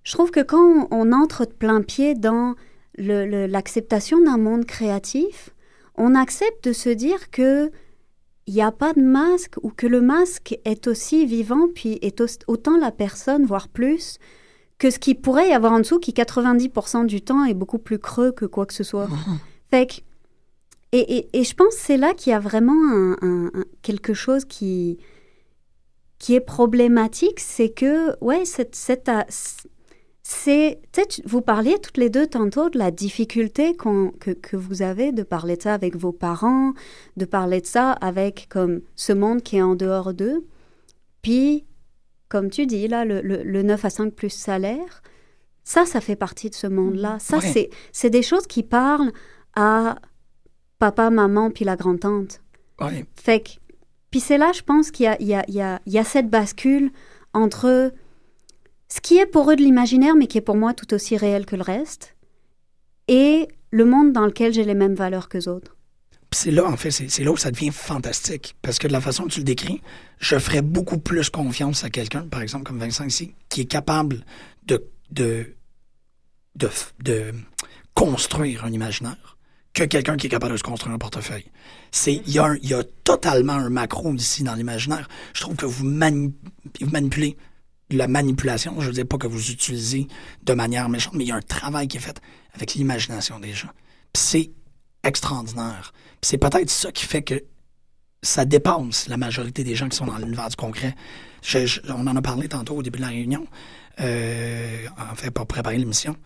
je 0.05 0.13
trouve 0.13 0.31
que 0.31 0.41
quand 0.41 0.89
on 0.91 1.13
entre 1.13 1.45
de 1.45 1.53
plein 1.53 1.83
pied 1.83 2.15
dans 2.15 2.55
l'acceptation 2.99 4.21
d'un 4.23 4.39
monde 4.39 4.65
créatif, 4.65 5.51
on 5.97 6.15
accepte 6.15 6.65
de 6.69 6.73
se 6.73 6.89
dire 6.89 7.31
que 7.31 7.71
il 8.49 8.55
n'y 8.55 8.63
a 8.63 8.71
pas 8.71 8.93
de 8.93 9.01
masque 9.03 9.57
ou 9.63 9.71
que 9.71 9.89
le 9.89 10.01
masque 10.01 10.57
est 10.65 10.87
aussi 10.87 11.27
vivant 11.27 11.67
puis 11.75 11.99
est 12.01 12.21
au- 12.21 12.27
autant 12.47 12.77
la 12.79 12.93
personne, 12.93 13.45
voire 13.45 13.67
plus, 13.69 14.19
que 14.79 14.91
ce 14.91 15.01
qui 15.01 15.15
pourrait 15.17 15.49
y 15.49 15.53
avoir 15.53 15.73
en 15.73 15.79
dessous 15.81 15.99
qui 15.99 16.13
90% 16.13 17.07
du 17.07 17.23
temps 17.23 17.45
est 17.45 17.55
beaucoup 17.55 17.79
plus 17.79 17.99
creux 17.99 18.31
que 18.31 18.45
quoi 18.45 18.65
que 18.67 18.75
ce 18.75 18.85
soit. 18.85 19.09
Fait 19.71 19.87
que, 19.89 19.95
et, 20.93 21.17
et- 21.19 21.41
et 21.41 21.43
je 21.45 21.55
pense 21.55 21.75
que 21.75 21.81
c'est 21.81 21.97
là 21.97 22.15
qu'il 22.15 22.31
y 22.31 22.35
a 22.35 22.39
vraiment 22.39 22.73
un- 22.95 23.17
un- 23.21 23.51
un- 23.53 23.65
quelque 23.83 24.15
chose 24.15 24.45
qui, 24.45 24.99
qui 26.27 26.35
est 26.35 26.41
problématique, 26.41 27.39
c'est 27.39 27.69
que, 27.69 28.17
ouais, 28.21 28.45
cette, 28.45 28.75
c'est, 30.25 30.81
tu- 31.09 31.23
vous 31.25 31.41
parliez 31.41 31.79
toutes 31.81 31.99
les 31.99 32.11
deux 32.11 32.27
tantôt 32.27 32.69
de 32.69 32.79
la 32.79 32.91
difficulté 32.91 33.77
qu'on- 33.77 34.11
que, 34.11 34.33
que 34.33 34.57
vous 34.57 34.83
avez 34.83 35.13
de 35.13 35.23
parler 35.23 35.57
de 35.57 35.63
ça 35.63 35.75
avec 35.75 35.95
vos 35.95 36.11
parents, 36.11 36.73
de 37.17 37.25
parler 37.27 37.61
de 37.61 37.67
ça 37.67 37.93
avec 37.93 38.47
comme 38.49 38.81
ce 38.97 39.13
monde 39.13 39.43
qui 39.43 39.59
est 39.59 39.63
en 39.63 39.77
dehors 39.77 40.15
d'eux. 40.15 40.45
Puis, 41.23 41.65
comme 42.29 42.51
tu 42.51 42.67
dis, 42.67 42.89
là, 42.89 43.05
le, 43.05 43.21
le, 43.21 43.45
le 43.45 43.63
9 43.63 43.85
à 43.85 43.91
5 43.91 44.13
plus 44.13 44.31
salaire, 44.31 45.03
ça, 45.63 45.87
ça 45.87 46.01
fait 46.01 46.17
partie 46.17 46.51
de 46.51 46.57
ce 46.57 46.67
monde-là. 46.67 47.19
Ça, 47.21 47.37
Ouais. 47.39 47.47
c'est, 47.53 47.71
c'est 47.93 48.11
des 48.11 48.23
choses 48.23 48.49
qui 48.49 48.65
parlent 48.65 49.13
à 49.55 49.97
papa, 50.81 51.09
maman, 51.11 51.53
puis 51.53 51.65
la 51.65 51.77
grand-tante. 51.77 52.41
Ouais. 52.81 53.05
Fait 53.15 53.41
que, 53.41 53.51
puis 54.17 54.23
c'est 54.23 54.39
là, 54.39 54.51
je 54.55 54.63
pense 54.63 54.91
qu'il 54.91 55.15
y 55.21 55.25
y, 55.25 55.59
y, 55.59 55.93
y 55.93 55.99
a 55.99 56.05
cette 56.05 56.31
bascule 56.31 56.91
entre 57.35 57.93
ce 58.89 59.03
qui 59.03 59.19
est 59.19 59.27
pour 59.27 59.51
eux 59.51 59.57
de 59.57 59.61
l'imaginaire, 59.61 60.17
mais 60.17 60.27
qui 60.27 60.39
est 60.39 60.41
pour 60.41 60.57
moi 60.57 60.73
tout 60.73 60.95
aussi 60.95 61.19
réel 61.19 61.45
que 61.45 61.55
le 61.55 61.61
reste, 61.61 62.17
et 63.09 63.47
le 63.71 63.85
monde 63.85 64.15
dans 64.15 64.25
lequel 64.25 64.55
j'ai 64.55 64.65
les 64.65 64.73
mêmes 64.73 64.95
valeurs 64.95 65.29
que 65.29 65.47
autres. 65.51 65.77
Puis 66.31 66.41
c'est 66.45 66.51
là, 66.51 66.65
en 66.65 66.79
fait, 66.79 66.91
c'est 66.91 67.25
là 67.25 67.31
où 67.31 67.37
ça 67.37 67.51
devient 67.51 67.71
fantastique. 67.71 68.57
Parce 68.63 68.79
que 68.79 68.89
de 68.89 68.93
la 68.93 69.03
façon 69.03 69.25
que 69.25 69.33
tu 69.33 69.41
le 69.41 69.45
décris, 69.45 69.83
je 70.19 70.39
ferais 70.39 70.63
beaucoup 70.63 70.97
plus 70.97 71.29
confiance 71.29 71.85
à 71.85 71.91
quelqu'un, 71.91 72.23
par 72.23 72.41
exemple, 72.41 72.65
comme 72.65 72.79
Vincent 72.79 73.05
ici, 73.05 73.35
qui 73.51 73.61
est 73.61 73.67
capable 73.67 74.25
de, 74.65 74.83
de, 75.11 75.55
de 76.55 77.35
construire 77.93 78.65
un 78.65 78.73
imaginaire 78.73 79.36
que 79.77 79.85
quelqu'un 79.85 80.17
qui 80.17 80.27
est 80.27 80.31
capable 80.31 80.55
de 80.55 80.57
se 80.57 80.63
construire 80.63 80.95
un 80.95 80.99
portefeuille. 80.99 81.45
C'est, 81.93 82.15
il 82.15 82.33
y, 82.33 82.39
a 82.39 82.83
totalement 83.05 83.53
un 83.53 83.69
macro 83.69 84.13
ici 84.15 84.43
dans 84.43 84.55
l'imaginaire. 84.55 85.07
Je 85.35 85.43
trouve 85.43 85.55
que 85.55 85.67
vous, 85.67 85.85
mani- 85.85 86.35
vous 86.81 86.91
manipulez 86.91 87.37
la 87.91 88.09
manipulation. 88.09 88.81
Je 88.81 88.87
veux 88.87 88.93
dire 88.95 89.07
pas 89.07 89.19
que 89.19 89.27
vous 89.27 89.51
utilisez 89.51 90.09
de 90.43 90.53
manière 90.55 90.89
méchante, 90.89 91.13
mais 91.15 91.25
il 91.25 91.29
y 91.29 91.33
a 91.33 91.37
un 91.37 91.43
travail 91.43 91.89
qui 91.89 91.99
est 91.99 92.01
fait 92.01 92.19
avec 92.55 92.75
l'imagination 92.75 93.39
des 93.39 93.53
gens. 93.53 93.69
C'est 94.15 94.51
extraordinaire. 95.05 95.93
C'est 96.23 96.39
peut-être 96.39 96.71
ça 96.71 96.91
qui 96.91 97.05
fait 97.05 97.23
que 97.23 97.45
ça 98.23 98.47
dépasse 98.47 99.09
la 99.09 99.19
majorité 99.19 99.63
des 99.63 99.75
gens 99.75 99.91
qui 99.91 99.97
sont 99.99 100.07
dans 100.07 100.17
l'univers 100.17 100.49
du 100.49 100.57
concret. 100.57 100.97
On 101.91 102.07
en 102.07 102.17
a 102.17 102.23
parlé 102.23 102.49
tantôt 102.49 102.77
au 102.77 102.83
début 102.83 102.99
de 102.99 103.05
la 103.05 103.11
réunion, 103.11 103.47
euh, 104.01 104.87
en 105.13 105.15
fait, 105.15 105.31
pour 105.31 105.47
préparer 105.47 105.77
l'émission. 105.77 106.17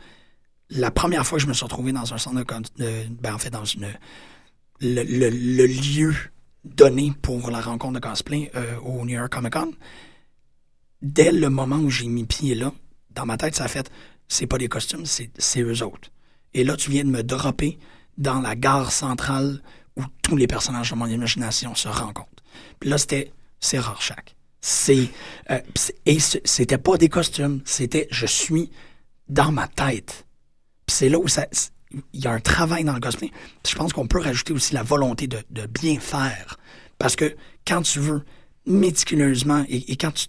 La 0.71 0.91
première 0.91 1.27
fois 1.27 1.39
que 1.39 1.43
je 1.43 1.49
me 1.49 1.53
suis 1.53 1.65
retrouvé 1.65 1.93
dans 1.93 2.15
un 2.15 2.19
centre 2.19 2.37
de... 2.77 3.07
ben, 3.21 3.35
en 3.35 3.39
fait, 3.39 3.51
dans 3.51 3.65
une... 3.65 3.89
Le, 4.81 5.03
le- 5.03 5.67
lieu 5.67 6.15
donné 6.65 7.13
pour 7.21 7.51
la 7.51 7.61
rencontre 7.61 7.95
de 7.95 7.99
cosplay 8.01 8.51
euh, 8.55 8.79
au 8.81 9.05
New 9.05 9.15
York 9.17 9.31
Comic 9.31 9.53
Con, 9.53 9.73
dès 11.03 11.33
le 11.33 11.51
moment 11.51 11.77
où 11.77 11.91
j'ai 11.91 12.07
mis 12.07 12.25
pied 12.25 12.55
là, 12.55 12.73
dans 13.11 13.27
ma 13.27 13.37
tête, 13.37 13.55
ça 13.55 13.65
a 13.65 13.69
fait 13.69 13.91
c'est 14.29 14.47
pas 14.47 14.59
des 14.59 14.69
costumes, 14.69 15.05
c'est 15.07 15.61
eux 15.61 15.83
autres. 15.83 16.11
Et 16.55 16.65
là, 16.65 16.77
tu 16.77 16.91
viens 16.91 17.05
de 17.05 17.11
me 17.11 17.23
dropper 17.23 17.79
dans 18.17 18.41
la 18.41 18.55
gare 18.57 18.93
centrale 18.93 19.61
où 19.97 20.03
tous 20.23 20.37
les 20.37 20.47
personnages 20.47 20.91
de 20.91 20.97
mon 20.97 21.07
imagination 21.07 21.75
se 21.75 21.89
rencontrent. 21.89 22.29
Puis 22.79 22.89
là, 22.89 22.97
c'était 22.97 23.33
c'est 23.59 23.79
Rorschach. 23.81 24.37
C'est 24.61 25.09
euh, 25.51 25.61
et 26.07 26.19
c'était 26.21 26.79
pas 26.79 26.97
des 26.97 27.09
costumes, 27.09 27.61
c'était 27.65 28.07
je 28.11 28.27
suis 28.27 28.71
dans 29.29 29.53
ma 29.53 29.67
tête. 29.69 30.27
C'est 30.91 31.09
là 31.09 31.19
où 31.19 31.29
ça 31.29 31.47
il 32.13 32.21
y 32.21 32.27
a 32.27 32.33
un 32.33 32.41
travail 32.41 32.85
dans 32.85 32.93
le 32.93 33.01
cosplay. 33.01 33.31
Puis 33.63 33.73
je 33.73 33.77
pense 33.77 33.93
qu'on 33.93 34.07
peut 34.07 34.21
rajouter 34.21 34.53
aussi 34.53 34.75
la 34.75 34.83
volonté 34.83 35.27
de, 35.27 35.43
de 35.51 35.67
bien 35.67 35.99
faire. 35.99 36.59
Parce 36.99 37.17
que 37.17 37.37
quand 37.67 37.83
tu 37.83 37.99
veux 37.99 38.23
méticuleusement 38.67 39.65
et, 39.69 39.91
et 39.91 39.97
quand 39.97 40.13
tu, 40.13 40.27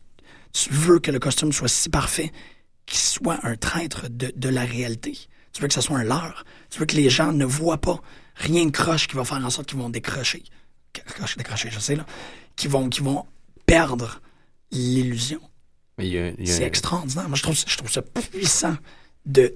tu 0.54 0.70
veux 0.72 1.00
que 1.00 1.12
le 1.12 1.20
costume 1.20 1.52
soit 1.52 1.68
si 1.68 1.90
parfait 1.90 2.32
qu'il 2.86 3.00
soit 3.00 3.40
un 3.44 3.56
traître 3.56 4.10
de, 4.10 4.34
de 4.36 4.50
la 4.50 4.66
réalité, 4.66 5.18
tu 5.54 5.62
veux 5.62 5.68
que 5.68 5.74
ce 5.74 5.82
soit 5.82 5.98
un 5.98 6.04
leurre, 6.04 6.46
tu 6.70 6.80
veux 6.80 6.86
que 6.86 6.96
les 6.96 7.10
gens 7.10 7.32
ne 7.32 7.46
voient 7.46 7.80
pas 7.80 8.00
rien 8.36 8.66
de 8.66 8.72
croche 8.72 9.08
qui 9.08 9.16
va 9.16 9.24
faire 9.24 9.44
en 9.46 9.50
sorte 9.50 9.70
qu'ils 9.70 9.78
vont 9.78 9.90
décrocher. 9.90 10.44
Croche, 10.94 11.38
décrocher, 11.38 11.70
je 11.72 11.80
sais, 11.80 11.96
là. 11.96 12.06
Qui 12.56 12.68
vont, 12.68 12.90
qui 12.90 13.02
vont 13.02 13.26
perdre 13.66 14.20
l'illusion. 14.72 15.40
C'est 16.00 16.64
extraordinaire. 16.64 17.30
Moi, 17.30 17.38
je 17.38 17.44
trouve, 17.44 17.56
je 17.56 17.78
trouve 17.78 17.92
ça 17.92 18.02
puissant 18.02 18.76
de 19.26 19.56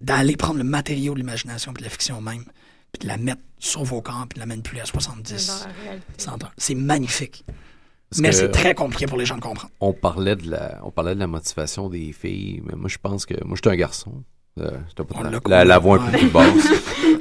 d'aller 0.00 0.36
prendre 0.36 0.58
le 0.58 0.64
matériau 0.64 1.14
de 1.14 1.18
l'imagination 1.20 1.72
et 1.72 1.78
de 1.78 1.82
la 1.82 1.88
fiction 1.90 2.20
même, 2.20 2.44
puis 2.92 3.02
de 3.02 3.06
la 3.08 3.16
mettre 3.16 3.42
sur 3.58 3.84
vos 3.84 4.00
corps, 4.00 4.26
puis 4.28 4.36
de 4.36 4.40
la 4.40 4.46
manipuler 4.46 4.80
à 4.80 4.84
70, 4.86 5.46
Dans 5.46 5.54
la 5.68 5.72
réalité. 5.84 6.06
100 6.18 6.42
heures. 6.44 6.52
C'est 6.56 6.74
magnifique. 6.74 7.44
Parce 8.10 8.20
Mais 8.22 8.32
c'est 8.32 8.50
très 8.50 8.74
compliqué 8.74 9.06
pour 9.06 9.18
les 9.18 9.24
gens 9.26 9.36
de 9.36 9.40
comprendre. 9.42 9.70
on 9.80 9.92
parlait 9.92 10.34
de 10.34 10.50
la 10.50 10.80
on 10.82 10.90
parlait 10.90 11.14
de 11.14 11.20
la 11.20 11.28
motivation 11.28 11.88
des 11.88 12.10
filles 12.12 12.60
mais 12.64 12.74
moi 12.74 12.88
je 12.88 12.98
pense 13.00 13.24
que 13.24 13.34
moi 13.44 13.54
j'étais 13.54 13.70
un 13.70 13.76
garçon 13.76 14.24
Euh, 14.58 14.72
pas 14.96 15.30
la, 15.48 15.64
l'a 15.64 15.78
voix 15.78 16.00
un 16.02 16.10
peu 16.10 16.18
plus 16.18 16.28
basse 16.28 16.68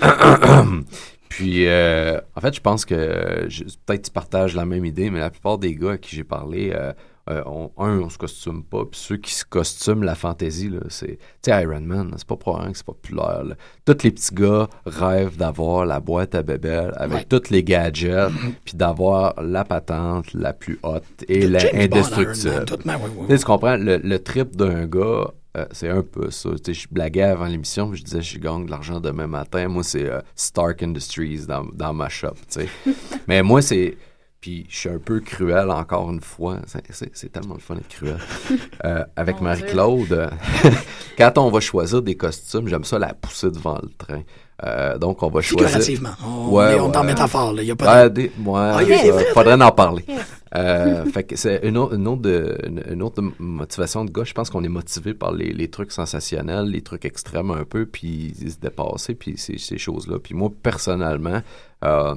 puis 1.30 1.68
euh, 1.68 2.20
en 2.36 2.42
fait 2.42 2.56
je 2.56 2.60
pense 2.62 2.86
que 2.86 3.46
je- 3.50 3.64
peut-être 3.86 4.06
tu 4.06 4.12
partages 4.12 4.56
la 4.56 4.66
même 4.66 4.84
idée 4.86 5.10
mais 5.12 5.20
la 5.20 5.30
plupart 5.30 5.58
des 5.60 5.76
gars 5.76 5.92
à 5.92 5.98
qui 6.00 6.16
j'ai 6.16 6.24
parlé 6.24 6.72
euh, 6.74 6.92
euh, 7.30 7.42
on, 7.46 7.72
un 7.78 8.00
on 8.00 8.10
se 8.10 8.18
costume 8.18 8.64
pas 8.64 8.86
puis 8.86 9.00
ceux 9.00 9.18
qui 9.18 9.34
se 9.34 9.46
costument 9.46 10.04
la 10.04 10.16
fantaisie 10.16 10.70
là 10.70 10.80
c'est 10.90 11.18
Iron 11.48 11.82
Man 11.82 12.14
c'est 12.18 12.28
pas 12.28 12.36
pour 12.36 12.58
rien 12.58 12.72
que 12.72 12.78
c'est 12.78 12.86
populaire 12.86 13.44
là. 13.44 13.56
tous 13.86 14.04
les 14.04 14.12
petits 14.12 14.34
gars 14.34 14.68
rêvent 14.86 15.38
d'avoir 15.38 15.86
la 15.86 16.00
boîte 16.00 16.36
à 16.36 16.44
bébelle 16.44 16.94
avec 16.98 17.18
Ouais. 17.20 17.26
tous 17.42 17.50
les 17.50 17.64
gadgets 17.64 18.32
puis 18.66 18.76
d'avoir 18.76 19.42
la 19.42 19.64
patente 19.64 20.34
la 20.34 20.54
plus 20.54 20.80
haute 20.84 21.04
et 21.28 21.48
la 21.48 21.60
indestructible 21.74 22.66
oui, 22.86 23.26
oui, 23.30 23.38
tu 23.40 23.46
comprends, 23.46 23.78
le, 23.78 23.98
le 23.98 24.20
trip 24.20 24.56
d'un 24.56 24.86
gars, 24.88 25.32
euh, 25.58 25.66
c'est 25.72 25.90
un 25.90 26.02
peu 26.04 26.30
ça. 26.32 26.50
Je 26.68 26.88
blaguais 26.92 27.24
avant 27.24 27.46
l'émission, 27.46 27.90
puis 27.90 28.00
je 28.00 28.04
disais, 28.04 28.22
je 28.22 28.38
gagne 28.40 28.66
de 28.66 28.72
l'argent 28.72 29.00
demain 29.00 29.28
matin. 29.28 29.68
Moi, 29.68 29.84
c'est 29.84 30.06
euh, 30.10 30.22
Stark 30.36 30.84
Industries 30.84 31.46
dans, 31.48 31.66
dans 31.74 31.94
ma 31.94 32.10
shop, 32.10 32.34
tu 32.52 32.62
sais. 32.62 32.68
Mais 33.28 33.42
moi, 33.42 33.62
c'est... 33.62 33.98
Puis 34.42 34.66
je 34.70 34.78
suis 34.78 34.90
un 34.90 35.00
peu 35.00 35.20
cruel 35.20 35.70
encore 35.70 36.10
une 36.12 36.22
fois. 36.22 36.60
C'est- 36.66 37.30
tellement 37.32 37.56
le 37.56 37.60
fun 37.60 37.76
d'être 37.76 37.90
cruel. 37.90 38.18
Euh, 38.86 39.04
avec 39.18 39.42
Marie-Claude, 39.42 40.14
euh, 40.14 40.30
quand 41.18 41.38
on 41.38 41.50
va 41.52 41.60
choisir 41.60 42.02
des 42.02 42.16
costumes, 42.16 42.68
j'aime 42.70 42.86
ça 42.86 42.98
la 42.98 43.14
pousser 43.14 43.52
devant 43.52 43.78
le 43.84 43.90
train. 43.98 44.22
Euh, 44.64 44.98
donc, 44.98 45.22
on 45.22 45.30
va 45.30 45.42
choisir... 45.42 45.68
Figurativement. 45.68 46.12
On, 46.26 46.50
Ouais, 46.52 46.76
est, 46.76 46.80
on 46.80 46.90
est 46.92 46.96
en 46.98 47.02
ouais. 47.02 47.08
métaphore. 47.08 47.52
là. 47.54 47.62
Il 47.62 47.68
y 47.68 47.72
a 47.72 47.76
pas 47.76 48.08
de... 48.10 48.22
ouais, 48.22 48.30
Ah, 48.56 48.80
il 48.82 48.96
ça, 49.14 49.20
faudrait 49.34 49.62
en 49.62 49.72
parler. 49.72 50.06
Euh, 50.56 51.04
fait 51.14 51.24
que 51.26 51.36
c'est 51.36 51.60
une 51.64 51.78
autre, 51.78 51.96
une 51.96 52.08
autre, 52.08 52.22
de- 52.22 52.58
une, 52.66 52.84
une 52.90 53.04
autre 53.04 53.22
motivation 53.38 54.06
de 54.06 54.12
gars. 54.12 54.24
Je 54.24 54.34
pense 54.34 54.50
qu'on 54.50 54.64
est 54.64 54.70
motivé 54.70 55.14
par 55.14 55.34
les, 55.34 55.52
les 55.52 55.70
trucs 55.70 55.92
sensationnels, 55.92 56.66
les 56.68 56.82
trucs 56.82 57.04
extrêmes 57.04 57.52
un 57.52 57.66
peu, 57.66 57.86
puis 57.86 58.34
se 58.36 58.58
dépasser, 58.60 59.14
puis 59.16 59.38
ces, 59.38 59.58
ces 59.58 59.78
choses-là. 59.78 60.20
Puis 60.20 60.36
moi, 60.36 60.50
personnellement, 60.64 61.42
euh, 61.84 62.16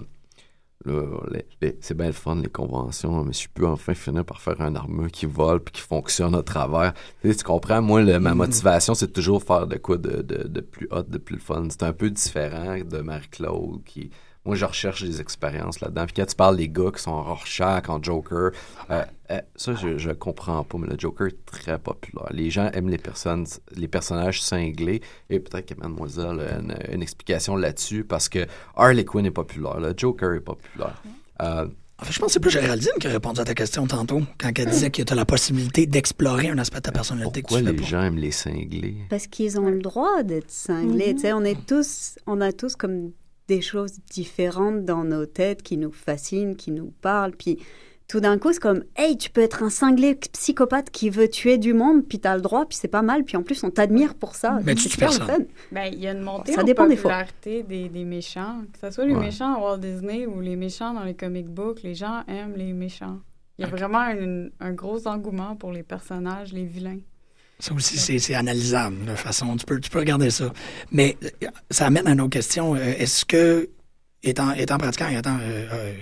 les- 0.87 1.47
les- 1.61 1.79
c'est 1.81 1.97
bien 1.97 2.07
le 2.07 2.13
fun, 2.13 2.37
les 2.37 2.49
conventions, 2.49 3.25
mais 3.25 3.33
je 3.33 3.49
peux 3.53 3.67
enfin 3.67 3.95
finir 3.95 4.25
par 4.25 4.41
faire 4.41 4.61
un 4.61 4.75
armure 4.75 5.11
qui 5.11 5.27
vole 5.27 5.61
puis 5.61 5.73
qui 5.73 5.81
fonctionne 5.83 6.35
à 6.35 6.43
travers. 6.43 6.93
Tu, 7.23 7.31
sais, 7.31 7.37
tu 7.37 7.45
comprends? 7.45 7.81
Moi, 7.83 8.03
le- 8.03 8.19
ma 8.19 8.35
motivation, 8.35 8.95
c'est 8.95 9.13
toujours 9.13 9.43
faire 9.43 9.67
de 9.67 9.77
quoi 9.77 9.97
de, 9.99 10.23
de, 10.23 10.49
de 10.49 10.61
plus 10.61 10.89
hot, 10.91 11.03
de 11.03 11.19
plus 11.19 11.39
fun. 11.39 11.67
C'est 11.71 11.83
un 11.85 11.93
peu 11.93 12.11
différent 12.11 12.79
de 12.85 12.99
Marie-Claude 12.99 13.83
qui... 13.85 14.11
Moi, 14.45 14.57
je 14.57 14.65
recherche 14.65 15.05
des 15.05 15.21
expériences 15.21 15.81
là-dedans. 15.81 16.05
Puis 16.05 16.15
quand 16.17 16.27
tu 16.27 16.35
parles 16.35 16.57
des 16.57 16.69
gars 16.69 16.91
qui 16.95 17.01
sont 17.01 17.13
en 17.13 17.23
Rorschach, 17.23 17.89
en 17.89 18.03
Joker, 18.03 18.51
euh, 18.91 19.05
euh, 19.31 19.41
ça, 19.55 19.75
je, 19.75 19.99
je 19.99 20.11
comprends 20.11 20.65
pas, 20.65 20.79
mais 20.79 20.89
le 20.89 20.97
Joker 20.99 21.29
est 21.29 21.47
très 21.47 21.79
populaire. 21.79 22.27
Les 22.33 22.51
gens 22.51 22.69
aiment 22.73 22.89
les 22.89 22.99
personnes, 22.99 23.47
les 23.77 23.87
personnages 23.87 24.43
cinglés, 24.43 25.01
et 25.31 25.39
peut-être 25.39 25.73
que 25.75 25.81
Mademoiselle 25.81 26.41
a 26.41 26.59
une, 26.59 26.75
une 26.93 27.03
explication 27.03 27.55
là-dessus, 27.55 28.03
parce 28.03 28.29
que 28.29 28.47
Harley 28.75 29.05
Quinn 29.05 29.27
est 29.27 29.31
populaire, 29.31 29.79
le 29.79 29.95
Joker 29.97 30.33
est 30.35 30.41
populaire. 30.41 31.01
Euh, 31.41 31.67
En 32.01 32.05
fait, 32.05 32.13
je 32.13 32.19
pense 32.19 32.27
que 32.27 32.33
c'est 32.33 32.41
plus 32.41 32.51
Géraldine 32.51 32.91
qui 32.99 33.07
a 33.07 33.11
répondu 33.11 33.41
à 33.41 33.45
ta 33.45 33.55
question 33.55 33.87
tantôt, 33.87 34.23
quand 34.41 34.51
elle 34.59 34.69
disait 34.71 34.91
que 34.91 35.03
tu 35.03 35.13
as 35.13 35.17
la 35.17 35.25
possibilité 35.25 35.87
d'explorer 35.87 36.49
un 36.49 36.59
aspect 36.59 36.79
de 36.79 36.83
ta 36.83 36.93
personnalité 36.93 37.43
pourquoi 37.43 37.61
que 37.61 37.65
tu 37.67 37.71
les 37.71 37.77
fais 37.79 37.83
pas. 37.85 37.89
gens 37.89 38.03
aiment 38.03 38.17
les 38.19 38.33
cinglés? 38.33 38.97
Parce 39.09 39.29
qu'ils 39.29 39.61
ont 39.61 39.71
le 39.71 39.79
droit 39.79 40.25
d'être 40.25 40.51
cinglés. 40.51 41.15
Tu 41.15 41.21
sais, 41.21 41.33
on 41.33 41.45
est 41.45 41.65
tous, 41.65 42.19
on 42.27 42.41
a 42.41 42.51
tous 42.53 42.75
comme 42.75 43.13
des 43.49 43.61
choses 43.61 43.99
différentes 44.11 44.85
dans 44.85 45.05
nos 45.05 45.27
têtes 45.27 45.63
qui 45.63 45.77
nous 45.77 45.93
fascinent, 45.93 46.55
qui 46.55 46.71
nous 46.71 46.93
parlent. 47.03 47.33
Puis 47.33 47.59
tout 48.09 48.21
d'un 48.21 48.37
coup, 48.39 48.53
c'est 48.53 48.61
comme, 48.61 48.85
hey, 48.97 49.17
tu 49.17 49.31
peux 49.31 49.41
être 49.41 49.63
un 49.63 49.71
cinglé 49.71 50.15
psychopathe 50.15 50.91
qui 50.91 51.09
veut 51.09 51.29
tuer 51.29 51.57
du 51.57 51.73
monde, 51.73 52.07
puis 52.07 52.19
t'as 52.19 52.35
le 52.37 52.43
droit, 52.43 52.67
puis 52.67 52.77
c'est 52.77 52.89
pas 52.89 53.01
mal. 53.03 53.25
Puis 53.25 53.37
en 53.39 53.43
plus, 53.43 53.63
on 53.65 53.71
t'admire 53.71 54.15
pour 54.15 54.35
ça. 54.35 54.59
Mais 54.65 54.75
tu 54.75 54.83
c'est 54.83 54.89
super 54.91 55.13
fun. 55.13 55.39
Ben, 55.71 55.91
il 55.93 55.99
y 56.01 56.07
a 56.07 56.13
une 56.13 56.21
montée 56.21 56.53
Ça 56.53 56.61
en 56.61 56.65
dépend 56.65 56.87
des 56.87 56.97
popularité 56.97 57.63
des, 57.63 57.89
des 57.89 58.05
méchants. 58.05 58.63
Que 58.73 58.79
ce 58.87 58.91
soit 58.95 59.07
les 59.07 59.15
Ouais. 59.15 59.21
méchants 59.21 59.55
à 59.55 59.59
Walt 59.61 59.79
Disney 59.79 60.27
ou 60.27 60.41
les 60.41 60.57
méchants 60.57 60.93
dans 60.93 61.05
les 61.05 61.15
comic 61.15 61.47
books, 61.49 61.83
les 61.83 61.95
gens 61.95 62.23
aiment 62.29 62.55
les 62.57 62.73
méchants. 62.75 63.21
Il 63.59 63.63
y 63.63 63.69
a 63.69 63.71
vraiment 63.71 64.01
un, 64.01 64.49
un 64.61 64.73
gros 64.73 65.07
engouement 65.07 65.57
pour 65.57 65.73
les 65.73 65.83
personnages, 65.83 66.53
les 66.53 66.65
vilains. 66.65 66.99
Ça 67.63 67.73
aussi, 67.75 67.97
c'est 68.19 68.35
analysable 68.35 69.05
de 69.05 69.15
façon. 69.15 69.57
Tu 69.57 69.65
peux, 69.65 69.79
tu 69.79 69.89
peux 69.89 70.01
regarder 70.01 70.31
ça. 70.31 70.53
Mais 70.91 71.17
ça 71.71 71.87
amène 71.87 72.09
à 72.09 72.11
une 72.11 72.21
autre 72.21 72.31
question. 72.31 72.75
Euh, 72.75 72.79
Est-ce 72.99 73.25
que, 73.25 73.71
étant, 74.25 74.51
étant 74.55 74.79
pratiquant 74.79 75.09
et 75.09 75.17
étant 75.17 75.39
euh, 75.41 75.69
euh, 75.73 75.95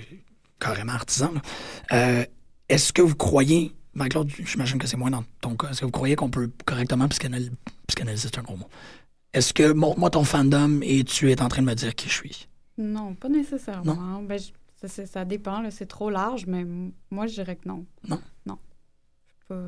carrément 0.58 0.92
artisan, 0.94 1.32
euh, 1.92 2.24
est-ce 2.70 2.94
que 2.94 3.02
vous 3.02 3.14
croyez, 3.14 3.72
Marc-Claude, 3.92 4.30
j'imagine 4.46 4.78
que 4.78 4.86
c'est 4.86 4.96
moins 4.96 5.10
dans 5.10 5.24
ton 5.42 5.54
cas, 5.54 5.68
est-ce 5.68 5.80
que 5.80 5.84
vous 5.84 5.90
croyez 5.90 6.16
qu'on 6.16 6.30
peut 6.30 6.50
correctement 6.64 7.06
psychanalyser, 7.08 7.50
psychanalyser 7.88 8.28
c'est 8.32 8.38
un 8.38 8.42
gros 8.42 8.56
mot. 8.56 8.68
Est-ce 9.34 9.52
que 9.52 9.72
montre-moi 9.72 10.08
ton 10.08 10.24
fandom 10.24 10.80
et 10.82 11.04
tu 11.04 11.30
es 11.30 11.42
en 11.42 11.48
train 11.48 11.60
de 11.60 11.66
me 11.66 11.74
dire 11.74 11.94
qui 11.94 12.08
je 12.08 12.14
suis? 12.14 12.48
Non, 12.78 13.14
pas 13.14 13.28
nécessairement. 13.28 14.22
Ben, 14.22 14.38
je- 14.40 14.88
ça, 14.88 15.04
ça 15.06 15.24
dépend, 15.26 15.62
c'est 15.70 15.84
trop 15.84 16.08
large, 16.08 16.46
mais 16.46 16.64
moi, 17.10 17.26
je 17.26 17.34
dirais 17.34 17.56
que 17.56 17.68
non. 17.68 17.84
Non? 18.08 18.18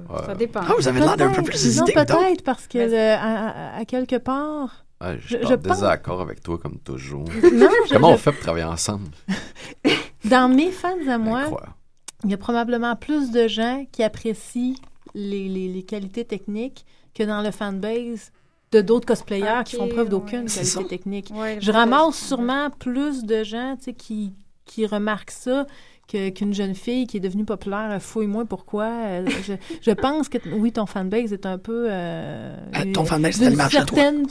Pas-. 0.08 0.26
Ça 0.26 0.34
dépend. 0.34 0.60
Ah, 0.62 0.72
vous 0.78 0.88
avez 0.88 1.00
l'air 1.00 1.16
d'un 1.16 1.28
peu 1.28 1.42
Peut-être, 1.42 1.44
plus 1.46 1.76
non, 1.78 1.84
hésité 1.86 1.92
peut-être, 1.92 2.42
parce 2.44 2.66
que 2.66 2.78
Mais 2.78 3.10
à, 3.10 3.84
quelque 3.86 4.16
part... 4.16 4.84
Ah, 5.00 5.16
je 5.16 5.20
Je- 5.22 5.26
suis 5.38 5.46
je 5.46 5.54
en 5.54 5.58
pense- 5.58 5.78
désaccord 5.80 6.20
avec 6.20 6.40
toi 6.42 6.58
comme 6.58 6.78
toujours. 6.78 7.24
Non, 7.52 7.68
je- 7.88 7.92
Comment 7.94 8.10
on 8.12 8.16
fait 8.16 8.30
pour 8.32 8.40
travailler 8.40 8.64
ensemble? 8.64 9.08
dans 10.24 10.48
mes 10.48 10.70
fans 10.70 10.94
à 11.08 11.18
moi, 11.18 11.40
Incroyable. 11.40 11.72
il 12.24 12.30
y 12.30 12.34
a 12.34 12.38
probablement 12.38 12.94
plus 12.96 13.30
de 13.32 13.48
gens 13.48 13.84
qui 13.90 14.02
apprécient 14.02 14.74
les, 15.14 15.48
les- 15.48 15.68
les 15.68 15.82
qualités 15.82 16.24
techniques 16.24 16.84
que 17.14 17.22
dans 17.24 17.42
le 17.42 17.50
fanbase 17.50 18.30
de 18.70 18.80
d'autres 18.80 19.06
cosplayers 19.06 19.62
qui 19.66 19.76
font 19.76 19.88
preuve 19.88 20.08
d'aucune 20.08 20.44
ouais. 20.44 20.46
Qualité 20.46 20.86
technique. 20.86 21.30
Ouais, 21.34 21.58
Je 21.60 21.70
ramasse 21.72 22.14
sûrement 22.16 22.70
plus 22.70 23.24
de 23.24 23.42
gens 23.44 23.74
tu 23.76 23.84
sais, 23.86 23.92
qui, 23.92 24.32
qui 24.64 24.86
remarquent 24.86 25.30
ça 25.32 25.66
que- 26.08 26.28
qu'une 26.30 26.52
jeune 26.52 26.74
fille 26.74 27.06
qui 27.06 27.16
est 27.16 27.20
devenue 27.20 27.44
populaire. 27.44 27.96
Fouille-moi 28.00 28.44
pourquoi. 28.44 28.84
Euh, 29.06 29.26
je, 29.46 29.54
je 29.80 29.90
pense 29.92 30.28
que, 30.28 30.38
oui, 30.52 30.72
ton 30.72 30.84
fanbase 30.86 31.32
est 31.32 31.46
un 31.46 31.58
peu... 31.58 31.86
euh, 31.90 32.56
Euh, 32.76 32.92
ton 32.92 33.04
fanbase, 33.04 33.36
c'est 33.36 33.54
certaine, 33.70 34.26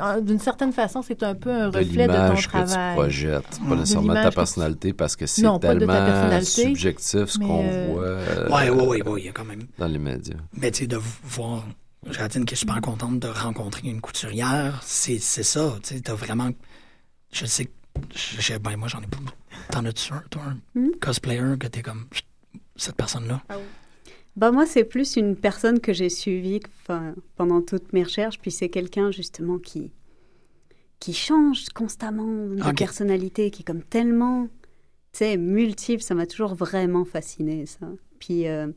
euh, 0.00 0.20
D'une 0.20 0.38
certaine 0.40 0.72
façon, 0.72 1.02
c'est 1.02 1.22
un 1.22 1.34
peu 1.34 1.50
un 1.50 1.68
de 1.70 1.78
reflet 1.78 2.06
de 2.08 2.12
ton 2.12 2.34
que 2.34 2.40
tu 2.40 2.48
travail. 2.48 2.94
projettes, 2.94 3.60
Mm. 3.60 3.68
pas 3.68 3.74
De 3.74 3.80
nécessairement 3.80 4.08
de 4.08 4.14
ta 4.14 4.24
que 4.24 4.28
tu- 4.30 4.34
personnalité, 4.36 4.92
parce 4.92 5.16
que 5.16 5.26
c'est 5.26 5.42
pas 5.42 5.58
tellement 5.58 6.40
subjectif 6.42 7.26
ce 7.26 7.38
qu'on 7.38 7.64
euh, 7.64 7.86
voit 7.92 8.02
euh, 8.04 8.48
Ouais, 8.48 8.70
ouais, 8.70 8.86
ouais, 8.86 9.08
ouais, 9.08 9.20
il 9.20 9.26
y 9.26 9.28
a 9.28 9.32
quand 9.32 9.44
même. 9.44 9.62
dans 9.78 9.86
les 9.86 9.98
médias. 9.98 10.34
Mais 10.54 10.70
tu 10.70 10.80
sais, 10.80 10.86
de 10.86 10.98
voir 11.24 11.64
Jadine 12.10 12.44
qui 12.46 12.54
est 12.54 12.56
super 12.56 12.80
contente 12.80 13.20
de 13.20 13.28
rencontrer 13.28 13.88
une 13.88 14.00
couturière, 14.00 14.80
c'est 14.84 15.18
c'est 15.18 15.42
ça. 15.42 15.74
Tu 15.82 15.94
sais, 15.94 16.00
t'as 16.00 16.14
vraiment. 16.14 16.48
Je 17.32 17.44
sais 17.44 17.66
que. 17.66 17.70
Je- 18.14 18.58
Ben, 18.58 18.76
moi, 18.76 18.88
j'en 18.88 19.00
ai 19.02 19.06
pas. 19.06 19.18
T'en 19.70 19.84
as-tu 19.84 20.12
un, 20.12 20.22
toi, 20.30 20.42
un 20.44 20.78
Hmm? 20.80 20.90
cosplayer 21.00 21.56
que 21.58 21.66
t'es 21.66 21.82
comme. 21.82 22.06
Cette 22.76 22.96
personne-là? 22.96 23.42
Ah 23.48 23.58
oui. 23.58 23.64
Bah 24.36 24.52
moi, 24.52 24.64
c'est 24.64 24.84
plus 24.84 25.16
une 25.16 25.36
personne 25.36 25.80
que 25.80 25.92
j'ai 25.92 26.08
suivie 26.08 26.60
pendant 27.36 27.60
toutes 27.60 27.92
mes 27.92 28.02
recherches, 28.04 28.38
puis 28.38 28.50
c'est 28.50 28.68
quelqu'un 28.70 29.10
justement 29.10 29.58
qui 29.58 29.90
qui 30.98 31.12
change 31.14 31.66
constamment 31.70 32.26
de 32.26 32.62
personnalité, 32.72 33.50
qui 33.50 33.62
est 33.62 33.64
comme 33.64 33.82
tellement, 33.82 34.44
tu 35.12 35.18
sais, 35.18 35.36
multiple. 35.38 36.02
Ça 36.02 36.14
m'a 36.14 36.26
toujours 36.26 36.54
vraiment 36.54 37.04
fasciné 37.04 37.64
ça. 37.66 37.86
Puis 38.18 38.46
euh, 38.48 38.68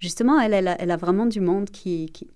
justement, 0.00 0.40
elle, 0.40 0.54
elle 0.54 0.68
a, 0.68 0.80
elle 0.80 0.90
a 0.92 0.96
vraiment 0.96 1.26
du 1.26 1.40
monde 1.40 1.70
qui 1.70 2.06
qui, 2.12 2.28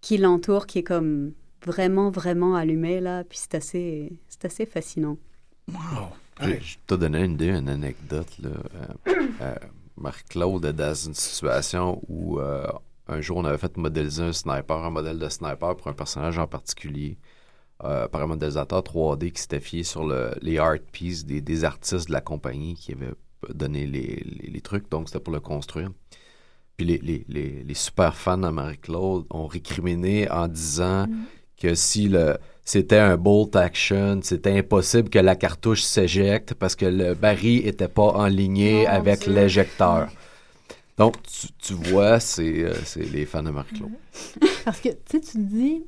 qui 0.00 0.16
l'entoure, 0.18 0.66
qui 0.66 0.78
est 0.80 0.82
comme 0.82 1.32
vraiment 1.66 2.10
vraiment 2.10 2.54
allumé 2.54 3.00
là. 3.00 3.24
Puis 3.24 3.38
c'est 3.40 3.54
assez 3.54 4.12
c'est 4.28 4.44
assez 4.44 4.66
fascinant. 4.66 5.16
Wow. 5.68 5.76
Je 6.40 6.46
Ouais. 6.46 6.58
je 6.62 6.76
t'ai 6.86 6.96
donné 6.96 7.22
une 7.24 7.32
idée, 7.32 7.48
une 7.50 7.68
anecdote. 7.68 8.38
là. 8.38 8.50
Euh, 9.06 9.12
euh, 9.42 9.54
Marc-Claude 9.96 10.64
est 10.64 10.72
dans 10.72 10.94
une 10.94 11.14
situation 11.14 12.00
où 12.08 12.38
euh, 12.40 12.66
un 13.08 13.20
jour 13.20 13.36
on 13.36 13.44
avait 13.44 13.58
fait 13.58 13.76
modéliser 13.76 14.22
un 14.22 14.32
sniper, 14.32 14.78
un 14.84 14.90
modèle 14.90 15.18
de 15.18 15.28
sniper 15.28 15.76
pour 15.76 15.88
un 15.88 15.92
personnage 15.92 16.38
en 16.38 16.46
particulier, 16.46 17.18
euh, 17.84 18.08
par 18.08 18.22
un 18.22 18.26
modélisateur 18.28 18.82
3D 18.82 19.30
qui 19.32 19.42
s'était 19.42 19.60
fié 19.60 19.82
sur 19.84 20.04
le- 20.06 20.32
les 20.40 20.56
art 20.58 20.78
pieces 20.92 21.26
des, 21.26 21.40
des 21.42 21.64
artistes 21.64 22.08
de 22.08 22.12
la 22.14 22.20
compagnie 22.22 22.74
qui 22.74 22.92
avaient 22.92 23.12
donné 23.52 23.86
les, 23.86 24.22
les- 24.24 24.48
les 24.50 24.60
trucs, 24.62 24.88
donc 24.90 25.08
c'était 25.08 25.20
pour 25.20 25.34
le 25.34 25.40
construire. 25.40 25.90
Puis 26.78 26.86
les, 26.86 26.98
les- 26.98 27.24
les- 27.28 27.62
les 27.64 27.74
super 27.74 28.16
fans 28.16 28.38
de 28.38 28.48
Marie-Claude 28.48 29.26
ont 29.30 29.46
récriminé 29.46 30.30
en 30.30 30.48
disant 30.48 31.06
que 31.60 31.74
si 31.74 32.08
le 32.08 32.36
c'était 32.64 32.98
un 32.98 33.16
bolt 33.16 33.56
action, 33.56 34.20
c'était 34.22 34.56
impossible 34.56 35.10
que 35.10 35.18
la 35.18 35.34
cartouche 35.34 35.82
s'éjecte 35.82 36.54
parce 36.54 36.76
que 36.76 36.86
le 36.86 37.14
baril 37.14 37.66
était 37.66 37.88
pas 37.88 38.10
enligné 38.12 38.84
Mon 38.84 38.90
avec 38.90 39.26
l'éjecteur. 39.26 40.08
Donc, 40.98 41.16
tu, 41.22 41.48
tu 41.58 41.72
vois, 41.72 42.20
c'est 42.20 42.62
euh, 42.62 42.74
c'est 42.84 43.10
les 43.10 43.24
fans 43.24 43.42
de 43.42 43.50
Marie-Claude. 43.50 43.90
Parce 44.64 44.80
que, 44.80 44.90
tu 44.90 44.96
sais, 45.12 45.20
tu 45.20 45.38
dis, 45.38 45.82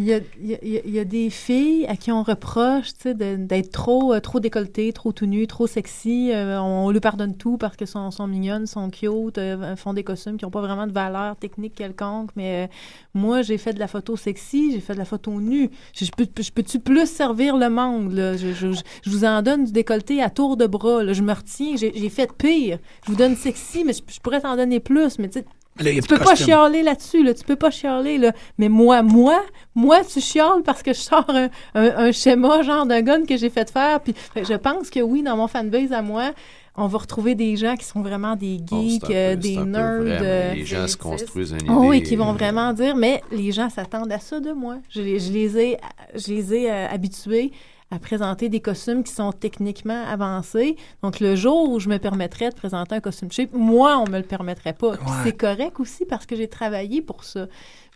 il 0.00 0.06
y 0.06 0.98
a, 1.00 1.04
des 1.04 1.28
filles 1.28 1.84
à 1.88 1.96
qui 1.96 2.12
on 2.12 2.22
reproche, 2.22 2.92
d'être 3.04 3.72
trop, 3.72 4.14
euh, 4.14 4.20
trop 4.20 4.38
décolletées, 4.38 4.92
trop 4.92 5.10
tout 5.10 5.26
nues, 5.26 5.48
trop 5.48 5.66
sexy. 5.66 6.30
Euh, 6.32 6.60
on, 6.60 6.90
lui 6.90 7.00
pardonne 7.00 7.36
tout 7.36 7.58
parce 7.58 7.76
qu'elles 7.76 7.88
sont, 7.88 8.10
mignonnes, 8.28 8.66
sont 8.66 8.90
cute, 8.90 9.38
euh, 9.38 9.74
font 9.74 9.94
des 9.94 10.04
costumes 10.04 10.36
qui 10.36 10.44
n'ont 10.44 10.52
pas 10.52 10.60
vraiment 10.60 10.86
de 10.86 10.92
valeur 10.92 11.34
technique 11.34 11.74
quelconque. 11.74 12.30
Mais 12.36 12.70
moi, 13.12 13.42
j'ai 13.42 13.58
fait 13.58 13.72
de 13.72 13.80
la 13.80 13.88
photo 13.88 14.16
sexy, 14.16 14.70
j'ai 14.70 14.80
fait 14.80 14.92
de 14.92 14.98
la 14.98 15.04
photo 15.04 15.32
nue. 15.40 15.68
Je, 15.92 16.04
je 16.04 16.12
peux, 16.12 16.28
je 16.40 16.50
peux-tu 16.52 16.78
plus 16.78 17.06
servir 17.06 17.56
le 17.56 17.68
monde, 17.68 18.12
là? 18.12 18.36
Je, 18.36 18.52
je- 18.52 18.68
vous 19.06 19.24
en 19.24 19.42
donne 19.42 19.64
du 19.64 19.72
décolleté 19.72 20.22
à 20.22 20.30
tour 20.30 20.56
de 20.56 20.66
bras. 20.66 21.12
Je 21.12 21.22
me 21.22 21.32
retiens, 21.32 21.74
j'ai 21.76 22.08
fait 22.08 22.32
pire. 22.32 22.78
Je 23.04 23.10
vous 23.10 23.16
donne 23.16 23.34
sexy, 23.34 23.82
mais 23.84 23.92
je, 23.92 24.20
pourrais 24.20 24.40
t'en 24.40 24.54
donner 24.54 24.78
plus. 24.78 25.18
Mais 25.18 25.28
tu 25.28 25.40
Là, 25.80 25.90
tu 25.92 26.02
peux 26.02 26.18
pas 26.18 26.34
chialer 26.34 26.82
là-dessus, 26.82 27.22
là. 27.22 27.34
Tu 27.34 27.44
peux 27.44 27.56
pas 27.56 27.70
chialer, 27.70 28.18
là. 28.18 28.32
Mais 28.58 28.68
moi, 28.68 29.02
moi, 29.02 29.42
moi, 29.74 30.00
tu 30.04 30.20
chiales 30.20 30.62
parce 30.64 30.82
que 30.82 30.92
je 30.92 31.00
sors 31.00 31.24
un, 31.28 31.48
un- 31.74 31.96
un 32.06 32.12
schéma, 32.12 32.62
genre 32.62 32.86
d'un 32.86 33.02
gun 33.02 33.24
que 33.24 33.36
j'ai 33.36 33.50
fait 33.50 33.70
faire. 33.70 34.00
Puis 34.00 34.14
fait 34.34 34.44
je 34.44 34.54
pense 34.54 34.90
que 34.90 35.00
oui, 35.00 35.22
dans 35.22 35.36
mon 35.36 35.46
fanbase 35.48 35.92
à 35.92 36.02
moi, 36.02 36.32
on 36.80 36.86
va 36.86 36.98
retrouver 36.98 37.34
des 37.34 37.56
gens 37.56 37.74
qui 37.76 37.84
sont 37.84 38.02
vraiment 38.02 38.36
des 38.36 38.58
Bon, 38.58 38.80
geeks, 38.80 39.10
euh, 39.10 39.34
peu- 39.34 39.40
des 39.40 39.56
nerds. 39.56 40.00
euh, 40.22 40.54
les 40.54 40.64
gens 40.64 40.86
se 40.86 40.96
construisent 40.96 41.50
une 41.50 41.56
idée. 41.62 41.70
Oh 41.70 41.86
oui, 41.88 42.02
qui 42.04 42.14
vont 42.14 42.30
euh, 42.30 42.34
vraiment 42.34 42.72
dire, 42.72 42.94
mais 42.94 43.20
les 43.32 43.50
gens 43.50 43.68
s'attendent 43.68 44.12
à 44.12 44.20
ça 44.20 44.38
de 44.38 44.52
moi. 44.52 44.76
Je 44.88 45.00
les, 45.02 45.18
je 45.18 45.32
les 45.32 45.58
ai, 45.58 45.76
je 46.14 46.28
les 46.28 46.54
ai 46.54 46.70
euh, 46.70 46.86
habitués 46.88 47.50
à 47.90 47.98
présenter 47.98 48.48
des 48.50 48.60
costumes 48.60 49.02
qui 49.02 49.12
sont 49.12 49.32
techniquement 49.32 50.04
avancés. 50.06 50.76
Donc, 51.02 51.20
le 51.20 51.36
jour 51.36 51.70
où 51.70 51.80
je 51.80 51.88
me 51.88 51.98
permettrais 51.98 52.50
de 52.50 52.54
présenter 52.54 52.94
un 52.94 53.00
costume 53.00 53.32
cheap, 53.32 53.54
moi, 53.54 53.96
on 53.98 54.10
me 54.10 54.18
le 54.18 54.24
permettrait 54.24 54.74
pas. 54.74 54.96
Puis 54.96 55.06
Ouais. 55.06 55.14
C'est 55.24 55.36
correct 55.36 55.80
aussi 55.80 56.04
parce 56.04 56.26
que 56.26 56.36
j'ai 56.36 56.48
travaillé 56.48 57.00
pour 57.00 57.24
ça. 57.24 57.46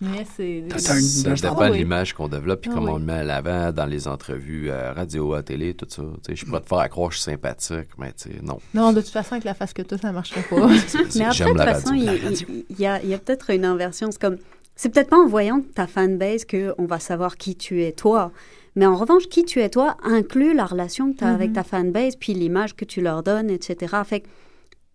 Mais 0.00 0.26
c'est... 0.36 0.64
Ça 0.78 0.94
dépend 1.34 1.68
de 1.68 1.74
l'image 1.74 2.14
qu'on 2.14 2.26
développe 2.28 2.62
puis 2.62 2.70
Ah 2.72 2.74
comment 2.74 2.88
oui. 2.88 2.94
on 2.94 2.98
le 2.98 3.04
met 3.04 3.12
à 3.12 3.22
l'avant 3.22 3.70
dans 3.70 3.86
les 3.86 4.08
entrevues 4.08 4.70
à 4.70 4.94
radio, 4.94 5.34
à 5.34 5.42
télé, 5.42 5.74
tout 5.74 5.86
ça. 5.88 6.02
Tu 6.02 6.30
sais, 6.30 6.36
je 6.36 6.46
pourrais 6.46 6.60
te 6.60 6.68
faire 6.68 6.88
croire 6.88 7.10
que 7.10 7.14
je 7.14 7.20
suis 7.20 7.30
sympathique, 7.30 7.90
mais 7.98 8.12
tu 8.12 8.30
sais, 8.30 8.40
non. 8.42 8.58
Non, 8.74 8.92
de 8.92 9.00
toute 9.00 9.10
façon, 9.10 9.34
avec 9.34 9.44
la 9.44 9.54
face 9.54 9.72
que 9.72 9.82
tu 9.82 9.94
as, 9.94 9.98
ça 9.98 10.10
marcherait 10.10 10.42
pas. 10.42 10.56
Mais 11.16 11.24
après, 11.24 11.44
de 11.44 11.50
toute 11.50 11.58
façon, 11.58 11.94
il, 11.94 12.64
y 12.78 12.86
a, 12.86 13.00
il 13.02 13.08
y 13.10 13.14
a 13.14 13.18
peut-être 13.18 13.50
une 13.50 13.64
inversion. 13.64 14.10
C'est 14.10 14.20
comme, 14.20 14.38
c'est 14.74 14.88
peut-être 14.88 15.10
pas 15.10 15.18
en 15.18 15.28
voyant 15.28 15.60
ta 15.74 15.86
fanbase 15.86 16.44
qu'on 16.46 16.86
va 16.86 16.98
savoir 16.98 17.36
qui 17.36 17.54
tu 17.56 17.82
es 17.84 17.92
toi. 17.92 18.32
Mais 18.76 18.86
en 18.86 18.96
revanche, 18.96 19.28
qui 19.28 19.44
tu 19.44 19.60
es 19.60 19.68
toi 19.68 19.96
inclut 20.02 20.54
la 20.54 20.64
relation 20.64 21.12
que 21.12 21.18
tu 21.18 21.24
as 21.24 21.32
avec 21.32 21.48
Mhm. 21.50 21.54
ta 21.54 21.62
fanbase, 21.64 22.16
puis 22.16 22.32
l'image 22.34 22.74
que 22.74 22.84
tu 22.84 23.00
leur 23.02 23.22
donnes, 23.22 23.50
etc. 23.50 23.96
Fait 24.04 24.20
que 24.20 24.28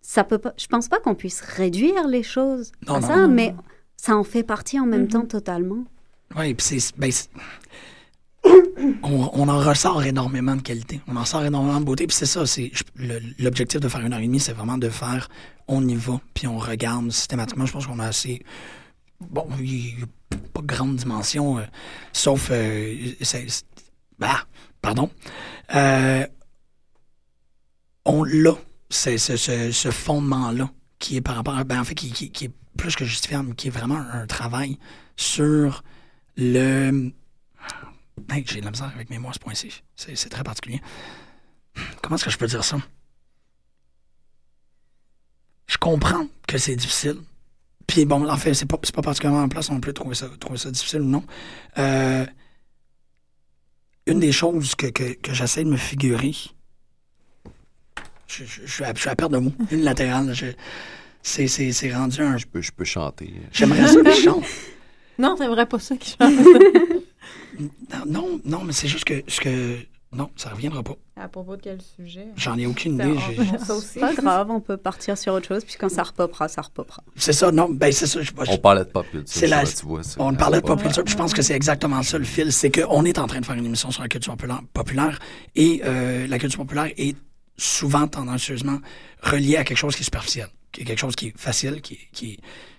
ça 0.02 0.24
peut 0.24 0.38
pas, 0.38 0.52
je 0.56 0.66
pense 0.66 0.88
pas 0.88 0.98
qu'on 1.00 1.14
puisse 1.14 1.40
réduire 1.40 2.06
les 2.08 2.22
choses 2.22 2.72
Non, 2.88 2.94
à 2.94 3.00
non, 3.00 3.06
ça, 3.06 3.16
non. 3.16 3.28
mais 3.28 3.54
ça 3.96 4.16
en 4.16 4.24
fait 4.24 4.42
partie 4.42 4.80
en 4.80 4.86
même 4.86 5.02
Mhm. 5.02 5.08
temps 5.08 5.26
totalement. 5.26 5.84
Oui, 6.36 6.54
puis 6.54 6.66
c'est. 6.80 6.98
ben, 6.98 7.10
on, 9.02 9.30
on 9.32 9.48
en 9.48 9.58
ressort 9.58 10.02
énormément 10.04 10.56
de 10.56 10.62
qualité. 10.62 11.00
On 11.08 11.16
en 11.16 11.24
sort 11.24 11.44
énormément 11.44 11.80
de 11.80 11.84
beauté. 11.84 12.06
Puis 12.06 12.16
c'est 12.16 12.26
ça, 12.26 12.46
c'est 12.46 12.70
l'objectif 13.38 13.80
de 13.80 13.88
faire 13.88 14.00
une 14.00 14.12
heure 14.12 14.20
et 14.20 14.26
demie, 14.26 14.40
c'est 14.40 14.52
vraiment 14.52 14.78
de 14.78 14.88
faire 14.88 15.28
on 15.66 15.86
y 15.86 15.94
va, 15.96 16.18
puis 16.34 16.46
on 16.46 16.56
regarde 16.58 17.10
systématiquement. 17.10 17.66
Je 17.66 17.72
pense 17.72 17.86
qu'on 17.86 17.98
a 17.98 18.06
assez. 18.06 18.42
Bon, 19.20 19.48
il 19.58 19.96
n'y 19.96 20.02
a 20.02 20.36
pas 20.52 20.60
de 20.60 20.66
grande 20.66 20.96
dimension, 20.96 21.58
euh, 21.58 21.64
sauf. 22.12 22.50
euh, 22.50 23.12
bah, 24.18 24.46
pardon. 24.80 25.10
Euh, 25.74 26.26
on 28.04 28.24
l'a, 28.24 28.54
ce, 28.90 29.16
ce, 29.18 29.90
fondement-là, 29.90 30.70
qui 30.98 31.16
est 31.16 31.20
par 31.20 31.36
rapport 31.36 31.56
à. 31.56 31.64
Ben, 31.64 31.80
en 31.80 31.84
fait, 31.84 31.94
qui, 31.94 32.30
est 32.44 32.52
plus 32.76 32.96
que 32.96 33.04
justifiable, 33.04 33.54
qui 33.54 33.68
est 33.68 33.70
vraiment 33.70 33.98
un 33.98 34.26
travail 34.26 34.78
sur 35.16 35.82
le. 36.36 37.12
Hey, 38.30 38.44
J'ai 38.46 38.60
de 38.60 38.64
la 38.64 38.70
misère 38.70 38.90
avec 38.94 39.10
mes 39.10 39.18
mots 39.18 39.30
à 39.30 39.32
ce 39.32 39.38
point-ci. 39.38 39.82
C'est 39.96 40.28
très 40.28 40.42
particulier. 40.42 40.80
Comment 42.02 42.16
est-ce 42.16 42.24
que 42.24 42.30
je 42.30 42.38
peux 42.38 42.46
dire 42.46 42.64
ça? 42.64 42.78
Je 45.66 45.76
comprends 45.76 46.26
que 46.46 46.58
c'est 46.58 46.76
difficile. 46.76 47.18
Puis 47.88 48.04
bon, 48.04 48.28
en 48.28 48.36
fait, 48.36 48.54
c'est 48.54 48.66
pas, 48.66 48.78
c'est 48.84 48.94
pas 48.94 49.02
particulièrement 49.02 49.42
en 49.42 49.48
place 49.48 49.70
non 49.70 49.80
plus 49.80 49.90
de 49.92 49.94
trouver 49.96 50.14
ça, 50.14 50.28
trouver 50.38 50.58
ça 50.58 50.70
difficile 50.70 51.00
ou 51.00 51.06
non. 51.06 51.24
Euh, 51.78 52.24
une 54.06 54.20
des 54.20 54.30
choses 54.32 54.74
que, 54.76 54.86
que, 54.86 55.14
que 55.14 55.32
j'essaie 55.34 55.64
de 55.64 55.70
me 55.70 55.76
figurer, 55.76 56.32
je, 58.26 58.44
je, 58.44 58.60
je 58.66 58.72
suis 58.72 58.84
à, 58.84 58.92
je 58.94 59.00
suis 59.00 59.08
à 59.10 59.16
perte 59.16 59.32
de 59.32 59.38
mots, 59.38 59.52
unilatérale. 59.70 60.32
je- 60.34 60.52
C'est 61.22 61.48
c'est- 61.48 61.72
c'est 61.72 61.92
rendu 61.92 62.20
un. 62.22 62.36
Je 62.36 62.46
peux, 62.46 62.60
je 62.62 62.70
peux 62.72 62.84
chanter. 62.84 63.32
J'aimerais 63.52 63.86
ça 63.88 64.00
que 64.02 64.12
je 64.14 64.20
chante. 64.22 64.44
non, 65.18 65.34
t'aimerais 65.36 65.66
pas 65.66 65.78
ça 65.78 65.96
qui 65.96 66.14
change. 66.20 66.32
Non, 67.58 68.04
non, 68.06 68.40
non, 68.44 68.64
mais 68.64 68.72
c'est 68.72 68.86
juste 68.88 69.04
que, 69.04 69.22
ce 69.26 69.40
que. 69.40 69.76
Non, 70.10 70.30
ça 70.36 70.48
reviendra 70.48 70.82
pas. 70.82 70.96
À 71.16 71.28
propos 71.28 71.56
de 71.56 71.60
quel 71.62 71.80
sujet? 71.82 72.28
J'en 72.34 72.56
ai 72.56 72.64
aucune 72.66 72.94
idée. 72.94 73.14
aussi. 73.68 73.98
Pas 73.98 74.14
grave, 74.14 74.50
on 74.50 74.60
peut 74.60 74.78
partir 74.78 75.18
sur 75.18 75.34
autre 75.34 75.48
chose, 75.48 75.64
puis 75.64 75.76
quand 75.78 75.90
ça 75.90 76.02
repopera, 76.02 76.48
ça 76.48 76.62
repopera. 76.62 77.02
C'est 77.14 77.34
ça, 77.34 77.52
non, 77.52 77.68
ben 77.70 77.92
c'est 77.92 78.06
ça. 78.06 78.22
je- 78.22 78.30
je- 78.30 78.50
On 78.50 78.56
parlait 78.56 78.84
de 78.84 78.90
pop 78.90 79.04
culture. 79.10 79.28
C'est 79.28 79.46
la- 79.46 79.66
ça, 79.66 79.80
tu 79.80 79.86
vois, 79.86 80.02
c'est- 80.02 80.18
on 80.18 80.32
parlait 80.34 80.62
de 80.62 80.66
pas 80.66 80.74
pop 80.76 80.82
culture, 80.82 81.04
puis 81.04 81.12
je 81.12 81.18
pense 81.18 81.34
que 81.34 81.42
c'est 81.42 81.54
exactement 81.54 82.02
ça 82.02 82.16
le 82.16 82.24
fil. 82.24 82.52
C'est 82.52 82.70
qu'on 82.70 83.04
est 83.04 83.18
en 83.18 83.26
train 83.26 83.40
de 83.40 83.44
faire 83.46 83.56
une 83.56 83.66
émission 83.66 83.90
sur 83.90 84.00
la 84.02 84.08
culture 84.08 84.32
populaire, 84.34 84.62
populaire 84.72 85.18
et 85.54 85.82
euh, 85.84 86.26
la 86.26 86.38
culture 86.38 86.60
populaire 86.60 86.90
est 86.96 87.14
souvent 87.58 88.06
tendancieusement 88.06 88.78
reliée 89.22 89.56
à 89.56 89.64
quelque 89.64 89.76
chose 89.78 89.94
qui 89.94 90.00
est 90.02 90.04
superficiel, 90.04 90.48
qui 90.72 90.82
est 90.82 90.84
quelque 90.84 91.00
chose 91.00 91.16
qui 91.16 91.26
est 91.28 91.34
facile, 91.38 91.82
qui, 91.82 91.98
qui, 92.12 92.38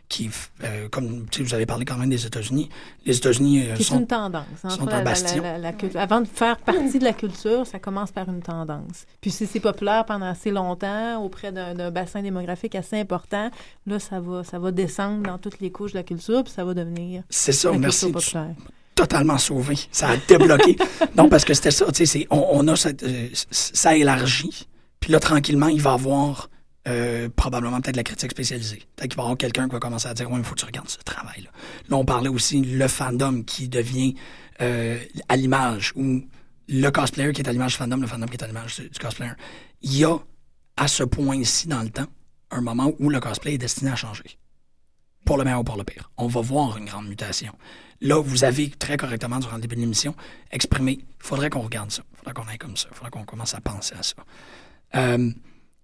qui 0.09 0.29
euh, 0.63 0.89
comme 0.89 1.27
vous 1.39 1.53
avez 1.53 1.67
parlé 1.67 1.85
quand 1.85 1.95
même 1.97 2.09
des 2.09 2.25
États-Unis. 2.25 2.67
Les 3.05 3.15
États-Unis 3.17 3.69
euh, 3.69 3.75
sont 3.75 3.99
une 3.99 4.07
tendance. 4.07 4.43
Sont 4.63 4.69
fait, 4.87 4.93
un 4.93 4.97
la- 4.97 5.01
bastion. 5.03 5.43
la- 5.43 5.57
la 5.59 5.71
culture- 5.71 5.99
Avant 6.01 6.19
de 6.21 6.27
faire 6.27 6.57
partie 6.57 6.97
de 6.97 7.03
la 7.03 7.13
culture, 7.13 7.67
ça 7.67 7.77
commence 7.77 8.11
par 8.11 8.27
une 8.27 8.41
tendance. 8.41 9.05
Puis 9.21 9.29
si 9.29 9.45
c'est 9.45 9.59
populaire 9.59 10.05
pendant 10.05 10.25
assez 10.25 10.49
longtemps, 10.49 11.23
auprès 11.23 11.51
d'un 11.51 11.91
bassin 11.91 12.23
démographique 12.23 12.73
assez 12.73 12.99
important, 12.99 13.51
là, 13.85 13.99
ça 13.99 14.19
va, 14.19 14.43
ça 14.43 14.57
va 14.57 14.71
descendre 14.71 15.21
dans 15.23 15.37
toutes 15.37 15.59
les 15.59 15.71
couches 15.71 15.91
de 15.93 15.97
la 15.97 16.03
culture, 16.03 16.43
puis 16.43 16.51
ça 16.51 16.65
va 16.65 16.73
devenir 16.73 17.21
C'est 17.29 17.51
ça, 17.51 17.71
merci. 17.73 18.11
populaire. 18.11 18.55
totalement 18.95 19.37
sauvé. 19.37 19.75
Ça 19.91 20.09
a 20.09 20.17
débloqué. 20.27 20.75
non, 21.15 21.29
parce 21.29 21.45
que 21.45 21.53
c'était 21.53 21.71
ça, 21.71 21.85
tu 21.91 22.05
sais, 22.07 22.27
on, 22.31 22.45
on, 22.51 22.67
a 22.67 22.75
cette, 22.75 23.03
euh, 23.03 23.27
ça 23.51 23.95
élargit. 23.95 24.67
Puis 24.99 25.11
là, 25.13 25.19
tranquillement, 25.19 25.67
il 25.67 25.81
va 25.81 25.93
avoir 25.93 26.49
euh, 26.89 27.29
probablement 27.35 27.81
peut-être 27.81 27.95
la 27.95 28.03
critique 28.03 28.31
spécialisée. 28.31 28.83
Peut-être 28.95 29.11
qu'il 29.11 29.17
va 29.17 29.23
y 29.23 29.25
avoir 29.25 29.37
quelqu'un 29.37 29.67
qui 29.67 29.73
va 29.73 29.79
commencer 29.79 30.07
à 30.07 30.13
dire, 30.13 30.29
oui, 30.31 30.39
il 30.39 30.43
faut 30.43 30.55
que 30.55 30.59
tu 30.59 30.65
regardes 30.65 30.89
ce 30.89 30.97
travail-là. 30.97 31.49
Là, 31.89 31.97
on 31.97 32.05
parlait 32.05 32.29
aussi 32.29 32.61
le 32.61 32.87
fandom 32.87 33.43
qui 33.43 33.69
devient 33.69 34.15
euh, 34.61 34.97
à 35.27 35.35
l'image, 35.35 35.93
ou 35.95 36.21
le 36.67 36.89
cosplayer 36.89 37.31
qui 37.31 37.41
est 37.41 37.49
à 37.49 37.51
l'image 37.51 37.73
du 37.73 37.77
fandom, 37.77 37.97
le 37.97 38.07
fandom 38.07 38.25
qui 38.25 38.37
est 38.37 38.43
à 38.43 38.47
l'image 38.47 38.79
du 38.79 38.99
cosplayer. 38.99 39.33
Il 39.81 39.97
y 39.97 40.05
a, 40.05 40.17
à 40.77 40.87
ce 40.87 41.03
point-ci 41.03 41.67
dans 41.67 41.81
le 41.81 41.89
temps, 41.89 42.07
un 42.51 42.61
moment 42.61 42.91
où 42.99 43.09
le 43.09 43.19
cosplay 43.19 43.53
est 43.53 43.59
destiné 43.59 43.91
à 43.91 43.95
changer. 43.95 44.37
Pour 45.25 45.37
le 45.37 45.43
meilleur 45.43 45.59
ou 45.59 45.63
pour 45.63 45.77
le 45.77 45.83
pire. 45.83 46.09
On 46.17 46.27
va 46.27 46.41
voir 46.41 46.77
une 46.77 46.85
grande 46.85 47.07
mutation. 47.07 47.53
Là, 48.01 48.21
vous 48.21 48.43
avez 48.45 48.69
très 48.69 48.97
correctement, 48.97 49.39
durant 49.39 49.55
le 49.55 49.61
début 49.61 49.75
de 49.75 49.81
l'émission, 49.81 50.15
exprimé 50.51 50.99
il 51.01 51.05
faudrait 51.19 51.49
qu'on 51.49 51.61
regarde 51.61 51.91
ça. 51.91 52.01
Il 52.13 52.17
faudrait 52.17 52.33
qu'on 52.33 52.47
aille 52.49 52.57
comme 52.57 52.77
ça. 52.77 52.87
Il 52.91 52.95
faudrait 52.95 53.11
qu'on 53.11 53.25
commence 53.25 53.53
à 53.53 53.61
penser 53.61 53.93
à 53.93 54.01
ça. 54.01 54.15
Euh, 54.95 55.31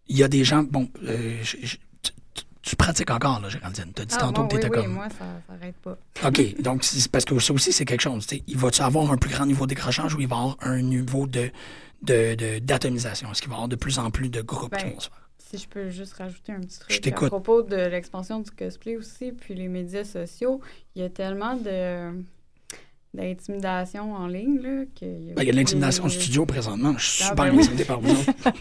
il 0.07 0.17
y 0.17 0.23
a 0.23 0.27
des 0.27 0.43
gens, 0.43 0.63
bon, 0.63 0.89
euh, 1.03 1.41
tu, 2.61 2.75
pratiques 2.75 3.11
encore, 3.11 3.39
là, 3.41 3.49
Géraldine. 3.49 3.91
Tu 3.95 4.01
as 4.01 4.05
dit 4.05 4.15
ah, 4.17 4.21
tantôt 4.21 4.43
que 4.45 4.51
tu 4.53 4.57
étais 4.57 4.69
oui, 4.69 4.83
comme. 4.83 4.93
moi, 4.93 5.07
ça 5.09 5.25
n'arrête 5.53 5.75
pas. 5.77 5.97
OK. 6.27 6.61
Donc, 6.61 6.83
c'est 6.83 7.09
parce 7.11 7.25
que 7.25 7.37
ça 7.39 7.53
aussi, 7.53 7.71
c'est 7.71 7.85
quelque 7.85 8.01
chose. 8.01 8.27
Il 8.47 8.57
va-tu 8.57 8.81
avoir 8.81 9.11
un 9.11 9.17
plus 9.17 9.29
grand 9.31 9.45
niveau 9.45 9.67
décrochage 9.67 10.15
ou 10.15 10.21
il 10.21 10.27
va 10.27 10.37
avoir 10.37 10.57
un 10.61 10.81
niveau 10.81 11.27
de 11.27 11.51
d'atomisation? 12.01 13.31
Est-ce 13.31 13.41
qu'il 13.41 13.49
va 13.49 13.55
y 13.55 13.57
avoir 13.57 13.67
de 13.69 13.75
plus 13.75 13.97
en 13.99 14.11
plus 14.11 14.29
de 14.29 14.41
groupes 14.41 14.71
ben, 14.71 14.77
qui 14.77 14.85
vont 14.93 14.99
se 14.99 15.09
faire? 15.09 15.29
Si 15.39 15.57
je 15.57 15.67
peux 15.67 15.89
juste 15.89 16.13
rajouter 16.13 16.51
un 16.51 16.59
petit 16.59 16.79
Je 16.87 16.95
truc 16.95 16.97
à 16.97 17.01
t'écoute. 17.01 17.27
propos 17.29 17.61
de 17.63 17.75
l'expansion 17.75 18.39
du 18.41 18.51
cosplay 18.51 18.95
aussi, 18.97 19.31
puis 19.31 19.55
les 19.55 19.67
médias 19.67 20.03
sociaux, 20.03 20.59
il 20.95 21.01
y 21.01 21.05
a 21.05 21.09
tellement 21.09 21.55
de 21.55 22.11
d'intimidation 23.13 24.13
en 24.13 24.27
ligne 24.27 24.59
là, 24.61 24.83
que 24.99 25.05
Ben, 25.33 25.41
il 25.41 25.45
y 25.45 25.49
a 25.49 25.51
de 25.53 25.57
l'intimidation 25.57 26.03
au 26.03 26.07
les- 26.07 26.13
studio 26.13 26.45
présentement. 26.45 26.95
Je 26.97 27.05
suis 27.05 27.23
Ah, 27.23 27.29
super 27.29 27.45
ben 27.45 27.51
oui. 27.55 27.59
intimidé 27.63 27.85
par 27.85 28.01
vous 28.01 28.11
autres. 28.11 28.33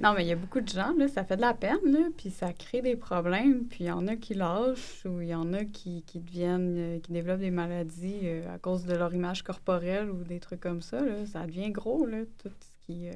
Non, 0.00 0.12
mais 0.12 0.24
il 0.24 0.28
y 0.28 0.32
a 0.32 0.36
beaucoup 0.36 0.60
de 0.60 0.68
gens, 0.68 0.92
là, 0.98 1.06
ça 1.06 1.24
fait 1.24 1.36
de 1.36 1.40
la 1.40 1.54
peine, 1.54 1.78
là, 1.84 2.08
puis 2.16 2.30
ça 2.30 2.52
crée 2.52 2.82
des 2.82 2.96
problèmes, 2.96 3.64
puis 3.66 3.84
il 3.84 3.86
y 3.86 3.90
en 3.92 4.08
a 4.08 4.16
qui 4.16 4.34
lâchent, 4.34 5.04
ou 5.06 5.20
il 5.20 5.28
y 5.28 5.34
en 5.34 5.52
a 5.52 5.64
qui, 5.64 6.02
qui 6.02 6.18
deviennent, 6.18 6.76
euh, 6.76 6.98
qui 7.00 7.12
développent 7.12 7.38
des 7.40 7.52
maladies 7.52 8.18
euh, 8.24 8.52
à 8.54 8.58
cause 8.58 8.84
de 8.86 8.94
leur 8.94 9.14
image 9.14 9.42
corporelle 9.44 10.10
ou 10.10 10.24
des 10.24 10.40
trucs 10.40 10.60
comme 10.60 10.82
ça, 10.82 11.00
là. 11.00 11.24
Ça 11.26 11.46
devient 11.46 11.70
gros, 11.70 12.06
là, 12.06 12.24
tout 12.42 12.48
ce 12.50 12.86
qui, 12.86 13.08
euh, 13.08 13.12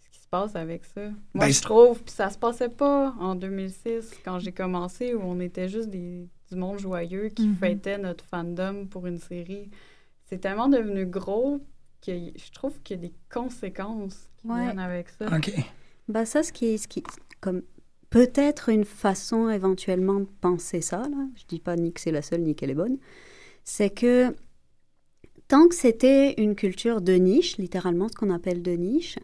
ce 0.00 0.10
qui 0.10 0.18
se 0.20 0.28
passe 0.28 0.56
avec 0.56 0.84
ça. 0.84 1.02
Moi, 1.02 1.46
Ben, 1.46 1.52
je 1.52 1.62
trouve, 1.62 2.02
puis 2.02 2.12
ça 2.14 2.28
se 2.28 2.38
passait 2.38 2.68
pas 2.68 3.14
en 3.20 3.36
2006, 3.36 4.10
quand 4.24 4.40
j'ai 4.40 4.52
commencé, 4.52 5.14
où 5.14 5.20
on 5.22 5.38
était 5.38 5.68
juste 5.68 5.90
des, 5.90 6.28
du 6.50 6.56
monde 6.56 6.80
joyeux 6.80 7.28
qui 7.28 7.46
Mhm. 7.48 7.56
fêtait 7.56 7.98
notre 7.98 8.24
fandom 8.24 8.86
pour 8.86 9.06
une 9.06 9.18
série. 9.18 9.70
C'est 10.24 10.38
tellement 10.38 10.68
devenu 10.68 11.06
gros 11.06 11.60
que 12.04 12.12
je 12.36 12.50
trouve 12.52 12.80
qu'il 12.82 12.96
y 12.96 12.98
a 12.98 13.08
des 13.08 13.14
conséquences 13.32 14.28
qui 14.46 14.52
Ouais. 14.52 14.64
viennent 14.64 14.78
avec 14.78 15.08
ça. 15.18 15.26
OK. 15.36 15.52
Bah 16.08 16.24
ça, 16.24 16.42
ce 16.42 16.52
qui 16.52 16.66
est, 16.66 16.78
ce 16.78 16.86
qui, 16.88 17.02
comme 17.40 17.62
peut-être 18.10 18.68
une 18.68 18.84
façon 18.84 19.50
éventuellement 19.50 20.20
de 20.20 20.28
penser 20.40 20.80
ça, 20.80 20.98
là, 20.98 21.26
je 21.36 21.44
dis 21.48 21.58
pas 21.60 21.76
ni 21.76 21.92
que 21.92 22.00
c'est 22.00 22.12
la 22.12 22.22
seule 22.22 22.42
ni 22.42 22.54
qu'elle 22.54 22.70
est 22.70 22.74
bonne, 22.74 22.98
c'est 23.64 23.90
que 23.90 24.32
tant 25.48 25.66
que 25.68 25.74
c'était 25.74 26.34
une 26.40 26.54
culture 26.54 27.00
de 27.00 27.14
niche, 27.14 27.56
littéralement 27.58 28.08
ce 28.08 28.14
qu'on 28.14 28.30
appelle 28.30 28.62
de 28.62 28.72
niche, 28.72 29.18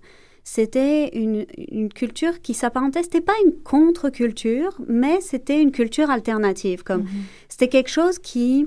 c'était 0.44 1.16
une, 1.16 1.46
une 1.56 1.88
culture 1.92 2.40
qui 2.40 2.54
s'apparentait, 2.54 3.04
c'était 3.04 3.20
pas 3.20 3.34
une 3.46 3.52
contre-culture, 3.62 4.76
mais 4.88 5.20
c'était 5.20 5.62
une 5.62 5.70
culture 5.70 6.10
alternative, 6.10 6.82
comme 6.82 7.06
c'était 7.48 7.68
quelque 7.68 7.90
chose 7.90 8.18
qui 8.18 8.66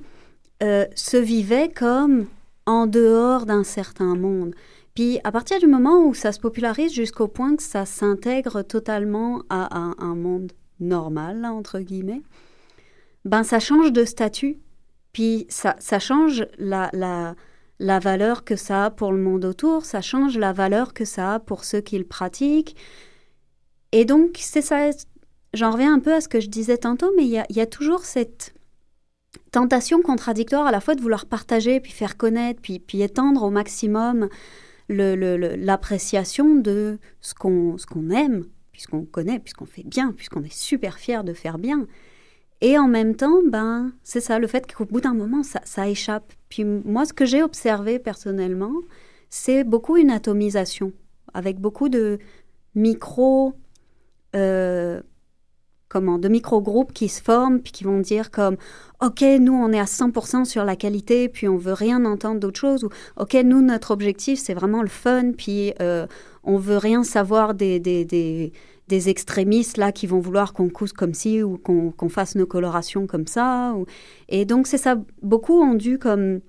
euh, 0.64 0.86
se 0.96 1.18
vivait 1.18 1.70
comme 1.70 2.28
en 2.66 2.88
dehors 2.88 3.46
d'un 3.46 3.66
certain 3.66 4.16
monde. 4.16 4.56
Puis 4.96 5.20
à 5.26 5.32
partir 5.32 5.60
du 5.60 5.68
moment 5.68 6.06
où 6.06 6.14
ça 6.14 6.32
se 6.32 6.40
popularise 6.40 6.94
jusqu'au 6.94 7.28
point 7.28 7.56
que 7.56 7.64
ça 7.64 7.86
s'intègre 7.86 8.62
totalement 8.62 9.44
à, 9.50 9.76
un- 10.02 10.16
monde 10.16 10.54
normal, 10.80 11.46
entre 11.46 11.80
guillemets, 11.80 12.22
ben 13.26 13.44
ça 13.44 13.60
change 13.60 13.92
de 13.92 14.06
statut. 14.06 14.58
Puis 15.12 15.48
ça, 15.50 15.76
change 16.00 16.46
la, 16.58 16.90
la, 16.94 17.36
la 17.80 18.00
valeur 18.00 18.44
que 18.44 18.56
ça 18.56 18.86
a 18.86 18.92
pour 18.92 19.12
le 19.12 19.20
monde 19.20 19.46
autour, 19.46 19.86
ça 19.86 20.02
change 20.02 20.38
la 20.38 20.52
valeur 20.54 20.94
que 20.94 21.06
ça 21.06 21.36
a 21.36 21.40
pour 21.40 21.64
ceux 21.64 21.82
qui 21.82 21.98
le 21.98 22.06
pratiquent. 22.06 22.76
Et 23.94 24.04
donc, 24.04 24.38
c'est 24.40 24.62
ça, 24.62 24.90
j'en 25.54 25.72
reviens 25.72 25.94
un 25.94 26.00
peu 26.00 26.14
à 26.14 26.20
ce 26.20 26.28
que 26.28 26.42
je 26.42 26.50
disais 26.50 26.78
tantôt, 26.78 27.12
mais 27.16 27.24
il 27.24 27.30
y 27.30 27.40
a, 27.40 27.46
y 27.50 27.62
a 27.62 27.66
toujours 27.66 28.04
cette 28.04 28.54
tentation 29.52 30.02
contradictoire 30.02 30.68
à 30.68 30.72
la 30.72 30.82
fois 30.82 30.96
de 30.96 31.02
vouloir 31.02 31.26
partager, 31.26 31.80
puis 31.80 31.94
faire 31.94 32.18
connaître, 32.18 32.62
puis, 32.62 32.80
puis 32.80 33.02
étendre 33.02 33.44
au 33.44 33.50
maximum 33.50 34.28
l'appréciation 34.90 36.56
de 36.56 37.00
ce 37.22 37.34
qu'on 37.34 38.10
aime, 38.10 38.46
puisqu'on 38.72 39.06
connaît, 39.06 39.40
puisqu'on 39.40 39.66
fait 39.66 39.84
bien, 39.84 40.12
puisqu'on 40.12 40.44
est 40.44 40.54
super 40.54 40.98
fier 41.00 41.24
de 41.24 41.34
faire 41.34 41.58
bien. 41.58 41.88
Et 42.62 42.78
en 42.78 42.88
même 42.88 43.16
temps, 43.16 43.42
ben, 43.48 43.92
c'est 44.04 44.22
ça, 44.22 44.40
le 44.40 44.48
fait 44.48 44.72
qu'au 44.72 44.86
bout 44.86 45.02
d'un 45.02 45.14
moment, 45.14 45.44
ça, 45.44 45.62
ça 45.66 45.88
échappe. 45.88 46.34
Puis 46.50 46.64
moi, 46.64 47.06
ce 47.06 47.14
que 47.14 47.26
j'ai 47.26 47.44
observé 47.44 48.00
personnellement, 48.00 48.74
c'est 49.30 49.64
beaucoup 49.64 49.98
une 49.98 50.12
atomisation, 50.12 50.94
avec 51.34 51.60
beaucoup 51.60 51.90
de 51.90 52.20
micro... 52.76 53.54
euh, 54.36 55.02
comment, 55.96 56.20
de 56.20 56.28
micro-groupes 56.28 56.92
qui 56.92 57.08
se 57.08 57.22
forment, 57.22 57.62
puis 57.62 57.72
qui 57.72 57.86
vont 57.86 58.00
dire 58.00 58.30
comme 58.30 58.58
OK, 59.02 59.22
nous, 59.40 59.54
on 59.54 59.72
est 59.72 59.80
à 59.80 59.86
100% 59.86 60.44
sur 60.44 60.66
la 60.66 60.76
qualité, 60.76 61.30
puis 61.30 61.48
on 61.48 61.56
veut 61.56 61.72
rien 61.72 62.04
entendre 62.04 62.42
d'autre 62.42 62.60
chose. 62.60 62.84
Ou 62.84 62.90
OK, 63.16 63.34
nous, 63.46 63.62
notre 63.62 63.92
objectif, 63.92 64.38
c'est 64.38 64.54
vraiment 64.54 64.82
le 64.82 64.90
fun, 64.90 65.32
puis 65.38 65.74
euh, 65.80 66.06
on 66.44 66.58
veut 66.58 66.76
rien 66.76 67.06
savoir 67.06 67.54
des, 67.54 67.80
des, 67.80 68.04
des, 68.04 69.10
extrémistes 69.10 69.78
là 69.78 69.94
qui 69.94 70.06
vont 70.06 70.20
vouloir 70.20 70.52
qu'on 70.52 70.68
cousse 70.68 70.92
comme 70.92 71.14
ci 71.14 71.42
ou 71.42 71.58
qu'on 71.58 71.92
qu'on 71.92 72.10
fasse 72.10 72.36
nos 72.36 72.46
colorations 72.46 73.08
comme 73.08 73.28
ça. 73.28 73.74
Et 74.28 74.44
donc, 74.44 74.68
c'est 74.68 74.78
ça. 74.78 74.98
Beaucoup 75.22 75.62
ont 75.62 75.76
dû 75.76 75.98
comme 75.98 76.42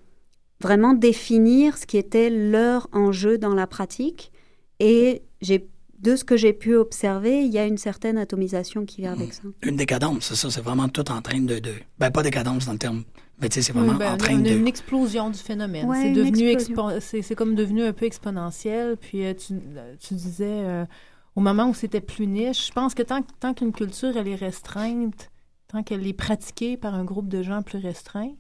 vraiment 0.61 0.93
définir 0.93 1.79
ce 1.79 1.87
qui 1.87 1.99
était 1.99 2.31
leur 2.31 2.89
enjeu 2.91 3.39
dans 3.39 3.55
la 3.55 3.69
pratique. 3.69 4.33
Et 4.81 5.23
j'ai 5.41 5.69
de 6.07 6.17
ce 6.17 6.25
que 6.25 6.37
j'ai 6.37 6.53
pu 6.53 6.75
observer, 6.77 7.43
il 7.43 7.53
y 7.53 7.59
a 7.59 7.67
une 7.67 7.79
certaine 7.79 8.17
atomisation 8.17 8.85
qui 8.87 9.01
vient 9.03 9.13
avec 9.13 9.33
ça. 9.33 9.43
Une 9.63 9.77
décadence, 9.77 10.27
c'est 10.27 10.37
ça. 10.37 10.51
C'est 10.51 10.61
vraiment 10.61 10.89
tout 10.89 11.11
en 11.11 11.21
train 11.21 11.41
de, 11.41 11.59
de. 11.59 11.73
Ben, 11.99 12.11
pas 12.11 12.23
décadence 12.23 12.67
dans 12.67 12.73
le 12.73 12.79
terme. 12.79 13.03
Mais 13.41 13.49
tu 13.49 13.55
sais, 13.57 13.63
c'est 13.63 13.73
Oui, 13.73 13.81
vraiment 13.85 13.99
ben, 13.99 14.15
en 14.15 14.17
train 14.17 14.39
a 14.39 14.41
de. 14.41 14.51
une 14.57 14.69
explosion 14.69 15.31
du 15.31 15.39
phénomène. 15.39 15.87
Ouais, 15.87 16.01
c'est 16.03 16.09
une 16.09 16.15
devenu 16.15 16.49
expo- 16.51 17.01
c'est 17.01 17.35
comme 17.35 17.55
devenu 17.55 17.83
un 17.83 17.93
peu 17.93 18.07
exponentiel. 18.07 18.97
Puis 18.97 19.25
euh, 19.27 19.35
tu, 19.35 19.55
euh, 19.55 19.95
tu 20.01 20.15
disais 20.15 20.45
euh, 20.65 20.85
au 21.35 21.41
moment 21.41 21.69
où 21.69 21.75
c'était 21.75 22.01
plus 22.01 22.27
niche, 22.27 22.69
je 22.69 22.73
pense 22.73 22.95
que 22.95 23.03
tant, 23.03 23.23
tant 23.41 23.53
qu'une 23.53 23.73
culture 23.73 24.17
elle 24.17 24.29
est 24.29 24.37
restreinte, 24.37 25.31
tant 25.69 25.83
qu'elle 25.83 26.07
est 26.07 26.13
pratiquée 26.13 26.77
par 26.77 26.95
un 26.95 27.05
groupe 27.05 27.29
de 27.29 27.43
gens 27.43 27.63
plus 27.63 27.79
restreint, 27.79 28.31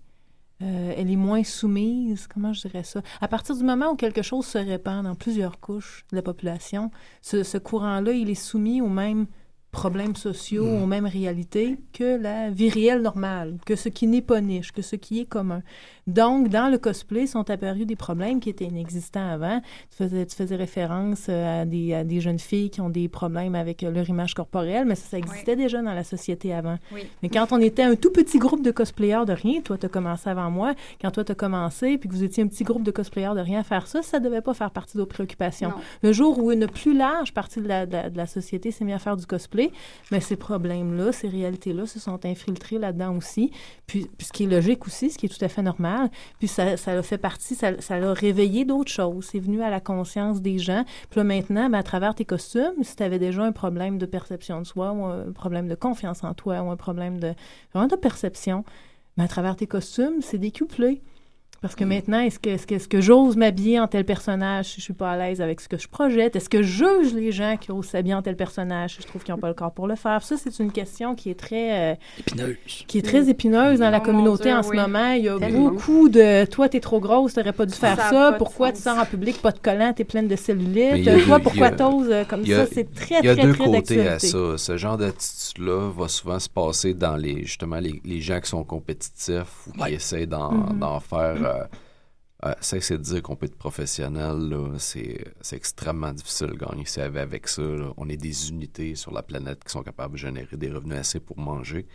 euh, 0.62 0.94
elle 0.96 1.10
est 1.10 1.16
moins 1.16 1.44
soumise. 1.44 2.26
Comment 2.26 2.52
je 2.52 2.62
dirais 2.62 2.84
ça? 2.84 3.02
À 3.20 3.28
partir 3.28 3.56
du 3.56 3.62
moment 3.64 3.90
où 3.92 3.96
quelque 3.96 4.22
chose 4.22 4.46
se 4.46 4.58
répand 4.58 5.04
dans 5.04 5.14
plusieurs 5.14 5.60
couches 5.60 6.04
de 6.10 6.16
la 6.16 6.22
population, 6.22 6.90
ce, 7.22 7.42
ce 7.42 7.58
courant-là, 7.58 8.12
il 8.12 8.30
est 8.30 8.34
soumis 8.34 8.80
aux 8.80 8.88
mêmes 8.88 9.26
problèmes 9.72 10.16
sociaux, 10.16 10.64
Mm. 10.64 10.82
aux 10.82 10.86
mêmes 10.86 11.06
réalités 11.06 11.76
que 11.92 12.16
la 12.18 12.48
vie 12.50 12.70
réelle 12.70 13.02
normale, 13.02 13.58
que 13.66 13.76
ce 13.76 13.90
qui 13.90 14.06
n'est 14.06 14.22
pas 14.22 14.40
niche, 14.40 14.72
que 14.72 14.80
ce 14.80 14.96
qui 14.96 15.20
est 15.20 15.26
commun. 15.26 15.62
Donc, 16.06 16.48
dans 16.48 16.68
le 16.68 16.78
cosplay, 16.78 17.26
sont 17.26 17.50
apparus 17.50 17.84
des 17.84 17.96
problèmes 17.96 18.38
qui 18.38 18.48
étaient 18.48 18.66
inexistants 18.66 19.28
avant. 19.28 19.60
Tu 19.90 19.96
faisais, 19.96 20.24
tu 20.24 20.36
faisais 20.36 20.54
référence 20.54 21.26
euh, 21.28 21.62
à 21.62 21.64
des, 21.64 21.94
à 21.94 22.04
des 22.04 22.20
jeunes 22.20 22.38
filles 22.38 22.70
qui 22.70 22.80
ont 22.80 22.90
des 22.90 23.08
problèmes 23.08 23.56
avec 23.56 23.82
euh, 23.82 23.90
leur 23.90 24.08
image 24.08 24.34
corporelle, 24.34 24.84
mais 24.86 24.94
ça, 24.94 25.10
ça 25.10 25.18
existait 25.18 25.56
déjà 25.56 25.82
dans 25.82 25.94
la 25.94 26.04
société 26.04 26.54
avant. 26.54 26.78
Oui. 26.92 27.02
Mais 27.22 27.28
quand 27.28 27.48
on 27.50 27.60
était 27.60 27.82
un 27.82 27.96
tout 27.96 28.12
petit 28.12 28.38
groupe 28.38 28.62
de 28.62 28.70
cosplayers 28.70 29.24
de 29.26 29.32
rien, 29.32 29.60
toi, 29.62 29.78
tu 29.78 29.86
as 29.86 29.88
commencé 29.88 30.30
avant 30.30 30.48
moi, 30.48 30.74
quand 31.00 31.10
toi, 31.10 31.24
tu 31.24 31.32
as 31.32 31.34
commencé, 31.34 31.98
puis 31.98 32.08
que 32.08 32.14
vous 32.14 32.22
étiez 32.22 32.44
un 32.44 32.46
petit 32.46 32.62
groupe 32.62 32.84
de 32.84 32.92
cosplayers 32.92 33.34
de 33.34 33.40
rien 33.40 33.60
à 33.60 33.64
faire 33.64 33.88
ça, 33.88 34.02
ça 34.02 34.20
devait 34.20 34.42
pas 34.42 34.54
faire 34.54 34.70
partie 34.70 34.96
de 34.96 35.02
vos 35.02 35.06
préoccupations. 35.06 35.70
Non. 35.70 35.76
Le 36.02 36.12
jour 36.12 36.38
où 36.38 36.52
une 36.52 36.68
plus 36.68 36.96
large 36.96 37.32
partie 37.32 37.60
de 37.60 37.66
la, 37.66 37.84
de 37.84 37.92
la, 37.92 38.10
de 38.10 38.16
la 38.16 38.26
société 38.26 38.70
s'est 38.70 38.84
mise 38.84 38.94
à 38.94 39.00
faire 39.00 39.16
du 39.16 39.26
cosplay, 39.26 39.72
mais 40.12 40.20
ces 40.20 40.36
problèmes-là, 40.36 41.10
ces 41.10 41.28
réalités-là 41.28 41.86
se 41.86 41.98
sont 41.98 42.24
infiltrés 42.24 42.78
là-dedans 42.78 43.16
aussi. 43.16 43.50
Puis, 43.88 44.08
puis 44.16 44.26
ce 44.28 44.32
qui 44.32 44.44
est 44.44 44.48
logique 44.48 44.86
aussi, 44.86 45.10
ce 45.10 45.18
qui 45.18 45.26
est 45.26 45.28
tout 45.28 45.44
à 45.44 45.48
fait 45.48 45.62
normal. 45.62 45.95
Puis 46.38 46.48
ça, 46.48 46.76
ça 46.76 46.92
a 46.92 47.02
fait 47.02 47.18
partie, 47.18 47.54
ça, 47.54 47.80
ça 47.80 47.96
réveillé 48.12 48.64
d'autres 48.64 48.90
choses. 48.90 49.26
C'est 49.30 49.38
venu 49.38 49.62
à 49.62 49.70
la 49.70 49.80
conscience 49.80 50.40
des 50.40 50.58
gens. 50.58 50.84
Puis 51.10 51.20
là, 51.20 51.24
maintenant, 51.24 51.68
ben, 51.70 51.78
à 51.78 51.82
travers 51.82 52.14
tes 52.14 52.24
costumes, 52.24 52.82
si 52.82 52.96
tu 52.96 53.02
avais 53.02 53.18
déjà 53.18 53.42
un 53.42 53.52
problème 53.52 53.98
de 53.98 54.06
perception 54.06 54.60
de 54.60 54.66
soi 54.66 54.92
ou 54.92 55.04
un 55.04 55.32
problème 55.32 55.68
de 55.68 55.74
confiance 55.74 56.24
en 56.24 56.34
toi 56.34 56.60
ou 56.62 56.70
un 56.70 56.76
problème 56.76 57.18
de, 57.18 57.34
vraiment 57.72 57.88
de 57.88 57.96
perception, 57.96 58.64
ben, 59.16 59.24
à 59.24 59.28
travers 59.28 59.56
tes 59.56 59.66
costumes, 59.66 60.20
c'est 60.20 60.38
décuplé. 60.38 61.02
Parce 61.66 61.74
que 61.74 61.84
maintenant, 61.84 62.20
est-ce 62.20 62.38
que, 62.38 62.50
est-ce 62.50 62.64
que, 62.64 62.76
est-ce 62.76 62.86
que 62.86 63.00
j'ose 63.00 63.36
m'habiller 63.36 63.80
en 63.80 63.88
tel 63.88 64.04
personnage 64.04 64.66
si 64.66 64.76
je 64.76 64.82
suis 64.82 64.92
pas 64.92 65.10
à 65.10 65.16
l'aise 65.16 65.40
avec 65.40 65.60
ce 65.60 65.68
que 65.68 65.76
je 65.76 65.88
projette? 65.88 66.36
Est-ce 66.36 66.48
que 66.48 66.62
je 66.62 66.84
juge 67.02 67.12
les 67.12 67.32
gens 67.32 67.56
qui 67.60 67.72
osent 67.72 67.86
s'habiller 67.86 68.14
en 68.14 68.22
tel 68.22 68.36
personnage 68.36 68.94
si 68.94 69.02
je 69.02 69.06
trouve 69.08 69.24
qu'ils 69.24 69.34
n'ont 69.34 69.40
pas 69.40 69.48
le 69.48 69.54
corps 69.54 69.72
pour 69.72 69.88
le 69.88 69.96
faire? 69.96 70.22
Ça, 70.22 70.36
c'est 70.36 70.56
une 70.60 70.70
question 70.70 71.16
qui 71.16 71.28
est 71.30 71.34
très... 71.34 71.92
euh, 71.92 71.94
Épineuse. 72.20 72.56
qui 72.86 72.98
est 72.98 73.02
très 73.02 73.28
épineuse 73.28 73.80
dans 73.80 73.90
la 73.90 73.98
Oh 73.98 74.04
communauté 74.04 74.44
Dieu, 74.44 74.54
en 74.54 74.62
ce 74.62 74.70
moment. 74.72 75.12
Il 75.14 75.24
y 75.24 75.28
a 75.28 75.38
Tellement. 75.40 75.70
beaucoup 75.70 76.08
de 76.08 76.44
toi, 76.44 76.68
t'es 76.68 76.78
trop 76.78 77.00
grosse, 77.00 77.34
t'aurais 77.34 77.52
pas 77.52 77.66
dû 77.66 77.74
faire 77.74 77.96
Ça 77.96 78.34
Pourquoi 78.38 78.70
tu 78.70 78.80
sors 78.80 78.98
en 78.98 79.04
public, 79.04 79.42
pas 79.42 79.50
de 79.50 79.58
collant, 79.58 79.92
t'es 79.92 80.04
pleine 80.04 80.28
de 80.28 80.36
cellulite. 80.36 81.08
a 81.08 81.18
toi, 81.24 81.40
pourquoi 81.40 81.72
t'oses 81.72 82.10
euh, 82.10 82.24
comme 82.24 82.42
a- 82.44 82.64
ça? 82.64 82.66
C'est 82.72 82.94
très, 82.94 83.16
Il 83.20 83.26
y 83.26 83.28
a 83.28 83.34
très, 83.34 83.42
deux 83.44 83.52
très 83.54 83.64
côtés 83.64 84.06
à 84.06 84.18
ça. 84.20 84.56
Ce 84.56 84.76
genre 84.76 84.98
d'attitude-là 84.98 85.90
va 85.96 86.06
souvent 86.06 86.38
se 86.38 86.48
passer 86.48 86.94
dans 86.94 87.16
les 87.16 87.44
justement 87.44 87.80
les, 87.80 88.00
les 88.04 88.20
gens 88.20 88.40
qui 88.40 88.48
sont 88.50 88.62
compétitifs 88.62 89.66
ou 89.66 89.72
qui 89.72 89.80
Ouais. 89.80 89.94
essaient 89.94 90.26
d'en 90.26 90.52
Mhm. 90.52 90.78
d'en 90.78 91.00
faire. 91.00 91.36
Euh, 91.44 91.55
euh, 92.44 92.52
ça, 92.60 92.80
c'est 92.80 92.98
de 92.98 93.02
dire 93.02 93.22
qu'on 93.22 93.36
peut 93.36 93.46
être 93.46 93.56
professionnel. 93.56 94.52
C'est 94.78 95.24
extrêmement 95.52 96.12
difficile 96.12 96.48
de 96.48 96.54
gagner 96.54 96.84
sa 96.84 97.08
vie 97.08 97.18
avec 97.18 97.48
ça. 97.48 97.62
là. 97.62 97.92
On 97.96 98.08
est 98.08 98.16
des 98.16 98.50
unités 98.50 98.94
sur 98.94 99.12
la 99.12 99.22
planète 99.22 99.64
qui 99.64 99.72
sont 99.72 99.82
capables 99.82 100.14
de 100.14 100.18
générer 100.18 100.56
des 100.56 100.70
revenus 100.70 100.98
assez 100.98 101.20
pour 101.20 101.38
manger. 101.38 101.86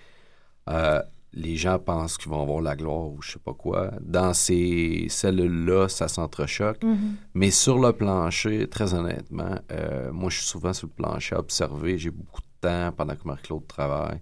Euh, 0.69 1.01
les 1.33 1.55
gens 1.55 1.79
pensent 1.79 2.17
qu'ils 2.17 2.29
vont 2.29 2.41
avoir 2.41 2.61
la 2.61 2.75
gloire 2.75 3.07
ou 3.07 3.21
je 3.21 3.33
sais 3.33 3.39
pas 3.39 3.53
quoi. 3.53 3.91
Dans 4.01 4.33
ces 4.33 5.07
cellules-là, 5.09 5.87
ça 5.87 6.07
s'entrechoque. 6.07 6.83
Mhm. 6.83 7.15
Mais 7.35 7.51
sur 7.51 7.79
le 7.79 7.93
plancher, 7.93 8.67
très 8.67 8.93
honnêtement, 8.93 9.59
euh, 9.71 10.11
moi, 10.11 10.29
je 10.29 10.37
suis 10.37 10.47
souvent 10.47 10.73
sur 10.73 10.87
le 10.87 10.93
plancher 10.93 11.35
à 11.35 11.39
observer. 11.39 11.97
J'ai 11.97 12.11
beaucoup 12.11 12.41
de 12.41 12.67
temps 12.67 12.91
pendant 12.91 13.15
que 13.15 13.25
Marie-Claude 13.25 13.65
travaille. 13.67 14.19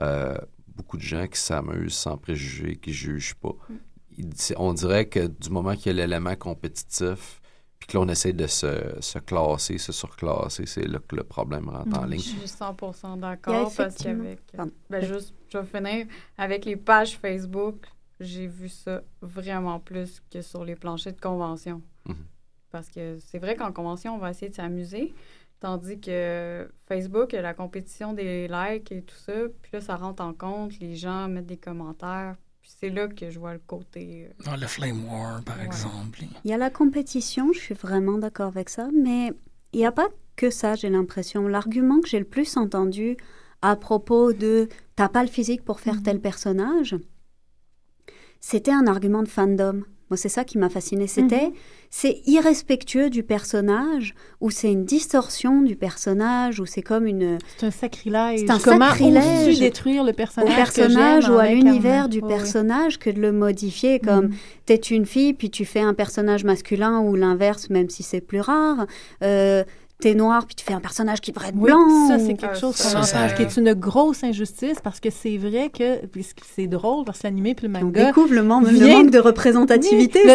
Euh, 0.00 0.38
beaucoup 0.68 0.96
de 0.96 1.02
gens 1.02 1.26
qui 1.26 1.38
s'amusent 1.38 1.94
sans 1.94 2.16
préjugés, 2.16 2.76
qui 2.76 2.92
jugent 2.92 3.34
pas. 3.34 3.54
Il- 4.18 4.32
on 4.56 4.72
dirait 4.72 5.06
que 5.06 5.26
du 5.26 5.50
moment 5.50 5.74
qu'il 5.74 5.86
y 5.96 6.00
a 6.00 6.06
l'élément 6.06 6.34
compétitif, 6.36 7.40
puis 7.78 7.88
que 7.88 7.98
l'on 7.98 8.08
essaie 8.08 8.32
de 8.32 8.46
se, 8.46 8.96
se 9.00 9.18
classer, 9.18 9.78
se 9.78 9.92
surclasser, 9.92 10.64
c'est 10.66 10.86
là 10.86 10.98
que 11.06 11.14
le 11.16 11.24
problème 11.24 11.68
rentre 11.68 11.98
en 11.98 12.02
Mhm. 12.04 12.10
ligne. 12.10 12.20
Je 12.20 12.28
suis 12.38 12.48
100% 12.48 13.16
Il 13.16 13.20
y 13.20 13.24
a 13.24 13.28
d'accord 13.30 13.64
parce 13.64 13.74
effectivement- 13.74 14.24
qu'avec. 14.24 14.40
Pardon. 14.56 14.72
Ben, 14.90 15.04
juste, 15.04 15.34
je 15.48 15.58
vais 15.58 15.64
finir. 15.66 16.06
Avec 16.38 16.64
les 16.64 16.76
pages 16.76 17.18
Facebook, 17.18 17.84
j'ai 18.18 18.46
vu 18.46 18.68
ça 18.70 19.02
vraiment 19.20 19.78
plus 19.78 20.22
que 20.30 20.40
sur 20.40 20.64
les 20.64 20.74
planchers 20.74 21.12
de 21.12 21.20
convention. 21.20 21.82
Mhm. 22.06 22.16
Parce 22.70 22.88
que 22.88 23.18
c'est 23.20 23.38
vrai 23.38 23.56
qu'en 23.56 23.72
convention, 23.72 24.14
on 24.14 24.18
va 24.18 24.30
essayer 24.30 24.48
de 24.50 24.54
s'amuser. 24.56 25.14
Tandis 25.60 25.98
que 26.00 26.68
Facebook, 26.86 27.32
il 27.32 27.36
y 27.36 27.38
a 27.38 27.42
la 27.42 27.54
compétition 27.54 28.12
des 28.12 28.46
likes 28.48 28.92
et 28.92 29.02
tout 29.02 29.14
ça. 29.16 29.32
Puis 29.62 29.70
là, 29.72 29.80
ça 29.80 29.96
rentre 29.96 30.22
en 30.22 30.32
compte. 30.34 30.78
Les 30.80 30.94
gens 30.96 31.28
mettent 31.28 31.46
des 31.46 31.56
commentaires. 31.56 32.36
Puis 32.66 32.74
c'est 32.80 32.90
là 32.90 33.06
que 33.06 33.30
je 33.30 33.38
vois 33.38 33.52
le 33.52 33.60
côté. 33.60 34.26
euh, 34.28 34.42
Dans 34.44 34.56
le 34.56 34.66
Flame 34.66 35.04
War, 35.08 35.40
par 35.44 35.58
Ouais. 35.58 35.64
exemple. 35.66 36.18
Il 36.44 36.50
y 36.50 36.52
a 36.52 36.56
la 36.58 36.68
compétition, 36.68 37.52
je 37.52 37.60
suis 37.60 37.74
vraiment 37.76 38.18
d'accord 38.18 38.48
avec 38.48 38.70
ça, 38.70 38.88
mais 38.92 39.32
il 39.72 39.78
n'y 39.78 39.86
a 39.86 39.92
pas 39.92 40.08
que 40.34 40.50
ça, 40.50 40.74
j'ai 40.74 40.90
l'impression. 40.90 41.46
L'argument 41.46 42.00
que 42.00 42.08
j'ai 42.08 42.18
le 42.18 42.24
plus 42.24 42.56
entendu 42.56 43.16
à 43.62 43.76
propos 43.76 44.32
de 44.32 44.68
t'as 44.96 45.08
pas 45.08 45.22
le 45.22 45.28
physique 45.28 45.64
pour 45.64 45.78
faire 45.78 45.94
Mhm. 45.98 46.02
tel 46.02 46.20
personnage, 46.20 46.96
c'était 48.40 48.72
un 48.72 48.88
argument 48.88 49.22
de 49.22 49.28
fandom. 49.28 49.84
Moi, 50.10 50.16
c'est 50.16 50.28
ça 50.28 50.44
qui 50.44 50.56
m'a 50.58 50.68
fasciné. 50.68 51.06
C'était, 51.08 51.50
c'est 51.90 52.22
irrespectueux 52.26 53.10
du 53.10 53.22
personnage, 53.24 54.14
ou 54.40 54.50
c'est 54.50 54.70
une 54.70 54.84
distorsion 54.84 55.62
du 55.62 55.74
personnage, 55.74 56.60
ou 56.60 56.66
c'est 56.66 56.82
comme 56.82 57.06
une, 57.06 57.38
C'est 57.58 57.66
un 57.66 57.70
sacrilège. 57.72 58.40
C'est 58.40 58.50
un 58.50 58.58
Comment 58.60 58.88
sacrilège 58.90 59.58
détruire 59.58 60.04
le 60.04 60.10
au 60.10 60.14
personnage 60.14 60.50
que 60.50 60.54
personnage 60.56 61.28
ou 61.28 61.38
à 61.38 61.48
l'univers 61.48 62.08
du 62.08 62.20
oui. 62.20 62.28
personnage 62.28 62.98
que 62.98 63.10
de 63.10 63.20
le 63.20 63.32
modifier 63.32 63.98
comme 63.98 64.26
Mhm. 64.26 64.34
t'es 64.66 64.76
une 64.76 65.06
fille 65.06 65.32
puis 65.34 65.50
tu 65.50 65.64
fais 65.64 65.80
un 65.80 65.94
personnage 65.94 66.44
masculin 66.44 67.00
ou 67.00 67.14
l'inverse 67.16 67.68
même 67.70 67.88
si 67.90 68.02
c'est 68.02 68.20
plus 68.20 68.40
rare 68.40 68.86
euh, 69.22 69.64
t'es 70.00 70.14
noir 70.14 70.44
puis 70.46 70.54
tu 70.54 70.64
fais 70.64 70.74
un 70.74 70.80
personnage 70.80 71.20
qui 71.20 71.32
devrait 71.32 71.48
être 71.48 71.54
Oui, 71.56 71.70
blanc 71.70 72.08
ça, 72.08 72.18
c'est 72.18 72.34
quelque 72.34 72.56
chose 72.58 72.74
ça, 72.76 72.84
qu'on 72.98 73.02
ça, 73.04 73.18
entend, 73.18 73.28
ça- 73.28 73.34
qui 73.34 73.42
est 73.42 73.56
une 73.56 73.72
grosse 73.72 74.22
injustice 74.24 74.78
parce 74.82 75.00
que 75.00 75.08
c'est 75.10 75.38
vrai 75.38 75.70
que, 75.70 76.04
puis 76.06 76.26
c'est 76.54 76.66
drôle 76.66 77.04
parce 77.04 77.20
que 77.20 77.26
l'animé 77.26 77.54
puis 77.54 77.66
le 77.66 77.74
on 77.76 77.84
manga, 77.84 78.06
découvre 78.06 78.34
le, 78.34 78.42
man- 78.42 78.62
le 78.64 78.70
vient- 78.70 78.98
manque 78.98 79.10
de 79.10 79.18
représentativité 79.18 80.20
Oui, 80.24 80.32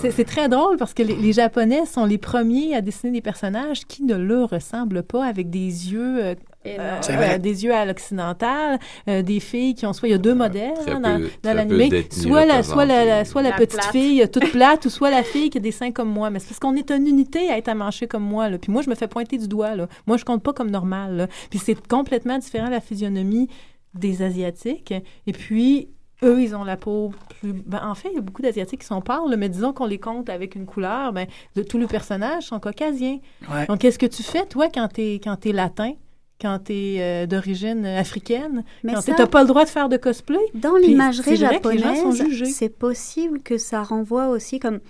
c'est- 0.00 0.10
c'est 0.12 0.24
très 0.24 0.48
drôle 0.48 0.76
parce 0.76 0.94
que 0.94 1.02
les, 1.02 1.16
les 1.16 1.32
Japonais 1.32 1.84
sont 1.86 2.04
les 2.04 2.18
premiers 2.18 2.74
à 2.76 2.80
dessiner 2.80 3.12
des 3.12 3.20
personnages 3.20 3.86
qui 3.86 4.04
ne 4.04 4.14
leur 4.14 4.50
ressemblent 4.50 5.02
pas 5.02 5.24
avec 5.24 5.50
des 5.50 5.92
yeux 5.92 6.20
euh, 6.66 7.00
euh, 7.08 7.38
des 7.38 7.64
yeux 7.64 7.72
à 7.72 7.86
l'occidental, 7.86 8.78
euh, 9.08 9.22
des 9.22 9.40
filles 9.40 9.74
qui 9.74 9.86
ont 9.86 9.94
soit 9.94 10.08
il 10.08 10.10
y 10.10 10.14
a 10.14 10.18
deux 10.18 10.34
modèles 10.34 10.74
très 10.74 10.90
hein, 10.90 11.00
dans, 11.00 11.20
dans 11.42 11.54
l'animé, 11.54 12.06
soit 12.10 12.44
la 12.44 12.62
soit 12.62 12.84
la, 12.84 13.24
soit 13.24 13.40
la, 13.40 13.50
La 13.50 13.56
petite 13.56 13.80
plate. 13.80 13.92
fille 13.92 14.28
toute 14.30 14.50
plate 14.50 14.84
ou 14.84 14.90
soit 14.90 15.10
la 15.10 15.22
fille 15.22 15.48
qui 15.48 15.56
a 15.56 15.60
des 15.62 15.72
seins 15.72 15.90
comme 15.90 16.10
moi, 16.10 16.28
mais 16.28 16.38
c'est 16.38 16.48
parce 16.48 16.58
qu'on 16.58 16.76
est 16.76 16.90
une 16.90 17.06
unité 17.06 17.48
à 17.48 17.56
être 17.56 17.68
amanché 17.68 18.06
comme 18.06 18.24
moi 18.24 18.50
là. 18.50 18.58
Puis 18.58 18.70
moi 18.70 18.82
je 18.82 18.90
me 18.90 18.94
fais 18.94 19.08
pointer 19.08 19.38
du 19.38 19.48
doigt 19.48 19.74
là. 19.74 19.88
Moi 20.06 20.18
je 20.18 20.24
compte 20.26 20.42
pas 20.42 20.52
comme 20.52 20.70
normal 20.70 21.16
là. 21.16 21.26
Puis 21.48 21.58
c'est 21.58 21.86
complètement 21.88 22.36
différent 22.36 22.68
la 22.68 22.80
physionomie 22.80 23.48
des 23.94 24.20
asiatiques 24.20 24.92
et 25.26 25.32
puis 25.32 25.88
eux, 26.22 26.42
ils 26.42 26.54
ont 26.54 26.64
la 26.64 26.76
peau 26.76 27.12
plus... 27.40 27.54
ben, 27.54 27.80
en 27.82 27.94
fait, 27.94 28.08
il 28.10 28.16
y 28.16 28.18
a 28.18 28.20
beaucoup 28.20 28.42
d'Asiatiques 28.42 28.80
qui 28.80 28.86
sont 28.86 29.00
pâles, 29.00 29.34
mais 29.38 29.48
disons 29.48 29.72
qu'on 29.72 29.86
les 29.86 29.98
compte 29.98 30.28
avec 30.28 30.54
une 30.54 30.66
couleur, 30.66 31.14
ben, 31.14 31.26
de, 31.56 31.62
tous 31.62 31.78
les 31.78 31.86
personnages 31.86 32.44
sont 32.44 32.60
caucasiens. 32.60 33.18
Ouais. 33.50 33.66
Donc, 33.66 33.78
qu'est-ce 33.78 33.98
que 33.98 34.04
tu 34.04 34.22
fais, 34.22 34.44
toi, 34.44 34.68
quand 34.68 34.88
t'es 34.88 35.14
quand 35.14 35.36
t'es 35.36 35.52
latin, 35.52 35.94
quand 36.40 36.58
t'es 36.64 36.96
euh, 37.00 37.26
d'origine 37.26 37.84
africaine, 37.86 38.64
mais 38.82 38.94
quand 38.94 39.00
ça, 39.02 39.14
t'as 39.14 39.26
pas 39.26 39.42
le 39.42 39.48
droit 39.48 39.64
de 39.64 39.68
faire 39.70 39.88
de 39.88 39.96
cosplay? 39.96 40.38
dans 40.54 40.76
l'imagerie 40.76 41.36
japonaise 41.36 42.32
c'est 42.46 42.68
possible 42.70 43.40
que 43.42 43.58
ça 43.58 43.82
renvoie 43.82 44.28
aussi 44.28 44.58
comme 44.58 44.80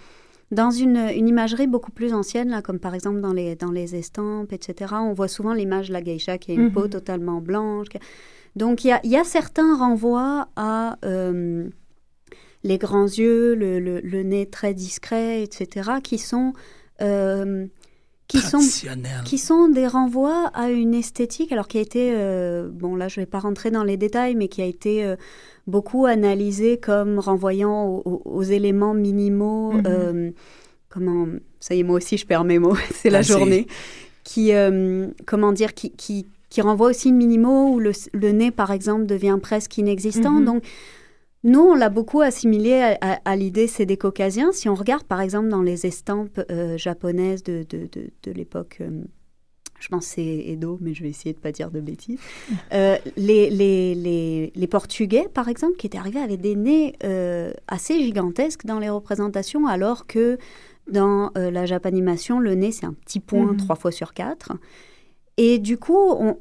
dans 0.53 0.71
une, 0.73 0.97
une 1.15 1.29
imagerie 1.29 1.69
beaucoup 1.69 1.93
plus 1.93 2.13
ancienne, 2.13 2.49
là, 2.51 2.61
comme 2.61 2.81
par 2.81 2.95
exemple 2.97 3.21
dans 3.21 3.33
les, 3.33 3.55
dans 3.55 3.71
les 3.71 3.95
estampes, 3.95 4.53
etc., 4.53 4.95
on 4.99 5.13
voit 5.13 5.29
souvent 5.29 5.53
l'image 5.55 5.89
de 5.89 5.93
la 5.93 6.03
geisha 6.03 6.39
qui 6.39 6.51
a 6.51 6.55
une 6.55 6.65
Mhm. 6.65 6.73
peau 6.73 6.89
totalement 6.89 7.41
blanche. 7.41 7.87
Donc, 8.57 8.85
il 8.85 8.89
y 8.89 8.93
a, 8.93 9.01
il 9.05 9.11
y 9.13 9.17
a 9.17 9.23
certains 9.23 9.77
renvois 9.77 10.49
à 10.57 10.97
euh, 11.05 11.69
les 12.65 12.79
grands 12.79 13.07
yeux, 13.07 13.55
le, 13.55 13.79
le- 13.79 14.01
le 14.01 14.23
nez 14.25 14.47
très 14.47 14.75
discret, 14.75 15.43
etc., 15.45 15.91
qui 16.03 16.19
sont, 16.19 16.53
euh, 17.01 17.67
qui 18.31 18.41
sont 18.41 18.61
qui 19.25 19.39
sont 19.39 19.69
des 19.69 19.87
renvois 19.87 20.51
à 20.55 20.71
une 20.71 20.95
esthétique, 20.95 21.51
alors 21.53 21.67
qui 21.69 21.79
a 21.79 21.81
été, 21.81 22.13
euh, 22.15 22.69
bon 22.73 22.95
là 22.97 23.09
je 23.09 23.19
ne 23.21 23.25
vais 23.25 23.31
pas 23.31 23.41
rentrer 23.41 23.71
dans 23.71 23.83
les 23.85 23.97
détails, 23.97 24.35
mais 24.37 24.49
qui 24.49 24.63
a 24.63 24.67
été 24.67 25.05
euh, 25.05 25.17
beaucoup 25.67 26.07
analysée 26.07 26.79
comme 26.79 27.19
renvoyant 27.19 28.03
aux, 28.05 28.43
éléments 28.43 28.95
minimaux, 28.95 29.73
Mhm. 29.73 29.83
euh, 29.87 30.31
comment, 30.89 31.27
ça 31.59 31.75
y 31.75 31.81
est 31.81 31.83
moi 31.83 31.97
aussi 31.97 32.17
je 32.17 32.27
perds 32.27 32.45
mes 32.45 32.59
mots, 32.59 32.77
c'est 32.95 33.11
la 33.11 33.19
Ah, 33.19 33.23
journée, 33.23 33.67
qui, 34.25 34.53
comment 35.27 35.53
dire, 35.53 35.75
qui, 35.75 35.91
qui, 35.91 36.27
qui 36.51 36.61
renvoie 36.61 36.89
aussi 36.91 37.13
minimaux, 37.13 37.73
où 37.75 37.81
le, 37.81 37.93
le 38.13 38.31
nez 38.33 38.51
par 38.53 38.71
exemple 38.71 39.07
devient 39.07 39.39
presque 39.43 39.77
inexistant, 39.79 40.33
Mhm. 40.41 40.45
donc 40.45 40.63
nous, 41.43 41.61
on 41.61 41.75
l'a 41.75 41.89
beaucoup 41.89 42.21
assimilé 42.21 42.75
à, 42.81 42.99
à- 43.01 43.21
à 43.25 43.37
l'idée 43.37 43.67
c'est 43.67 43.87
des 43.87 43.97
caucasiens. 43.97 44.53
Si 44.53 44.69
on 44.69 44.75
regarde 44.75 45.05
par 45.05 45.21
exemple 45.21 45.49
dans 45.49 45.63
les 45.63 45.87
estampes 45.87 46.41
euh, 46.51 46.77
japonaises 46.77 47.43
de, 47.43 47.65
de, 47.69 47.89
de, 47.91 48.11
de 48.23 48.31
l'époque, 48.33 48.79
euh, 48.81 49.03
je 49.79 49.89
pense 49.89 50.07
que 50.09 50.13
c'est 50.17 50.23
Edo, 50.49 50.77
mais 50.83 50.93
je 50.93 51.03
vais 51.03 51.09
essayer 51.09 51.33
de 51.33 51.39
ne 51.39 51.43
pas 51.43 51.53
dire 51.53 51.71
de 51.71 51.81
bêtises, 51.81 52.19
euh, 52.75 52.97
les, 53.17 53.49
les, 53.49 53.95
les, 53.95 54.53
les 54.55 54.67
Portugais 54.67 55.27
par 55.33 55.49
exemple 55.49 55.77
qui 55.77 55.87
étaient 55.87 55.97
arrivés 55.97 56.21
avaient 56.21 56.37
des 56.37 56.55
nez 56.57 56.95
assez 57.67 58.03
gigantesques 58.03 58.67
dans 58.67 58.79
les 58.79 58.91
représentations, 58.91 59.67
alors 59.67 60.07
que 60.07 60.37
dans 60.93 61.31
la 61.37 61.65
japanimation, 61.67 62.41
le 62.41 62.55
nez 62.55 62.73
c'est 62.73 62.85
un 62.85 62.93
petit 62.93 63.21
point 63.21 63.47
Mhm. 63.53 63.57
trois 63.57 63.77
fois 63.77 63.93
sur 63.93 64.13
quatre. 64.13 64.53
Et 65.39 65.59
du 65.59 65.79
coup, 65.79 65.97
on, 65.97 66.37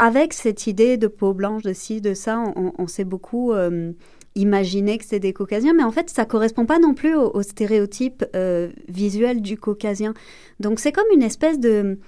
avec 0.00 0.32
cette 0.32 0.66
idée 0.66 0.96
de 0.96 1.06
peau 1.06 1.34
blanche, 1.34 1.62
de 1.62 1.72
ci, 1.72 2.00
de 2.00 2.14
ça, 2.14 2.42
on, 2.56 2.72
on 2.78 2.86
s'est 2.88 3.04
beaucoup 3.04 3.52
euh, 3.52 3.92
imaginé 4.34 4.98
que 4.98 5.04
c'était 5.04 5.20
des 5.20 5.32
caucasiens, 5.32 5.74
mais 5.74 5.84
en 5.84 5.92
fait, 5.92 6.10
ça 6.10 6.24
correspond 6.24 6.66
pas 6.66 6.78
non 6.78 6.94
plus 6.94 7.14
au, 7.14 7.30
au 7.34 7.42
stéréotype 7.42 8.24
euh, 8.34 8.70
visuel 8.88 9.42
du 9.42 9.56
caucasien. 9.56 10.14
Donc, 10.60 10.80
c'est 10.80 10.92
comme 10.92 11.06
une 11.12 11.22
espèce 11.22 11.58
de 11.58 11.98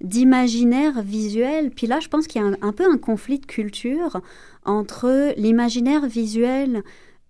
d'imaginaire 0.00 1.02
visuel. 1.02 1.70
Puis 1.70 1.86
là, 1.86 2.00
je 2.00 2.08
pense 2.08 2.26
qu'il 2.26 2.40
y 2.40 2.44
a 2.44 2.50
un, 2.62 2.72
peu 2.72 2.90
un 2.90 2.96
conflit 2.96 3.38
de 3.38 3.46
culture 3.46 4.20
entre 4.64 5.34
l'imaginaire 5.36 6.06
visuel 6.06 6.82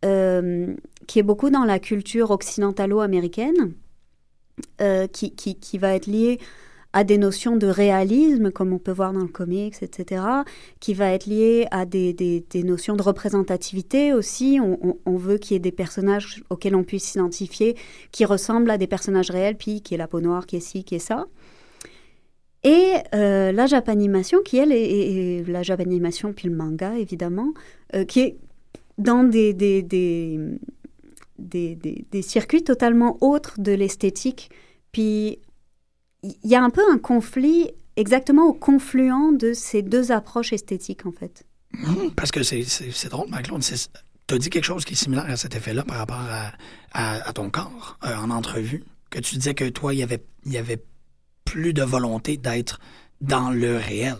euh, 0.04 0.74
qui 1.08 1.18
est 1.18 1.24
beaucoup 1.24 1.50
dans 1.50 1.64
la 1.64 1.80
culture 1.80 2.30
occidentalo-américaine, 2.30 3.72
euh, 4.80 5.06
qui, 5.08 5.34
qui 5.34 5.78
va 5.78 5.94
être 5.94 6.06
lié 6.06 6.38
à 6.92 7.04
des 7.04 7.18
notions 7.18 7.56
de 7.56 7.66
réalisme, 7.66 8.50
comme 8.50 8.72
on 8.72 8.78
peut 8.78 8.92
voir 8.92 9.12
dans 9.12 9.20
le 9.20 9.28
comics, 9.28 9.76
etc., 9.80 10.22
qui 10.80 10.94
va 10.94 11.12
être 11.12 11.26
liée 11.26 11.66
à 11.70 11.86
des, 11.86 12.12
des, 12.12 12.62
notions 12.64 12.96
de 12.96 13.02
représentativité 13.02 14.12
aussi. 14.12 14.58
On, 14.60 14.98
on, 15.04 15.16
veut 15.16 15.38
qu'il 15.38 15.54
y 15.54 15.56
ait 15.56 15.60
des 15.60 15.72
personnages 15.72 16.42
auxquels 16.50 16.74
on 16.74 16.82
puisse 16.82 17.04
s'identifier, 17.04 17.76
qui 18.10 18.24
ressemblent 18.24 18.70
à 18.70 18.78
des 18.78 18.88
personnages 18.88 19.30
réels, 19.30 19.56
puis 19.56 19.82
qui 19.82 19.94
est 19.94 19.98
la 19.98 20.08
peau 20.08 20.20
noire, 20.20 20.46
qui 20.46 20.56
est 20.56 20.60
ci, 20.60 20.82
qui 20.82 20.96
est 20.96 20.98
ça. 20.98 21.26
Et 22.62 22.94
euh, 23.14 23.52
la 23.52 23.66
japanimation, 23.66 24.40
qui 24.44 24.58
elle 24.58 24.72
est, 24.72 24.82
est, 24.82 25.38
est, 25.38 25.48
la 25.48 25.62
japanimation, 25.62 26.32
puis 26.32 26.48
le 26.48 26.54
manga 26.54 26.98
évidemment, 26.98 27.54
euh, 27.94 28.04
qui 28.04 28.20
est 28.20 28.36
dans 28.98 29.24
des, 29.24 29.54
des, 29.54 29.82
des, 29.82 30.48
des, 31.38 32.22
circuits 32.22 32.62
totalement 32.62 33.16
autres 33.22 33.58
de 33.58 33.72
l'esthétique, 33.72 34.50
puis 34.92 35.38
il 36.22 36.50
y 36.50 36.54
a 36.54 36.62
un 36.62 36.70
peu 36.70 36.82
un 36.90 36.98
conflit 36.98 37.70
exactement 37.96 38.46
au 38.46 38.52
confluent 38.52 39.36
de 39.36 39.52
ces 39.52 39.82
deux 39.82 40.12
approches 40.12 40.52
esthétiques, 40.52 41.06
en 41.06 41.12
fait. 41.12 41.44
Hmm, 41.72 42.10
parce 42.16 42.30
que 42.30 42.42
c'est, 42.42 43.08
drôle, 43.08 43.28
Marie-Claude, 43.28 43.62
tu 43.62 44.34
as 44.34 44.38
dit 44.38 44.50
quelque 44.50 44.64
chose 44.64 44.84
qui 44.84 44.94
est 44.94 44.96
similaire 44.96 45.26
à 45.26 45.36
cet 45.36 45.54
effet-là 45.54 45.82
par 45.84 45.98
rapport 45.98 46.24
à, 46.92 47.32
ton 47.32 47.50
corps 47.50 47.98
euh, 48.04 48.16
en 48.16 48.30
entrevue, 48.30 48.84
que 49.10 49.18
tu 49.18 49.36
disais 49.36 49.54
que 49.54 49.68
toi, 49.68 49.94
il 49.94 50.00
y 50.00 50.02
avait, 50.02 50.24
il 50.44 50.52
y 50.52 50.58
avait 50.58 50.82
plus 51.44 51.72
de 51.72 51.82
volonté 51.82 52.36
d'être 52.36 52.80
dans 53.20 53.50
le 53.50 53.76
réel. 53.76 54.16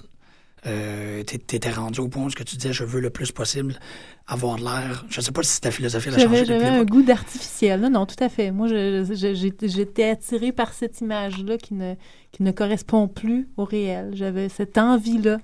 Euh, 0.66 1.22
t'étais 1.22 1.70
rendu 1.70 2.00
au 2.00 2.08
point 2.08 2.24
où 2.24 2.30
tu 2.30 2.56
disais 2.56 2.72
je 2.72 2.84
veux 2.84 3.00
le 3.00 3.08
plus 3.08 3.32
possible 3.32 3.78
avoir 4.26 4.56
de 4.56 4.64
l'air. 4.64 5.06
Je 5.08 5.20
ne 5.20 5.24
sais 5.24 5.32
pas 5.32 5.42
si 5.42 5.60
ta 5.60 5.70
philosophie 5.70 6.10
a 6.10 6.18
changé. 6.18 6.44
J'avais 6.44 6.66
un 6.66 6.84
goût 6.84 7.02
d'artificiel. 7.02 7.80
Non, 7.80 7.90
non, 7.90 8.06
tout 8.06 8.22
à 8.22 8.28
fait. 8.28 8.50
Moi, 8.50 8.68
j'étais 8.68 10.10
attirée 10.10 10.52
par 10.52 10.72
cette 10.72 11.00
image-là 11.00 11.56
qui 11.56 11.74
ne, 11.74 11.94
qui 12.30 12.42
ne 12.42 12.52
correspond 12.52 13.08
plus 13.08 13.48
au 13.56 13.64
réel. 13.64 14.10
J'avais 14.14 14.48
cette 14.48 14.76
envie-là 14.76 15.38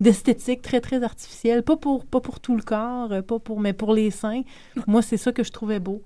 d'esthétique 0.00 0.58
de, 0.58 0.64
très, 0.64 0.80
très 0.80 1.02
artificielle. 1.02 1.62
Pas 1.62 1.76
pour, 1.76 2.06
pas 2.06 2.20
pour 2.20 2.40
tout 2.40 2.56
le 2.56 2.62
corps, 2.62 3.22
pas 3.22 3.38
pour, 3.38 3.60
mais 3.60 3.72
pour 3.72 3.94
les 3.94 4.10
seins. 4.10 4.42
Moi, 4.88 5.00
c'est 5.00 5.16
ça 5.16 5.32
que 5.32 5.44
je 5.44 5.52
trouvais 5.52 5.78
beau. 5.78 6.02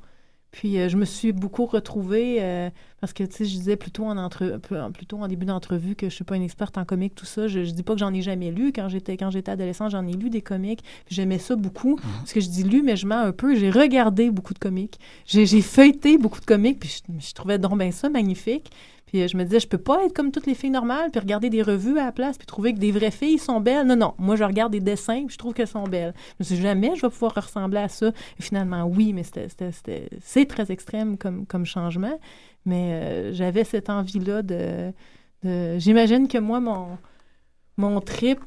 Puis 0.50 0.78
euh, 0.78 0.88
je 0.88 0.96
me 0.96 1.04
suis 1.04 1.32
beaucoup 1.32 1.66
retrouvée 1.66 2.38
euh, 2.40 2.70
parce 3.00 3.12
que 3.12 3.22
tu 3.22 3.36
sais, 3.36 3.44
je 3.44 3.50
disais 3.50 3.76
plutôt 3.76 4.06
en 4.06 5.28
début 5.28 5.44
d'entrevue 5.44 5.94
que 5.94 6.06
je 6.06 6.12
ne 6.12 6.14
suis 6.14 6.24
pas 6.24 6.36
une 6.36 6.42
experte 6.42 6.78
en 6.78 6.84
comics 6.84 7.14
tout 7.14 7.26
ça. 7.26 7.48
Je, 7.48 7.64
je 7.64 7.72
dis 7.72 7.82
pas 7.82 7.92
que 7.92 8.00
j'en 8.00 8.14
ai 8.14 8.22
jamais 8.22 8.50
lu 8.50 8.72
quand 8.72 8.88
j'étais 8.88 9.16
quand 9.16 9.30
j'étais 9.30 9.52
adolescent, 9.52 9.88
j'en 9.90 10.06
ai 10.06 10.12
lu 10.12 10.30
des 10.30 10.40
comics. 10.40 10.82
J'aimais 11.10 11.38
ça 11.38 11.54
beaucoup 11.54 11.96
mhm. 11.96 12.02
parce 12.18 12.32
que 12.32 12.40
je 12.40 12.48
dis 12.48 12.64
lu 12.64 12.82
mais 12.82 12.96
je 12.96 13.06
mens 13.06 13.20
un 13.20 13.32
peu. 13.32 13.54
J'ai 13.54 13.70
regardé 13.70 14.30
beaucoup 14.30 14.54
de 14.54 14.58
comics, 14.58 14.98
j'ai 15.26 15.46
feuilleté 15.60 16.16
beaucoup 16.16 16.40
de 16.40 16.46
comics 16.46 16.78
puis 16.78 17.02
je, 17.18 17.34
trouvais 17.34 17.58
donc 17.58 17.78
ça 17.92 18.08
magnifique. 18.08 18.70
Puis 19.08 19.22
euh, 19.22 19.26
je 19.26 19.36
me 19.36 19.44
disais, 19.44 19.58
je 19.58 19.66
peux 19.66 19.78
pas 19.78 20.04
être 20.04 20.12
comme 20.12 20.30
toutes 20.30 20.46
les 20.46 20.54
filles 20.54 20.70
normales, 20.70 21.10
puis 21.10 21.18
regarder 21.20 21.48
des 21.48 21.62
revues 21.62 21.98
à 21.98 22.06
la 22.06 22.12
place, 22.12 22.36
puis 22.36 22.46
trouver 22.46 22.74
que 22.74 22.78
des 22.78 22.92
vraies 22.92 23.10
filles 23.10 23.38
sont 23.38 23.60
belles. 23.60 23.86
Non, 23.86 23.96
non, 23.96 24.14
moi 24.18 24.36
je 24.36 24.44
regarde 24.44 24.70
des 24.70 24.80
dessins, 24.80 25.24
puis 25.24 25.32
je 25.32 25.38
trouve 25.38 25.54
qu'elles 25.54 25.66
sont 25.66 25.84
belles. 25.84 26.12
Je 26.32 26.34
me 26.40 26.44
suis 26.44 26.56
jamais 26.62 26.94
je 26.94 27.02
vais 27.02 27.10
pouvoir 27.10 27.34
ressembler 27.34 27.78
à 27.78 27.88
ça. 27.88 28.08
Et 28.08 28.42
finalement, 28.42 28.84
oui, 28.84 29.14
mais 29.14 29.22
c'est 29.24 30.46
très 30.46 30.70
extrême 30.70 31.16
comme, 31.16 31.46
comme 31.46 31.64
changement. 31.64 32.18
Mais 32.66 32.92
euh, 32.92 33.32
j'avais 33.32 33.64
cette 33.64 33.88
envie-là 33.88 34.42
de... 34.42 34.92
J'imagine 35.78 36.28
que 36.28 36.38
moi, 36.38 36.60
mon, 36.60 36.98
mon 37.76 38.00
trip... 38.00 38.40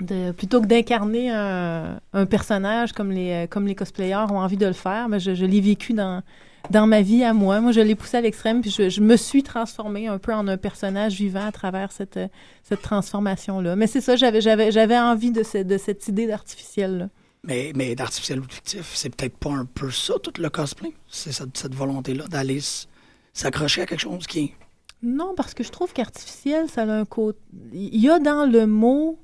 De, 0.00 0.32
plutôt 0.32 0.62
que 0.62 0.66
d'incarner 0.66 1.28
un, 1.28 2.00
un, 2.14 2.24
personnage 2.24 2.94
comme 2.94 3.10
les, 3.10 3.46
comme 3.50 3.66
les 3.66 3.74
cosplayers 3.74 4.24
ont 4.30 4.38
envie 4.38 4.56
de 4.56 4.64
le 4.64 4.72
faire, 4.72 5.10
mais 5.10 5.20
je 5.20 5.44
l'ai 5.44 5.60
vécu 5.60 5.92
dans, 5.92 6.22
dans 6.68 6.86
ma 6.86 7.02
vie 7.02 7.24
à 7.24 7.32
moi. 7.32 7.60
Moi, 7.60 7.72
je 7.72 7.80
l'ai 7.80 7.94
poussé 7.94 8.18
à 8.18 8.20
l'extrême, 8.20 8.60
puis 8.60 8.70
je, 8.70 9.00
me 9.00 9.16
suis 9.16 9.42
transformée 9.42 10.06
un 10.06 10.18
peu 10.18 10.34
en 10.34 10.46
un 10.46 10.56
personnage 10.56 11.14
vivant 11.14 11.46
à 11.46 11.52
travers 11.52 11.92
cette, 11.92 12.16
euh, 12.16 12.28
cette 12.62 12.82
transformation-là. 12.82 13.76
Mais 13.76 13.86
c'est 13.86 14.00
ça, 14.00 14.16
j'avais, 14.16 14.40
j'avais, 14.40 14.70
j'avais 14.70 14.98
envie 14.98 15.30
de, 15.30 15.62
de 15.62 15.78
cette 15.78 16.08
idée 16.08 16.26
d'artificiel-là. 16.26 17.08
Mais, 17.42 17.72
mais 17.74 17.94
d'artificiel 17.94 18.40
ou 18.40 18.44
fictif, 18.44 18.92
c'est 18.94 19.14
peut-être 19.14 19.36
pas 19.36 19.50
un 19.50 19.64
peu 19.64 19.90
ça, 19.90 20.14
tout 20.22 20.32
le 20.38 20.50
cosplay? 20.50 20.92
C'est 21.08 21.32
cette 21.32 21.74
volonté-là 21.74 22.26
d'aller 22.28 22.60
s'accrocher 23.32 23.82
à 23.82 23.86
quelque 23.86 24.00
chose 24.00 24.26
qui... 24.26 24.52
Non, 25.02 25.32
parce 25.34 25.54
que 25.54 25.64
je 25.64 25.70
trouve 25.70 25.94
qu'artificiel, 25.94 26.68
ça 26.68 26.82
a 26.82 26.86
un 26.86 27.06
côté... 27.06 27.38
Il 27.72 27.98
y 27.98 28.10
a 28.10 28.18
dans 28.18 28.44
le 28.44 28.66
mot 28.66 29.18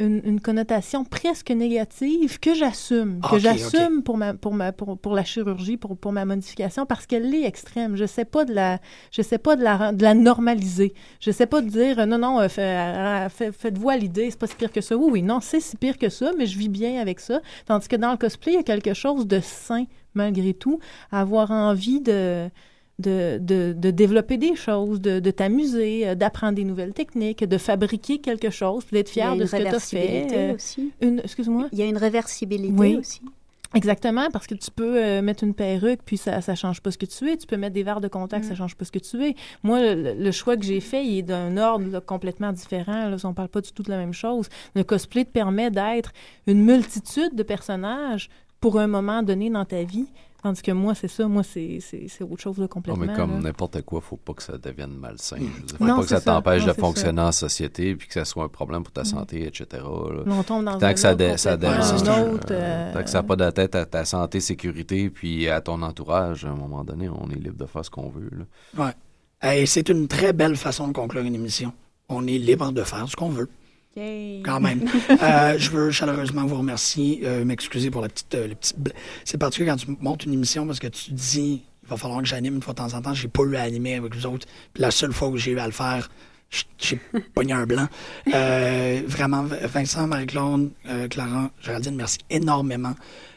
une, 0.00 0.40
connotation 0.40 1.04
presque 1.04 1.50
négative 1.50 2.40
que 2.40 2.54
j'assume, 2.54 3.20
que 3.20 3.36
ah, 3.36 3.38
j'assume 3.38 4.02
pour, 4.02 4.16
ma, 4.16 4.34
pour, 4.34 4.54
ma, 4.54 4.72
pour, 4.72 4.98
pour 4.98 5.14
la 5.14 5.24
chirurgie, 5.24 5.76
pour, 5.76 6.12
ma 6.12 6.24
modification, 6.24 6.86
parce 6.86 7.06
qu'elle 7.06 7.34
est 7.34 7.44
extrême. 7.44 7.96
Je 7.96 8.02
ne 8.02 8.06
sais 8.06 8.24
pas, 8.24 8.44
de 8.44 8.54
la, 8.54 8.78
je 9.12 9.22
sais 9.22 9.38
pas 9.38 9.56
de, 9.56 9.62
la, 9.62 9.92
de 9.92 10.02
la 10.02 10.14
normaliser. 10.14 10.94
Je 11.20 11.30
ne 11.30 11.34
sais 11.34 11.46
pas 11.46 11.60
de 11.60 11.68
dire 11.68 12.06
non, 12.06 12.18
non, 12.18 12.40
euh, 12.40 12.48
euh, 12.58 13.28
faites-vous 13.28 13.90
à 13.90 13.96
l'idée, 13.96 14.30
c'est 14.30 14.38
pas 14.38 14.46
si 14.46 14.56
pire 14.56 14.72
que 14.72 14.80
ça. 14.80 14.96
Oui, 14.96 15.10
oui, 15.12 15.22
non, 15.22 15.40
c'est 15.40 15.60
si 15.60 15.76
pire 15.76 15.98
que 15.98 16.08
ça, 16.08 16.32
mais 16.36 16.46
je 16.46 16.58
vis 16.58 16.68
bien 16.68 17.00
avec 17.00 17.20
ça. 17.20 17.40
Tandis 17.66 17.88
que 17.88 17.96
dans 17.96 18.10
le 18.10 18.16
cosplay, 18.16 18.52
il 18.52 18.56
y 18.56 18.58
a 18.58 18.62
quelque 18.62 18.94
chose 18.94 19.26
de 19.26 19.40
sain 19.40 19.84
malgré 20.14 20.54
tout, 20.54 20.80
avoir 21.12 21.50
envie 21.50 22.00
de, 22.00 22.50
de, 23.00 23.38
de, 23.72 23.90
développer 23.90 24.36
des 24.36 24.54
choses, 24.54 25.00
de, 25.00 25.30
t'amuser, 25.30 26.08
euh, 26.08 26.14
d'apprendre 26.14 26.54
des 26.54 26.64
nouvelles 26.64 26.92
techniques, 26.92 27.44
de 27.44 27.58
fabriquer 27.58 28.18
quelque 28.18 28.50
chose, 28.50 28.84
d'être 28.92 29.08
fier 29.08 29.36
de 29.36 29.46
ce 29.46 29.56
que 29.56 29.62
tu 29.62 29.68
as 29.68 29.80
fait. 29.80 30.26
Euh, 30.32 30.54
aussi. 30.54 30.92
Une, 31.00 31.20
excuse-moi? 31.20 31.68
Il 31.72 31.78
y 31.78 31.82
a 31.82 31.86
une 31.86 31.98
réversibilité 31.98 32.96
aussi. 32.96 33.20
Exactement, 33.72 34.28
parce 34.32 34.48
que 34.48 34.54
tu 34.54 34.70
peux 34.72 34.96
euh, 34.96 35.22
mettre 35.22 35.44
une 35.44 35.54
perruque, 35.54 36.00
puis 36.04 36.16
ça 36.16 36.40
ne 36.46 36.54
change 36.56 36.80
pas 36.80 36.90
ce 36.90 36.98
que 36.98 37.06
tu 37.06 37.30
es. 37.30 37.36
Tu 37.36 37.46
peux 37.46 37.56
mettre 37.56 37.74
des 37.74 37.84
verres 37.84 38.00
de 38.00 38.08
contact, 38.08 38.44
ça 38.44 38.50
ne 38.50 38.56
change 38.56 38.74
pas 38.74 38.84
ce 38.84 38.90
que 38.90 38.98
tu 38.98 39.24
es. 39.24 39.36
Moi, 39.62 39.94
le, 39.94 40.30
choix 40.32 40.56
que 40.56 40.64
j'ai 40.64 40.80
fait, 40.80 41.06
il 41.06 41.18
est 41.18 41.22
d'un 41.22 41.56
ordre 41.56 42.00
complètement 42.00 42.52
différent. 42.52 43.08
Là, 43.08 43.16
on 43.22 43.28
ne 43.28 43.34
parle 43.34 43.48
pas 43.48 43.60
du 43.60 43.70
tout 43.70 43.84
de 43.84 43.90
la 43.90 43.98
même 43.98 44.12
chose. 44.12 44.48
Le 44.74 44.82
cosplay 44.82 45.24
te 45.24 45.30
permet 45.30 45.70
d'être 45.70 46.12
une 46.48 46.64
multitude 46.64 47.36
de 47.36 47.42
personnages 47.44 48.28
pour 48.60 48.78
un 48.80 48.88
moment 48.88 49.22
donné 49.22 49.50
dans 49.50 49.64
ta 49.64 49.84
vie. 49.84 50.08
Tandis 50.42 50.62
que 50.62 50.72
moi, 50.72 50.94
c'est 50.94 51.08
ça, 51.08 51.28
moi, 51.28 51.42
c'est 51.42 51.82
autre 52.22 52.40
chose 52.42 52.56
là, 52.58 52.64
ah, 52.64 52.68
complètement. 52.68 53.04
Non, 53.04 53.12
mais 53.12 53.16
comme 53.16 53.42
n'importe 53.42 53.82
quoi, 53.82 54.00
faut 54.00 54.16
pas 54.16 54.32
que 54.32 54.42
ça 54.42 54.56
devienne 54.56 54.92
malsain. 54.92 55.36
Je 55.36 55.42
veux 55.42 55.66
dire, 55.66 55.76
faut 55.76 55.84
pas 55.84 56.00
que 56.00 56.08
ça 56.08 56.20
t'empêche 56.20 56.64
de 56.64 56.72
fonctionner 56.72 57.20
en 57.20 57.32
société, 57.32 57.94
puis 57.94 58.08
que 58.08 58.14
ça 58.14 58.24
soit 58.24 58.44
un 58.44 58.48
problème 58.48 58.82
pour 58.82 58.92
ta 58.92 59.02
mm. 59.02 59.06
santé, 59.06 59.46
etc. 59.46 59.84
On 60.26 60.42
tombe 60.42 60.64
dans 60.64 60.78
tant 60.78 60.94
que 60.94 61.00
ça, 61.00 61.14
dé, 61.14 61.36
ça. 61.36 61.52
Euh, 61.52 62.38
euh, 62.50 62.92
tant 62.92 63.02
que 63.02 63.10
ça 63.10 63.18
n'a 63.18 63.22
pas 63.22 63.36
de 63.36 63.50
tête 63.50 63.74
à 63.74 63.84
ta 63.84 64.04
santé, 64.06 64.40
sécurité, 64.40 65.10
puis 65.10 65.48
à 65.48 65.60
ton 65.60 65.82
entourage, 65.82 66.46
à 66.46 66.48
un 66.48 66.54
moment 66.54 66.84
donné, 66.84 67.08
on 67.08 67.28
est 67.30 67.38
libre 67.38 67.56
de 67.58 67.66
faire 67.66 67.84
ce 67.84 67.90
qu'on 67.90 68.08
veut. 68.08 68.30
Là. 68.32 68.86
Ouais. 68.86 69.52
Et 69.52 69.66
c'est 69.66 69.88
une 69.88 70.08
très 70.08 70.32
belle 70.32 70.56
façon 70.56 70.88
de 70.88 70.92
conclure 70.92 71.22
une 71.22 71.34
émission. 71.34 71.72
On 72.08 72.26
est 72.26 72.38
libre 72.38 72.72
de 72.72 72.82
faire 72.82 73.08
ce 73.08 73.16
qu'on 73.16 73.28
veut. 73.28 73.48
Quand 73.94 74.60
même. 74.60 74.88
Euh, 75.22 75.58
je 75.58 75.70
veux 75.70 75.90
chaleureusement 75.90 76.46
vous 76.46 76.56
remercier, 76.56 77.20
euh, 77.24 77.44
m'excuser 77.44 77.90
pour 77.90 78.00
la 78.00 78.08
petite, 78.08 78.34
euh, 78.34 78.48
le 78.48 78.54
petit. 78.54 78.74
C'est 79.24 79.36
particulier 79.36 79.68
quand 79.68 79.76
tu 79.76 79.96
montes 80.00 80.24
une 80.24 80.32
émission 80.32 80.66
parce 80.66 80.78
que 80.78 80.86
tu 80.86 81.10
dis, 81.12 81.62
il 81.82 81.88
va 81.88 81.96
falloir 81.96 82.20
que 82.22 82.26
j'anime 82.26 82.54
une 82.54 82.62
fois 82.62 82.72
de 82.72 82.78
temps 82.78 82.94
en 82.94 83.02
temps. 83.02 83.12
J'ai 83.12 83.28
pas 83.28 83.42
eu 83.42 83.56
à 83.56 83.62
animer 83.62 83.96
avec 83.96 84.14
vous 84.14 84.26
autres. 84.26 84.46
Puis 84.72 84.80
la 84.80 84.90
seule 84.90 85.12
fois 85.12 85.28
où 85.28 85.36
j'ai 85.36 85.50
eu 85.50 85.58
à 85.58 85.66
le 85.66 85.72
faire, 85.72 86.08
j'ai 86.78 86.98
pogné 87.34 87.52
un 87.52 87.66
blanc. 87.66 87.88
vraiment, 88.26 89.42
Vincent, 89.42 90.06
Marie-Claude, 90.06 90.70
Clarence, 91.10 91.50
Géraldine, 91.60 91.96
merci 91.96 92.18
énormément. 92.30 92.94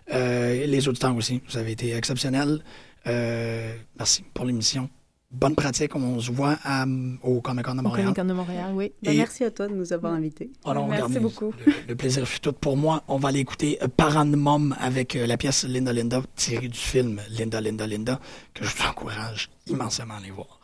les 0.10 0.88
auditeurs 0.88 1.16
aussi, 1.16 1.42
vous 1.50 1.58
avez 1.58 1.72
été 1.72 1.94
exceptionnels. 1.96 2.64
merci 3.06 4.24
pour 4.34 4.46
l'émission 4.46 4.90
bonne 5.34 5.56
pratique. 5.56 5.96
On 5.96 6.20
se 6.20 6.32
voit 6.32 6.58
euh, 6.66 7.16
au 7.24 7.42
Comic 7.42 7.66
de 7.68 7.82
Montréal. 7.82 8.14
Au 8.18 8.24
de 8.24 8.34
Montréal, 8.34 8.72
oui. 8.74 8.94
Ben, 9.02 9.18
merci 9.18 9.44
à 9.44 9.52
toi 9.52 9.68
de 9.68 9.74
nous 9.74 9.92
avoir 9.92 10.14
invités. 10.14 10.52
Alors, 10.66 10.88
merci 10.88 11.20
beaucoup. 11.20 11.54
Le, 11.88 11.96
plaisir 11.96 12.28
fut 12.28 12.40
tout 12.40 12.54
pour 12.54 12.78
moi. 12.78 13.04
On 13.08 13.18
va 13.18 13.30
aller 13.30 13.40
écouter 13.40 13.80
euh, 13.82 13.88
Paranmum 13.88 14.76
avec 14.80 15.16
euh, 15.16 15.26
la 15.28 15.38
pièce 15.38 15.66
Linda 15.66 15.92
Linda 15.92 16.22
tirée 16.36 16.68
du 16.68 16.78
film 16.78 17.20
Linda 17.30 17.60
Linda 17.60 17.88
Linda 17.88 18.20
que 18.54 18.64
je 18.64 18.76
vous 18.76 18.84
encourage 18.88 19.50
immensément 19.68 20.14
à 20.16 20.18
aller 20.18 20.32
voir. 20.32 20.63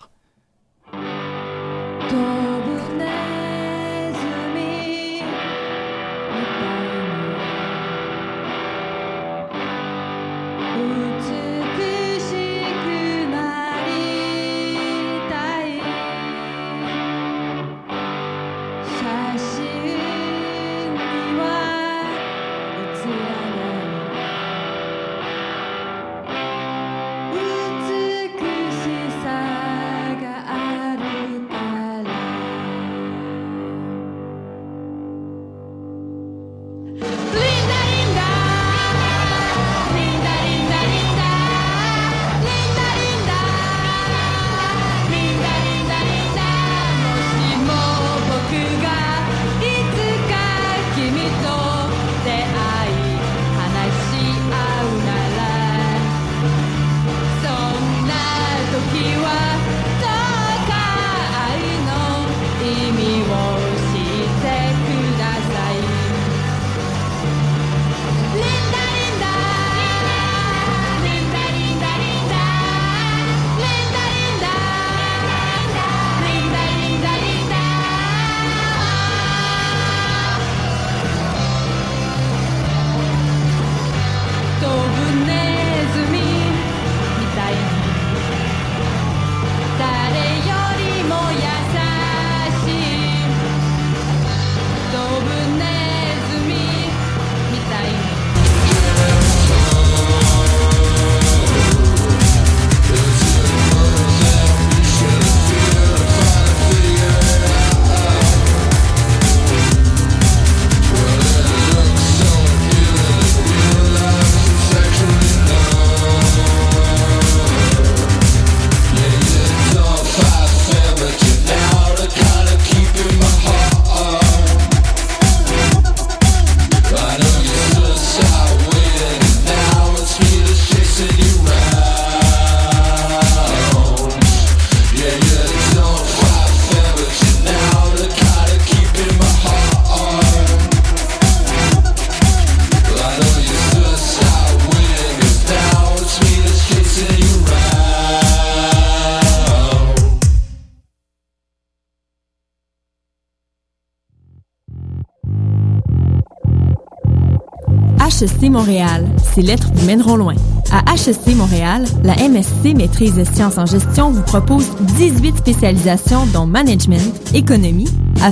HEC 158.21 158.49
Montréal, 158.49 159.07
ces 159.33 159.41
lettres 159.41 159.69
vous 159.73 159.85
mèneront 159.85 160.17
loin. 160.17 160.35
À 160.71 160.93
HEC 160.93 161.37
Montréal, 161.37 161.85
la 162.03 162.15
MSC 162.15 162.75
Maîtrise 162.75 163.13
des 163.13 163.23
sciences 163.23 163.57
en 163.57 163.65
gestion 163.65 164.11
vous 164.11 164.23
propose 164.23 164.65
18 164.97 165.37
spécialisations 165.37 166.25
dont 166.33 166.45
management, 166.45 166.99
économie, 167.33 167.87